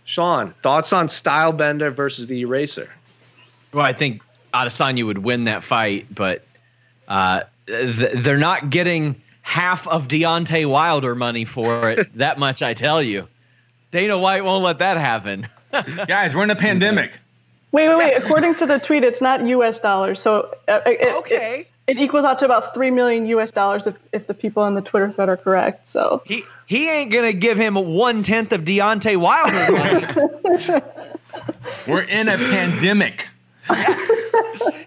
Sean, 0.04 0.54
thoughts 0.62 0.94
on 0.94 1.08
Stylebender 1.08 1.94
versus 1.94 2.28
the 2.28 2.40
Eraser? 2.42 2.90
Well, 3.74 3.86
I 3.86 3.94
think 3.94 4.22
Adesanya 4.54 5.06
would 5.06 5.20
win 5.20 5.46
that 5.46 5.64
fight, 5.64 6.08
but 6.14 6.46
uh, 7.08 7.42
th- 7.68 8.24
they're 8.24 8.38
not 8.38 8.70
getting 8.70 9.22
half 9.42 9.88
of 9.88 10.08
Deontay 10.08 10.66
Wilder 10.66 11.16
money 11.16 11.46
for 11.46 11.90
it. 11.92 12.18
that 12.18 12.40
much 12.40 12.62
I 12.62 12.74
tell 12.74 13.02
you. 13.02 13.28
Dana 13.98 14.16
White 14.16 14.46
won't 14.46 14.64
let 14.64 14.78
that 14.78 14.98
happen. 14.98 15.48
Guys, 16.08 16.36
we're 16.36 16.44
in 16.44 16.52
a 16.52 16.56
pandemic. 16.56 17.18
Wait, 17.72 17.90
wait, 17.90 17.98
wait. 17.98 18.14
According 18.14 18.54
to 18.58 18.68
the 18.68 18.78
tweet, 18.78 19.04
it's 19.04 19.24
not 19.24 19.44
U.S. 19.48 19.80
dollars, 19.80 20.20
so 20.22 20.54
uh, 20.68 20.82
it, 20.86 21.26
it, 21.32 21.68
it 21.88 21.98
equals 21.98 22.24
out 22.24 22.38
to 22.38 22.46
about 22.46 22.76
three 22.76 22.92
million 22.92 23.26
U.S. 23.26 23.50
dollars 23.50 23.88
if, 23.88 23.96
if 24.14 24.28
the 24.28 24.36
people 24.36 24.62
on 24.62 24.76
the 24.76 24.84
Twitter 24.84 25.10
thread 25.10 25.30
are 25.30 25.38
correct. 25.38 25.88
So 25.88 26.22
He 26.28 26.44
he 26.68 26.88
ain't 26.88 27.12
gonna 27.12 27.34
give 27.34 27.58
him 27.58 27.74
one 27.74 28.22
tenth 28.22 28.52
of 28.52 28.62
Deontay 28.62 29.18
Wilder 29.18 29.72
money. 29.72 30.82
We're 31.88 32.04
in 32.04 32.30
a 32.30 32.38
pandemic. 32.38 33.28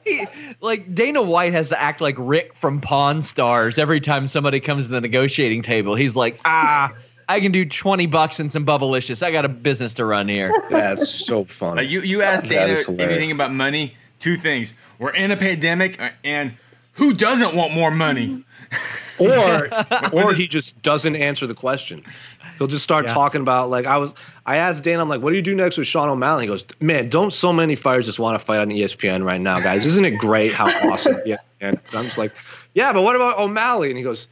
He- 0.04 0.26
like 0.60 0.94
Dana 0.94 1.20
White 1.20 1.52
has 1.52 1.68
to 1.70 1.80
act 1.80 2.00
like 2.00 2.14
Rick 2.18 2.54
from 2.56 2.80
Pawn 2.80 3.22
Stars 3.22 3.76
every 3.78 4.00
time 4.00 4.26
somebody 4.28 4.60
comes 4.60 4.86
to 4.86 4.92
the 4.92 5.00
negotiating 5.00 5.62
table. 5.62 5.94
He's 5.94 6.14
like, 6.16 6.40
ah, 6.44 6.92
I 7.30 7.40
can 7.40 7.52
do 7.52 7.64
twenty 7.64 8.06
bucks 8.06 8.40
and 8.40 8.50
some 8.52 8.66
bubblicious. 8.66 9.22
I 9.22 9.30
got 9.30 9.44
a 9.44 9.48
business 9.48 9.94
to 9.94 10.04
run 10.04 10.28
here. 10.28 10.52
That's 10.70 11.08
so 11.08 11.44
funny. 11.44 11.82
Like 11.82 11.90
you, 11.90 12.00
you 12.02 12.22
asked 12.22 12.48
That 12.48 12.86
Dana 12.86 13.02
anything 13.02 13.30
about 13.30 13.52
money. 13.52 13.94
Two 14.18 14.36
things: 14.36 14.74
we're 14.98 15.14
in 15.14 15.30
a 15.30 15.36
pandemic, 15.36 16.00
uh, 16.00 16.10
and 16.24 16.54
who 16.94 17.14
doesn't 17.14 17.54
want 17.54 17.72
more 17.72 17.90
money? 17.90 18.44
or 19.18 19.68
or 20.12 20.34
he 20.34 20.48
just 20.48 20.80
doesn't 20.82 21.16
answer 21.16 21.46
the 21.46 21.54
question. 21.54 22.04
He'll 22.58 22.66
just 22.66 22.84
start 22.84 23.06
Yeah. 23.06 23.14
talking 23.14 23.40
about 23.40 23.70
like 23.70 23.86
I 23.86 23.96
was. 23.96 24.14
I 24.46 24.56
asked 24.56 24.82
Dan, 24.84 24.98
I'm 25.00 25.08
like, 25.08 25.22
"What 25.22 25.30
do 25.30 25.36
you 25.36 25.42
do 25.42 25.54
next 25.54 25.78
with 25.78 25.86
Sean 25.86 26.08
O'Malley?" 26.08 26.44
He 26.44 26.48
goes, 26.48 26.64
"Man, 26.80 27.08
don't 27.08 27.32
so 27.32 27.52
many 27.52 27.76
fighters 27.76 28.06
just 28.06 28.18
want 28.18 28.38
to 28.38 28.44
fight 28.44 28.60
on 28.60 28.68
ESPN 28.68 29.24
right 29.24 29.40
now, 29.40 29.60
guys? 29.60 29.86
Isn't 29.86 30.04
it 30.04 30.12
great 30.18 30.52
how 30.52 30.66
awesome 30.90 31.16
Yeah, 31.24 31.36
and 31.60 31.78
is?" 31.86 31.94
I'm 31.94 32.04
just 32.04 32.18
like, 32.18 32.32
"Yeah, 32.74 32.92
but 32.92 33.02
what 33.02 33.14
about 33.16 33.38
O'Malley?" 33.38 33.88
And 33.90 33.96
he 33.96 34.02
goes, 34.02 34.26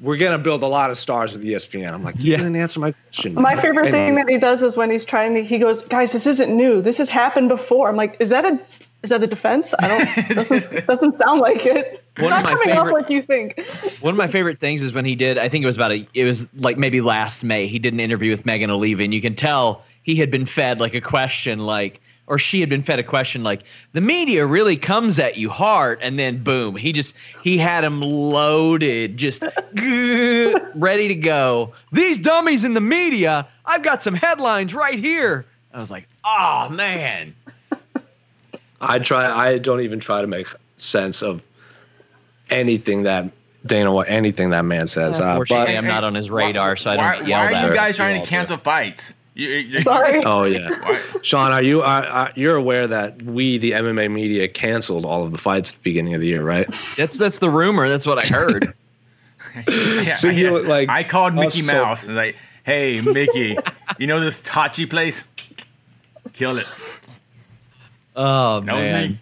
"We're 0.00 0.16
gonna 0.16 0.38
build 0.38 0.62
a 0.62 0.66
lot 0.66 0.90
of 0.90 0.98
stars 0.98 1.32
with 1.32 1.42
ESPN." 1.44 1.92
I'm 1.92 2.04
like, 2.04 2.16
"You 2.18 2.32
Yeah. 2.32 2.38
didn't 2.38 2.56
answer 2.56 2.80
my 2.80 2.92
question." 2.92 3.34
my 3.34 3.56
favorite 3.56 3.86
And- 3.86 3.94
thing 3.94 4.14
that 4.16 4.28
he 4.28 4.38
does 4.38 4.62
is 4.62 4.76
when 4.76 4.90
he's 4.90 5.04
trying 5.04 5.34
to. 5.34 5.42
He 5.44 5.58
goes, 5.58 5.82
"Guys, 5.82 6.12
this 6.12 6.26
isn't 6.26 6.54
new. 6.54 6.80
This 6.82 6.98
has 6.98 7.08
happened 7.08 7.48
before." 7.48 7.88
I'm 7.88 7.96
like, 7.96 8.16
"Is 8.20 8.30
that 8.30 8.44
a 8.44 8.58
is 9.02 9.10
that 9.10 9.22
a 9.22 9.26
defense? 9.26 9.74
I 9.78 9.88
don't. 9.88 10.28
doesn't, 10.34 10.86
doesn't 10.86 11.18
sound 11.18 11.40
like 11.40 11.64
it. 11.66 12.02
One 12.18 12.26
of 12.26 12.30
not 12.30 12.44
my 12.44 12.50
coming 12.52 12.70
off 12.72 12.86
favorite- 12.86 12.92
like 13.02 13.10
you 13.10 13.22
think." 13.22 13.64
One 14.00 14.12
of 14.12 14.18
my 14.18 14.26
favorite 14.26 14.58
things 14.60 14.82
is 14.82 14.92
when 14.92 15.04
he 15.04 15.14
did. 15.14 15.38
I 15.38 15.48
think 15.48 15.62
it 15.62 15.66
was 15.66 15.76
about 15.76 15.92
a. 15.92 16.06
It 16.14 16.24
was 16.24 16.48
like 16.56 16.78
maybe 16.78 17.00
last 17.00 17.44
May. 17.44 17.66
He 17.66 17.78
did 17.78 17.92
an 17.94 18.00
interview 18.00 18.30
with 18.30 18.44
Megan 18.46 18.70
O'Leary, 18.70 19.04
and 19.04 19.14
you 19.14 19.20
can 19.20 19.34
tell 19.34 19.82
he 20.02 20.16
had 20.16 20.30
been 20.30 20.46
fed 20.46 20.80
like 20.80 20.94
a 20.94 21.00
question, 21.00 21.60
like 21.60 22.00
or 22.28 22.38
she 22.38 22.60
had 22.60 22.68
been 22.68 22.82
fed 22.82 22.98
a 22.98 23.02
question 23.02 23.42
like 23.42 23.62
the 23.94 24.00
media 24.00 24.46
really 24.46 24.76
comes 24.76 25.18
at 25.18 25.36
you 25.36 25.48
hard, 25.48 25.98
and 26.02 26.18
then 26.18 26.42
boom, 26.42 26.76
he 26.76 26.92
just 26.92 27.14
he 27.42 27.58
had 27.58 27.82
him 27.82 28.00
loaded, 28.00 29.16
just 29.16 29.42
ready 29.74 31.08
to 31.08 31.14
go. 31.14 31.72
These 31.90 32.18
dummies 32.18 32.64
in 32.64 32.74
the 32.74 32.80
media. 32.80 33.48
I've 33.64 33.82
got 33.82 34.02
some 34.02 34.14
headlines 34.14 34.74
right 34.74 34.98
here. 34.98 35.46
I 35.72 35.78
was 35.80 35.90
like, 35.90 36.08
oh 36.24 36.68
man. 36.70 37.34
I 38.80 39.00
try. 39.00 39.26
I 39.26 39.58
don't 39.58 39.80
even 39.80 39.98
try 39.98 40.20
to 40.20 40.28
make 40.28 40.46
sense 40.76 41.22
of 41.22 41.42
anything 42.48 43.02
that 43.04 43.30
Dana, 43.66 43.92
White- 43.92 44.08
anything 44.08 44.50
that 44.50 44.64
man 44.64 44.86
says. 44.86 45.20
Uh, 45.20 45.30
Unfortunately, 45.30 45.74
but 45.74 45.78
I'm 45.78 45.86
not 45.86 46.04
on 46.04 46.14
his 46.14 46.30
radar, 46.30 46.76
so 46.76 46.90
I 46.90 46.96
don't 46.96 47.04
why 47.04 47.26
yell 47.26 47.40
Why 47.40 47.52
are 47.64 47.68
you 47.68 47.74
guys 47.74 47.96
trying 47.96 48.14
to 48.14 48.20
all 48.20 48.26
cancel 48.26 48.56
fights? 48.56 49.12
You, 49.38 49.48
you- 49.50 49.80
Sorry. 49.82 50.20
oh 50.24 50.42
yeah. 50.44 50.68
Why- 50.68 51.00
Sean, 51.22 51.52
are 51.52 51.62
you 51.62 51.80
are, 51.80 52.04
are 52.04 52.32
you're 52.34 52.56
aware 52.56 52.88
that 52.88 53.22
we, 53.22 53.56
the 53.56 53.70
MMA 53.70 54.10
media, 54.10 54.48
canceled 54.48 55.04
all 55.06 55.22
of 55.24 55.30
the 55.30 55.38
fights 55.38 55.70
at 55.70 55.76
the 55.76 55.82
beginning 55.84 56.14
of 56.14 56.20
the 56.20 56.26
year, 56.26 56.42
right? 56.42 56.68
That's 56.96 57.16
that's 57.18 57.38
the 57.38 57.48
rumor. 57.48 57.88
That's 57.88 58.04
what 58.04 58.18
I 58.18 58.26
heard. 58.26 58.74
Yeah, 59.68 60.14
So 60.14 60.28
you, 60.28 60.58
yes. 60.58 60.68
like, 60.68 60.88
I 60.88 61.02
called 61.04 61.32
oh, 61.34 61.40
Mickey 61.40 61.62
so- 61.62 61.72
Mouse 61.72 62.04
and 62.04 62.14
like, 62.16 62.36
hey 62.64 63.00
Mickey, 63.00 63.56
you 63.98 64.06
know 64.08 64.20
this 64.20 64.42
Tachi 64.42 64.88
Palace? 64.90 65.22
Kill 66.32 66.58
it. 66.58 66.66
Oh 68.16 68.60
That 68.60 68.74
was 68.74 68.84
man. 68.84 69.20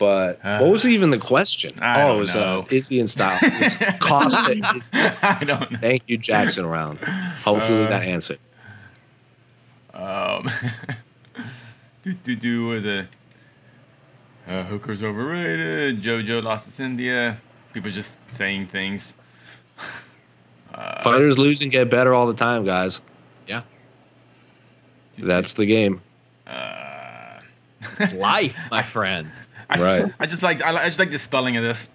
But 0.00 0.40
Uh, 0.44 0.58
what 0.62 0.72
was 0.72 0.84
even 0.86 1.10
the 1.10 1.18
question? 1.18 1.74
I 1.80 2.02
oh, 2.02 2.16
it 2.16 2.20
was 2.20 2.34
know. 2.34 2.62
uh, 2.62 2.74
Izzy 2.74 2.98
and 2.98 3.08
Style. 3.08 3.38
Cost 3.38 4.36
it 4.50 4.60
was 4.60 4.70
Costa. 4.70 4.76
Izzy. 4.76 4.90
I 5.22 5.44
don't 5.44 5.70
know. 5.70 5.78
Thank 5.78 6.02
you, 6.08 6.16
Jackson. 6.18 6.66
Round. 6.66 6.98
Hopefully 6.98 7.84
Uh, 7.84 7.90
that 7.90 8.02
answered. 8.02 8.38
Um, 9.94 10.50
do 12.02 12.14
do 12.14 12.34
do 12.34 12.72
a 12.72 13.08
uh, 14.50 14.64
hooker's 14.64 15.04
overrated. 15.04 16.02
JoJo 16.02 16.42
lost 16.42 16.64
to 16.64 16.72
Cynthia. 16.72 17.36
People 17.74 17.90
just 17.90 18.28
saying 18.30 18.66
things. 18.68 19.12
Fighters 21.02 21.36
lose 21.36 21.60
and 21.60 21.70
get 21.70 21.90
better 21.90 22.14
all 22.14 22.26
the 22.26 22.34
time, 22.34 22.64
guys. 22.64 23.00
Yeah. 23.46 23.62
That's 25.18 25.54
the 25.54 25.66
game. 25.66 26.00
It's 27.98 28.14
life, 28.14 28.56
my 28.70 28.82
friend. 28.82 29.30
I, 29.70 29.80
Right. 29.82 30.12
I 30.20 30.26
just 30.26 30.42
like 30.42 30.62
I, 30.62 30.84
I 30.84 30.86
just 30.86 30.98
like 30.98 31.10
the 31.10 31.18
spelling 31.18 31.56
of 31.56 31.62
this. 31.64 31.88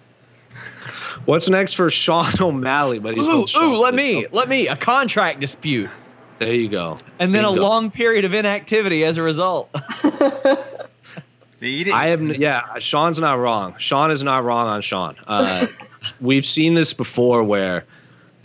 What's 1.24 1.48
next 1.48 1.74
for 1.74 1.90
Sean 1.90 2.32
O'Malley? 2.40 2.98
But 2.98 3.16
he's 3.16 3.26
Ooh, 3.26 3.46
ooh, 3.58 3.76
let 3.76 3.94
me, 3.94 4.26
let 4.32 4.48
me, 4.48 4.68
a 4.68 4.76
contract 4.76 5.40
dispute, 5.40 5.90
There 6.38 6.54
you 6.54 6.68
go. 6.68 6.98
and 7.18 7.34
then 7.34 7.44
a 7.44 7.48
Bingo. 7.48 7.62
long 7.62 7.90
period 7.90 8.24
of 8.24 8.32
inactivity 8.34 9.02
as 9.04 9.16
a 9.16 9.22
result. 9.22 9.74
See, 11.60 11.90
I 11.90 12.08
have, 12.08 12.20
yeah. 12.36 12.78
Sean's 12.78 13.18
not 13.18 13.38
wrong. 13.38 13.74
Sean 13.78 14.10
is 14.10 14.22
not 14.22 14.44
wrong 14.44 14.68
on 14.68 14.82
Sean. 14.82 15.16
Uh, 15.26 15.66
we've 16.20 16.44
seen 16.44 16.74
this 16.74 16.92
before, 16.92 17.42
where, 17.42 17.84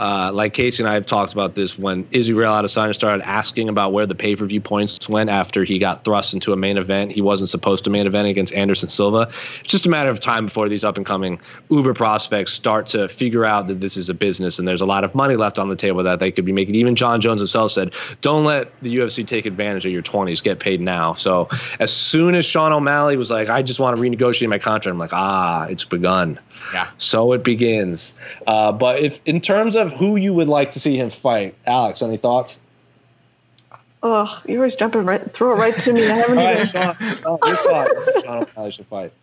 uh, 0.02 0.32
like 0.34 0.56
Casey 0.56 0.82
and 0.82 0.90
I 0.90 0.96
have 0.96 1.06
talked 1.06 1.32
about 1.32 1.54
this 1.54 1.78
when 1.78 2.08
Israel 2.12 2.52
Adesanya 2.54 2.96
started 2.96 3.22
asking 3.24 3.70
about 3.70 3.94
where 3.94 4.08
the 4.08 4.16
pay 4.16 4.36
per 4.36 4.46
view 4.48 4.60
points 4.60 5.08
went 5.08 5.30
after 5.30 5.64
he 5.64 5.78
got 5.78 6.04
thrust 6.04 6.34
into 6.34 6.54
a 6.54 6.58
main 6.58 6.80
event. 6.80 7.12
He 7.12 7.22
wasn't 7.22 7.52
supposed 7.52 7.84
to 7.84 7.92
main 7.92 8.08
event 8.08 8.28
against 8.28 8.52
Anderson 8.54 8.90
Silva. 8.90 9.32
It's 9.60 9.70
just 9.70 9.86
a 9.86 9.90
matter 9.90 10.10
of 10.10 10.20
time 10.20 10.46
before 10.46 10.68
these 10.70 10.84
up 10.84 10.98
and 10.98 11.06
coming 11.06 11.40
Uber 11.70 11.94
prospects 11.94 12.52
start 12.52 12.88
to 12.88 13.08
figure 13.10 13.46
out 13.46 13.68
that 13.68 13.80
this 13.80 13.96
is 13.96 14.10
a 14.10 14.16
business 14.16 14.58
and 14.58 14.68
there's 14.68 14.82
a 14.82 14.88
lot 14.88 15.04
of 15.04 15.14
money 15.14 15.36
left 15.36 15.60
on 15.60 15.70
the 15.70 15.76
table 15.76 16.02
that 16.02 16.18
they 16.18 16.32
could 16.32 16.46
be 16.46 16.52
making. 16.52 16.74
Even 16.74 16.96
John 16.96 17.22
Jones 17.22 17.40
himself 17.40 17.72
said, 17.72 17.94
"Don't 18.22 18.44
let 18.44 18.72
the 18.82 18.98
UFC 18.98 19.24
take 19.24 19.46
advantage 19.46 19.86
of 19.86 19.92
your 19.92 20.02
20s. 20.02 20.42
Get 20.42 20.60
paid 20.60 20.82
now." 20.82 21.14
So 21.14 21.48
as 21.80 21.94
soon 21.94 22.34
as 22.34 22.44
Sean 22.44 22.74
O'Malley 22.74 23.18
was 23.18 23.30
like, 23.30 23.50
"I 23.50 23.62
just 23.62 23.80
want 23.80 23.96
to 23.96 24.02
renegotiate 24.02 24.50
my 24.50 24.58
contract," 24.58 24.92
I'm 24.92 24.98
like, 24.98 25.14
"Ah, 25.14 25.66
it's 25.66 25.84
begun." 25.84 26.40
Yeah. 26.74 26.90
So 26.98 27.34
it 27.34 27.44
begins. 27.44 28.14
Uh, 28.48 28.72
but 28.72 29.00
if 29.00 29.20
in 29.26 29.42
terms 29.42 29.76
of 29.76 29.92
who 29.94 30.16
you 30.16 30.34
would 30.34 30.48
like 30.48 30.72
to 30.72 30.80
see 30.80 30.96
him 30.98 31.10
fight, 31.10 31.56
Alex, 31.68 32.02
any 32.02 32.18
thoughts? 32.18 32.58
Oh, 34.04 34.42
you're 34.48 34.58
always 34.58 34.76
jumping 34.76 35.06
right, 35.06 35.32
throw 35.34 35.52
it 35.54 35.58
right 35.58 35.78
to 35.80 35.94
me. 35.94 36.08
I 36.10 36.16
haven't 36.16 36.38
All 36.40 36.44
right, 36.44 36.56
even. 36.58 36.68
Sean, 36.68 36.96
Sean, 36.98 37.38
your 37.46 37.56
thoughts. 37.58 38.24
Sean 38.24 38.38
O'Malley 38.56 38.72
should 38.72 38.88
fight. 38.88 39.14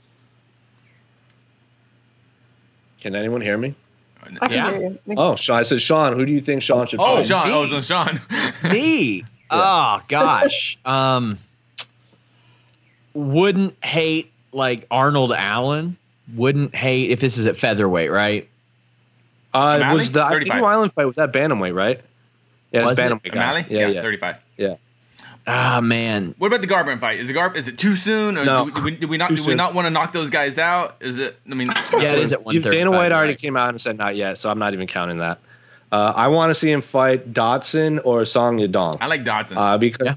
Can 3.01 3.15
anyone 3.15 3.41
hear 3.41 3.57
me? 3.59 3.75
I 4.23 4.49
can 4.49 4.51
Yeah. 4.53 4.71
hear 4.71 4.81
you. 4.91 4.99
Oh, 5.17 5.35
Sean. 5.37 5.59
I 5.59 5.63
said, 5.63 5.81
Sean. 5.81 6.19
Who 6.19 6.25
do 6.27 6.33
you 6.33 6.41
think 6.41 6.63
Sean 6.63 6.87
should 6.87 7.01
Oh, 7.01 7.05
Oh, 7.05 7.17
fight? 7.17 7.27
Sean. 7.27 7.49
me. 7.49 7.55
Oh, 7.55 7.67
so 7.67 7.81
Sean. 7.81 8.21
Me, 8.73 9.25
oh 9.51 10.01
gosh, 10.09 10.79
um, 10.85 11.39
wouldn't 13.15 13.77
hate 13.85 14.31
like 14.53 14.87
Arnold 14.91 15.33
Allen. 15.33 15.97
Wouldn't 16.37 16.75
hate 16.75 17.11
if 17.11 17.21
this 17.21 17.39
is 17.39 17.47
at 17.47 17.57
featherweight, 17.57 18.11
right? 18.11 18.49
Uh, 19.55 19.59
it 19.59 19.83
O'Malley? 19.83 19.99
was 19.99 20.13
the 20.13 20.23
I 20.25 20.29
think 20.31 20.41
35. 20.43 20.61
New 20.61 20.67
Island 20.67 20.93
fight 20.93 21.05
was 21.07 21.17
that 21.17 21.33
bantamweight, 21.33 21.75
right? 21.75 22.01
Yeah, 22.73 22.81
it's 22.83 22.91
Was 22.91 22.99
it? 22.99 23.03
bantamweight. 23.03 23.33
guy. 23.33 23.39
O'Malley? 23.39 23.67
Yeah, 23.71 23.87
yeah, 23.89 24.03
35. 24.03 24.37
yeah. 24.57 24.75
Ah 25.51 25.81
man, 25.81 26.35
What 26.37 26.49
about 26.49 26.61
the 26.61 26.67
Garbrandt 26.67 27.01
fight? 27.01 27.21
Is 27.21 27.27
the 27.29 27.33
Garb? 27.33 27.57
Is 27.57 27.69
it 27.69 27.79
too 27.79 27.97
soon, 27.97 28.37
or 28.37 28.45
No. 28.45 28.67
do, 28.67 28.73
do 28.73 28.83
we, 28.83 28.91
do 28.97 29.09
we 29.09 29.17
not 29.17 29.31
Too 29.31 29.37
do 29.37 29.43
we 29.45 29.49
soon. 29.49 29.57
not 29.57 29.73
want 29.73 29.87
to 29.87 29.91
knock 29.91 30.13
those 30.13 30.29
guys 30.29 30.59
out? 30.59 30.97
Is 31.01 31.17
it? 31.17 31.39
I 31.51 31.55
mean, 31.55 31.69
yeah, 31.95 32.13
it 32.13 32.19
is 32.19 32.35
at 32.35 32.45
one 32.45 32.61
Dana 32.61 32.91
White 32.91 33.13
already 33.13 33.35
came 33.35 33.57
out 33.57 33.71
and 33.71 33.81
said 33.81 33.97
not 33.97 34.15
yet, 34.15 34.37
so 34.37 34.51
I'm 34.51 34.59
not 34.59 34.75
even 34.75 34.87
counting 34.87 35.19
that. 35.19 35.39
Uh, 35.91 36.13
I 36.15 36.29
want 36.29 36.51
to 36.51 36.55
see 36.55 36.71
him 36.71 36.83
fight 36.83 37.33
Dodson 37.33 37.99
or 38.01 38.27
Song 38.27 38.59
Yadong. 38.59 38.99
I 39.01 39.07
like 39.07 39.25
Dodson. 39.25 39.57
Uh, 39.57 39.79
because 39.79 40.05
Yeah. 40.09 40.15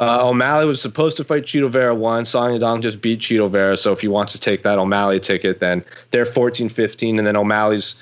Uh, 0.00 0.28
O'Malley 0.28 0.64
was 0.64 0.80
supposed 0.80 1.16
to 1.16 1.24
fight 1.24 1.44
Chito 1.44 1.70
Vera 1.70 1.94
one. 1.94 2.24
Song 2.24 2.50
Yadong 2.50 2.82
just 2.82 3.00
beat 3.00 3.20
Chito 3.20 3.50
Vera. 3.50 3.76
So 3.76 3.92
if 3.92 4.00
he 4.00 4.08
wants 4.08 4.32
to 4.32 4.40
take 4.40 4.62
that 4.62 4.78
O'Malley 4.78 5.18
ticket, 5.18 5.60
then 5.60 5.84
they're 6.12 6.24
14 6.24 6.68
15. 6.68 7.18
And 7.18 7.26
then 7.26 7.36
O'Malley's 7.36 7.96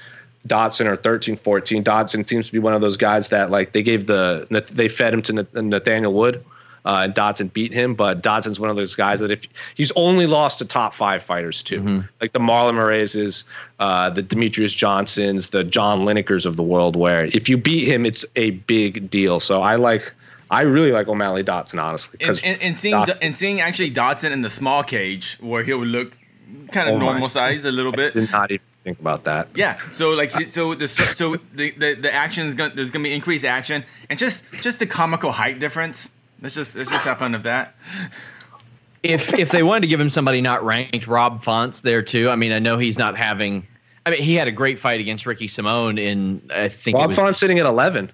Dodson 0.46 0.86
are 0.86 0.96
13 0.96 1.36
14. 1.36 1.82
Dodson 1.82 2.24
seems 2.24 2.46
to 2.46 2.52
be 2.52 2.58
one 2.58 2.74
of 2.74 2.80
those 2.80 2.96
guys 2.96 3.30
that, 3.30 3.50
like, 3.50 3.72
they 3.72 3.82
gave 3.82 4.06
the, 4.06 4.46
they 4.72 4.88
fed 4.88 5.14
him 5.14 5.22
to 5.22 5.46
Nathaniel 5.62 6.12
Wood. 6.12 6.44
Uh, 6.84 7.00
and 7.02 7.14
Dodson 7.14 7.48
beat 7.48 7.72
him, 7.72 7.96
but 7.96 8.22
Dodson's 8.22 8.60
one 8.60 8.70
of 8.70 8.76
those 8.76 8.94
guys 8.94 9.18
that 9.18 9.32
if 9.32 9.42
he's 9.74 9.90
only 9.96 10.28
lost 10.28 10.60
to 10.60 10.64
top 10.64 10.94
five 10.94 11.20
fighters 11.20 11.60
too, 11.60 12.04
like 12.20 12.32
the 12.32 12.38
Marlon 12.38 12.74
Moraes, 12.74 13.42
uh, 13.80 14.08
the 14.10 14.22
Demetrius 14.22 14.72
Johnsons, 14.72 15.48
the 15.48 15.64
John 15.64 16.02
Linekers 16.06 16.46
of 16.46 16.54
the 16.54 16.62
world, 16.62 16.94
where 16.94 17.24
if 17.24 17.48
you 17.48 17.56
beat 17.56 17.88
him, 17.88 18.06
it's 18.06 18.24
a 18.36 18.50
big 18.50 19.10
deal. 19.10 19.40
So 19.40 19.62
I 19.62 19.74
like, 19.74 20.12
I 20.50 20.62
really 20.62 20.92
like 20.92 21.08
O'Malley 21.08 21.42
Dodson 21.42 21.78
honestly 21.78 22.18
and, 22.20 22.28
because 22.28 22.42
and, 22.42 22.62
and 22.62 22.76
seeing 22.76 22.92
Dodson- 22.94 23.18
and 23.22 23.36
seeing 23.36 23.60
actually 23.60 23.90
Dodson 23.90 24.32
in 24.32 24.42
the 24.42 24.50
small 24.50 24.82
cage 24.82 25.38
where 25.40 25.62
he 25.62 25.72
would 25.74 25.88
look 25.88 26.16
kind 26.72 26.88
of 26.88 26.94
Oh 26.94 26.98
my. 26.98 27.04
normal 27.06 27.28
size 27.28 27.64
a 27.64 27.72
little 27.72 27.92
bit. 27.92 28.14
did 28.14 28.30
not 28.30 28.50
even 28.52 28.64
think 28.84 29.00
about 29.00 29.24
that. 29.24 29.48
Yeah. 29.56 29.78
So 29.92 30.10
like 30.12 30.30
so 30.30 30.74
the 30.74 30.86
so 30.88 31.36
the 31.54 31.72
the, 31.72 31.94
the 31.94 32.12
action 32.14 32.46
is 32.46 32.54
gonna 32.54 32.74
there's 32.74 32.90
gonna 32.92 33.02
be 33.02 33.12
increased 33.12 33.44
action 33.44 33.84
and 34.08 34.18
just 34.18 34.44
just 34.60 34.78
the 34.78 34.86
comical 34.86 35.32
height 35.32 35.58
difference. 35.58 36.08
Let's 36.40 36.54
just 36.54 36.76
let's 36.76 36.90
just 36.90 37.04
have 37.04 37.18
fun 37.18 37.32
with 37.32 37.42
that. 37.44 37.74
if 39.02 39.34
if 39.34 39.50
they 39.50 39.62
wanted 39.62 39.80
to 39.82 39.86
give 39.88 40.00
him 40.00 40.10
somebody 40.10 40.40
not 40.40 40.64
ranked, 40.64 41.06
Rob 41.06 41.42
Font's 41.42 41.80
there 41.80 42.02
too. 42.02 42.28
I 42.30 42.36
mean, 42.36 42.52
I 42.52 42.58
know 42.58 42.78
he's 42.78 42.98
not 42.98 43.16
having. 43.16 43.66
I 44.04 44.10
mean, 44.10 44.22
he 44.22 44.34
had 44.34 44.46
a 44.46 44.52
great 44.52 44.78
fight 44.78 45.00
against 45.00 45.26
Ricky 45.26 45.48
Simone 45.48 45.98
in. 45.98 46.42
I 46.54 46.68
think 46.68 46.96
it 46.96 47.00
Bob 47.00 47.08
was, 47.08 47.16
Font's 47.18 47.38
sitting 47.40 47.58
at 47.58 47.66
11. 47.66 48.12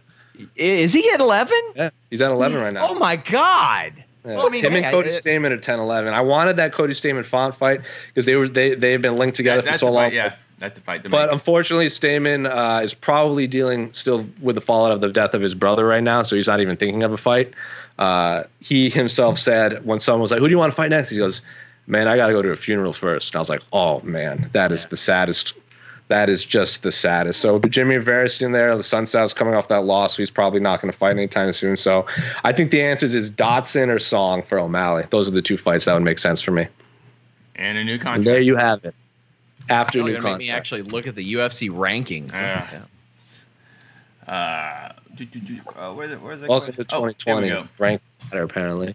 Is 0.56 0.92
he 0.92 1.10
at 1.10 1.20
eleven? 1.20 1.58
Yeah, 1.76 1.90
he's 2.10 2.20
at 2.20 2.30
11 2.30 2.60
right 2.60 2.72
now. 2.72 2.88
Oh 2.88 2.94
my 2.94 3.16
god! 3.16 3.92
Yeah. 4.24 4.36
Well, 4.36 4.46
I 4.46 4.50
mean, 4.50 4.64
Him 4.64 4.74
and 4.74 4.84
hey, 4.84 4.90
Cody 4.90 5.08
I- 5.08 5.12
Stamann 5.12 5.52
at 5.52 5.62
10 5.62 5.78
11. 5.80 6.14
I 6.14 6.20
wanted 6.20 6.56
that 6.56 6.72
Cody 6.72 6.94
Stamann 6.94 7.24
Font 7.26 7.54
fight 7.54 7.80
because 8.08 8.26
they 8.26 8.36
were 8.36 8.48
they 8.48 8.74
they 8.74 8.92
have 8.92 9.02
been 9.02 9.16
linked 9.16 9.36
together 9.36 9.62
That- 9.62 9.72
for 9.74 9.78
so 9.78 9.92
long. 9.92 10.04
fight. 10.04 10.12
Yeah, 10.12 10.34
that's 10.58 10.78
a 10.78 10.82
fight. 10.82 11.02
But 11.02 11.10
make. 11.26 11.32
unfortunately, 11.32 11.86
Stamann 11.86 12.48
uh, 12.48 12.82
is 12.82 12.94
probably 12.94 13.46
dealing 13.46 13.92
still 13.92 14.26
with 14.40 14.54
the 14.54 14.60
fallout 14.60 14.92
of 14.92 15.00
the 15.00 15.08
death 15.08 15.34
of 15.34 15.42
his 15.42 15.54
brother 15.54 15.86
right 15.86 16.02
now, 16.02 16.22
so 16.22 16.36
he's 16.36 16.46
not 16.46 16.60
even 16.60 16.76
thinking 16.76 17.02
of 17.02 17.12
a 17.12 17.16
fight. 17.18 17.52
Uh, 17.98 18.44
he 18.60 18.88
himself 18.90 19.38
said 19.38 19.84
when 19.84 20.00
someone 20.00 20.22
was 20.22 20.30
like, 20.30 20.40
"Who 20.40 20.46
do 20.46 20.50
you 20.52 20.58
want 20.58 20.72
to 20.72 20.76
fight 20.76 20.90
next?" 20.90 21.10
He 21.10 21.18
goes, 21.18 21.42
"Man, 21.86 22.08
I 22.08 22.16
got 22.16 22.28
to 22.28 22.32
go 22.32 22.42
to 22.42 22.50
a 22.50 22.56
funeral 22.56 22.92
first. 22.92 23.30
And 23.30 23.36
I 23.36 23.40
was 23.40 23.48
like, 23.48 23.62
"Oh 23.72 24.00
man, 24.00 24.48
that 24.52 24.72
is 24.72 24.86
the 24.86 24.96
saddest. 24.96 25.54
That 26.12 26.28
is 26.28 26.44
just 26.44 26.82
the 26.82 26.92
saddest." 26.92 27.40
So 27.40 27.58
but 27.58 27.70
Jimmy 27.70 27.96
Rivera's 27.96 28.42
in 28.42 28.52
there. 28.52 28.76
The 28.76 28.82
Sunset's 28.82 29.32
coming 29.32 29.54
off 29.54 29.68
that 29.68 29.84
loss, 29.84 30.14
so 30.16 30.22
he's 30.22 30.30
probably 30.30 30.60
not 30.60 30.80
going 30.82 30.92
to 30.92 30.98
fight 30.98 31.12
anytime 31.12 31.52
soon. 31.54 31.76
So 31.78 32.04
I 32.44 32.52
think 32.52 32.70
the 32.70 32.82
answers 32.82 33.14
is 33.14 33.30
Dodson 33.30 33.88
or 33.90 33.98
Song 33.98 34.42
for 34.42 34.58
O'Malley. 34.58 35.06
Those 35.10 35.26
are 35.28 35.32
the 35.32 35.40
two 35.42 35.56
fights 35.56 35.86
that 35.86 35.94
would 35.94 36.02
make 36.02 36.18
sense 36.18 36.42
for 36.42 36.50
me. 36.50 36.66
and 37.56 37.78
a 37.78 37.84
new 37.84 37.94
And 37.94 38.02
contract. 38.02 38.24
there 38.24 38.40
you 38.40 38.56
have 38.56 38.84
it. 38.84 38.94
After 39.68 39.98
You're 40.00 40.08
new 40.08 40.14
gonna 40.16 40.30
make 40.30 40.38
me 40.38 40.50
actually 40.50 40.82
look 40.82 41.06
at 41.06 41.14
the 41.14 41.32
UFC 41.34 41.70
rankings. 41.70 42.32
Yeah. 42.32 42.82
Uh, 44.26 44.92
do, 45.14 45.24
do, 45.24 45.40
do, 45.40 45.60
uh, 45.76 45.92
where's 45.92 46.10
it? 46.12 46.20
Where's 46.20 46.42
it? 46.42 46.48
Welcome 46.48 46.74
to 46.74 46.80
Oh, 46.92 47.02
we 47.02 47.12
2020. 47.14 47.48
go. 47.48 47.66
Rank 47.78 48.00
matter 48.30 48.42
apparently. 48.44 48.94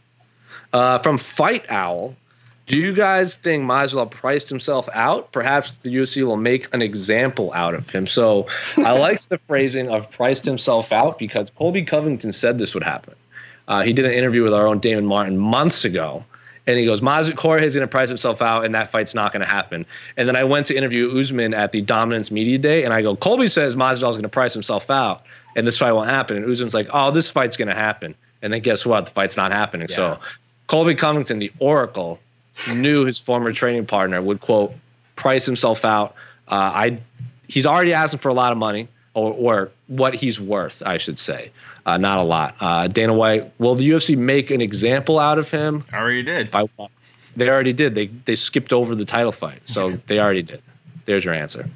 Uh, 0.73 0.97
from 0.99 1.17
Fight 1.17 1.65
Owl, 1.69 2.15
do 2.67 2.77
you 2.77 2.93
guys 2.93 3.35
think 3.35 3.63
Masvidal 3.63 4.11
priced 4.11 4.49
himself 4.49 4.89
out? 4.93 5.31
Perhaps 5.31 5.73
the 5.83 5.95
UFC 5.95 6.23
will 6.23 6.37
make 6.37 6.73
an 6.73 6.81
example 6.81 7.51
out 7.53 7.73
of 7.73 7.89
him. 7.89 8.05
So 8.05 8.47
I 8.75 8.91
like 8.99 9.21
the 9.23 9.39
phrasing 9.47 9.89
of 9.89 10.11
priced 10.11 10.43
himself 10.43 10.91
out 10.91 11.17
because 11.17 11.49
Colby 11.57 11.83
Covington 11.83 12.33
said 12.33 12.59
this 12.59 12.73
would 12.73 12.83
happen. 12.83 13.15
Uh, 13.69 13.83
he 13.83 13.93
did 13.93 14.05
an 14.05 14.11
interview 14.11 14.43
with 14.43 14.53
our 14.53 14.67
own 14.67 14.79
Damon 14.79 15.05
Martin 15.05 15.37
months 15.37 15.85
ago. 15.85 16.25
And 16.67 16.77
he 16.77 16.85
goes, 16.85 16.99
Maz- 16.99 17.29
is 17.29 17.73
going 17.73 17.81
to 17.81 17.87
price 17.87 18.09
himself 18.09 18.41
out, 18.41 18.65
and 18.65 18.75
that 18.75 18.91
fight's 18.91 19.13
not 19.13 19.31
going 19.31 19.39
to 19.39 19.47
happen. 19.47 19.85
And 20.17 20.27
then 20.27 20.35
I 20.35 20.43
went 20.43 20.65
to 20.65 20.75
interview 20.75 21.17
Usman 21.17 21.53
at 21.53 21.71
the 21.71 21.79
Dominance 21.79 22.29
Media 22.29 22.57
Day, 22.57 22.83
and 22.83 22.93
I 22.93 23.01
go, 23.01 23.15
Colby 23.15 23.47
says 23.47 23.77
Masvidal's 23.77 24.17
going 24.17 24.23
to 24.23 24.29
price 24.29 24.53
himself 24.53 24.89
out, 24.89 25.23
and 25.55 25.65
this 25.65 25.77
fight 25.77 25.93
won't 25.93 26.09
happen. 26.09 26.35
And 26.35 26.51
Usman's 26.51 26.73
like, 26.73 26.89
oh, 26.91 27.11
this 27.11 27.29
fight's 27.29 27.55
going 27.55 27.69
to 27.69 27.73
happen. 27.73 28.15
And 28.41 28.51
then 28.51 28.59
guess 28.59 28.85
what? 28.85 29.05
The 29.05 29.11
fight's 29.11 29.37
not 29.37 29.53
happening. 29.53 29.87
So 29.87 30.19
Colby 30.67 30.93
Covington, 30.93 31.39
the 31.39 31.53
Oracle, 31.59 32.19
knew 32.73 33.05
his 33.05 33.19
former 33.19 33.51
training 33.53 33.85
partner 33.85 34.21
would 34.21 34.41
quote 34.41 34.73
price 35.15 35.45
himself 35.45 35.85
out. 35.85 36.15
Uh, 36.47 36.55
I 36.55 36.99
he's 37.47 37.65
already 37.65 37.93
asking 37.93 38.19
for 38.19 38.29
a 38.29 38.33
lot 38.33 38.51
of 38.51 38.57
money, 38.57 38.87
or, 39.13 39.33
or 39.33 39.71
what 39.87 40.13
he's 40.13 40.39
worth, 40.39 40.83
I 40.85 40.97
should 40.97 41.19
say. 41.19 41.51
Uh, 41.85 41.97
not 41.97 42.19
a 42.19 42.23
lot. 42.23 42.55
Uh, 42.59 42.87
Dana 42.87 43.13
White, 43.13 43.51
will 43.59 43.75
the 43.75 43.89
UFC 43.89 44.17
make 44.17 44.51
an 44.51 44.61
example 44.61 45.19
out 45.19 45.39
of 45.39 45.49
him? 45.49 45.85
I 45.91 45.97
already 45.97 46.23
did. 46.23 46.49
I, 46.53 46.67
they 47.35 47.49
already 47.49 47.73
did. 47.73 47.95
They 47.95 48.07
they 48.07 48.35
skipped 48.35 48.73
over 48.73 48.95
the 48.95 49.05
title 49.05 49.31
fight, 49.31 49.61
so 49.65 49.91
they 50.07 50.19
already 50.19 50.43
did. 50.43 50.61
There's 51.05 51.23
your 51.23 51.33
answer. 51.33 51.69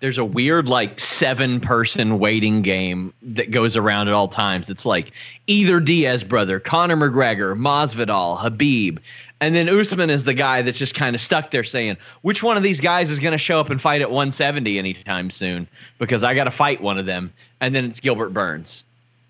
There's 0.00 0.18
a 0.18 0.24
weird 0.24 0.68
like 0.68 1.00
seven 1.00 1.60
person 1.60 2.18
waiting 2.18 2.60
game 2.60 3.14
that 3.22 3.50
goes 3.50 3.76
around 3.76 4.08
at 4.08 4.14
all 4.14 4.28
times. 4.28 4.68
It's 4.68 4.84
like 4.84 5.12
either 5.46 5.80
Diaz 5.80 6.22
brother, 6.22 6.60
Conor 6.60 6.96
McGregor, 6.96 7.58
Masvidal, 7.58 8.38
Khabib, 8.38 8.98
and 9.40 9.54
then 9.54 9.68
Usman 9.68 10.10
is 10.10 10.24
the 10.24 10.34
guy 10.34 10.62
that's 10.62 10.78
just 10.78 10.94
kind 10.94 11.14
of 11.14 11.20
stuck 11.20 11.50
there 11.50 11.64
saying, 11.64 11.96
which 12.22 12.42
one 12.42 12.56
of 12.56 12.62
these 12.62 12.80
guys 12.80 13.10
is 13.10 13.20
going 13.20 13.32
to 13.32 13.38
show 13.38 13.60
up 13.60 13.68
and 13.68 13.80
fight 13.80 14.00
at 14.00 14.10
170 14.10 14.78
anytime 14.78 15.30
soon? 15.30 15.68
Because 15.98 16.24
I 16.24 16.34
got 16.34 16.44
to 16.44 16.50
fight 16.50 16.80
one 16.80 16.98
of 16.98 17.06
them. 17.06 17.32
And 17.60 17.74
then 17.74 17.84
it's 17.84 18.00
Gilbert 18.00 18.30
Burns. 18.30 18.84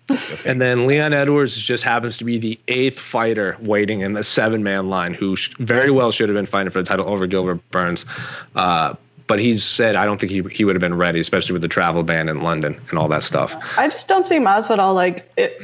And 0.45 0.61
then 0.61 0.87
Leon 0.87 1.13
Edwards 1.13 1.57
just 1.57 1.83
happens 1.83 2.17
to 2.19 2.23
be 2.23 2.37
the 2.37 2.57
eighth 2.69 2.97
fighter 2.97 3.57
waiting 3.59 4.01
in 4.01 4.13
the 4.13 4.23
seven 4.23 4.63
man 4.63 4.89
line, 4.89 5.13
who 5.13 5.35
sh- 5.35 5.53
very 5.59 5.91
well 5.91 6.13
should 6.13 6.29
have 6.29 6.35
been 6.35 6.45
fighting 6.45 6.71
for 6.71 6.81
the 6.81 6.87
title 6.87 7.09
over 7.09 7.27
Gilbert 7.27 7.59
Burns. 7.71 8.05
Uh, 8.55 8.93
but 9.27 9.39
he's 9.39 9.65
said 9.65 9.97
I 9.97 10.05
don't 10.05 10.19
think 10.21 10.31
he 10.31 10.41
he 10.55 10.63
would 10.63 10.75
have 10.75 10.81
been 10.81 10.95
ready, 10.95 11.19
especially 11.19 11.53
with 11.53 11.61
the 11.61 11.67
travel 11.67 12.03
ban 12.03 12.29
in 12.29 12.41
London 12.41 12.79
and 12.89 12.97
all 12.97 13.09
that 13.09 13.23
stuff. 13.23 13.53
I 13.77 13.89
just 13.89 14.07
don't 14.07 14.25
see 14.25 14.37
Masvidal 14.37 14.95
like 14.95 15.29
it. 15.35 15.61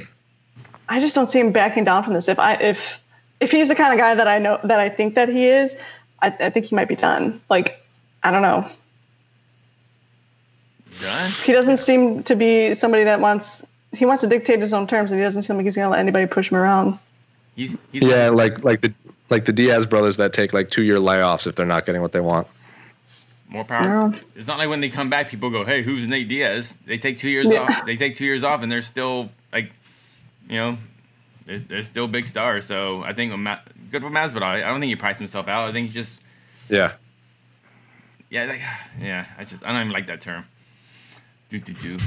I 0.90 1.00
just 1.00 1.16
don't 1.16 1.30
see 1.30 1.40
him 1.40 1.54
backing 1.54 1.86
down 1.86 2.04
from 2.04 2.14
this. 2.14 2.28
If 2.28 2.40
I 2.40 2.56
if 2.56 3.02
if 3.40 3.52
he's 3.52 3.68
the 3.68 3.76
kind 3.76 3.94
of 3.94 4.00
guy 4.00 4.16
that 4.16 4.28
I 4.28 4.40
know 4.40 4.60
that 4.64 4.80
I 4.80 4.90
think 4.90 5.16
that 5.16 5.30
he 5.30 5.48
is, 5.48 5.76
I, 6.22 6.28
I 6.40 6.50
think 6.50 6.68
he 6.68 6.76
might 6.76 6.88
be 6.88 6.96
done. 6.96 7.42
Like 7.50 7.84
I 8.24 8.32
don't 8.32 8.42
know. 8.42 8.70
Done. 11.02 11.32
He 11.44 11.52
doesn't 11.52 11.78
seem 11.78 12.24
to 12.24 12.36
be 12.36 12.76
somebody 12.76 13.04
that 13.06 13.20
wants 13.20 13.64
he 13.94 14.06
wants 14.06 14.22
to 14.22 14.28
dictate 14.28 14.60
his 14.60 14.74
own 14.74 14.88
terms, 14.88 15.12
and 15.12 15.20
he 15.20 15.24
doesn't 15.24 15.44
seem 15.44 15.56
like 15.58 15.66
he's 15.66 15.76
gonna 15.76 15.90
let 15.90 16.00
anybody 16.00 16.26
push 16.28 16.50
him 16.52 16.58
around. 16.58 16.98
He's, 17.56 17.76
he's 17.92 18.04
Yeah, 18.04 18.30
like 18.30 18.64
like 18.64 18.82
the 18.82 18.94
like 19.30 19.46
the 19.46 19.54
Diaz 19.54 19.86
brothers 19.86 20.18
that 20.18 20.34
take 20.34 20.54
like 20.54 20.70
two 20.70 20.84
year 20.84 20.98
layoffs 20.98 21.48
if 21.48 21.56
they're 21.56 21.66
not 21.66 21.86
getting 21.86 22.02
what 22.02 22.12
they 22.12 22.22
want. 22.22 22.48
more 23.50 23.64
power. 23.64 24.12
Yeah. 24.14 24.20
It's 24.36 24.48
not 24.48 24.58
like 24.58 24.70
when 24.70 24.82
they 24.82 24.90
come 24.90 25.10
back, 25.10 25.30
people 25.30 25.50
go, 25.50 25.64
"Hey, 25.66 25.82
who's 25.84 26.08
Nate 26.08 26.28
Diaz?" 26.28 26.76
They 26.86 26.98
take 26.98 27.18
two 27.20 27.30
years 27.30 27.48
Yeah. 27.48 27.60
off. 27.62 27.86
They 27.86 27.98
take 27.98 28.16
two 28.16 28.26
years 28.26 28.44
off, 28.44 28.62
and 28.62 28.72
they're 28.72 28.82
still 28.82 29.30
like, 29.52 29.72
you 30.50 30.56
know, 30.58 30.78
they're, 31.46 31.60
they're 31.60 31.84
still 31.84 32.08
big 32.08 32.28
stars. 32.28 32.66
So 32.66 33.04
I 33.04 33.14
think 33.14 33.32
good 33.92 34.02
for 34.02 34.10
Masvidal. 34.10 34.44
I 34.44 34.62
don't 34.62 34.80
think 34.80 34.90
he 34.90 34.96
priced 34.96 35.20
himself 35.20 35.48
out. 35.48 35.70
I 35.70 35.72
think 35.72 35.88
he 35.90 35.94
just, 35.94 36.20
Yeah. 36.70 36.94
yeah, 38.30 38.46
like, 38.46 38.62
yeah. 39.02 39.26
I 39.38 39.44
just 39.44 39.64
I 39.64 39.72
don't 39.72 39.82
even 39.82 39.92
like 39.94 40.08
that 40.08 40.22
term. 40.22 40.46
Do 41.50 41.60
do 41.60 41.74
do. 41.74 41.98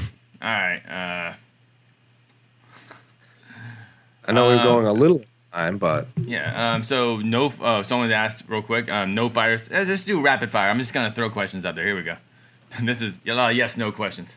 All 0.43 0.49
right. 0.49 0.83
Uh, 0.89 1.35
I 4.29 4.33
know 4.33 4.47
we're 4.49 4.57
Um, 4.59 4.63
going 4.65 4.87
a 4.87 4.93
little 4.93 5.23
time, 5.53 5.79
but 5.79 6.09
yeah. 6.17 6.75
Um. 6.75 6.83
So 6.83 7.19
no. 7.19 7.53
Uh, 7.61 7.83
someone 7.83 8.11
asked 8.11 8.45
real 8.49 8.63
quick. 8.63 8.91
Um. 8.91 9.15
No 9.15 9.29
fighters. 9.29 9.69
Just 9.69 10.07
do 10.07 10.21
rapid 10.21 10.51
fire. 10.51 10.69
I'm 10.69 10.79
just 10.79 10.93
gonna 10.93 11.13
throw 11.15 11.31
questions 11.31 11.65
out 11.65 11.75
there. 11.77 11.85
Here 11.85 11.97
we 11.97 12.03
go. 12.03 12.17
this 12.83 13.01
is 13.01 13.15
a 13.27 13.33
lot 13.35 13.51
of 13.53 13.57
yes 13.57 13.77
no 13.77 13.93
questions. 13.93 14.37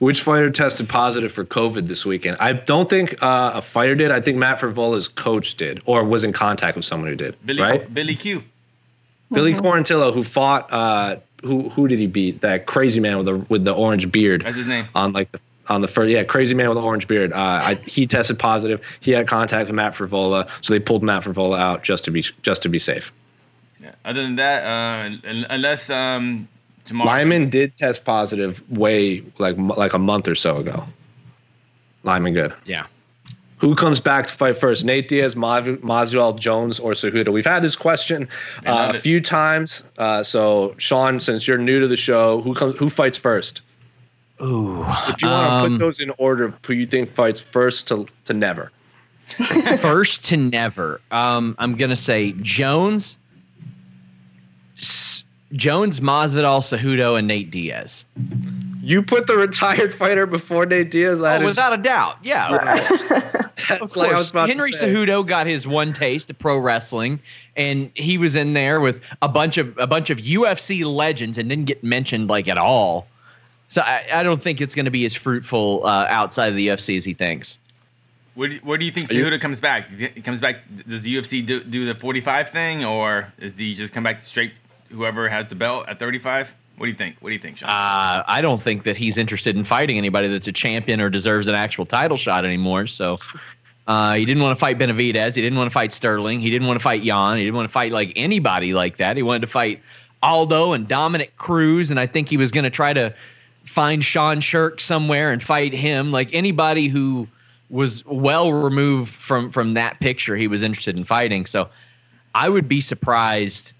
Which 0.00 0.22
fighter 0.22 0.50
tested 0.50 0.88
positive 0.88 1.32
for 1.32 1.44
COVID 1.44 1.86
this 1.86 2.04
weekend? 2.04 2.36
I 2.40 2.52
don't 2.52 2.90
think 2.90 3.22
uh, 3.22 3.52
a 3.54 3.62
fighter 3.62 3.94
did. 3.94 4.10
I 4.10 4.20
think 4.20 4.36
Matt 4.36 4.58
Frevola's 4.58 5.08
coach 5.08 5.56
did, 5.56 5.82
or 5.86 6.04
was 6.04 6.24
in 6.24 6.32
contact 6.32 6.76
with 6.76 6.84
someone 6.84 7.10
who 7.10 7.16
did. 7.16 7.36
Billy 7.46 7.62
right? 7.62 7.94
Billy 7.94 8.16
Q. 8.16 8.42
Billy 9.32 9.54
Quarantillo, 9.54 10.12
who 10.12 10.22
fought, 10.22 10.72
uh, 10.72 11.16
who 11.42 11.68
who 11.68 11.88
did 11.88 11.98
he 11.98 12.06
beat? 12.06 12.40
That 12.40 12.66
crazy 12.66 13.00
man 13.00 13.16
with 13.18 13.26
the 13.26 13.36
with 13.48 13.64
the 13.64 13.72
orange 13.72 14.10
beard 14.10 14.42
That's 14.42 14.56
his 14.56 14.66
name. 14.66 14.88
on 14.94 15.12
like 15.12 15.30
the 15.32 15.40
on 15.68 15.80
the 15.80 15.88
first, 15.88 16.10
yeah, 16.10 16.22
crazy 16.24 16.54
man 16.54 16.68
with 16.68 16.76
the 16.76 16.82
orange 16.82 17.08
beard. 17.08 17.32
Uh, 17.32 17.36
I, 17.36 17.74
he 17.86 18.06
tested 18.06 18.38
positive. 18.38 18.80
He 19.00 19.12
had 19.12 19.26
contact 19.26 19.68
with 19.68 19.74
Matt 19.74 19.94
Frevola, 19.94 20.48
so 20.60 20.74
they 20.74 20.80
pulled 20.80 21.02
Matt 21.02 21.24
Frevola 21.24 21.58
out 21.58 21.82
just 21.82 22.04
to 22.04 22.10
be 22.10 22.24
just 22.42 22.62
to 22.62 22.68
be 22.68 22.78
safe. 22.78 23.12
Yeah. 23.80 23.92
Other 24.04 24.22
than 24.22 24.36
that, 24.36 24.64
uh, 24.64 25.44
unless 25.50 25.90
um, 25.90 26.48
tomorrow. 26.84 27.10
Lyman 27.10 27.50
did 27.50 27.76
test 27.78 28.04
positive 28.04 28.62
way 28.70 29.22
like 29.38 29.56
like 29.58 29.92
a 29.92 29.98
month 29.98 30.28
or 30.28 30.34
so 30.34 30.58
ago. 30.58 30.84
Lyman 32.02 32.34
good. 32.34 32.52
Yeah. 32.64 32.86
Who 33.58 33.74
comes 33.74 33.98
back 33.98 34.26
to 34.26 34.32
fight 34.32 34.58
first? 34.58 34.84
Nate 34.84 35.08
Diaz, 35.08 35.36
Mas- 35.36 35.78
Masvidal, 35.78 36.38
Jones, 36.38 36.78
or 36.78 36.92
Cejudo? 36.92 37.32
We've 37.32 37.46
had 37.46 37.62
this 37.62 37.76
question 37.76 38.28
uh, 38.66 38.92
a 38.94 38.98
few 39.00 39.22
times. 39.22 39.84
Uh, 39.96 40.22
so, 40.22 40.74
Sean, 40.76 41.18
since 41.18 41.48
you're 41.48 41.56
new 41.56 41.80
to 41.80 41.88
the 41.88 41.96
show, 41.96 42.42
who 42.42 42.52
comes? 42.54 42.76
Who 42.76 42.90
fights 42.90 43.16
first? 43.16 43.62
Ooh. 44.42 44.84
If 45.08 45.22
you 45.22 45.28
want 45.28 45.48
to 45.48 45.54
um, 45.54 45.72
put 45.72 45.78
those 45.78 46.00
in 46.00 46.12
order, 46.18 46.52
who 46.66 46.74
you 46.74 46.86
think 46.86 47.10
fights 47.10 47.40
first 47.40 47.88
to 47.88 48.06
to 48.26 48.34
never? 48.34 48.70
first 49.78 50.26
to 50.26 50.36
never. 50.36 51.00
Um, 51.10 51.54
I'm 51.58 51.76
gonna 51.76 51.96
say 51.96 52.32
Jones, 52.32 53.18
S- 54.76 55.13
Jones, 55.54 56.00
Masvidal, 56.00 56.60
Cejudo, 56.60 57.18
and 57.18 57.28
Nate 57.28 57.50
Diaz. 57.50 58.04
You 58.80 59.02
put 59.02 59.26
the 59.26 59.36
retired 59.36 59.94
fighter 59.94 60.26
before 60.26 60.66
Nate 60.66 60.90
Diaz. 60.90 61.18
That 61.20 61.40
oh, 61.40 61.44
is- 61.44 61.56
without 61.56 61.72
a 61.72 61.82
doubt. 61.82 62.18
Yeah, 62.22 62.54
of 62.90 62.98
that's 63.68 63.82
Of 63.82 63.96
like 63.96 64.12
I 64.12 64.16
was 64.16 64.30
course, 64.30 64.30
about 64.30 64.46
to 64.46 64.52
Henry 64.52 64.72
say. 64.72 64.88
Cejudo 64.88 65.26
got 65.26 65.46
his 65.46 65.66
one 65.66 65.92
taste 65.92 66.28
of 66.28 66.38
pro 66.38 66.58
wrestling, 66.58 67.20
and 67.56 67.90
he 67.94 68.18
was 68.18 68.34
in 68.34 68.52
there 68.52 68.80
with 68.80 69.00
a 69.22 69.28
bunch 69.28 69.56
of 69.56 69.78
a 69.78 69.86
bunch 69.86 70.10
of 70.10 70.18
UFC 70.18 70.84
legends 70.84 71.38
and 71.38 71.48
didn't 71.48 71.64
get 71.66 71.82
mentioned 71.82 72.28
like 72.28 72.48
at 72.48 72.58
all. 72.58 73.06
So 73.68 73.80
I, 73.80 74.04
I 74.12 74.22
don't 74.22 74.42
think 74.42 74.60
it's 74.60 74.74
going 74.74 74.84
to 74.84 74.90
be 74.90 75.04
as 75.06 75.14
fruitful 75.14 75.86
uh, 75.86 76.06
outside 76.08 76.48
of 76.48 76.56
the 76.56 76.68
UFC 76.68 76.96
as 76.98 77.04
he 77.04 77.14
thinks. 77.14 77.58
Where 78.34 78.48
do, 78.48 78.56
where 78.64 78.76
do 78.76 78.84
you 78.84 78.90
think 78.90 79.10
you- 79.10 79.24
Cejudo 79.24 79.40
comes 79.40 79.60
back? 79.60 79.88
He 79.88 80.20
comes 80.20 80.40
back. 80.40 80.64
Does 80.86 81.02
the 81.02 81.14
UFC 81.16 81.44
do, 81.44 81.62
do 81.62 81.86
the 81.86 81.94
45 81.94 82.50
thing, 82.50 82.84
or 82.84 83.32
does 83.38 83.56
he 83.56 83.74
just 83.74 83.92
come 83.94 84.02
back 84.04 84.22
straight? 84.22 84.52
Whoever 84.94 85.28
has 85.28 85.46
the 85.48 85.54
belt 85.54 85.88
at 85.88 85.98
35. 85.98 86.54
What 86.76 86.86
do 86.86 86.90
you 86.90 86.96
think? 86.96 87.16
What 87.20 87.30
do 87.30 87.34
you 87.34 87.40
think, 87.40 87.58
Sean? 87.58 87.68
Uh, 87.68 88.24
I 88.26 88.40
don't 88.40 88.62
think 88.62 88.84
that 88.84 88.96
he's 88.96 89.16
interested 89.16 89.56
in 89.56 89.64
fighting 89.64 89.96
anybody 89.96 90.28
that's 90.28 90.48
a 90.48 90.52
champion 90.52 91.00
or 91.00 91.08
deserves 91.08 91.46
an 91.46 91.54
actual 91.54 91.86
title 91.86 92.16
shot 92.16 92.44
anymore. 92.44 92.86
So 92.86 93.20
uh, 93.86 94.14
he 94.14 94.24
didn't 94.24 94.42
want 94.42 94.56
to 94.56 94.60
fight 94.60 94.78
Benavidez. 94.78 95.34
He 95.34 95.42
didn't 95.42 95.56
want 95.58 95.70
to 95.70 95.74
fight 95.74 95.92
Sterling. 95.92 96.40
He 96.40 96.50
didn't 96.50 96.66
want 96.66 96.78
to 96.78 96.82
fight 96.82 97.04
Yan. 97.04 97.36
He 97.36 97.44
didn't 97.44 97.56
want 97.56 97.68
to 97.68 97.72
fight 97.72 97.92
like 97.92 98.12
anybody 98.16 98.74
like 98.74 98.96
that. 98.96 99.16
He 99.16 99.22
wanted 99.22 99.42
to 99.42 99.46
fight 99.46 99.82
Aldo 100.22 100.72
and 100.72 100.88
Dominick 100.88 101.36
Cruz. 101.36 101.90
And 101.90 102.00
I 102.00 102.06
think 102.06 102.28
he 102.28 102.36
was 102.36 102.50
going 102.50 102.64
to 102.64 102.70
try 102.70 102.92
to 102.92 103.14
find 103.64 104.04
Sean 104.04 104.38
Sherk 104.38 104.80
somewhere 104.80 105.30
and 105.30 105.42
fight 105.42 105.72
him. 105.72 106.10
Like 106.10 106.30
anybody 106.32 106.88
who 106.88 107.28
was 107.70 108.04
well 108.06 108.52
removed 108.52 109.12
from 109.12 109.50
from 109.50 109.74
that 109.74 110.00
picture, 110.00 110.36
he 110.36 110.48
was 110.48 110.62
interested 110.62 110.96
in 110.96 111.04
fighting. 111.04 111.46
So 111.46 111.68
I 112.34 112.48
would 112.48 112.68
be 112.68 112.80
surprised 112.80 113.72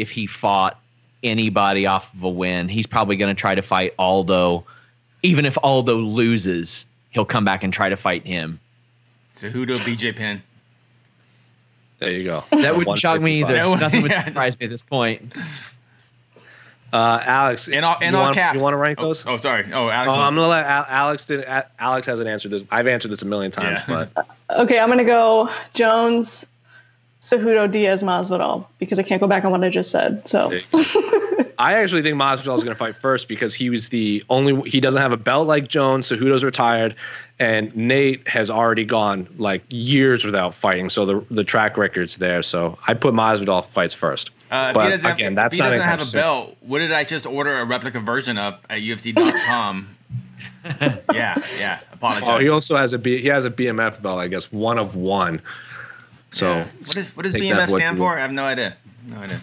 if 0.00 0.10
he 0.10 0.26
fought 0.26 0.78
anybody 1.22 1.86
off 1.86 2.12
of 2.14 2.22
a 2.22 2.28
win. 2.28 2.68
He's 2.68 2.86
probably 2.86 3.16
going 3.16 3.34
to 3.34 3.38
try 3.38 3.54
to 3.54 3.62
fight 3.62 3.94
Aldo. 3.98 4.64
Even 5.22 5.44
if 5.44 5.58
Aldo 5.62 5.96
loses, 5.96 6.86
he'll 7.10 7.26
come 7.26 7.44
back 7.44 7.62
and 7.62 7.72
try 7.72 7.88
to 7.90 7.96
fight 7.96 8.24
him. 8.24 8.58
so 9.34 9.50
Cejudo, 9.50 9.76
BJ 9.76 10.16
Penn. 10.16 10.42
There 11.98 12.10
you 12.10 12.24
go. 12.24 12.42
That 12.50 12.76
wouldn't 12.76 12.96
shock 12.98 13.20
me 13.20 13.40
either. 13.40 13.52
That 13.52 13.68
would- 13.68 13.80
Nothing 13.80 14.02
would 14.02 14.12
surprise 14.12 14.58
me 14.58 14.64
at 14.64 14.70
this 14.70 14.82
point. 14.82 15.34
Uh, 16.92 17.22
Alex, 17.24 17.68
In 17.68 17.84
all, 17.84 17.98
in 18.00 18.12
you 18.12 18.18
all 18.18 18.24
want, 18.24 18.34
caps. 18.34 18.56
You 18.56 18.62
want 18.62 18.72
to 18.72 18.76
rank 18.78 18.98
oh, 19.00 19.08
those? 19.08 19.24
Oh, 19.24 19.36
sorry. 19.36 19.64
Oh, 19.72 19.88
Alex. 19.90 20.12
Oh, 20.12 20.20
I'm 20.20 20.34
gonna 20.34 20.48
let 20.48 20.66
Al- 20.66 20.86
Alex. 20.88 21.24
Did, 21.24 21.40
A- 21.40 21.68
Alex 21.78 22.06
hasn't 22.08 22.28
answered 22.28 22.50
this. 22.50 22.64
I've 22.70 22.88
answered 22.88 23.12
this 23.12 23.22
a 23.22 23.26
million 23.26 23.52
times, 23.52 23.78
Yeah. 23.86 24.06
but 24.14 24.26
Okay, 24.62 24.80
I'm 24.80 24.88
gonna 24.88 25.04
go 25.04 25.48
Jones, 25.72 26.46
Cejudo, 27.20 27.70
Diaz, 27.70 28.02
Masvidal 28.02 28.66
because 28.78 28.98
I 28.98 29.02
can't 29.02 29.20
go 29.20 29.26
back 29.26 29.44
on 29.44 29.50
what 29.50 29.62
I 29.62 29.68
just 29.68 29.90
said. 29.90 30.26
So 30.26 30.50
I 31.58 31.74
actually 31.74 32.00
think 32.00 32.16
Masvidal 32.16 32.56
is 32.56 32.64
going 32.64 32.68
to 32.68 32.74
fight 32.74 32.96
first 32.96 33.28
because 33.28 33.54
he 33.54 33.68
was 33.68 33.90
the 33.90 34.24
only. 34.30 34.68
He 34.68 34.80
doesn't 34.80 35.00
have 35.00 35.12
a 35.12 35.18
belt 35.18 35.46
like 35.46 35.68
Jones. 35.68 36.08
Cejudo's 36.08 36.42
retired, 36.42 36.96
and 37.38 37.74
Nate 37.76 38.26
has 38.26 38.48
already 38.48 38.86
gone 38.86 39.28
like 39.36 39.62
years 39.68 40.24
without 40.24 40.54
fighting. 40.54 40.88
So 40.88 41.04
the 41.04 41.26
the 41.30 41.44
track 41.44 41.76
record's 41.76 42.16
there. 42.16 42.42
So 42.42 42.78
I 42.86 42.94
put 42.94 43.12
Masvidal 43.12 43.68
fights 43.68 43.92
first. 43.92 44.30
Uh, 44.50 44.68
if 44.70 44.74
but 44.74 44.84
he 44.84 44.90
doesn't, 44.90 45.10
again, 45.10 45.32
if 45.32 45.36
that's 45.36 45.54
he 45.54 45.60
not 45.60 45.70
doesn't 45.70 45.86
have 45.86 46.08
a 46.08 46.10
belt, 46.10 46.56
what 46.60 46.78
did 46.78 46.90
I 46.90 47.04
just 47.04 47.26
order 47.26 47.58
a 47.58 47.64
replica 47.66 48.00
version 48.00 48.38
of 48.38 48.54
at 48.70 48.80
UFC.com? 48.80 49.96
yeah, 51.12 51.42
yeah. 51.58 51.80
Apologize. 51.92 52.28
Oh, 52.28 52.38
he 52.38 52.48
also 52.48 52.76
has 52.76 52.94
a 52.94 52.98
B, 52.98 53.20
he 53.20 53.28
has 53.28 53.44
a 53.44 53.50
BMF 53.50 54.00
belt. 54.00 54.18
I 54.18 54.28
guess 54.28 54.50
one 54.50 54.78
of 54.78 54.96
one. 54.96 55.42
So 56.32 56.48
Yeah. 56.48 56.66
what 56.84 56.96
is 56.96 57.16
what 57.16 57.22
does 57.24 57.32
take 57.32 57.42
that 57.42 57.68
BMF 57.68 57.70
for 57.70 57.78
stand 57.80 57.98
for? 57.98 58.18
I 58.18 58.22
have 58.22 58.32
no 58.32 58.44
idea. 58.44 58.76
No 59.06 59.16
idea. 59.18 59.40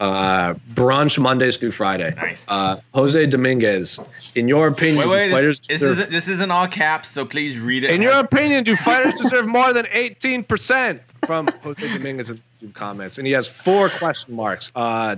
uh, 0.00 0.54
brunch 0.74 1.18
Mondays 1.20 1.56
through 1.56 1.70
Friday. 1.70 2.12
Nice. 2.16 2.44
Uh, 2.48 2.80
Jose 2.94 3.26
Dominguez, 3.26 4.00
in 4.34 4.48
your 4.48 4.66
opinion, 4.66 4.98
Wait, 4.98 5.04
do 5.04 5.10
wait. 5.10 5.30
fighters 5.30 5.60
This, 5.60 5.68
this 5.68 5.80
deserve- 5.80 5.98
isn't 5.98 6.10
this 6.12 6.28
isn't 6.28 6.50
all 6.50 6.66
caps, 6.66 7.08
so 7.08 7.24
please 7.24 7.58
read 7.60 7.84
it. 7.84 7.90
In 7.90 8.02
your 8.02 8.18
opinion, 8.18 8.64
do 8.64 8.74
fighters 8.90 9.14
deserve 9.14 9.46
more 9.46 9.72
than 9.72 9.86
18%? 9.86 11.00
From 11.26 11.48
Jose 11.62 11.88
Dominguez 11.96 12.28
in 12.30 12.42
the 12.60 12.66
comments. 12.68 13.16
And 13.18 13.26
he 13.26 13.32
has 13.32 13.46
four 13.46 13.88
question 13.88 14.34
marks. 14.34 14.70
Uh, 14.74 15.16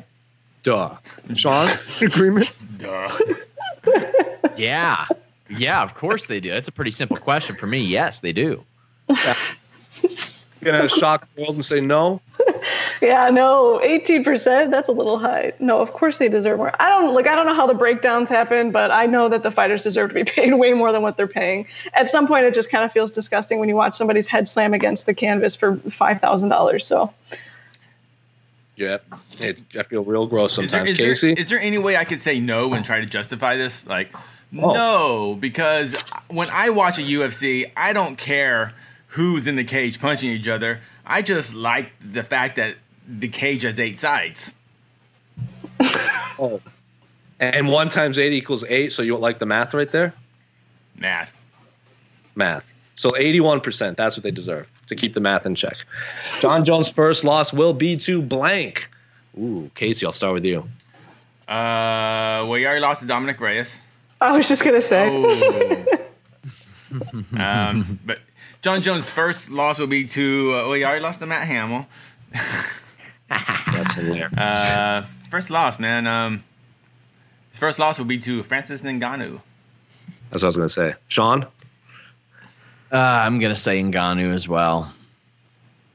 duh. 0.62 0.94
Sean, 1.34 1.68
agreement? 2.00 2.52
Duh. 2.78 3.16
Yeah. 4.56 5.06
Yeah, 5.50 5.82
of 5.82 5.94
course 5.94 6.24
they 6.26 6.40
do. 6.40 6.50
That's 6.50 6.68
a 6.68 6.72
pretty 6.72 6.90
simple 6.90 7.16
question 7.18 7.56
for 7.56 7.66
me. 7.66 7.78
Yes, 7.80 8.20
they 8.20 8.32
do. 8.32 8.64
Gonna 10.62 10.88
shock 10.88 11.28
the 11.34 11.42
world 11.42 11.54
and 11.56 11.64
say 11.64 11.80
no? 11.80 12.20
yeah, 13.02 13.28
no, 13.30 13.80
18%. 13.84 14.70
That's 14.70 14.88
a 14.88 14.92
little 14.92 15.18
high. 15.18 15.52
No, 15.60 15.80
of 15.80 15.92
course 15.92 16.18
they 16.18 16.28
deserve 16.28 16.58
more. 16.58 16.72
I 16.80 16.88
don't 16.88 17.14
like. 17.14 17.26
I 17.26 17.34
don't 17.34 17.46
know 17.46 17.54
how 17.54 17.66
the 17.66 17.74
breakdowns 17.74 18.28
happen, 18.28 18.70
but 18.70 18.90
I 18.90 19.06
know 19.06 19.28
that 19.28 19.42
the 19.42 19.50
fighters 19.50 19.82
deserve 19.84 20.08
to 20.10 20.14
be 20.14 20.24
paid 20.30 20.54
way 20.54 20.72
more 20.72 20.92
than 20.92 21.02
what 21.02 21.16
they're 21.16 21.26
paying. 21.28 21.66
At 21.94 22.08
some 22.10 22.26
point, 22.26 22.46
it 22.46 22.54
just 22.54 22.70
kind 22.70 22.84
of 22.84 22.92
feels 22.92 23.10
disgusting 23.10 23.58
when 23.60 23.68
you 23.68 23.76
watch 23.76 23.96
somebody's 23.96 24.26
head 24.26 24.48
slam 24.48 24.72
against 24.74 25.06
the 25.06 25.14
canvas 25.14 25.54
for 25.54 25.76
five 25.76 26.20
thousand 26.20 26.48
dollars. 26.48 26.86
So 26.86 27.12
Yeah. 28.76 28.98
It's, 29.38 29.62
I 29.78 29.82
feel 29.82 30.02
real 30.04 30.26
gross 30.26 30.52
Is 30.52 30.70
there, 30.70 30.86
sometimes. 30.86 30.90
is, 30.92 30.96
there, 30.98 31.06
Casey? 31.08 31.32
is 31.40 31.48
there 31.50 31.60
any 31.60 31.78
way 31.78 31.96
I 31.96 32.04
could 32.04 32.20
say 32.20 32.40
no 32.40 32.72
and 32.72 32.84
try 32.84 33.00
to 33.00 33.06
justify 33.06 33.56
this? 33.56 33.86
Like, 33.86 34.10
Oh. 34.58 34.72
no, 34.72 35.34
because 35.38 36.00
when 36.28 36.48
I 36.52 36.70
watch 36.70 36.98
a 36.98 37.02
UFC, 37.02 37.70
I 37.76 37.92
don't 37.92 38.16
care 38.16 38.72
who's 39.08 39.46
in 39.46 39.56
the 39.56 39.64
cage 39.64 40.00
punching 40.00 40.30
each 40.30 40.48
other. 40.48 40.80
I 41.04 41.22
just 41.22 41.54
like 41.54 41.92
the 42.00 42.22
fact 42.22 42.56
that 42.56 42.76
the 43.06 43.28
cage 43.28 43.62
has 43.62 43.78
eight 43.78 43.98
sides. 43.98 44.52
oh. 46.38 46.60
And 47.38 47.68
one 47.68 47.90
times 47.90 48.18
eight 48.18 48.32
equals 48.32 48.64
eight, 48.68 48.92
so 48.92 49.02
you 49.02 49.16
like 49.16 49.38
the 49.38 49.46
math 49.46 49.74
right 49.74 49.90
there? 49.90 50.14
Math. 50.96 51.34
Math. 52.34 52.64
So 52.96 53.10
81%, 53.10 53.96
that's 53.96 54.16
what 54.16 54.22
they 54.22 54.30
deserve 54.30 54.66
to 54.86 54.96
keep 54.96 55.14
the 55.14 55.20
math 55.20 55.44
in 55.44 55.54
check. 55.54 55.76
Jon 56.40 56.64
Jones' 56.64 56.88
first 56.88 57.24
loss 57.24 57.52
will 57.52 57.74
be 57.74 57.96
to 57.98 58.22
blank. 58.22 58.88
Ooh, 59.38 59.70
Casey, 59.74 60.06
I'll 60.06 60.12
start 60.12 60.32
with 60.32 60.44
you. 60.46 60.60
Uh, 61.46 62.42
well, 62.46 62.56
you 62.56 62.66
already 62.66 62.80
lost 62.80 63.00
to 63.00 63.06
Dominick 63.06 63.38
Reyes. 63.38 63.78
I 64.20 64.32
was 64.36 64.48
just 64.48 64.64
gonna 64.64 64.80
say. 64.80 65.08
Oh. 65.08 66.08
um, 67.38 68.00
but 68.04 68.18
Jon 68.62 68.82
Jones' 68.82 69.08
first 69.08 69.50
loss 69.50 69.78
will 69.78 69.86
be 69.86 70.06
to. 70.06 70.54
Uh, 70.54 70.62
well, 70.64 70.72
he 70.72 70.84
already 70.84 71.02
lost 71.02 71.20
to 71.20 71.26
Matt 71.26 71.46
Hamill. 71.46 71.86
That's 73.28 73.94
hilarious. 73.94 74.32
Uh, 74.36 75.06
first 75.30 75.50
loss, 75.50 75.78
man. 75.78 76.06
Um, 76.06 76.44
his 77.50 77.58
first 77.58 77.78
loss 77.78 77.98
will 77.98 78.06
be 78.06 78.18
to 78.18 78.42
Francis 78.42 78.82
Ngannou. 78.82 79.40
That's 80.30 80.42
what 80.42 80.44
I 80.44 80.46
was 80.46 80.56
going 80.56 80.68
to 80.68 80.74
say. 80.74 80.94
Sean? 81.08 81.44
Uh, 82.92 82.96
I'm 82.96 83.38
going 83.38 83.54
to 83.54 83.60
say 83.60 83.82
Ngannou 83.82 84.34
as 84.34 84.48
well. 84.48 84.92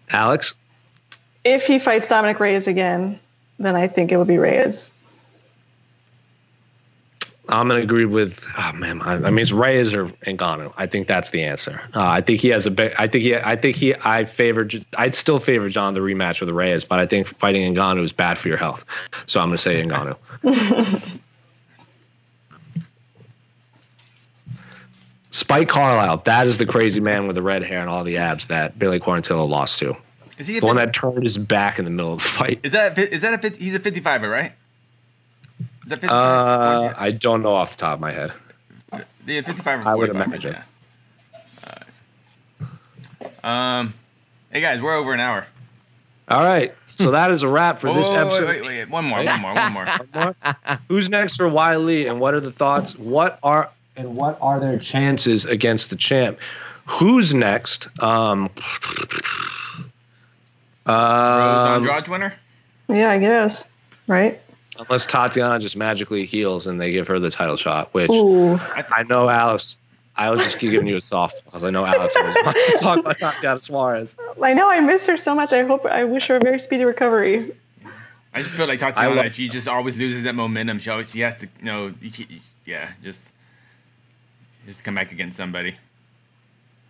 Alex? 0.09 0.53
if 1.43 1.65
he 1.65 1.79
fights 1.79 2.07
Dominick 2.07 2.39
Reyes 2.39 2.67
again, 2.67 3.19
then 3.59 3.75
I 3.75 3.87
think 3.87 4.11
it 4.11 4.17
will 4.17 4.25
be 4.25 4.37
Reyes. 4.37 4.91
I'm 7.49 7.67
going 7.67 7.79
to 7.79 7.83
agree 7.83 8.05
with. 8.05 8.43
Oh 8.57 8.71
man, 8.73 9.01
I, 9.01 9.13
I 9.13 9.29
mean 9.29 9.39
it's 9.39 9.51
Reyes 9.51 9.93
or 9.93 10.05
Ngannou. 10.05 10.73
I 10.77 10.85
think 10.85 11.07
that's 11.07 11.31
the 11.31 11.43
answer. 11.43 11.81
Uh, 11.93 12.07
I 12.07 12.21
think 12.21 12.39
he 12.39 12.49
has 12.49 12.67
a 12.67 12.71
big. 12.71 12.93
I 12.97 13.07
think 13.07 13.23
he. 13.23 13.35
I 13.35 13.55
think 13.55 13.75
he. 13.75 13.95
I 13.95 14.25
favor. 14.25 14.67
I'd 14.97 15.15
still 15.15 15.39
favor 15.39 15.67
Jon 15.67 15.93
the 15.93 16.01
rematch 16.01 16.39
with 16.39 16.49
Reyes, 16.49 16.85
but 16.85 16.99
I 16.99 17.07
think 17.07 17.27
fighting 17.39 17.73
Ngannou 17.73 18.03
is 18.03 18.13
bad 18.13 18.37
for 18.37 18.47
your 18.47 18.57
health. 18.57 18.85
So 19.25 19.39
I'm 19.39 19.49
going 19.49 19.57
to 19.57 19.63
say 19.63 19.83
Ngannou. 19.83 21.19
Spike 25.31 25.69
Carlyle. 25.69 26.17
That 26.17 26.45
is 26.45 26.57
the 26.57 26.65
crazy 26.65 26.99
man 26.99 27.25
with 27.25 27.35
the 27.35 27.41
red 27.41 27.63
hair 27.63 27.79
and 27.79 27.89
all 27.89 28.03
the 28.03 28.17
abs 28.17 28.47
that 28.47 28.77
Billy 28.77 28.99
Quarantillo 28.99 29.47
lost 29.47 29.79
to. 29.79 29.95
Is 30.37 30.47
he? 30.47 30.59
The 30.59 30.65
one 30.65 30.75
that 30.75 30.93
turned 30.93 31.23
his 31.23 31.37
back 31.37 31.79
in 31.79 31.85
the 31.85 31.91
middle 31.91 32.13
of 32.13 32.21
the 32.21 32.27
fight. 32.27 32.59
is 32.63 32.73
that? 32.73 32.97
A, 32.97 33.17
that 33.17 33.45
a? 33.45 33.49
he's 33.57 33.75
a 33.75 33.79
55er, 33.79 34.31
right? 34.31 34.53
Is 35.91 35.99
that 35.99 36.07
55? 36.07 36.21
Uh, 36.21 36.93
I 36.97 37.11
don't 37.11 37.41
know 37.41 37.53
off 37.53 37.71
the 37.71 37.77
top 37.77 37.95
of 37.95 37.99
my 37.99 38.11
head. 38.11 38.31
yeah, 39.27 39.41
55 39.41 39.81
or 39.81 39.83
45. 39.83 39.87
I 39.87 39.95
would 39.95 40.09
imagine. 40.09 40.53
Yeah. 40.53 40.63
Alright. 43.19 43.43
Um, 43.43 43.93
hey 44.51 44.61
guys, 44.61 44.81
we're 44.81 44.95
over 44.95 45.13
an 45.13 45.19
hour. 45.19 45.45
All 46.29 46.43
right. 46.43 46.73
So 46.95 47.11
that 47.11 47.31
is 47.31 47.43
a 47.43 47.49
wrap 47.49 47.79
for 47.79 47.87
Whoa, 47.87 47.95
this 47.95 48.09
wait, 48.09 48.25
wait, 48.25 48.45
wait, 48.45 48.61
wait, 48.61 48.89
one 48.89 49.03
more, 49.03 49.21
one 49.21 49.41
more, 49.41 49.53
one 49.53 49.73
more. 49.73 49.85
One 50.13 50.35
more? 50.43 50.79
Who's 50.87 51.09
next 51.09 51.35
for 51.35 51.49
Wiley, 51.49 52.07
and 52.07 52.21
what 52.21 52.35
are 52.35 52.39
the 52.39 52.51
thoughts? 52.51 52.97
What 52.97 53.37
are 53.43 53.69
and 53.97 54.15
what 54.15 54.37
are 54.41 54.61
their 54.61 54.79
chances 54.79 55.45
against 55.45 55.89
the 55.89 55.97
champ? 55.97 56.37
Who's 56.85 57.33
next? 57.33 57.89
Um, 58.01 58.49
Rose 60.87 60.97
um, 61.67 61.87
Andrade 61.87 62.07
winner. 62.07 62.33
Yeah, 62.87 63.11
I 63.11 63.19
guess. 63.19 63.65
Right? 64.07 64.39
Unless 64.81 65.05
Tatiana 65.05 65.59
just 65.59 65.75
magically 65.75 66.25
heals 66.25 66.67
and 66.67 66.79
they 66.79 66.91
give 66.91 67.07
her 67.07 67.19
the 67.19 67.31
title 67.31 67.57
shot, 67.57 67.93
which 67.93 68.09
Ooh. 68.11 68.55
I 68.55 69.03
know 69.07 69.29
Alex. 69.29 69.75
I 70.17 70.29
was 70.29 70.41
just 70.41 70.59
giving 70.59 70.85
you 70.87 70.97
a 70.97 71.01
soft 71.01 71.35
because 71.45 71.63
I 71.63 71.69
know 71.69 71.85
Alex 71.85 72.13
always 72.17 72.35
wants 72.43 72.71
to 72.71 72.77
talk 72.77 72.99
about 72.99 73.17
Tatiana 73.17 73.61
Suarez. 73.61 74.15
I 74.41 74.53
know 74.53 74.69
I 74.69 74.79
miss 74.81 75.05
her 75.07 75.17
so 75.17 75.33
much. 75.33 75.53
I 75.53 75.63
hope 75.63 75.85
I 75.85 76.03
wish 76.03 76.27
her 76.27 76.35
a 76.35 76.39
very 76.39 76.59
speedy 76.59 76.83
recovery. 76.83 77.55
I 78.33 78.41
just 78.41 78.53
feel 78.53 78.67
like 78.67 78.81
I 78.83 78.91
Tatiana, 78.91 79.15
love- 79.23 79.33
she 79.33 79.47
just 79.47 79.67
always 79.67 79.97
loses 79.97 80.23
that 80.23 80.35
momentum. 80.35 80.79
She 80.79 80.89
always, 80.89 81.09
she 81.09 81.21
has 81.21 81.35
to, 81.35 81.47
you 81.59 81.65
know, 81.65 81.93
you 82.01 82.11
can't- 82.11 82.29
yeah, 82.65 82.91
just, 83.03 83.29
just 84.65 84.83
come 84.83 84.95
back 84.95 85.11
against 85.11 85.37
somebody. 85.37 85.75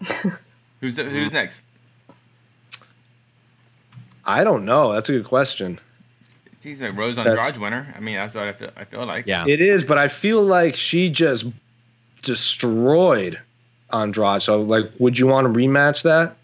who's 0.81 0.97
who's 0.97 1.31
next? 1.31 1.61
I 4.25 4.43
don't 4.43 4.65
know. 4.65 4.93
That's 4.93 5.09
a 5.09 5.13
good 5.13 5.25
question. 5.25 5.79
It 6.61 6.63
seems 6.63 6.79
like 6.79 6.95
Rose 6.95 7.15
That's- 7.15 7.35
Andrade 7.35 7.57
winner. 7.59 7.91
I 7.97 7.99
mean, 8.01 8.17
that's 8.17 8.35
what 8.35 8.47
I 8.47 8.53
feel. 8.53 8.69
I 8.77 8.83
feel 8.85 9.03
like. 9.07 9.25
Yeah. 9.25 9.45
It 9.47 9.61
is, 9.61 9.83
but 9.83 9.97
I 9.97 10.07
feel 10.07 10.43
like 10.43 10.75
she 10.75 11.09
just 11.09 11.45
destroyed 12.21 13.39
Andrade. 13.91 14.43
So, 14.43 14.61
like, 14.61 14.91
would 14.99 15.17
you 15.17 15.25
want 15.25 15.51
to 15.51 15.59
rematch 15.59 16.03
that? 16.03 16.35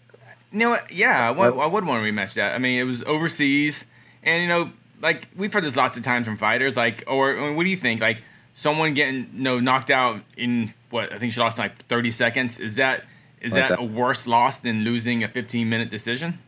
You 0.52 0.58
know 0.58 0.70
what? 0.70 0.90
Yeah, 0.92 1.28
I 1.28 1.30
would, 1.30 1.52
oh. 1.54 1.68
would 1.68 1.84
want 1.86 2.04
to 2.04 2.10
rematch 2.10 2.34
that. 2.34 2.52
I 2.56 2.58
mean, 2.58 2.80
it 2.80 2.82
was 2.82 3.04
overseas, 3.04 3.84
and 4.24 4.42
you 4.42 4.48
know, 4.48 4.72
like 5.00 5.28
we've 5.36 5.52
heard 5.52 5.62
this 5.62 5.76
lots 5.76 5.96
of 5.96 6.02
times 6.02 6.26
from 6.26 6.36
fighters. 6.36 6.74
Like, 6.74 7.04
or 7.06 7.36
I 7.38 7.40
mean, 7.40 7.54
what 7.54 7.62
do 7.62 7.70
you 7.70 7.76
think? 7.76 8.00
Like, 8.00 8.22
someone 8.54 8.94
getting 8.94 9.30
you 9.34 9.42
know 9.44 9.60
knocked 9.60 9.90
out 9.90 10.20
in 10.36 10.74
what 10.90 11.12
I 11.12 11.18
think 11.20 11.32
she 11.32 11.38
lost 11.38 11.58
in 11.58 11.62
like 11.62 11.76
30 11.84 12.10
seconds. 12.10 12.58
Is 12.58 12.74
that 12.74 13.04
is 13.40 13.52
Like 13.52 13.60
that 13.60 13.68
that. 13.68 13.78
a 13.78 13.84
worse 13.84 14.26
loss 14.26 14.56
than 14.56 14.82
losing 14.82 15.22
a 15.22 15.28
15 15.28 15.68
minute 15.68 15.90
decision? 15.90 16.40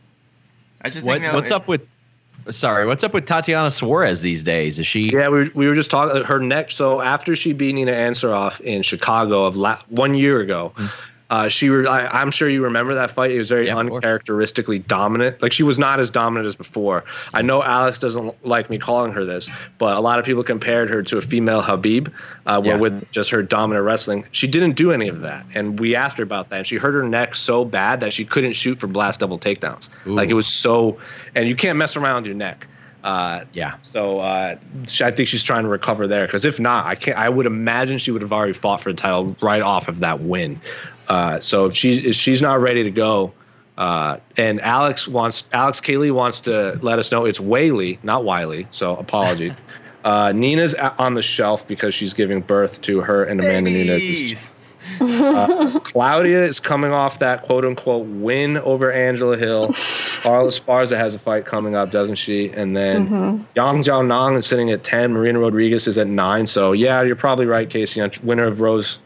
I 0.81 0.89
just 0.89 1.05
What, 1.05 1.13
think, 1.13 1.23
you 1.25 1.29
know, 1.29 1.35
what's 1.35 1.51
it- 1.51 1.53
up 1.53 1.69
with? 1.69 1.87
Sorry, 2.49 2.87
what's 2.87 3.03
up 3.03 3.13
with 3.13 3.25
Tatiana 3.25 3.69
Suarez 3.69 4.21
these 4.21 4.43
days? 4.43 4.79
Is 4.79 4.87
she? 4.87 5.11
Yeah, 5.11 5.29
we 5.29 5.37
were, 5.37 5.47
we 5.53 5.67
were 5.67 5.75
just 5.75 5.91
talking 5.91 6.23
her 6.23 6.39
neck. 6.39 6.71
So 6.71 7.01
after 7.01 7.35
she 7.35 7.53
beat 7.53 7.73
Nina 7.75 7.91
Ansaroff 7.91 8.59
in 8.61 8.81
Chicago 8.81 9.45
of 9.45 9.55
la- 9.55 9.81
one 9.89 10.15
year 10.15 10.39
ago, 10.39 10.73
hmm. 10.75 10.87
Uh, 11.31 11.47
she 11.47 11.69
were. 11.69 11.87
I, 11.87 12.07
I'm 12.07 12.29
sure 12.29 12.49
you 12.49 12.61
remember 12.61 12.93
that 12.93 13.09
fight. 13.11 13.31
It 13.31 13.37
was 13.37 13.47
very 13.47 13.67
Yeah, 13.67 13.77
uncharacteristically 13.77 14.79
dominant. 14.79 15.41
Like 15.41 15.53
she 15.53 15.63
was 15.63 15.79
not 15.79 16.01
as 16.01 16.09
dominant 16.09 16.45
as 16.45 16.55
before. 16.57 17.05
I 17.33 17.41
know 17.41 17.63
Alex 17.63 17.97
doesn't 17.97 18.45
like 18.45 18.69
me 18.69 18.77
calling 18.77 19.13
her 19.13 19.23
this, 19.23 19.49
but 19.77 19.95
a 19.95 20.01
lot 20.01 20.19
of 20.19 20.25
people 20.25 20.43
compared 20.43 20.89
her 20.89 21.01
to 21.03 21.17
a 21.17 21.21
female 21.21 21.61
Khabib, 21.63 22.11
uh, 22.47 22.61
Yeah. 22.65 22.75
with 22.75 23.09
just 23.11 23.29
her 23.29 23.41
dominant 23.41 23.85
wrestling, 23.85 24.25
she 24.33 24.45
didn't 24.45 24.73
do 24.73 24.91
any 24.91 25.07
of 25.07 25.21
that. 25.21 25.45
And 25.55 25.79
we 25.79 25.95
asked 25.95 26.17
her 26.17 26.23
about 26.23 26.49
that, 26.49 26.57
and 26.57 26.67
she 26.67 26.75
hurt 26.75 26.91
her 26.93 27.03
neck 27.07 27.33
so 27.33 27.63
bad 27.63 28.01
that 28.01 28.11
she 28.11 28.25
couldn't 28.25 28.53
shoot 28.53 28.77
for 28.77 28.87
blast 28.87 29.21
double 29.21 29.39
takedowns. 29.39 29.87
Like 30.05 30.29
it 30.29 30.33
was 30.33 30.47
so, 30.47 30.97
and 31.33 31.47
you 31.47 31.55
can't 31.55 31.77
mess 31.77 31.95
around 31.95 32.17
with 32.23 32.25
your 32.25 32.35
neck. 32.35 32.67
Uh, 33.05 33.45
Yeah. 33.53 33.75
so 33.83 34.19
uh, 34.19 34.55
I 35.01 35.11
think 35.11 35.27
she's 35.29 35.43
trying 35.43 35.63
to 35.63 35.69
recover 35.69 36.07
there 36.07 36.25
because 36.27 36.43
if 36.43 36.59
not, 36.59 36.85
I 36.85 36.95
can't. 36.95 37.17
I 37.17 37.29
would 37.29 37.45
imagine 37.45 37.97
she 37.99 38.11
would 38.11 38.21
have 38.21 38.33
already 38.33 38.53
fought 38.53 38.81
for 38.81 38.91
the 38.91 38.97
title 38.97 39.35
right 39.41 39.61
off 39.61 39.87
of 39.87 40.01
that 40.01 40.19
win. 40.21 40.59
Uh, 41.11 41.41
so 41.41 41.65
if 41.65 41.75
she 41.75 41.97
if 42.07 42.15
she's 42.15 42.41
not 42.41 42.61
ready 42.61 42.83
to 42.83 42.89
go, 42.89 43.33
uh, 43.77 44.15
and 44.37 44.61
Alex 44.61 45.09
wants 45.09 45.43
Alex 45.51 45.81
Kaylee 45.81 46.13
wants 46.13 46.39
to 46.41 46.79
let 46.81 46.99
us 46.99 47.11
know 47.11 47.25
it's 47.25 47.39
Whaley, 47.39 47.99
not 48.01 48.23
Wiley. 48.23 48.65
So 48.71 48.95
apologies. 48.95 49.51
uh, 50.05 50.31
Nina's 50.31 50.73
on 50.73 51.15
the 51.15 51.21
shelf 51.21 51.67
because 51.67 51.93
she's 51.93 52.13
giving 52.13 52.39
birth 52.39 52.79
to 52.83 53.01
her 53.01 53.25
and 53.25 53.41
Amanda 53.41 53.71
Nunes. 53.71 53.89
Babies. 53.89 54.49
Claudia 55.83 56.45
is 56.45 56.61
coming 56.61 56.93
off 56.93 57.19
that 57.19 57.43
quote 57.43 57.65
unquote 57.65 58.07
win 58.07 58.59
over 58.59 58.89
Angela 58.89 59.37
Hill. 59.37 59.73
Carla 60.21 60.47
Esparza 60.47 60.95
has 60.95 61.13
a 61.13 61.19
fight 61.19 61.45
coming 61.45 61.75
up, 61.75 61.91
doesn't 61.91 62.15
she? 62.15 62.51
And 62.51 62.77
then 62.77 63.45
Yan 63.57 63.83
Xiaonan 63.83 64.37
is 64.37 64.45
sitting 64.45 64.71
at 64.71 64.85
10. 64.85 65.11
Marina 65.11 65.39
Rodriguez 65.39 65.87
is 65.87 65.97
at 65.97 66.07
9. 66.07 66.47
So, 66.47 66.71
yeah, 66.71 67.01
you're 67.01 67.17
probably 67.17 67.47
right, 67.47 67.69
Casey. 67.69 68.01
Winner 68.23 68.45
of 68.45 68.61
Rose 68.61 68.99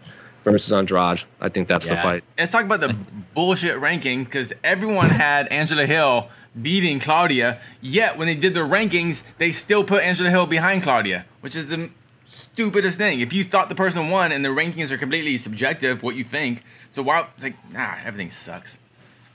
versus 0.45 0.71
Andrade. 0.71 1.23
I 1.41 1.49
think 1.49 1.67
that's 1.67 1.85
the 1.87 1.95
fight. 1.97 2.23
Let's 2.37 2.51
talk 2.51 2.63
about 2.63 2.79
the 2.79 2.95
bullshit 3.33 3.77
ranking 3.79 4.23
because 4.23 4.53
everyone 4.63 5.09
had 5.25 5.47
Angela 5.49 5.85
Hill 5.85 6.29
beating 6.61 6.99
Claudia. 7.01 7.59
Yet 7.81 8.17
when 8.17 8.27
they 8.27 8.35
did 8.35 8.53
the 8.53 8.61
rankings, 8.61 9.23
they 9.39 9.51
still 9.51 9.83
put 9.83 10.01
Angela 10.03 10.29
Hill 10.29 10.45
behind 10.45 10.83
Claudia, 10.83 11.25
which 11.41 11.55
is 11.57 11.67
the 11.67 11.89
stupidest 12.25 12.97
thing. 12.97 13.19
If 13.19 13.33
you 13.33 13.43
thought 13.43 13.67
the 13.67 13.75
person 13.75 14.09
won 14.09 14.31
and 14.31 14.45
the 14.45 14.49
rankings 14.49 14.91
are 14.91 14.97
completely 14.97 15.37
subjective, 15.37 16.01
what 16.03 16.15
you 16.15 16.23
think, 16.23 16.63
so 16.89 17.01
why? 17.03 17.27
It's 17.33 17.43
like 17.43 17.55
nah, 17.73 17.95
everything 18.05 18.29
sucks. 18.31 18.77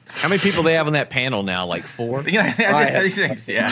How 0.07 0.29
many 0.29 0.41
people 0.41 0.63
they 0.63 0.75
have 0.75 0.87
on 0.87 0.95
that 0.95 1.11
panel 1.11 1.43
now? 1.43 1.67
Like 1.67 1.87
four. 1.87 2.23
Yeah, 2.27 2.55
Right. 2.73 3.03
these 3.03 3.17
things, 3.17 3.47
yeah. 3.47 3.69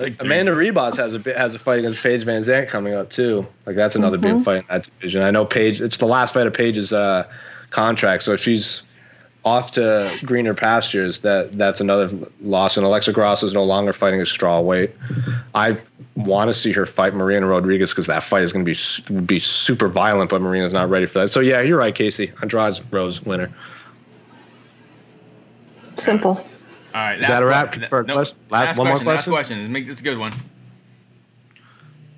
It's 0.00 0.18
like 0.18 0.22
Amanda 0.24 0.52
Ribas 0.52 0.96
has 0.96 1.14
a 1.14 1.18
has 1.36 1.54
a 1.54 1.58
fight 1.58 1.80
against 1.80 2.02
Paige 2.02 2.24
VanZant 2.24 2.68
coming 2.68 2.94
up 2.94 3.10
too. 3.10 3.46
Like 3.66 3.76
that's 3.76 3.96
another 3.96 4.18
big 4.18 4.44
fight 4.44 4.58
in 4.58 4.64
that 4.68 4.84
division. 4.84 5.24
I 5.24 5.30
know 5.30 5.44
Paige. 5.44 5.80
It's 5.80 5.96
the 5.96 6.06
last 6.06 6.34
fight 6.34 6.46
of 6.46 6.54
Paige's 6.54 6.92
uh, 6.92 7.28
contract, 7.70 8.22
so 8.22 8.36
she's 8.36 8.82
off 9.44 9.72
to 9.72 10.10
greener 10.24 10.54
pastures. 10.54 11.20
That 11.20 11.56
that's 11.56 11.80
another 11.80 12.10
loss. 12.40 12.76
And 12.76 12.86
Alexa 12.86 13.12
Grasso 13.12 13.46
is 13.46 13.54
no 13.54 13.64
longer 13.64 13.92
fighting 13.92 14.20
a 14.20 14.26
straw 14.26 14.60
weight. 14.60 14.94
I 15.54 15.78
want 16.14 16.48
to 16.48 16.54
see 16.54 16.72
her 16.72 16.86
fight 16.86 17.14
Marina 17.14 17.46
Rodriguez 17.46 17.90
because 17.90 18.06
that 18.06 18.22
fight 18.22 18.42
is 18.42 18.52
going 18.52 18.64
to 18.64 19.04
be 19.10 19.20
be 19.22 19.40
super 19.40 19.88
violent, 19.88 20.30
but 20.30 20.40
Marina's 20.40 20.72
not 20.72 20.90
ready 20.90 21.06
for 21.06 21.20
that. 21.20 21.30
So 21.30 21.40
yeah, 21.40 21.60
you're 21.60 21.78
right, 21.78 21.94
Casey. 21.94 22.32
Andrade's 22.42 22.80
Rose 22.92 23.22
winner. 23.22 23.50
Simple. 25.96 26.44
All 26.98 27.04
right. 27.04 27.20
Is 27.20 27.28
that 27.28 27.44
a 27.44 27.46
wrap 27.46 27.72
que- 27.72 27.86
for 27.86 28.00
a 28.00 28.04
no, 28.04 28.14
question? 28.14 28.36
Last- 28.50 28.66
Last, 28.66 28.78
one 28.78 28.88
more 28.88 28.96
question. 28.96 29.06
Last 29.06 29.28
question? 29.28 29.58
question. 29.58 29.72
Make 29.72 29.86
this 29.86 30.00
a 30.00 30.02
good 30.02 30.18
one. 30.18 30.32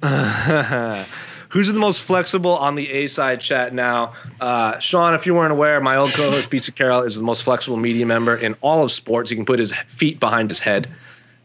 Who's 1.51 1.67
the 1.69 1.75
most 1.75 2.01
flexible 2.01 2.57
on 2.57 2.77
the 2.77 2.89
A 2.91 3.07
side 3.07 3.43
chat 3.43 3.75
now? 3.75 4.15
Uh, 4.41 4.79
Sean, 4.79 5.13
if 5.13 5.27
you 5.27 5.35
weren't 5.35 5.53
aware, 5.53 5.79
my 5.83 5.97
old 5.97 6.13
co-host 6.13 6.49
Pizza 6.49 6.73
Carroll 6.73 7.03
is 7.03 7.17
the 7.17 7.23
most 7.23 7.43
flexible 7.43 7.77
media 7.77 8.07
member 8.07 8.35
in 8.37 8.55
all 8.63 8.83
of 8.83 8.91
sports. 8.91 9.29
He 9.29 9.37
can 9.37 9.45
put 9.45 9.59
his 9.59 9.75
feet 9.89 10.19
behind 10.19 10.49
his 10.49 10.61
head. 10.61 10.89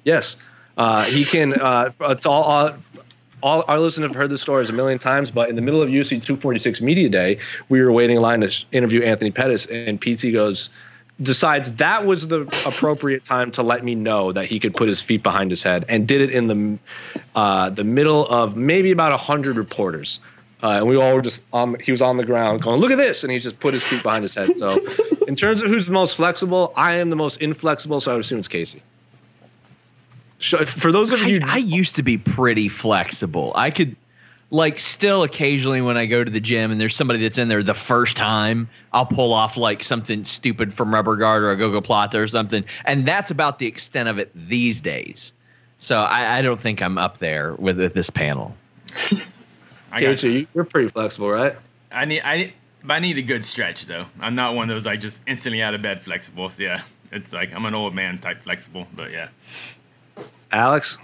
Yes, 0.06 0.38
uh, 0.78 1.04
he 1.04 1.26
can. 1.26 1.60
Uh, 1.60 1.92
it's 2.02 2.26
all, 2.26 2.44
all, 2.44 2.78
all 3.44 3.66
our 3.68 3.80
listeners 3.80 4.08
have 4.08 4.16
heard 4.16 4.30
this 4.30 4.42
story 4.42 4.66
a 4.66 4.72
million 4.72 4.98
times, 4.98 5.30
but 5.30 5.50
in 5.50 5.58
the 5.58 5.62
middle 5.62 5.82
of 5.82 5.90
UFC 5.90 6.12
246 6.24 6.80
Media 6.80 7.10
Day, 7.10 7.38
we 7.68 7.82
were 7.82 7.92
waiting 7.92 8.16
in 8.16 8.22
line 8.22 8.40
to 8.40 8.66
interview 8.72 9.02
Anthony 9.04 9.32
Pettis, 9.32 9.66
and 9.66 10.00
Pizza 10.00 10.32
goes, 10.32 10.70
decides 11.22 11.72
that 11.74 12.06
was 12.06 12.28
the 12.28 12.42
appropriate 12.66 13.24
time 13.24 13.52
to 13.52 13.64
let 13.64 13.84
me 13.84 13.96
know 13.96 14.32
that 14.32 14.46
he 14.46 14.60
could 14.60 14.76
put 14.76 14.88
his 14.88 15.02
feet 15.02 15.24
behind 15.24 15.50
his 15.50 15.64
head, 15.64 15.86
and 15.88 16.08
did 16.08 16.22
it 16.22 16.32
in 16.32 16.48
the 16.48 16.80
uh, 17.36 17.70
the 17.70 17.84
middle 17.84 18.28
of 18.28 18.56
maybe 18.56 18.92
about 18.92 19.12
a 19.12 19.18
hundred 19.18 19.58
reporters. 19.58 20.20
Uh, 20.64 20.78
and 20.78 20.88
we 20.88 20.96
all 20.96 21.14
were 21.14 21.22
just 21.22 21.42
on. 21.54 21.78
He 21.80 21.92
was 21.92 22.02
on 22.02 22.18
the 22.18 22.26
ground 22.26 22.62
going, 22.62 22.80
"Look 22.80 22.92
at 22.92 22.98
this!" 22.98 23.24
And 23.24 23.32
he 23.32 23.40
just 23.40 23.60
put 23.60 23.74
his 23.74 23.84
feet 23.84 24.02
behind 24.04 24.24
his 24.24 24.34
head. 24.34 24.58
So, 24.58 24.80
in 25.28 25.36
terms 25.36 25.62
of 25.62 25.70
who's 25.70 25.86
the 25.86 25.92
most 25.92 26.16
flexible, 26.16 26.74
I 26.76 26.96
am 26.96 27.10
the 27.10 27.16
most 27.16 27.42
inflexible. 27.42 28.00
So 28.00 28.12
I 28.12 28.16
would 28.16 28.26
assume 28.26 28.40
it's 28.40 28.48
Casey. 28.48 28.82
So 30.40 30.66
for 30.66 30.92
those 30.92 31.12
of 31.12 31.22
I, 31.22 31.28
you, 31.28 31.40
I 31.44 31.58
used 31.58 31.96
to 31.96 32.04
be 32.04 32.18
pretty 32.18 32.68
flexible. 32.68 33.52
I 33.56 33.72
could, 33.72 33.96
like, 34.56 34.80
still 34.80 35.24
occasionally 35.24 35.82
when 35.82 35.98
I 35.98 36.06
go 36.06 36.24
to 36.24 36.32
the 36.32 36.40
gym 36.40 36.72
and 36.72 36.80
there's 36.80 36.96
somebody 36.96 37.20
that's 37.20 37.38
in 37.38 37.48
there 37.48 37.62
the 37.62 37.74
first 37.74 38.18
time, 38.18 38.70
I'll 38.94 39.06
pull 39.06 39.34
off 39.34 39.58
like 39.58 39.84
something 39.84 40.24
stupid 40.24 40.74
from 40.74 40.94
Rubber 40.94 41.16
Guard 41.16 41.44
or 41.44 41.52
a 41.52 41.58
gogoplata 41.58 42.16
or 42.16 42.28
something. 42.28 42.64
And 42.86 43.06
that's 43.06 43.32
about 43.32 43.60
the 43.60 43.68
extent 43.68 44.10
of 44.10 44.18
it 44.18 44.32
these 44.34 44.82
days. 44.82 45.34
So 45.78 46.00
I, 46.00 46.38
I 46.38 46.42
don't 46.42 46.60
think 46.60 46.82
I'm 46.82 46.98
up 46.98 47.18
there 47.18 47.54
with, 47.56 47.78
with 47.80 47.94
this 47.94 48.10
panel. 48.10 48.56
I 49.92 50.02
got 50.02 50.10
Casey, 50.10 50.32
you- 50.32 50.48
you're 50.56 50.64
pretty 50.64 50.90
flexible, 50.90 51.30
right? 51.30 51.56
I 51.92 52.06
need 52.06 52.22
I 52.22 52.38
need, 52.38 52.54
but 52.84 52.94
I 52.96 53.00
need 53.00 53.18
a 53.18 53.22
good 53.22 53.46
stretch 53.46 53.86
though. 53.86 54.06
I'm 54.20 54.36
not 54.36 54.56
one 54.56 54.70
of 54.70 54.76
those 54.76 54.86
like 54.86 55.00
just 55.00 55.20
instantly 55.28 55.62
out 55.62 55.74
of 55.74 55.82
bed 55.82 56.04
flexibles. 56.04 56.58
Yeah, 56.60 56.82
it's 57.12 57.32
like 57.32 57.54
I'm 57.54 57.66
an 57.66 57.74
old 57.74 57.96
man 57.96 58.18
type 58.20 58.42
flexible. 58.44 58.88
But 58.94 59.12
yeah, 59.12 59.30
Alex, 60.52 60.98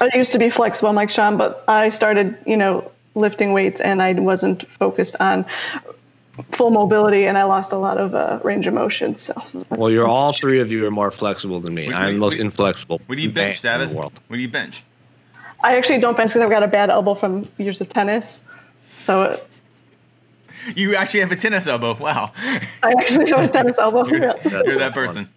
I 0.00 0.10
used 0.14 0.32
to 0.32 0.38
be 0.38 0.50
flexible 0.50 0.92
like 0.92 1.10
Sean, 1.10 1.36
but 1.36 1.64
I 1.68 1.88
started, 1.88 2.36
you 2.46 2.56
know, 2.56 2.90
lifting 3.14 3.52
weights 3.52 3.80
and 3.80 4.02
I 4.02 4.12
wasn't 4.14 4.68
focused 4.70 5.16
on 5.20 5.44
full 6.50 6.70
mobility 6.70 7.26
and 7.26 7.38
I 7.38 7.44
lost 7.44 7.72
a 7.72 7.76
lot 7.76 7.96
of 7.96 8.14
uh, 8.14 8.40
range 8.42 8.66
of 8.66 8.74
motion. 8.74 9.16
So, 9.16 9.40
well, 9.70 9.90
you're 9.90 10.08
all 10.08 10.32
three 10.32 10.60
of 10.60 10.70
you 10.72 10.84
are 10.86 10.90
more 10.90 11.10
flexible 11.10 11.60
than 11.60 11.74
me. 11.74 11.86
Wait, 11.88 11.94
I'm 11.94 12.06
wait, 12.06 12.12
the 12.12 12.18
most 12.18 12.32
wait. 12.32 12.40
inflexible. 12.40 13.00
what 13.06 13.16
do 13.16 13.22
you 13.22 13.30
bench, 13.30 13.64
in 13.64 13.78
the 13.78 13.86
Savis? 13.86 13.94
world. 13.94 14.12
What 14.26 14.36
do 14.36 14.42
you 14.42 14.48
bench? 14.48 14.82
I 15.62 15.76
actually 15.76 16.00
don't 16.00 16.16
bench 16.16 16.30
because 16.30 16.42
I've 16.42 16.50
got 16.50 16.62
a 16.62 16.68
bad 16.68 16.90
elbow 16.90 17.14
from 17.14 17.48
years 17.58 17.80
of 17.80 17.88
tennis. 17.88 18.42
So 18.90 19.38
You 20.74 20.96
actually 20.96 21.20
have 21.20 21.30
a 21.32 21.36
tennis 21.36 21.66
elbow. 21.66 21.94
Wow, 21.94 22.32
I 22.82 22.92
actually 22.98 23.30
have 23.30 23.44
a 23.44 23.48
tennis 23.48 23.78
elbow. 23.80 24.06
you're, 24.06 24.34
you're 24.44 24.78
that 24.78 24.92
person. 24.94 25.28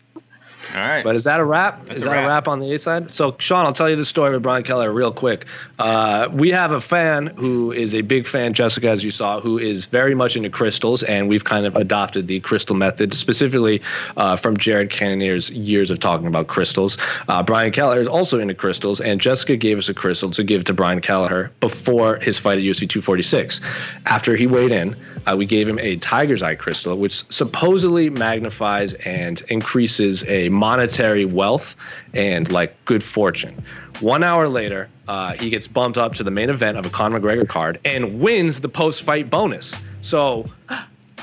All 0.78 0.88
right. 0.88 1.04
But 1.04 1.16
is 1.16 1.24
that 1.24 1.40
a 1.40 1.45
wrap? 1.45 1.86
That's 1.86 1.98
is 1.98 2.04
a 2.04 2.06
that 2.06 2.12
wrap. 2.12 2.26
a 2.26 2.28
wrap 2.28 2.48
on 2.48 2.60
the 2.60 2.74
A 2.74 2.80
side? 2.80 3.12
So, 3.14 3.36
Sean, 3.40 3.66
I'll 3.66 3.74
tell 3.74 3.90
you 3.90 3.95
the 3.95 4.06
story 4.06 4.32
with 4.32 4.44
Brian 4.44 4.64
Kelleher 4.64 4.91
real 4.91 5.12
quick. 5.12 5.45
Uh, 5.80 6.28
we 6.32 6.49
have 6.52 6.72
a 6.72 6.82
fan 6.82 7.28
who 7.28 7.72
is 7.72 7.94
a 7.94 8.02
big 8.02 8.28
fan, 8.28 8.54
Jessica, 8.54 8.90
as 8.90 9.04
you 9.04 9.12
saw, 9.12 9.40
who 9.40 9.58
is 9.58 9.86
very 9.86 10.16
much 10.16 10.36
into 10.36 10.49
crystals, 10.49 11.04
and 11.04 11.30
we've 11.30 11.44
kind 11.44 11.66
of 11.66 11.76
adopted 11.76 12.28
the 12.28 12.40
crystal 12.41 12.76
method, 12.76 13.14
specifically 13.14 13.82
uh, 14.18 14.36
from 14.36 14.58
Jared 14.58 14.90
Cannonier's 14.90 15.49
years 15.49 15.90
of 15.90 15.99
talking 15.99 16.28
about 16.28 16.48
crystals. 16.48 16.98
Uh, 17.28 17.41
Brian 17.44 17.72
Kelleher 17.72 17.99
is 17.99 18.08
also 18.08 18.40
into 18.40 18.54
crystals, 18.54 19.02
and 19.02 19.20
Jessica 19.20 19.56
gave 19.56 19.78
us 19.78 19.90
a 19.90 19.94
crystal 19.94 20.30
to 20.32 20.44
give 20.44 20.64
to 20.66 20.74
Brian 20.74 21.02
Kelleher 21.02 21.52
before 21.60 22.18
his 22.18 22.38
fight 22.38 22.58
at 22.58 22.64
UFC 22.64 22.88
246. 22.90 23.62
After 24.06 24.36
he 24.36 24.48
weighed 24.48 24.72
in, 24.72 24.95
uh, 25.26 25.36
we 25.36 25.45
gave 25.45 25.68
him 25.68 25.80
a 25.80 25.98
tiger's 25.98 26.41
eye 26.41 26.56
crystal, 26.56 26.98
which 26.98 27.24
supposedly 27.32 28.10
magnifies 28.10 28.94
and 28.94 29.41
increases 29.49 30.24
a 30.28 30.49
monetary 30.68 31.23
wealth 31.23 31.77
and 32.14 32.52
like 32.52 32.76
good 32.84 33.02
fortune. 33.02 33.56
One 34.02 34.22
hour 34.22 34.49
later, 34.49 34.89
uh, 35.07 35.31
he 35.34 35.49
gets 35.49 35.65
bumped 35.65 35.98
up 35.98 36.14
to 36.15 36.23
the 36.23 36.31
main 36.31 36.49
event 36.49 36.77
of 36.77 36.85
a 36.85 36.89
Conor 36.89 37.22
McGregor 37.22 37.48
card 37.48 37.80
and 37.85 38.19
wins 38.19 38.60
the 38.60 38.69
post-fight 38.69 39.30
bonus. 39.30 39.73
So. 40.02 40.45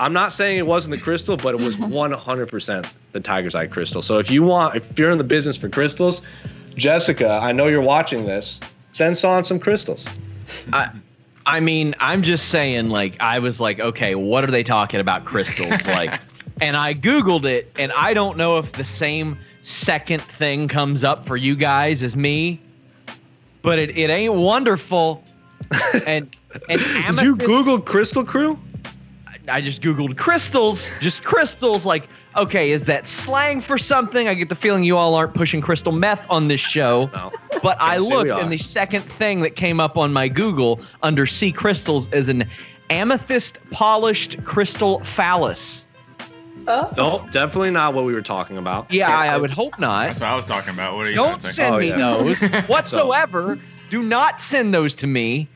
I'm 0.00 0.12
not 0.12 0.32
saying 0.32 0.58
it 0.58 0.66
wasn't 0.66 0.96
the 0.96 1.00
crystal, 1.00 1.36
but 1.36 1.54
it 1.54 1.60
was 1.60 1.76
100% 2.06 2.94
the 3.12 3.20
tiger's 3.20 3.54
eye 3.54 3.68
crystal. 3.68 4.02
So 4.02 4.18
if 4.18 4.28
you 4.28 4.42
want, 4.42 4.74
if 4.74 4.98
you're 4.98 5.12
in 5.12 5.18
the 5.18 5.30
business 5.36 5.56
for 5.56 5.68
crystals, 5.68 6.20
Jessica, 6.74 7.30
I 7.30 7.52
know 7.52 7.68
you're 7.68 7.80
watching 7.80 8.26
this. 8.26 8.58
Send 8.92 9.16
Son 9.16 9.44
some 9.44 9.60
crystals. 9.60 10.08
I, 10.72 10.90
I 11.46 11.60
mean, 11.60 11.94
I'm 12.00 12.22
just 12.22 12.48
saying, 12.48 12.90
like, 12.90 13.14
I 13.20 13.38
was 13.38 13.60
like, 13.60 13.78
okay, 13.78 14.16
what 14.16 14.42
are 14.42 14.50
they 14.50 14.64
talking 14.64 14.98
about 14.98 15.24
crystals? 15.24 15.86
like, 15.86 16.18
and 16.60 16.76
I 16.76 16.94
Googled 16.94 17.44
it, 17.44 17.70
and 17.76 17.93
I 17.93 18.14
don't 18.14 18.36
know 18.36 18.59
if 18.59 18.72
the 18.72 18.85
same 18.85 19.39
second 19.62 20.22
thing 20.22 20.68
comes 20.68 21.05
up 21.05 21.26
for 21.26 21.36
you 21.36 21.56
guys 21.56 22.02
as 22.02 22.16
me, 22.16 22.60
but 23.62 23.78
it, 23.78 23.97
it 23.97 24.10
ain't 24.10 24.35
wonderful. 24.35 25.24
and 26.06 26.35
and 26.68 26.81
Did 26.81 26.81
you 26.81 27.02
amethyst- 27.02 27.47
Google 27.47 27.81
Crystal 27.81 28.24
Crew? 28.24 28.59
I 29.48 29.60
just 29.60 29.82
Googled 29.82 30.16
crystals, 30.16 30.89
just 31.01 31.22
crystals. 31.22 31.85
Like, 31.85 32.09
okay, 32.36 32.70
is 32.70 32.82
that 32.85 33.06
slang 33.06 33.60
for 33.60 33.76
something? 33.76 34.26
I 34.26 34.35
get 34.35 34.48
the 34.48 34.55
feeling 34.55 34.85
you 34.85 34.97
all 34.97 35.14
aren't 35.14 35.35
pushing 35.35 35.60
crystal 35.60 35.93
meth 35.93 36.26
on 36.31 36.48
this 36.48 36.60
show. 36.60 37.10
No. 37.12 37.32
But 37.62 37.76
I 37.81 37.94
Can't 37.97 38.05
say 38.05 38.09
we 38.09 38.16
looked, 38.16 38.43
and 38.43 38.51
the 38.51 38.59
second 38.59 39.02
thing 39.02 39.43
that 39.43 39.56
came 39.56 39.81
up 39.81 39.98
on 39.98 40.12
my 40.12 40.28
Google 40.28 40.81
under 41.02 41.26
sea 41.26 41.52
crystals 41.52 42.10
is 42.12 42.28
an 42.28 42.48
amethyst 42.90 43.59
polished 43.70 44.43
crystal 44.44 45.01
phallus. 45.05 45.84
Oh, 46.66 46.90
No, 46.96 47.28
definitely 47.30 47.70
not 47.70 47.94
what 47.94 48.04
we 48.04 48.12
were 48.14 48.22
talking 48.22 48.56
about. 48.58 48.92
Yeah, 48.92 49.16
I, 49.16 49.28
I 49.28 49.36
would 49.36 49.50
hope 49.50 49.78
not. 49.78 50.06
That's 50.08 50.20
what 50.20 50.28
I 50.30 50.36
was 50.36 50.44
talking 50.44 50.70
about. 50.70 50.94
What 50.96 51.06
are 51.06 51.10
you 51.10 51.14
Don't 51.16 51.42
think? 51.42 51.54
send 51.54 51.74
Oh, 51.74 51.78
me 51.78 51.88
yeah. 51.88 51.96
those 51.96 52.42
whatsoever. 52.68 53.58
Do 53.90 54.02
not 54.02 54.40
send 54.40 54.72
those 54.74 54.94
to 54.96 55.06
me. 55.06 55.46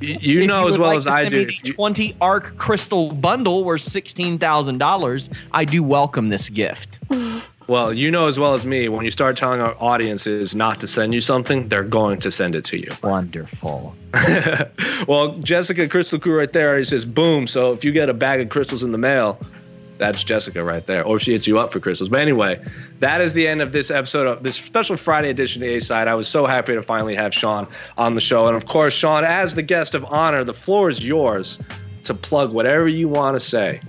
You 0.00 0.46
know 0.46 0.62
you 0.62 0.68
as 0.72 0.78
well 0.78 0.90
like 0.90 0.98
as 0.98 1.04
to 1.04 1.10
I 1.10 1.22
send 1.22 1.34
do. 1.34 1.46
me 1.46 1.58
the 1.64 1.72
20 1.72 2.16
arc 2.20 2.56
crystal 2.56 3.12
bundle 3.12 3.64
worth 3.64 3.82
$16,000. 3.82 5.28
I 5.52 5.64
do 5.64 5.82
welcome 5.82 6.28
this 6.28 6.48
gift. 6.48 6.98
Well, 7.68 7.92
you 7.92 8.10
know 8.10 8.26
as 8.26 8.38
well 8.38 8.54
as 8.54 8.64
me, 8.64 8.88
when 8.88 9.04
you 9.04 9.10
start 9.10 9.36
telling 9.36 9.60
our 9.60 9.76
audiences 9.80 10.54
not 10.54 10.80
to 10.80 10.88
send 10.88 11.14
you 11.14 11.20
something, 11.20 11.68
they're 11.68 11.82
going 11.84 12.20
to 12.20 12.30
send 12.30 12.54
it 12.54 12.64
to 12.66 12.76
you. 12.78 12.88
Wonderful. 13.02 13.94
well, 15.08 15.36
Jessica 15.38 15.88
Crystal 15.88 16.18
Crew 16.18 16.36
right 16.38 16.52
there 16.52 16.68
already 16.70 16.84
says 16.84 17.04
boom. 17.04 17.46
So 17.46 17.72
if 17.72 17.84
you 17.84 17.92
get 17.92 18.08
a 18.08 18.14
bag 18.14 18.40
of 18.40 18.48
crystals 18.48 18.82
in 18.82 18.92
the 18.92 18.98
mail, 18.98 19.38
that's 19.98 20.24
Jessica 20.24 20.64
right 20.64 20.86
there. 20.86 21.04
Or 21.04 21.18
she 21.18 21.32
hits 21.32 21.46
you 21.46 21.58
up 21.58 21.72
for 21.72 21.80
crystals. 21.80 22.08
But 22.08 22.20
anyway, 22.20 22.62
that 23.00 23.20
is 23.20 23.32
the 23.32 23.46
end 23.46 23.60
of 23.60 23.72
this 23.72 23.90
episode 23.90 24.26
of 24.26 24.42
this 24.42 24.56
special 24.56 24.96
Friday 24.96 25.30
edition 25.30 25.62
of 25.62 25.68
the 25.68 25.74
A 25.76 25.80
side. 25.80 26.08
I 26.08 26.14
was 26.14 26.28
so 26.28 26.46
happy 26.46 26.74
to 26.74 26.82
finally 26.82 27.14
have 27.14 27.32
Sean 27.32 27.66
on 27.96 28.14
the 28.14 28.20
show. 28.20 28.46
And 28.46 28.56
of 28.56 28.66
course, 28.66 28.94
Sean, 28.94 29.24
as 29.24 29.54
the 29.54 29.62
guest 29.62 29.94
of 29.94 30.04
honor, 30.06 30.44
the 30.44 30.54
floor 30.54 30.88
is 30.88 31.04
yours 31.04 31.58
to 32.04 32.14
plug 32.14 32.52
whatever 32.52 32.88
you 32.88 33.08
want 33.08 33.36
to 33.36 33.40
say. 33.40 33.80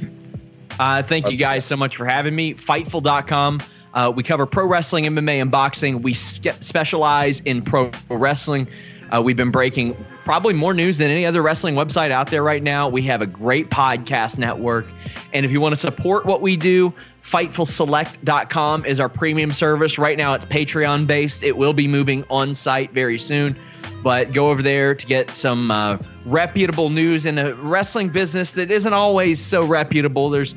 Uh, 0.80 1.04
thank 1.04 1.30
you 1.30 1.38
guys 1.38 1.66
so 1.66 1.76
much 1.76 1.96
for 1.96 2.06
having 2.06 2.36
me. 2.36 2.54
Fightful.com. 2.54 3.60
Uh, 3.94 4.12
we 4.16 4.24
cover 4.24 4.46
pro 4.46 4.66
wrestling, 4.66 5.06
MMA, 5.06 5.42
and 5.42 5.52
boxing. 5.52 6.02
We 6.02 6.14
spe- 6.14 6.62
specialize 6.62 7.42
in 7.42 7.62
pro 7.62 7.92
wrestling. 8.10 8.68
Uh, 9.14 9.22
we've 9.22 9.38
been 9.38 9.52
breaking 9.52 9.96
probably 10.26 10.54
more 10.54 10.74
news 10.74 10.98
than 10.98 11.12
any 11.12 11.26
other 11.26 11.42
wrestling 11.42 11.76
website 11.76 12.10
out 12.10 12.28
there 12.28 12.42
right 12.42 12.64
now. 12.64 12.90
We 12.90 13.04
have 13.04 13.22
a 13.22 13.28
great 13.28 13.70
podcast 13.70 14.38
network. 14.38 14.88
And 15.34 15.46
if 15.46 15.52
you 15.52 15.62
want 15.62 15.74
to 15.76 15.80
support 15.80 16.26
what 16.26 16.42
we 16.42 16.58
do, 16.58 16.94
FightfulSelect.com 17.24 18.86
is 18.86 19.00
our 19.00 19.10
premium 19.10 19.52
service. 19.52 20.00
Right 20.00 20.18
now, 20.18 20.34
it's 20.34 20.46
Patreon 20.46 21.06
based. 21.06 21.44
It 21.44 21.56
will 21.56 21.74
be 21.74 21.88
moving 21.88 22.26
on 22.30 22.56
site 22.56 22.92
very 22.92 23.20
soon. 23.20 23.56
But 24.02 24.34
go 24.34 24.50
over 24.50 24.62
there 24.62 24.96
to 24.96 25.06
get 25.06 25.30
some 25.30 25.70
uh, 25.70 25.98
reputable 26.26 26.90
news 26.90 27.26
in 27.26 27.38
a 27.38 27.54
wrestling 27.56 28.10
business 28.10 28.54
that 28.54 28.72
isn't 28.72 28.94
always 28.94 29.40
so 29.40 29.64
reputable. 29.66 30.30
There's 30.30 30.56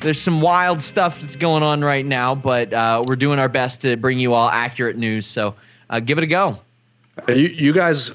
there's 0.00 0.20
some 0.20 0.40
wild 0.40 0.80
stuff 0.80 1.20
that's 1.20 1.34
going 1.36 1.64
on 1.64 1.82
right 1.82 2.06
now, 2.06 2.34
but 2.34 2.72
uh, 2.72 3.02
we're 3.06 3.16
doing 3.16 3.40
our 3.40 3.48
best 3.48 3.82
to 3.82 3.96
bring 3.96 4.20
you 4.20 4.32
all 4.32 4.48
accurate 4.48 4.96
news. 4.96 5.26
So 5.26 5.56
uh, 5.90 6.00
give 6.00 6.18
it 6.18 6.24
a 6.24 6.28
go. 6.28 6.60
You, 7.26 7.34
you 7.34 7.72
guys 7.72 8.12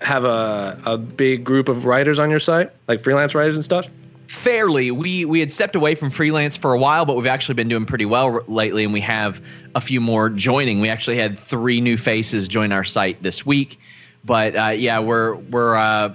have 0.00 0.24
a, 0.24 0.80
a 0.84 0.98
big 0.98 1.44
group 1.44 1.68
of 1.68 1.84
writers 1.84 2.18
on 2.18 2.30
your 2.30 2.40
site, 2.40 2.70
like 2.86 3.00
freelance 3.00 3.34
writers 3.34 3.56
and 3.56 3.64
stuff? 3.64 3.88
fairly. 4.28 4.90
We 4.90 5.24
we 5.24 5.40
had 5.40 5.50
stepped 5.50 5.74
away 5.74 5.94
from 5.94 6.10
freelance 6.10 6.56
for 6.56 6.74
a 6.74 6.78
while 6.78 7.06
but 7.06 7.16
we've 7.16 7.26
actually 7.26 7.54
been 7.54 7.68
doing 7.68 7.86
pretty 7.86 8.04
well 8.04 8.26
r- 8.26 8.44
lately 8.46 8.84
and 8.84 8.92
we 8.92 9.00
have 9.00 9.40
a 9.74 9.80
few 9.80 10.00
more 10.00 10.28
joining. 10.28 10.80
We 10.80 10.90
actually 10.90 11.16
had 11.16 11.38
three 11.38 11.80
new 11.80 11.96
faces 11.96 12.46
join 12.46 12.70
our 12.70 12.84
site 12.84 13.22
this 13.22 13.46
week 13.46 13.80
but 14.24 14.54
uh, 14.54 14.68
yeah 14.68 14.98
we're 15.00 15.34
we're 15.34 15.76
uh, 15.76 16.14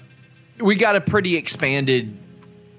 we 0.61 0.75
got 0.75 0.95
a 0.95 1.01
pretty 1.01 1.35
expanded 1.35 2.15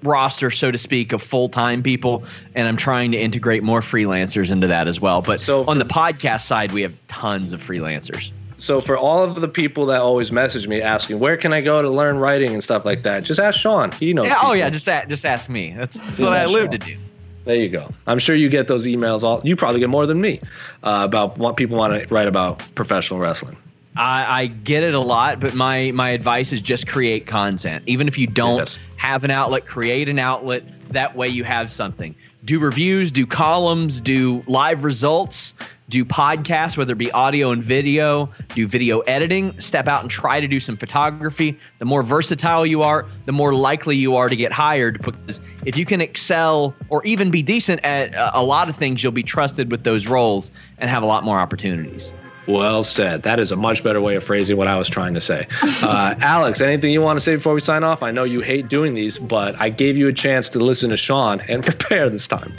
roster 0.03 0.51
so 0.51 0.71
to 0.71 0.77
speak 0.77 1.13
of 1.13 1.21
full-time 1.21 1.81
people 1.81 2.23
and 2.53 2.67
i'm 2.67 2.77
trying 2.77 3.11
to 3.11 3.17
integrate 3.17 3.63
more 3.63 3.81
freelancers 3.81 4.51
into 4.51 4.67
that 4.67 4.87
as 4.87 4.99
well. 4.99 5.21
But 5.21 5.41
So 5.41 5.65
on 5.65 5.79
the 5.79 5.85
podcast 5.85 6.41
side 6.41 6.71
we 6.71 6.81
have 6.83 6.93
tons 7.07 7.53
of 7.53 7.61
freelancers 7.61 8.31
So 8.65 8.81
for 8.81 8.97
all 8.97 9.23
of 9.23 9.39
the 9.41 9.47
people 9.47 9.85
that 9.87 10.01
always 10.01 10.31
message 10.31 10.67
me 10.67 10.81
asking 10.81 11.19
where 11.19 11.37
can 11.37 11.53
I 11.53 11.61
go 11.61 11.83
to 11.83 11.89
learn 11.89 12.17
writing 12.17 12.51
and 12.51 12.63
stuff 12.63 12.83
like 12.83 13.03
that, 13.03 13.23
just 13.23 13.39
ask 13.39 13.59
Sean. 13.59 13.91
He 13.91 14.11
knows. 14.11 14.25
yeah, 14.25 14.39
oh 14.41 14.53
yeah 14.53 14.71
just 14.71 14.87
that 14.87 15.07
just 15.07 15.23
ask 15.23 15.51
me 15.51 15.75
that's, 15.77 15.99
that's 15.99 16.17
what 16.19 16.33
i 16.33 16.39
ask 16.39 16.51
live 16.51 16.71
to 16.71 16.79
do 16.79 16.97
There 17.45 17.55
you 17.55 17.69
go. 17.69 17.91
I'm 18.07 18.17
sure 18.17 18.35
you 18.35 18.49
get 18.49 18.67
those 18.67 18.87
emails. 18.87 19.21
All 19.21 19.39
you 19.43 19.55
probably 19.55 19.79
get 19.79 19.89
more 19.89 20.07
than 20.07 20.19
me 20.19 20.41
uh, 20.83 21.01
about 21.05 21.37
what 21.37 21.57
people 21.57 21.77
want 21.77 21.93
to 21.93 22.11
write 22.11 22.27
about 22.27 22.67
professional 22.73 23.19
wrestling. 23.19 23.55
I, 23.95 24.41
I 24.41 24.45
get 24.47 24.81
it 24.81 24.95
a 24.95 24.99
lot, 24.99 25.39
but 25.39 25.53
my 25.53 25.91
my 25.91 26.09
advice 26.09 26.51
is 26.51 26.59
just 26.59 26.87
create 26.87 27.27
content. 27.27 27.83
Even 27.85 28.07
if 28.07 28.17
you 28.17 28.25
don't 28.25 28.57
Yes. 28.57 28.79
have 28.97 29.23
an 29.23 29.29
outlet, 29.29 29.67
create 29.67 30.09
an 30.09 30.17
outlet. 30.17 30.63
That 30.91 31.15
way 31.15 31.27
you 31.27 31.43
have 31.43 31.69
something. 31.69 32.15
Do 32.45 32.57
reviews, 32.59 33.11
do 33.11 33.27
columns, 33.27 34.01
do 34.01 34.43
live 34.47 34.83
results, 34.83 35.53
do 35.89 36.03
podcasts, 36.03 36.77
whether 36.77 36.93
it 36.93 36.97
be 36.97 37.11
audio 37.11 37.51
and 37.51 37.63
video, 37.63 38.29
do 38.49 38.67
video 38.67 39.01
editing, 39.01 39.59
step 39.59 39.87
out 39.87 40.01
and 40.01 40.09
try 40.09 40.39
to 40.39 40.47
do 40.47 40.59
some 40.59 40.75
photography. 40.75 41.59
The 41.77 41.85
more 41.85 42.01
versatile 42.01 42.65
you 42.65 42.81
are, 42.81 43.05
the 43.25 43.31
more 43.31 43.53
likely 43.53 43.95
you 43.95 44.15
are 44.15 44.27
to 44.27 44.35
get 44.35 44.51
hired 44.51 45.01
because 45.03 45.41
if 45.65 45.77
you 45.77 45.85
can 45.85 46.01
excel 46.01 46.75
or 46.89 47.05
even 47.05 47.29
be 47.29 47.43
decent 47.43 47.83
at 47.85 48.13
a, 48.33 48.45
lot 48.45 48.69
of 48.69 48.75
things, 48.75 49.03
you'll 49.03 49.11
be 49.11 49.23
trusted 49.23 49.71
with 49.71 49.83
those 49.83 50.07
roles 50.07 50.51
and 50.77 50.89
have 50.89 51.03
a 51.03 51.05
lot 51.05 51.23
more 51.23 51.39
opportunities. 51.39 52.13
Well 52.47 52.83
said. 52.83 53.23
That 53.23 53.39
is 53.39 53.51
a 53.51 53.55
much 53.55 53.83
better 53.83 53.99
way 53.99 54.15
of 54.15 54.23
phrasing 54.23 54.57
what 54.57 54.67
I 54.67 54.77
was 54.77 54.87
trying 54.87 55.15
to 55.15 55.21
say. 55.21 55.47
Uh, 55.61 56.13
Alex, 56.19 56.61
anything 56.61 56.91
you 56.91 57.01
want 57.01 57.17
to 57.17 57.25
say 57.25 57.35
before 57.35 57.55
we 57.55 57.61
sign 57.61 57.83
off? 57.83 58.03
I 58.03 58.11
know 58.11 58.23
you 58.23 58.41
hate 58.41 58.69
doing 58.69 58.93
these, 58.93 59.17
but 59.17 59.59
I 59.59 59.69
gave 59.69 59.97
you 59.97 60.07
a 60.07 60.13
chance 60.13 60.47
to 60.49 60.59
listen 60.59 60.91
to 60.91 60.97
Sean 60.97 61.41
and 61.41 61.63
prepare 61.65 62.09
this 62.09 62.27
time. 62.27 62.53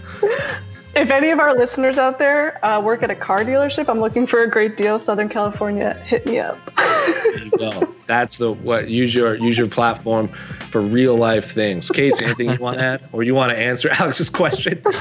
If 0.97 1.11
any 1.11 1.29
of 1.29 1.39
our 1.39 1.55
listeners 1.55 1.99
out 1.99 2.19
there 2.19 2.65
uh, 2.65 2.81
work 2.81 3.03
at 3.03 3.11
a 3.11 3.15
car 3.15 3.41
dealership, 3.41 3.87
I'm 3.91 4.01
looking 4.01 4.27
for 4.27 4.43
a 4.43 4.51
great 4.51 4.79
deal. 4.79 4.99
Southern 4.99 5.29
California, 5.29 5.93
hit 6.07 6.25
me 6.25 6.39
up. 6.39 6.59
There 6.75 7.45
you 7.45 7.51
go. 7.51 7.95
That's 8.07 8.39
the 8.39 8.53
what. 8.53 8.89
Use 8.89 9.15
your 9.15 9.35
use 9.35 9.59
your 9.59 9.69
platform 9.69 10.29
for 10.71 10.81
real 10.81 11.15
life 11.15 11.53
things. 11.53 11.91
Casey, 11.91 12.25
anything 12.25 12.51
you 12.51 12.59
want 12.59 12.79
to 12.79 12.83
add, 12.85 13.09
or 13.13 13.23
you 13.23 13.35
want 13.35 13.51
to 13.51 13.59
answer 13.59 13.89
Alex's 13.93 14.31
question? 14.31 14.81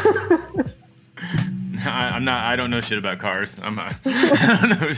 I, 1.86 2.10
I'm 2.14 2.26
not. 2.26 2.44
I 2.44 2.58
don't 2.58 2.72
know 2.72 2.82
shit 2.82 2.98
about 2.98 3.20
cars. 3.20 3.56
I'm. 3.64 3.76
Not, 3.76 3.96
I 4.06 4.68
don't 4.68 4.82
know. 4.82 4.94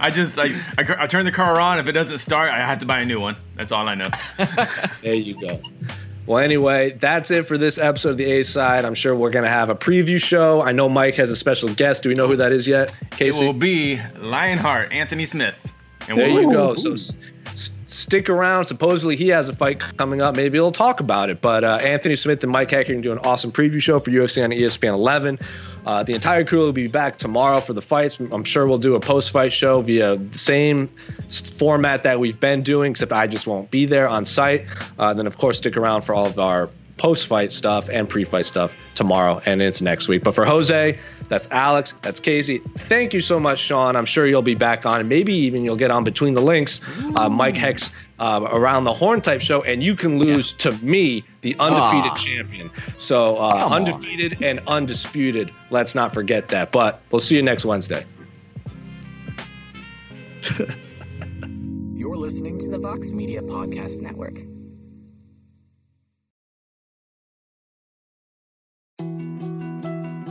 I 0.00 0.10
just 0.10 0.36
like 0.36 0.50
I, 0.76 1.04
I 1.04 1.06
turn 1.06 1.26
the 1.26 1.32
car 1.32 1.60
on. 1.60 1.78
If 1.78 1.86
it 1.86 1.92
doesn't 1.92 2.18
start, 2.18 2.50
I 2.50 2.58
have 2.58 2.80
to 2.80 2.86
buy 2.86 2.98
a 2.98 3.04
new 3.04 3.20
one. 3.20 3.36
That's 3.54 3.70
all 3.70 3.86
I 3.86 3.94
know. 3.94 4.08
There 5.00 5.14
you 5.14 5.40
go. 5.40 5.60
Well, 6.26 6.38
anyway, 6.38 6.96
that's 7.00 7.30
it 7.30 7.46
for 7.46 7.58
this 7.58 7.76
episode 7.78 8.10
of 8.10 8.16
the 8.16 8.30
A 8.32 8.42
side. 8.44 8.84
I'm 8.86 8.94
sure 8.94 9.14
we're 9.14 9.30
gonna 9.30 9.48
have 9.48 9.68
a 9.68 9.74
preview 9.74 10.20
show. 10.22 10.62
I 10.62 10.72
know 10.72 10.88
Mike 10.88 11.14
has 11.16 11.30
a 11.30 11.36
special 11.36 11.68
guest. 11.74 12.02
Do 12.02 12.08
we 12.08 12.14
know 12.14 12.26
who 12.26 12.36
that 12.36 12.50
is 12.52 12.66
yet? 12.66 12.94
Casey? 13.10 13.38
It 13.38 13.44
will 13.44 13.52
be 13.52 14.00
Lionheart 14.18 14.90
Anthony 14.92 15.26
Smith. 15.26 15.54
And 16.08 16.18
There 16.18 16.32
we'll- 16.32 16.42
you 16.44 16.52
go. 16.52 16.74
So 16.74 16.92
s- 16.94 17.16
s- 17.48 17.70
stick 17.94 18.28
around. 18.28 18.64
Supposedly 18.64 19.16
he 19.16 19.28
has 19.28 19.48
a 19.48 19.56
fight 19.56 19.80
coming 19.96 20.20
up. 20.20 20.36
Maybe 20.36 20.58
he'll 20.58 20.72
talk 20.72 21.00
about 21.00 21.30
it. 21.30 21.40
But 21.40 21.64
uh, 21.64 21.78
Anthony 21.82 22.16
Smith 22.16 22.42
and 22.42 22.52
Mike 22.52 22.70
going 22.70 22.86
to 22.86 23.00
do 23.00 23.12
an 23.12 23.18
awesome 23.18 23.52
preview 23.52 23.80
show 23.80 23.98
for 23.98 24.10
UFC 24.10 24.42
on 24.42 24.50
ESPN 24.50 24.92
11. 24.94 25.38
Uh, 25.86 26.02
the 26.02 26.12
entire 26.12 26.44
crew 26.44 26.60
will 26.60 26.72
be 26.72 26.88
back 26.88 27.18
tomorrow 27.18 27.60
for 27.60 27.72
the 27.72 27.82
fights. 27.82 28.18
I'm 28.18 28.44
sure 28.44 28.66
we'll 28.66 28.78
do 28.78 28.94
a 28.94 29.00
post-fight 29.00 29.52
show 29.52 29.80
via 29.82 30.16
the 30.16 30.38
same 30.38 30.90
format 31.58 32.02
that 32.04 32.18
we've 32.18 32.40
been 32.40 32.62
doing, 32.62 32.92
except 32.92 33.12
I 33.12 33.26
just 33.26 33.46
won't 33.46 33.70
be 33.70 33.86
there 33.86 34.08
on 34.08 34.24
site. 34.24 34.66
Uh, 34.98 35.12
then, 35.14 35.26
of 35.26 35.36
course, 35.36 35.58
stick 35.58 35.76
around 35.76 36.02
for 36.02 36.14
all 36.14 36.26
of 36.26 36.38
our 36.38 36.70
post-fight 36.96 37.52
stuff 37.52 37.88
and 37.90 38.08
pre-fight 38.08 38.46
stuff 38.46 38.72
tomorrow 38.94 39.40
and 39.44 39.60
into 39.60 39.84
next 39.84 40.08
week. 40.08 40.22
But 40.22 40.34
for 40.34 40.44
Jose, 40.44 40.98
that's 41.28 41.48
Alex, 41.50 41.94
that's 42.02 42.20
Casey. 42.20 42.58
Thank 42.88 43.14
you 43.14 43.20
so 43.20 43.40
much, 43.40 43.58
Sean. 43.58 43.96
I'm 43.96 44.04
sure 44.04 44.26
you'll 44.26 44.42
be 44.42 44.54
back 44.54 44.86
on, 44.86 45.00
and 45.00 45.08
maybe 45.08 45.34
even 45.34 45.64
you'll 45.64 45.76
get 45.76 45.90
on 45.90 46.04
between 46.04 46.34
the 46.34 46.40
links. 46.40 46.80
Uh, 47.16 47.28
Mike 47.28 47.56
Heck's 47.56 47.92
uh, 48.18 48.48
around 48.50 48.84
the 48.84 48.92
horn 48.92 49.20
type 49.20 49.40
show, 49.40 49.62
and 49.62 49.82
you 49.82 49.96
can 49.96 50.18
lose 50.18 50.52
yeah. 50.52 50.70
to 50.70 50.84
me, 50.84 51.24
the 51.40 51.56
undefeated 51.58 52.12
ah. 52.12 52.16
champion. 52.16 52.70
So 52.98 53.36
uh, 53.36 53.68
undefeated 53.70 54.36
on. 54.36 54.44
and 54.44 54.60
undisputed. 54.66 55.50
Let's 55.70 55.94
not 55.94 56.14
forget 56.14 56.48
that. 56.48 56.72
But 56.72 57.00
we'll 57.10 57.20
see 57.20 57.36
you 57.36 57.42
next 57.42 57.64
Wednesday. 57.64 58.04
You're 61.94 62.16
listening 62.16 62.58
to 62.58 62.68
the 62.68 62.78
Vox 62.78 63.10
Media 63.10 63.40
Podcast 63.40 64.00
Network. 64.00 64.40